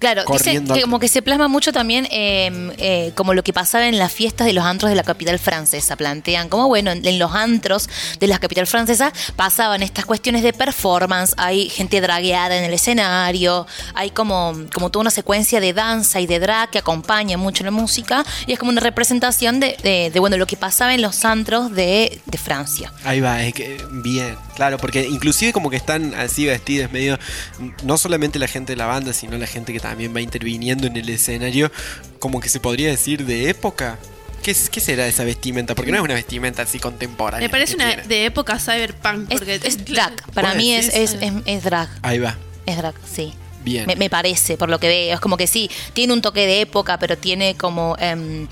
Claro, 0.00 0.24
dice 0.32 0.50
que 0.74 0.80
como 0.82 0.98
que 0.98 1.08
se 1.08 1.22
plasma 1.22 1.46
mucho 1.46 1.72
también 1.72 2.08
eh, 2.10 2.50
eh, 2.78 3.12
como 3.14 3.34
lo 3.34 3.44
que 3.44 3.52
pasaba 3.52 3.86
en 3.86 3.98
las 3.98 4.10
fiestas 4.10 4.46
de 4.46 4.54
los 4.54 4.64
antros 4.64 4.88
de 4.90 4.96
la 4.96 5.02
capital 5.04 5.38
francesa. 5.38 5.94
Plantean 5.94 6.48
como, 6.48 6.66
bueno, 6.68 6.90
en, 6.90 7.06
en 7.06 7.18
los 7.18 7.34
antros 7.34 7.88
de 8.18 8.26
la 8.26 8.38
capital 8.38 8.66
francesa 8.66 9.12
pasaban 9.36 9.82
estas 9.82 10.06
cuestiones 10.06 10.42
de 10.42 10.52
performance, 10.54 11.34
hay 11.36 11.68
gente 11.68 12.00
dragueada 12.00 12.56
en 12.56 12.64
el 12.64 12.72
escenario, 12.72 13.66
hay 13.94 14.10
como, 14.10 14.54
como 14.74 14.90
toda 14.90 15.02
una 15.02 15.10
secuencia 15.10 15.60
de 15.60 15.74
danza 15.74 16.18
y 16.18 16.26
de 16.26 16.38
drag 16.40 16.70
que 16.70 16.78
acompaña 16.78 17.36
mucho 17.36 17.62
la 17.62 17.70
música 17.70 18.24
y 18.46 18.54
es 18.54 18.58
como 18.58 18.70
una 18.72 18.80
representación 18.80 19.60
de, 19.60 19.76
de- 19.82 20.10
de, 20.10 20.18
bueno, 20.18 20.38
lo 20.38 20.46
que 20.46 20.56
pasaba 20.56 20.94
en 20.94 21.02
los 21.02 21.26
antros 21.26 21.72
de, 21.72 22.20
de 22.24 22.38
Francia. 22.38 22.90
Ahí 23.04 23.20
va, 23.20 23.42
es 23.44 23.52
que 23.52 23.84
bien, 23.90 24.34
claro, 24.56 24.78
porque 24.78 25.06
inclusive 25.06 25.52
como 25.52 25.68
que 25.68 25.76
están 25.76 26.14
así 26.14 26.46
vestidas 26.46 26.90
medio, 26.90 27.18
no 27.84 27.98
solamente 27.98 28.38
la 28.38 28.48
gente 28.48 28.72
de 28.72 28.76
la 28.78 28.86
banda, 28.86 29.12
sino 29.12 29.36
la 29.36 29.46
gente 29.46 29.74
que 29.74 29.78
también 29.78 29.89
va 29.94 30.20
interviniendo 30.20 30.86
en 30.86 30.96
el 30.96 31.08
escenario, 31.08 31.70
como 32.18 32.40
que 32.40 32.48
se 32.48 32.60
podría 32.60 32.88
decir 32.90 33.24
de 33.26 33.48
época. 33.50 33.98
¿Qué, 34.42 34.52
es- 34.52 34.70
qué 34.70 34.80
será 34.80 35.06
esa 35.06 35.22
vestimenta? 35.24 35.74
Porque 35.74 35.90
no 35.90 35.98
es 35.98 36.02
una 36.04 36.14
vestimenta 36.14 36.62
así 36.62 36.78
contemporánea. 36.78 37.46
Me 37.46 37.50
parece 37.50 37.74
una 37.74 37.88
tiene. 37.88 38.02
de 38.04 38.24
época 38.24 38.58
cyberpunk. 38.58 39.30
Es, 39.30 39.38
Porque 39.38 39.60
es 39.62 39.84
drag, 39.84 40.32
para 40.32 40.48
¿Vos 40.48 40.56
mí 40.56 40.72
es, 40.74 40.88
es, 40.94 41.14
es, 41.20 41.32
es 41.44 41.62
drag. 41.64 41.88
Ahí 42.02 42.18
va, 42.18 42.38
Es 42.64 42.76
drag, 42.78 42.94
sí. 43.12 43.34
bien. 43.64 43.84
Me, 43.86 43.96
me 43.96 44.08
parece, 44.08 44.56
por 44.56 44.70
lo 44.70 44.80
que 44.80 44.88
veo. 44.88 45.14
Es 45.14 45.20
como 45.20 45.36
que 45.36 45.46
sí, 45.46 45.70
tiene 45.92 46.14
un 46.14 46.22
toque 46.22 46.46
de 46.46 46.62
época, 46.62 46.98
pero 46.98 47.18
tiene 47.18 47.54
como 47.56 47.96
em, 47.98 48.46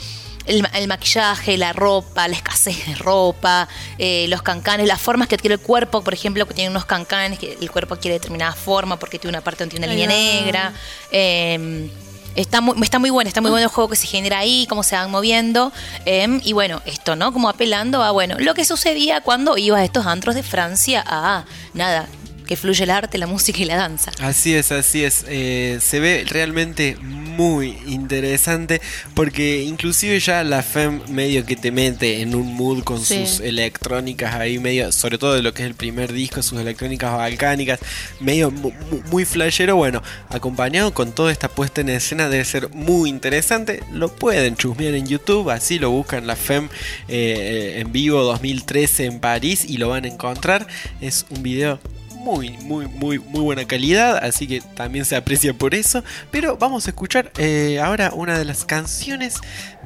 el, 0.49 0.62
ma- 0.62 0.70
el 0.75 0.89
maquillaje, 0.89 1.57
la 1.57 1.73
ropa, 1.73 2.27
la 2.29 2.35
escasez 2.37 2.87
de 2.87 2.95
ropa, 2.97 3.69
eh, 3.99 4.27
los 4.29 4.43
cancanes, 4.43 4.87
las 4.89 5.01
formas 5.01 5.29
que 5.29 5.37
adquiere 5.37 5.55
el 5.55 5.61
cuerpo, 5.61 6.03
por 6.03 6.15
ejemplo, 6.15 6.47
que 6.47 6.55
tiene 6.55 6.70
unos 6.70 6.85
cancanes, 6.87 7.39
que 7.39 7.57
el 7.61 7.70
cuerpo 7.70 7.97
quiere 7.97 8.15
determinada 8.15 8.53
forma 8.55 8.99
porque 8.99 9.19
tiene 9.19 9.37
una 9.37 9.43
parte 9.45 9.65
donde 9.65 9.77
tiene 9.79 9.87
una 9.87 9.95
línea 9.95 10.09
negra. 10.09 10.73
em, 11.12 11.91
Está 12.37 12.61
muy, 12.61 12.77
está 12.83 13.01
muy 13.01 13.11
bueno, 13.11 13.27
está 13.27 13.41
muy 13.41 13.51
bueno 13.51 13.65
el 13.66 13.70
juego 13.73 13.91
que 13.91 13.97
se 13.97 14.07
genera 14.07 14.39
ahí, 14.39 14.66
cómo 14.69 14.85
se 14.85 14.95
van 14.95 15.11
moviendo. 15.11 15.73
em, 16.05 16.41
y 16.45 16.53
bueno, 16.53 16.81
esto, 16.87 17.16
¿no? 17.16 17.33
Como 17.33 17.49
apelando 17.49 18.01
a, 18.05 18.12
bueno, 18.12 18.37
lo 18.39 18.55
que 18.55 18.65
sucedía 18.65 19.23
cuando 19.23 19.59
ibas 19.59 19.81
a 19.81 19.85
estos 19.85 20.07
antros 20.07 20.37
de 20.37 20.45
Francia 20.45 21.03
a, 21.05 21.45
nada, 21.75 22.07
que 22.49 22.57
fluye 22.57 22.83
el 22.83 22.91
arte, 22.91 23.19
la 23.19 23.27
música 23.27 23.61
y 23.61 23.66
la 23.66 23.77
danza. 23.77 24.11
Así 24.20 24.55
es, 24.55 24.73
así 24.73 25.05
es. 25.05 25.25
Eh, 25.29 25.79
se 25.83 26.01
ve 26.01 26.25
realmente 26.27 26.97
muy 27.03 27.77
interesante 27.87 28.81
porque 29.15 29.62
inclusive 29.62 30.19
ya 30.19 30.43
la 30.43 30.62
FEM 30.62 31.03
medio 31.11 31.45
que 31.45 31.55
te 31.57 31.70
mete 31.70 32.23
en 32.23 32.35
un 32.35 32.55
mood 32.55 32.83
con 32.85 33.05
Sí. 33.05 33.27
sus 33.27 33.41
electrónicas 33.41 34.35
ahí 34.35 34.59
medio, 34.59 34.91
sobre 34.93 35.19
todo 35.19 35.35
de 35.35 35.43
lo 35.43 35.53
que 35.53 35.62
es 35.62 35.69
el 35.69 35.75
primer 35.75 36.12
disco, 36.12 36.43
sus 36.43 36.59
electrónicas 36.59 37.12
balcánicas, 37.12 37.81
medio 38.19 38.51
mu- 38.51 38.73
mu- 38.91 39.03
muy 39.11 39.25
flashero, 39.27 39.77
bueno, 39.77 40.03
acompañado 40.31 40.95
con 40.95 41.12
toda 41.12 41.31
esta 41.31 41.49
puesta 41.49 41.83
en 41.83 41.91
escena 41.91 42.31
debe 42.31 42.47
ser 42.47 42.70
muy 42.70 43.11
interesante, 43.11 43.83
lo 43.93 44.09
pueden 44.09 44.57
chusmear 44.57 44.95
en 44.95 45.07
YouTube, 45.07 45.51
así 45.51 45.79
lo 45.79 45.91
buscan 45.91 46.27
la 46.27 46.35
FEM 46.35 46.70
eh, 47.09 47.77
en 47.81 47.93
vivo 47.93 48.23
2013 48.23 49.05
en 49.05 49.20
París 49.20 49.66
y 49.69 49.77
lo 49.77 49.91
van 49.91 50.07
a 50.07 50.09
encontrar, 50.09 50.66
es 51.03 51.27
un 51.29 51.43
video 51.43 51.79
muy, 52.28 52.50
muy, 52.59 52.86
muy, 52.86 53.18
muy 53.18 53.40
buena 53.40 53.64
calidad, 53.66 54.18
así 54.18 54.46
que 54.46 54.60
también 54.60 55.05
se 55.06 55.16
aprecia 55.16 55.55
por 55.55 55.74
eso. 55.74 56.05
Pero 56.30 56.56
vamos 56.59 56.86
a 56.86 56.90
escuchar 56.90 57.32
eh, 57.38 57.80
ahora 57.82 58.10
una 58.14 58.38
de 58.38 58.44
las 58.44 58.64
canciones 58.66 59.36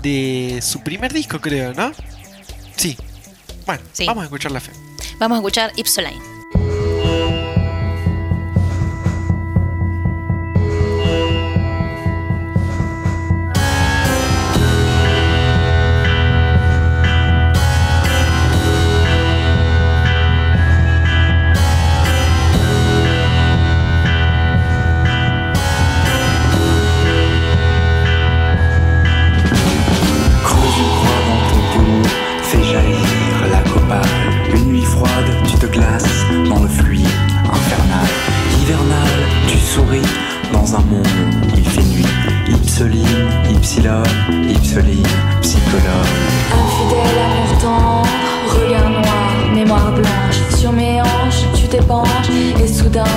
de 0.03 0.59
su 0.63 0.81
primer 0.83 1.13
disco, 1.13 1.41
creo, 1.41 1.73
¿no? 1.75 1.93
Sí. 2.77 2.97
Bueno, 3.65 3.83
Sí. 3.93 4.07
vamos 4.07 4.23
a 4.23 4.25
escuchar 4.25 4.51
la 4.51 4.61
fe. 4.61 4.73
Vamos 5.21 5.37
a 5.37 5.39
escuchar 5.39 5.73
Ipsoline. 5.77 6.32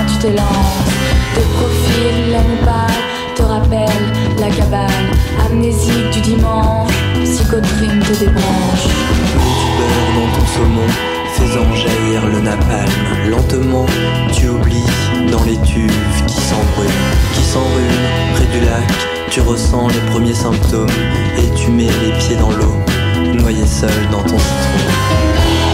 Tu 0.08 0.18
te 0.18 0.26
lances. 0.28 0.86
De 1.36 1.42
profil, 1.56 2.32
la 2.32 2.42
pâle 2.64 3.02
te 3.34 3.42
rappelle 3.42 4.06
la 4.38 4.48
cabane. 4.54 5.10
Amnésique 5.46 6.10
du 6.12 6.20
dimanche, 6.20 6.92
psychotrime 7.24 8.00
te 8.00 8.18
débranche. 8.18 8.86
Du 8.86 9.68
beurre 9.78 10.10
dans 10.16 10.38
ton 10.38 10.46
saumon, 10.54 10.88
faisant 11.34 11.74
jaillir 11.74 12.26
le 12.26 12.40
napalm. 12.40 13.30
Lentement, 13.30 13.86
tu 14.32 14.48
oublies 14.48 15.30
dans 15.30 15.44
les 15.44 15.58
tubes 15.58 15.90
qui 16.26 16.40
s'embrument, 16.40 16.90
qui 17.34 17.42
s'enrhument 17.42 18.34
près 18.34 18.46
du 18.46 18.64
lac. 18.64 18.92
Tu 19.30 19.40
ressens 19.40 19.88
les 19.88 20.10
premiers 20.10 20.34
symptômes 20.34 20.88
et 21.38 21.54
tu 21.54 21.70
mets 21.70 21.84
les 21.84 22.12
pieds 22.18 22.36
dans 22.36 22.50
l'eau, 22.50 22.76
noyé 23.34 23.66
seul 23.66 23.90
dans 24.10 24.22
ton 24.22 24.38
citron. 24.38 25.65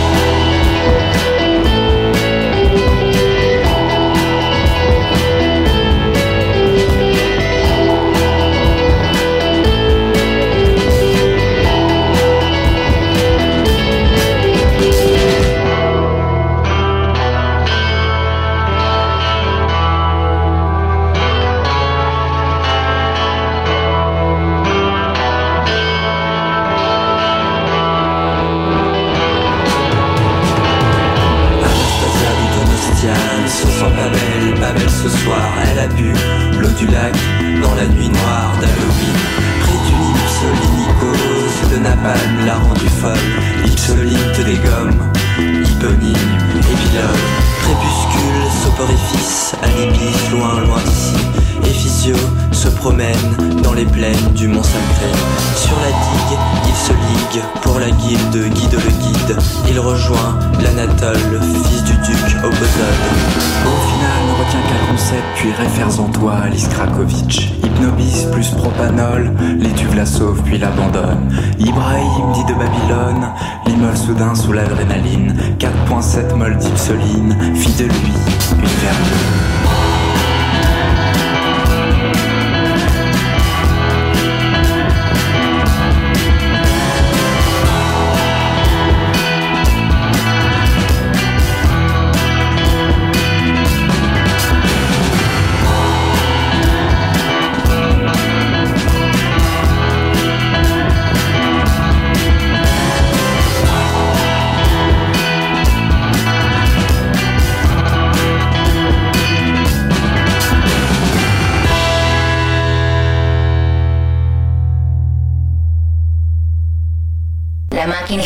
Puis 65.43 65.51
réfères 65.51 66.01
en 66.01 66.09
toi 66.09 66.35
Alice 66.45 66.69
Krakovic. 66.69 67.53
Hypnobis 67.65 68.27
plus 68.31 68.51
propanol, 68.51 69.33
l'étuve 69.59 69.97
la 69.97 70.07
sauve 70.07 70.41
puis 70.45 70.57
l'abandonne. 70.57 71.37
Ibrahim 71.59 72.33
dit 72.33 72.45
de 72.45 72.57
Babylone, 72.57 73.29
l'immole 73.67 73.97
soudain 73.97 74.37
sous 74.37 74.53
l'adrénaline. 74.53 75.35
4.7 75.59 76.37
mol 76.37 76.57
d'Ipsoline, 76.59 77.37
fit 77.57 77.73
de 77.73 77.89
lui 77.89 78.13
une 78.53 78.69
vermine. 78.69 79.62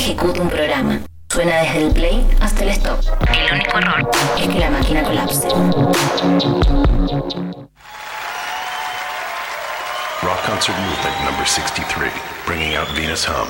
Ejecuta 0.07 0.41
un 0.41 0.49
programa. 0.49 1.01
Suena 1.29 1.57
desde 1.63 1.87
el 1.87 1.93
play 1.93 2.27
hasta 2.41 2.63
el 2.63 2.69
stop. 2.71 3.01
El 3.29 3.55
único 3.55 3.79
error 3.79 4.09
es 4.39 4.47
que 4.49 4.59
la 4.61 4.71
máquina 4.71 5.03
colapse. 5.03 5.49
Rock 10.23 10.41
Concert 10.47 10.79
Movement 10.79 11.25
number 11.25 11.45
63, 11.47 12.13
bringing 12.47 12.77
out 12.77 12.89
Venus 12.95 13.27
Hum. 13.29 13.49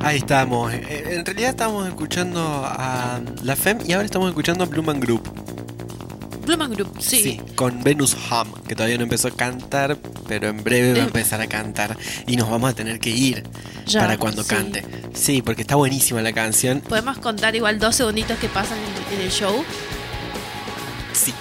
Ahí 0.00 0.18
estamos. 0.18 0.72
Eh, 0.72 1.14
En 1.16 1.24
realidad 1.24 1.50
estamos 1.50 1.88
escuchando 1.88 2.40
a 2.66 3.20
La 3.42 3.56
Fem 3.56 3.78
y 3.86 3.92
ahora 3.94 4.04
estamos 4.04 4.28
escuchando 4.28 4.64
a 4.64 4.66
Blue 4.66 4.82
Man 4.82 5.00
Group. 5.00 5.33
Group, 6.74 7.00
sí. 7.00 7.40
con 7.54 7.82
Venus 7.82 8.14
Hum, 8.30 8.52
que 8.66 8.74
todavía 8.74 8.96
no 8.96 9.04
empezó 9.04 9.28
a 9.28 9.30
cantar, 9.30 9.96
pero 10.28 10.48
en 10.48 10.62
breve 10.62 10.92
va 10.92 10.98
a 10.98 11.02
Eh. 11.02 11.06
empezar 11.06 11.40
a 11.40 11.46
cantar 11.46 11.96
y 12.26 12.36
nos 12.36 12.48
vamos 12.50 12.70
a 12.70 12.74
tener 12.74 12.98
que 13.00 13.10
ir 13.10 13.42
Ya, 13.86 14.00
para 14.00 14.18
cuando 14.18 14.42
sí. 14.42 14.48
cante. 14.50 14.84
Sí, 15.14 15.42
porque 15.42 15.62
está 15.62 15.76
buenísima 15.76 16.22
la 16.22 16.32
canción. 16.32 16.80
Podemos 16.80 17.18
contar 17.18 17.54
igual 17.56 17.78
dos 17.78 17.96
segunditos 17.96 18.38
que 18.38 18.48
pasan 18.48 18.78
en, 19.10 19.18
en 19.18 19.24
el 19.26 19.30
show. 19.30 19.64
Sí. 21.12 21.32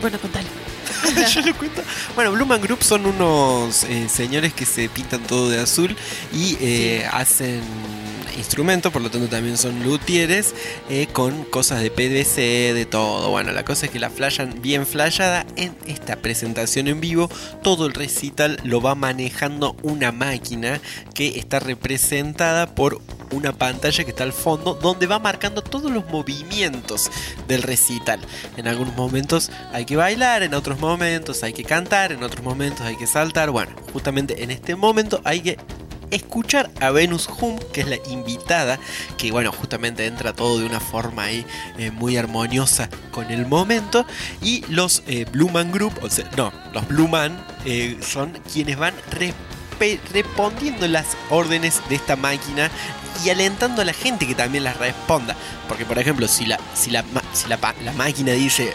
Bueno, 0.00 0.18
contale. 0.18 0.46
Yo 1.34 1.40
lo 1.42 1.54
cuento. 1.56 1.82
Bueno, 2.14 2.32
Blue 2.32 2.46
Man 2.46 2.60
Group 2.60 2.82
son 2.82 3.06
unos 3.06 3.84
eh, 3.84 4.08
señores 4.08 4.52
que 4.52 4.66
se 4.66 4.88
pintan 4.88 5.20
todo 5.22 5.48
de 5.48 5.58
azul 5.60 5.96
y 6.32 6.56
eh, 6.60 7.06
hacen 7.12 7.60
instrumentos, 8.36 8.92
por 8.92 9.02
lo 9.02 9.10
tanto 9.10 9.28
también 9.28 9.56
son 9.56 9.82
luthieres 9.82 10.54
eh, 10.88 11.06
con 11.12 11.44
cosas 11.44 11.82
de 11.82 11.90
PVC, 11.90 12.74
de 12.74 12.86
todo. 12.86 13.30
Bueno, 13.30 13.52
la 13.52 13.64
cosa 13.64 13.86
es 13.86 13.92
que 13.92 13.98
la 13.98 14.10
flashan 14.10 14.60
bien 14.62 14.86
flashada 14.86 15.46
en 15.56 15.74
esta 15.86 16.16
presentación 16.16 16.88
en 16.88 17.00
vivo. 17.00 17.30
Todo 17.62 17.86
el 17.86 17.94
recital 17.94 18.58
lo 18.64 18.80
va 18.80 18.94
manejando 18.94 19.76
una 19.82 20.12
máquina 20.12 20.80
que 21.14 21.38
está 21.38 21.60
representada 21.60 22.74
por 22.74 23.00
una 23.32 23.52
pantalla 23.52 24.04
que 24.04 24.10
está 24.10 24.24
al 24.24 24.32
fondo 24.32 24.74
donde 24.74 25.06
va 25.06 25.18
marcando 25.18 25.62
todos 25.62 25.90
los 25.90 26.06
movimientos 26.10 27.10
del 27.48 27.62
recital. 27.62 28.20
En 28.56 28.68
algunos 28.68 28.94
momentos 28.96 29.50
hay 29.72 29.84
que 29.84 29.96
bailar, 29.96 30.42
en 30.42 30.54
otros 30.54 30.80
momentos 30.80 31.42
hay 31.42 31.52
que 31.52 31.64
cantar, 31.64 32.12
en 32.12 32.22
otros 32.22 32.44
momentos 32.44 32.82
hay 32.82 32.96
que 32.96 33.06
saltar. 33.06 33.50
Bueno, 33.50 33.72
justamente 33.92 34.42
en 34.42 34.50
este 34.50 34.74
momento 34.74 35.20
hay 35.24 35.40
que 35.40 35.58
escuchar 36.10 36.70
a 36.80 36.90
Venus 36.90 37.28
Hum, 37.40 37.58
que 37.72 37.82
es 37.82 37.88
la 37.88 37.96
invitada, 38.08 38.78
que 39.16 39.30
bueno, 39.30 39.52
justamente 39.52 40.06
entra 40.06 40.32
todo 40.32 40.58
de 40.58 40.66
una 40.66 40.80
forma 40.80 41.24
ahí 41.24 41.46
eh, 41.78 41.90
muy 41.90 42.16
armoniosa 42.16 42.88
con 43.10 43.30
el 43.30 43.46
momento. 43.46 44.04
Y 44.42 44.64
los 44.68 45.02
eh, 45.06 45.26
Blue 45.30 45.48
Man 45.48 45.72
Group, 45.72 45.92
o 46.02 46.10
sea, 46.10 46.28
no, 46.36 46.52
los 46.72 46.86
Blue 46.88 47.08
Man 47.08 47.44
eh, 47.64 47.98
son 48.00 48.38
quienes 48.52 48.78
van 48.78 48.94
respondiendo 50.12 50.86
las 50.88 51.06
órdenes 51.30 51.80
de 51.88 51.94
esta 51.94 52.16
máquina 52.16 52.70
y 53.24 53.30
alentando 53.30 53.82
a 53.82 53.84
la 53.84 53.92
gente 53.92 54.26
que 54.26 54.34
también 54.34 54.64
las 54.64 54.76
responda. 54.76 55.36
Porque, 55.68 55.84
por 55.84 55.98
ejemplo, 55.98 56.28
si 56.28 56.46
la, 56.46 56.58
si 56.74 56.90
la, 56.90 57.04
si 57.32 57.48
la, 57.48 57.58
la 57.84 57.92
máquina 57.92 58.32
dice 58.32 58.72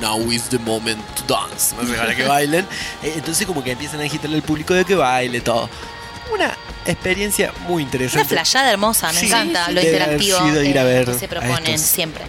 Now 0.00 0.18
is 0.32 0.48
the 0.48 0.58
moment 0.58 1.00
to 1.14 1.22
dance. 1.32 1.74
No 1.76 1.86
sé, 1.86 1.94
para 1.94 2.14
que 2.16 2.24
bailen. 2.24 2.66
eh, 3.04 3.14
Entonces 3.16 3.46
como 3.46 3.62
que 3.62 3.70
empiezan 3.70 4.00
a 4.00 4.02
agitarle 4.04 4.36
al 4.36 4.42
público 4.42 4.74
de 4.74 4.84
que 4.84 4.96
baile 4.96 5.40
todo. 5.40 5.68
Una 6.32 6.56
experiencia 6.86 7.52
muy 7.66 7.82
Una 7.82 7.82
interesante. 7.82 8.28
flayada 8.28 8.70
hermosa, 8.70 9.12
me 9.12 9.20
Sí, 9.20 9.26
encanta 9.26 9.66
sí, 9.66 9.72
lo 9.74 9.80
interactivo 9.82 10.38
sido 10.48 10.62
ir 10.62 10.78
a 10.78 10.82
eh, 10.82 10.84
ver 10.84 11.04
que 11.06 11.14
se 11.14 11.28
proponen 11.28 11.78
siempre. 11.78 12.24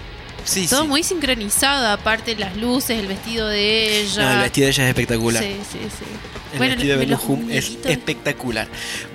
Sí, 0.46 0.68
Todo 0.68 0.82
sí. 0.82 0.88
muy 0.88 1.04
sincronizado, 1.04 1.88
aparte 1.88 2.36
las 2.36 2.56
luces, 2.58 3.00
el 3.00 3.08
vestido 3.08 3.48
de 3.48 4.02
ella. 4.02 4.24
No, 4.26 4.32
el 4.34 4.40
vestido 4.42 4.66
de 4.66 4.72
ella 4.72 4.84
es 4.84 4.90
espectacular. 4.90 5.42
Sí, 5.44 5.58
sí, 5.72 5.80
sí. 5.80 6.06
El 6.54 6.60
Bueno, 6.60 6.76
vestido 6.76 6.98
de 6.98 7.18
Hum 7.28 7.50
es 7.52 7.78
espectacular. 7.86 8.68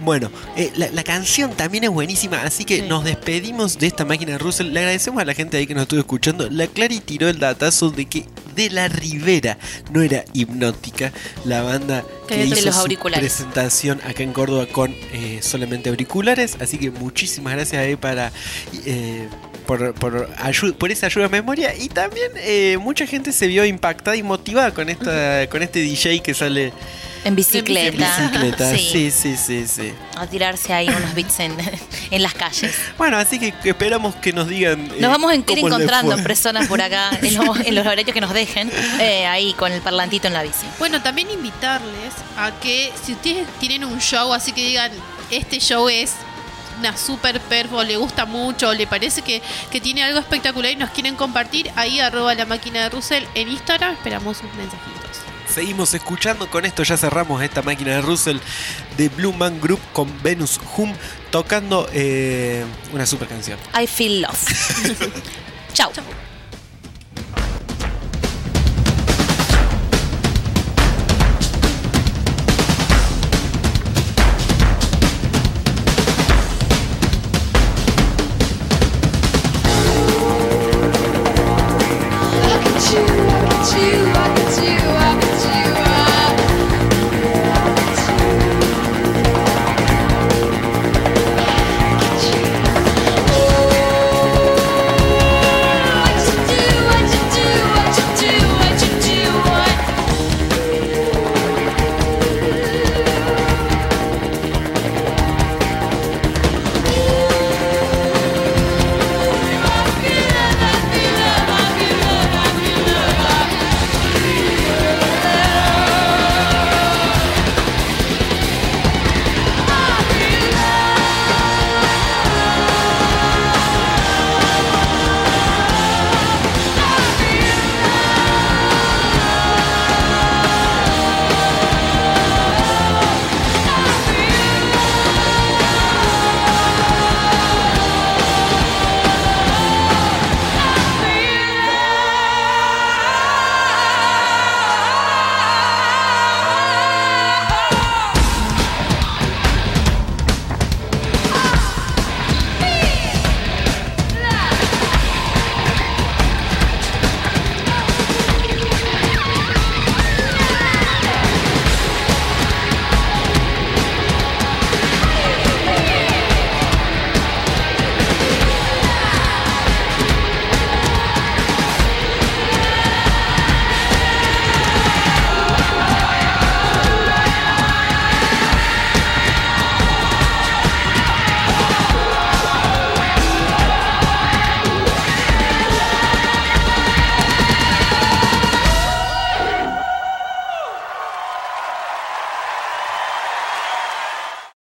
Bueno, 0.05 0.31
eh, 0.57 0.71
la, 0.77 0.91
la 0.91 1.05
canción 1.05 1.53
también 1.53 1.85
es 1.85 1.91
buenísima, 1.91 2.43
así 2.43 2.65
que 2.65 2.83
nos 2.83 3.05
despedimos 3.05 3.79
de 3.79 3.87
esta 3.87 4.05
máquina 4.05 4.39
Russell. 4.39 4.73
Le 4.73 4.81
agradecemos 4.81 5.23
a 5.23 5.25
la 5.25 5.35
gente 5.35 5.57
ahí 5.57 5.67
que 5.67 5.75
nos 5.75 5.83
estuvo 5.83 6.01
escuchando. 6.01 6.49
La 6.51 6.67
Clary 6.67 7.01
tiró 7.01 7.29
el 7.29 7.39
datazo 7.39 7.91
de 7.91 8.07
que 8.07 8.27
de 8.59 8.71
la 8.71 8.89
Rivera 8.89 9.57
no 9.93 10.03
era 10.03 10.25
hipnótica 10.33 11.13
la 11.45 11.63
banda 11.63 12.05
Que 12.27 12.45
hizo 12.45 12.67
los 12.67 12.75
su 12.75 12.99
presentación 12.99 14.01
acá 14.05 14.25
en 14.25 14.33
Córdoba 14.33 14.67
con 14.67 14.93
eh, 15.13 15.39
solamente 15.43 15.91
auriculares. 15.91 16.57
Así 16.61 16.77
que 16.77 16.91
muchísimas 16.91 17.55
gracias 17.55 17.81
ahí 17.81 17.95
para 17.95 18.33
eh, 18.85 19.29
por, 19.65 19.95
por, 19.95 20.29
por 20.77 20.91
esa 20.91 21.07
ayuda 21.07 21.27
a 21.27 21.29
memoria. 21.29 21.73
Y 21.77 21.89
también 21.89 22.33
eh, 22.37 22.79
mucha 22.81 23.07
gente 23.07 23.33
se 23.33 23.47
vio 23.47 23.65
impactada 23.65 24.17
y 24.17 24.25
motivada 24.25 24.75
con 24.75 24.89
esta 24.89 25.49
con 25.49 25.63
este 25.63 25.81
DJ 25.81 26.21
que 26.21 26.35
sale 26.35 26.73
En 27.25 27.35
bicicleta. 27.35 28.17
en 28.17 28.31
bicicleta. 28.31 28.77
Sí. 28.77 28.89
Sí, 28.93 29.11
sí, 29.11 29.37
sí, 29.37 29.67
sí. 29.67 29.93
A 30.17 30.27
tirarse 30.27 30.73
ahí 30.73 30.89
unos 30.89 31.15
beats 31.15 31.41
en, 31.41 31.57
en 32.11 32.23
las 32.23 32.35
calles. 32.35 32.75
Bueno, 32.97 33.17
así 33.17 33.39
que 33.39 33.53
esperamos 33.69 34.15
que 34.17 34.33
nos 34.33 34.49
digan. 34.49 34.81
eh, 34.87 34.99
Nos 35.01 35.11
vamos 35.11 35.31
a 35.31 35.35
ir 35.35 35.45
encontrando 35.49 36.17
personas 36.23 36.67
por 36.69 36.81
acá 36.81 37.11
en 37.23 37.35
los, 37.35 37.61
en 37.61 37.75
los 37.75 37.85
horarios 37.87 38.13
que 38.13 38.21
nos 38.21 38.33
dejen, 38.33 38.71
eh, 39.01 39.27
ahí 39.27 39.53
con 39.55 39.73
el 39.73 39.81
parlantito 39.81 40.27
en 40.27 40.35
la 40.35 40.43
bici. 40.43 40.67
Bueno, 40.79 41.03
también 41.03 41.31
invitarles 41.31 42.13
a 42.37 42.53
que 42.61 42.93
si 43.05 43.13
ustedes 43.13 43.47
tienen 43.61 43.85
un 43.85 43.99
show, 44.01 44.33
así 44.33 44.53
que 44.53 44.65
digan, 44.67 44.91
este 45.31 45.59
show 45.61 45.89
es 45.89 46.13
una 46.79 46.97
super 46.97 47.41
perfo, 47.41 47.83
le 47.83 47.97
gusta 47.97 48.25
mucho, 48.25 48.73
le 48.73 48.87
parece 48.87 49.23
que, 49.23 49.43
que 49.71 49.81
tiene 49.81 50.05
algo 50.05 50.21
espectacular 50.21 50.71
y 50.71 50.77
nos 50.77 50.91
quieren 50.91 51.17
compartir, 51.17 51.71
ahí 51.75 51.99
arroba 51.99 52.35
la 52.35 52.47
máquina 52.47 52.83
de 52.85 52.91
Russell 52.91 53.25
en 53.35 53.49
Instagram, 53.49 53.95
esperamos 53.95 54.37
sus 54.37 54.53
mensajitos. 54.55 54.98
Seguimos 55.53 55.95
escuchando, 55.95 56.49
con 56.51 56.65
esto 56.65 56.83
ya 56.83 56.97
cerramos 56.97 57.43
esta 57.43 57.63
máquina 57.63 57.93
de 57.93 58.03
Russell 58.03 58.39
de 58.97 59.09
Blue 59.09 59.33
Man 59.33 59.61
Group 59.61 59.81
con 59.93 60.23
Venus 60.23 60.61
Hum 60.77 60.93
tocando 61.31 61.89
eh, 61.93 62.65
una 62.93 63.07
super 63.07 63.29
canción. 63.29 63.59
I 63.81 63.87
feel 63.87 64.23
love. 64.23 64.39
Chau. 65.73 65.91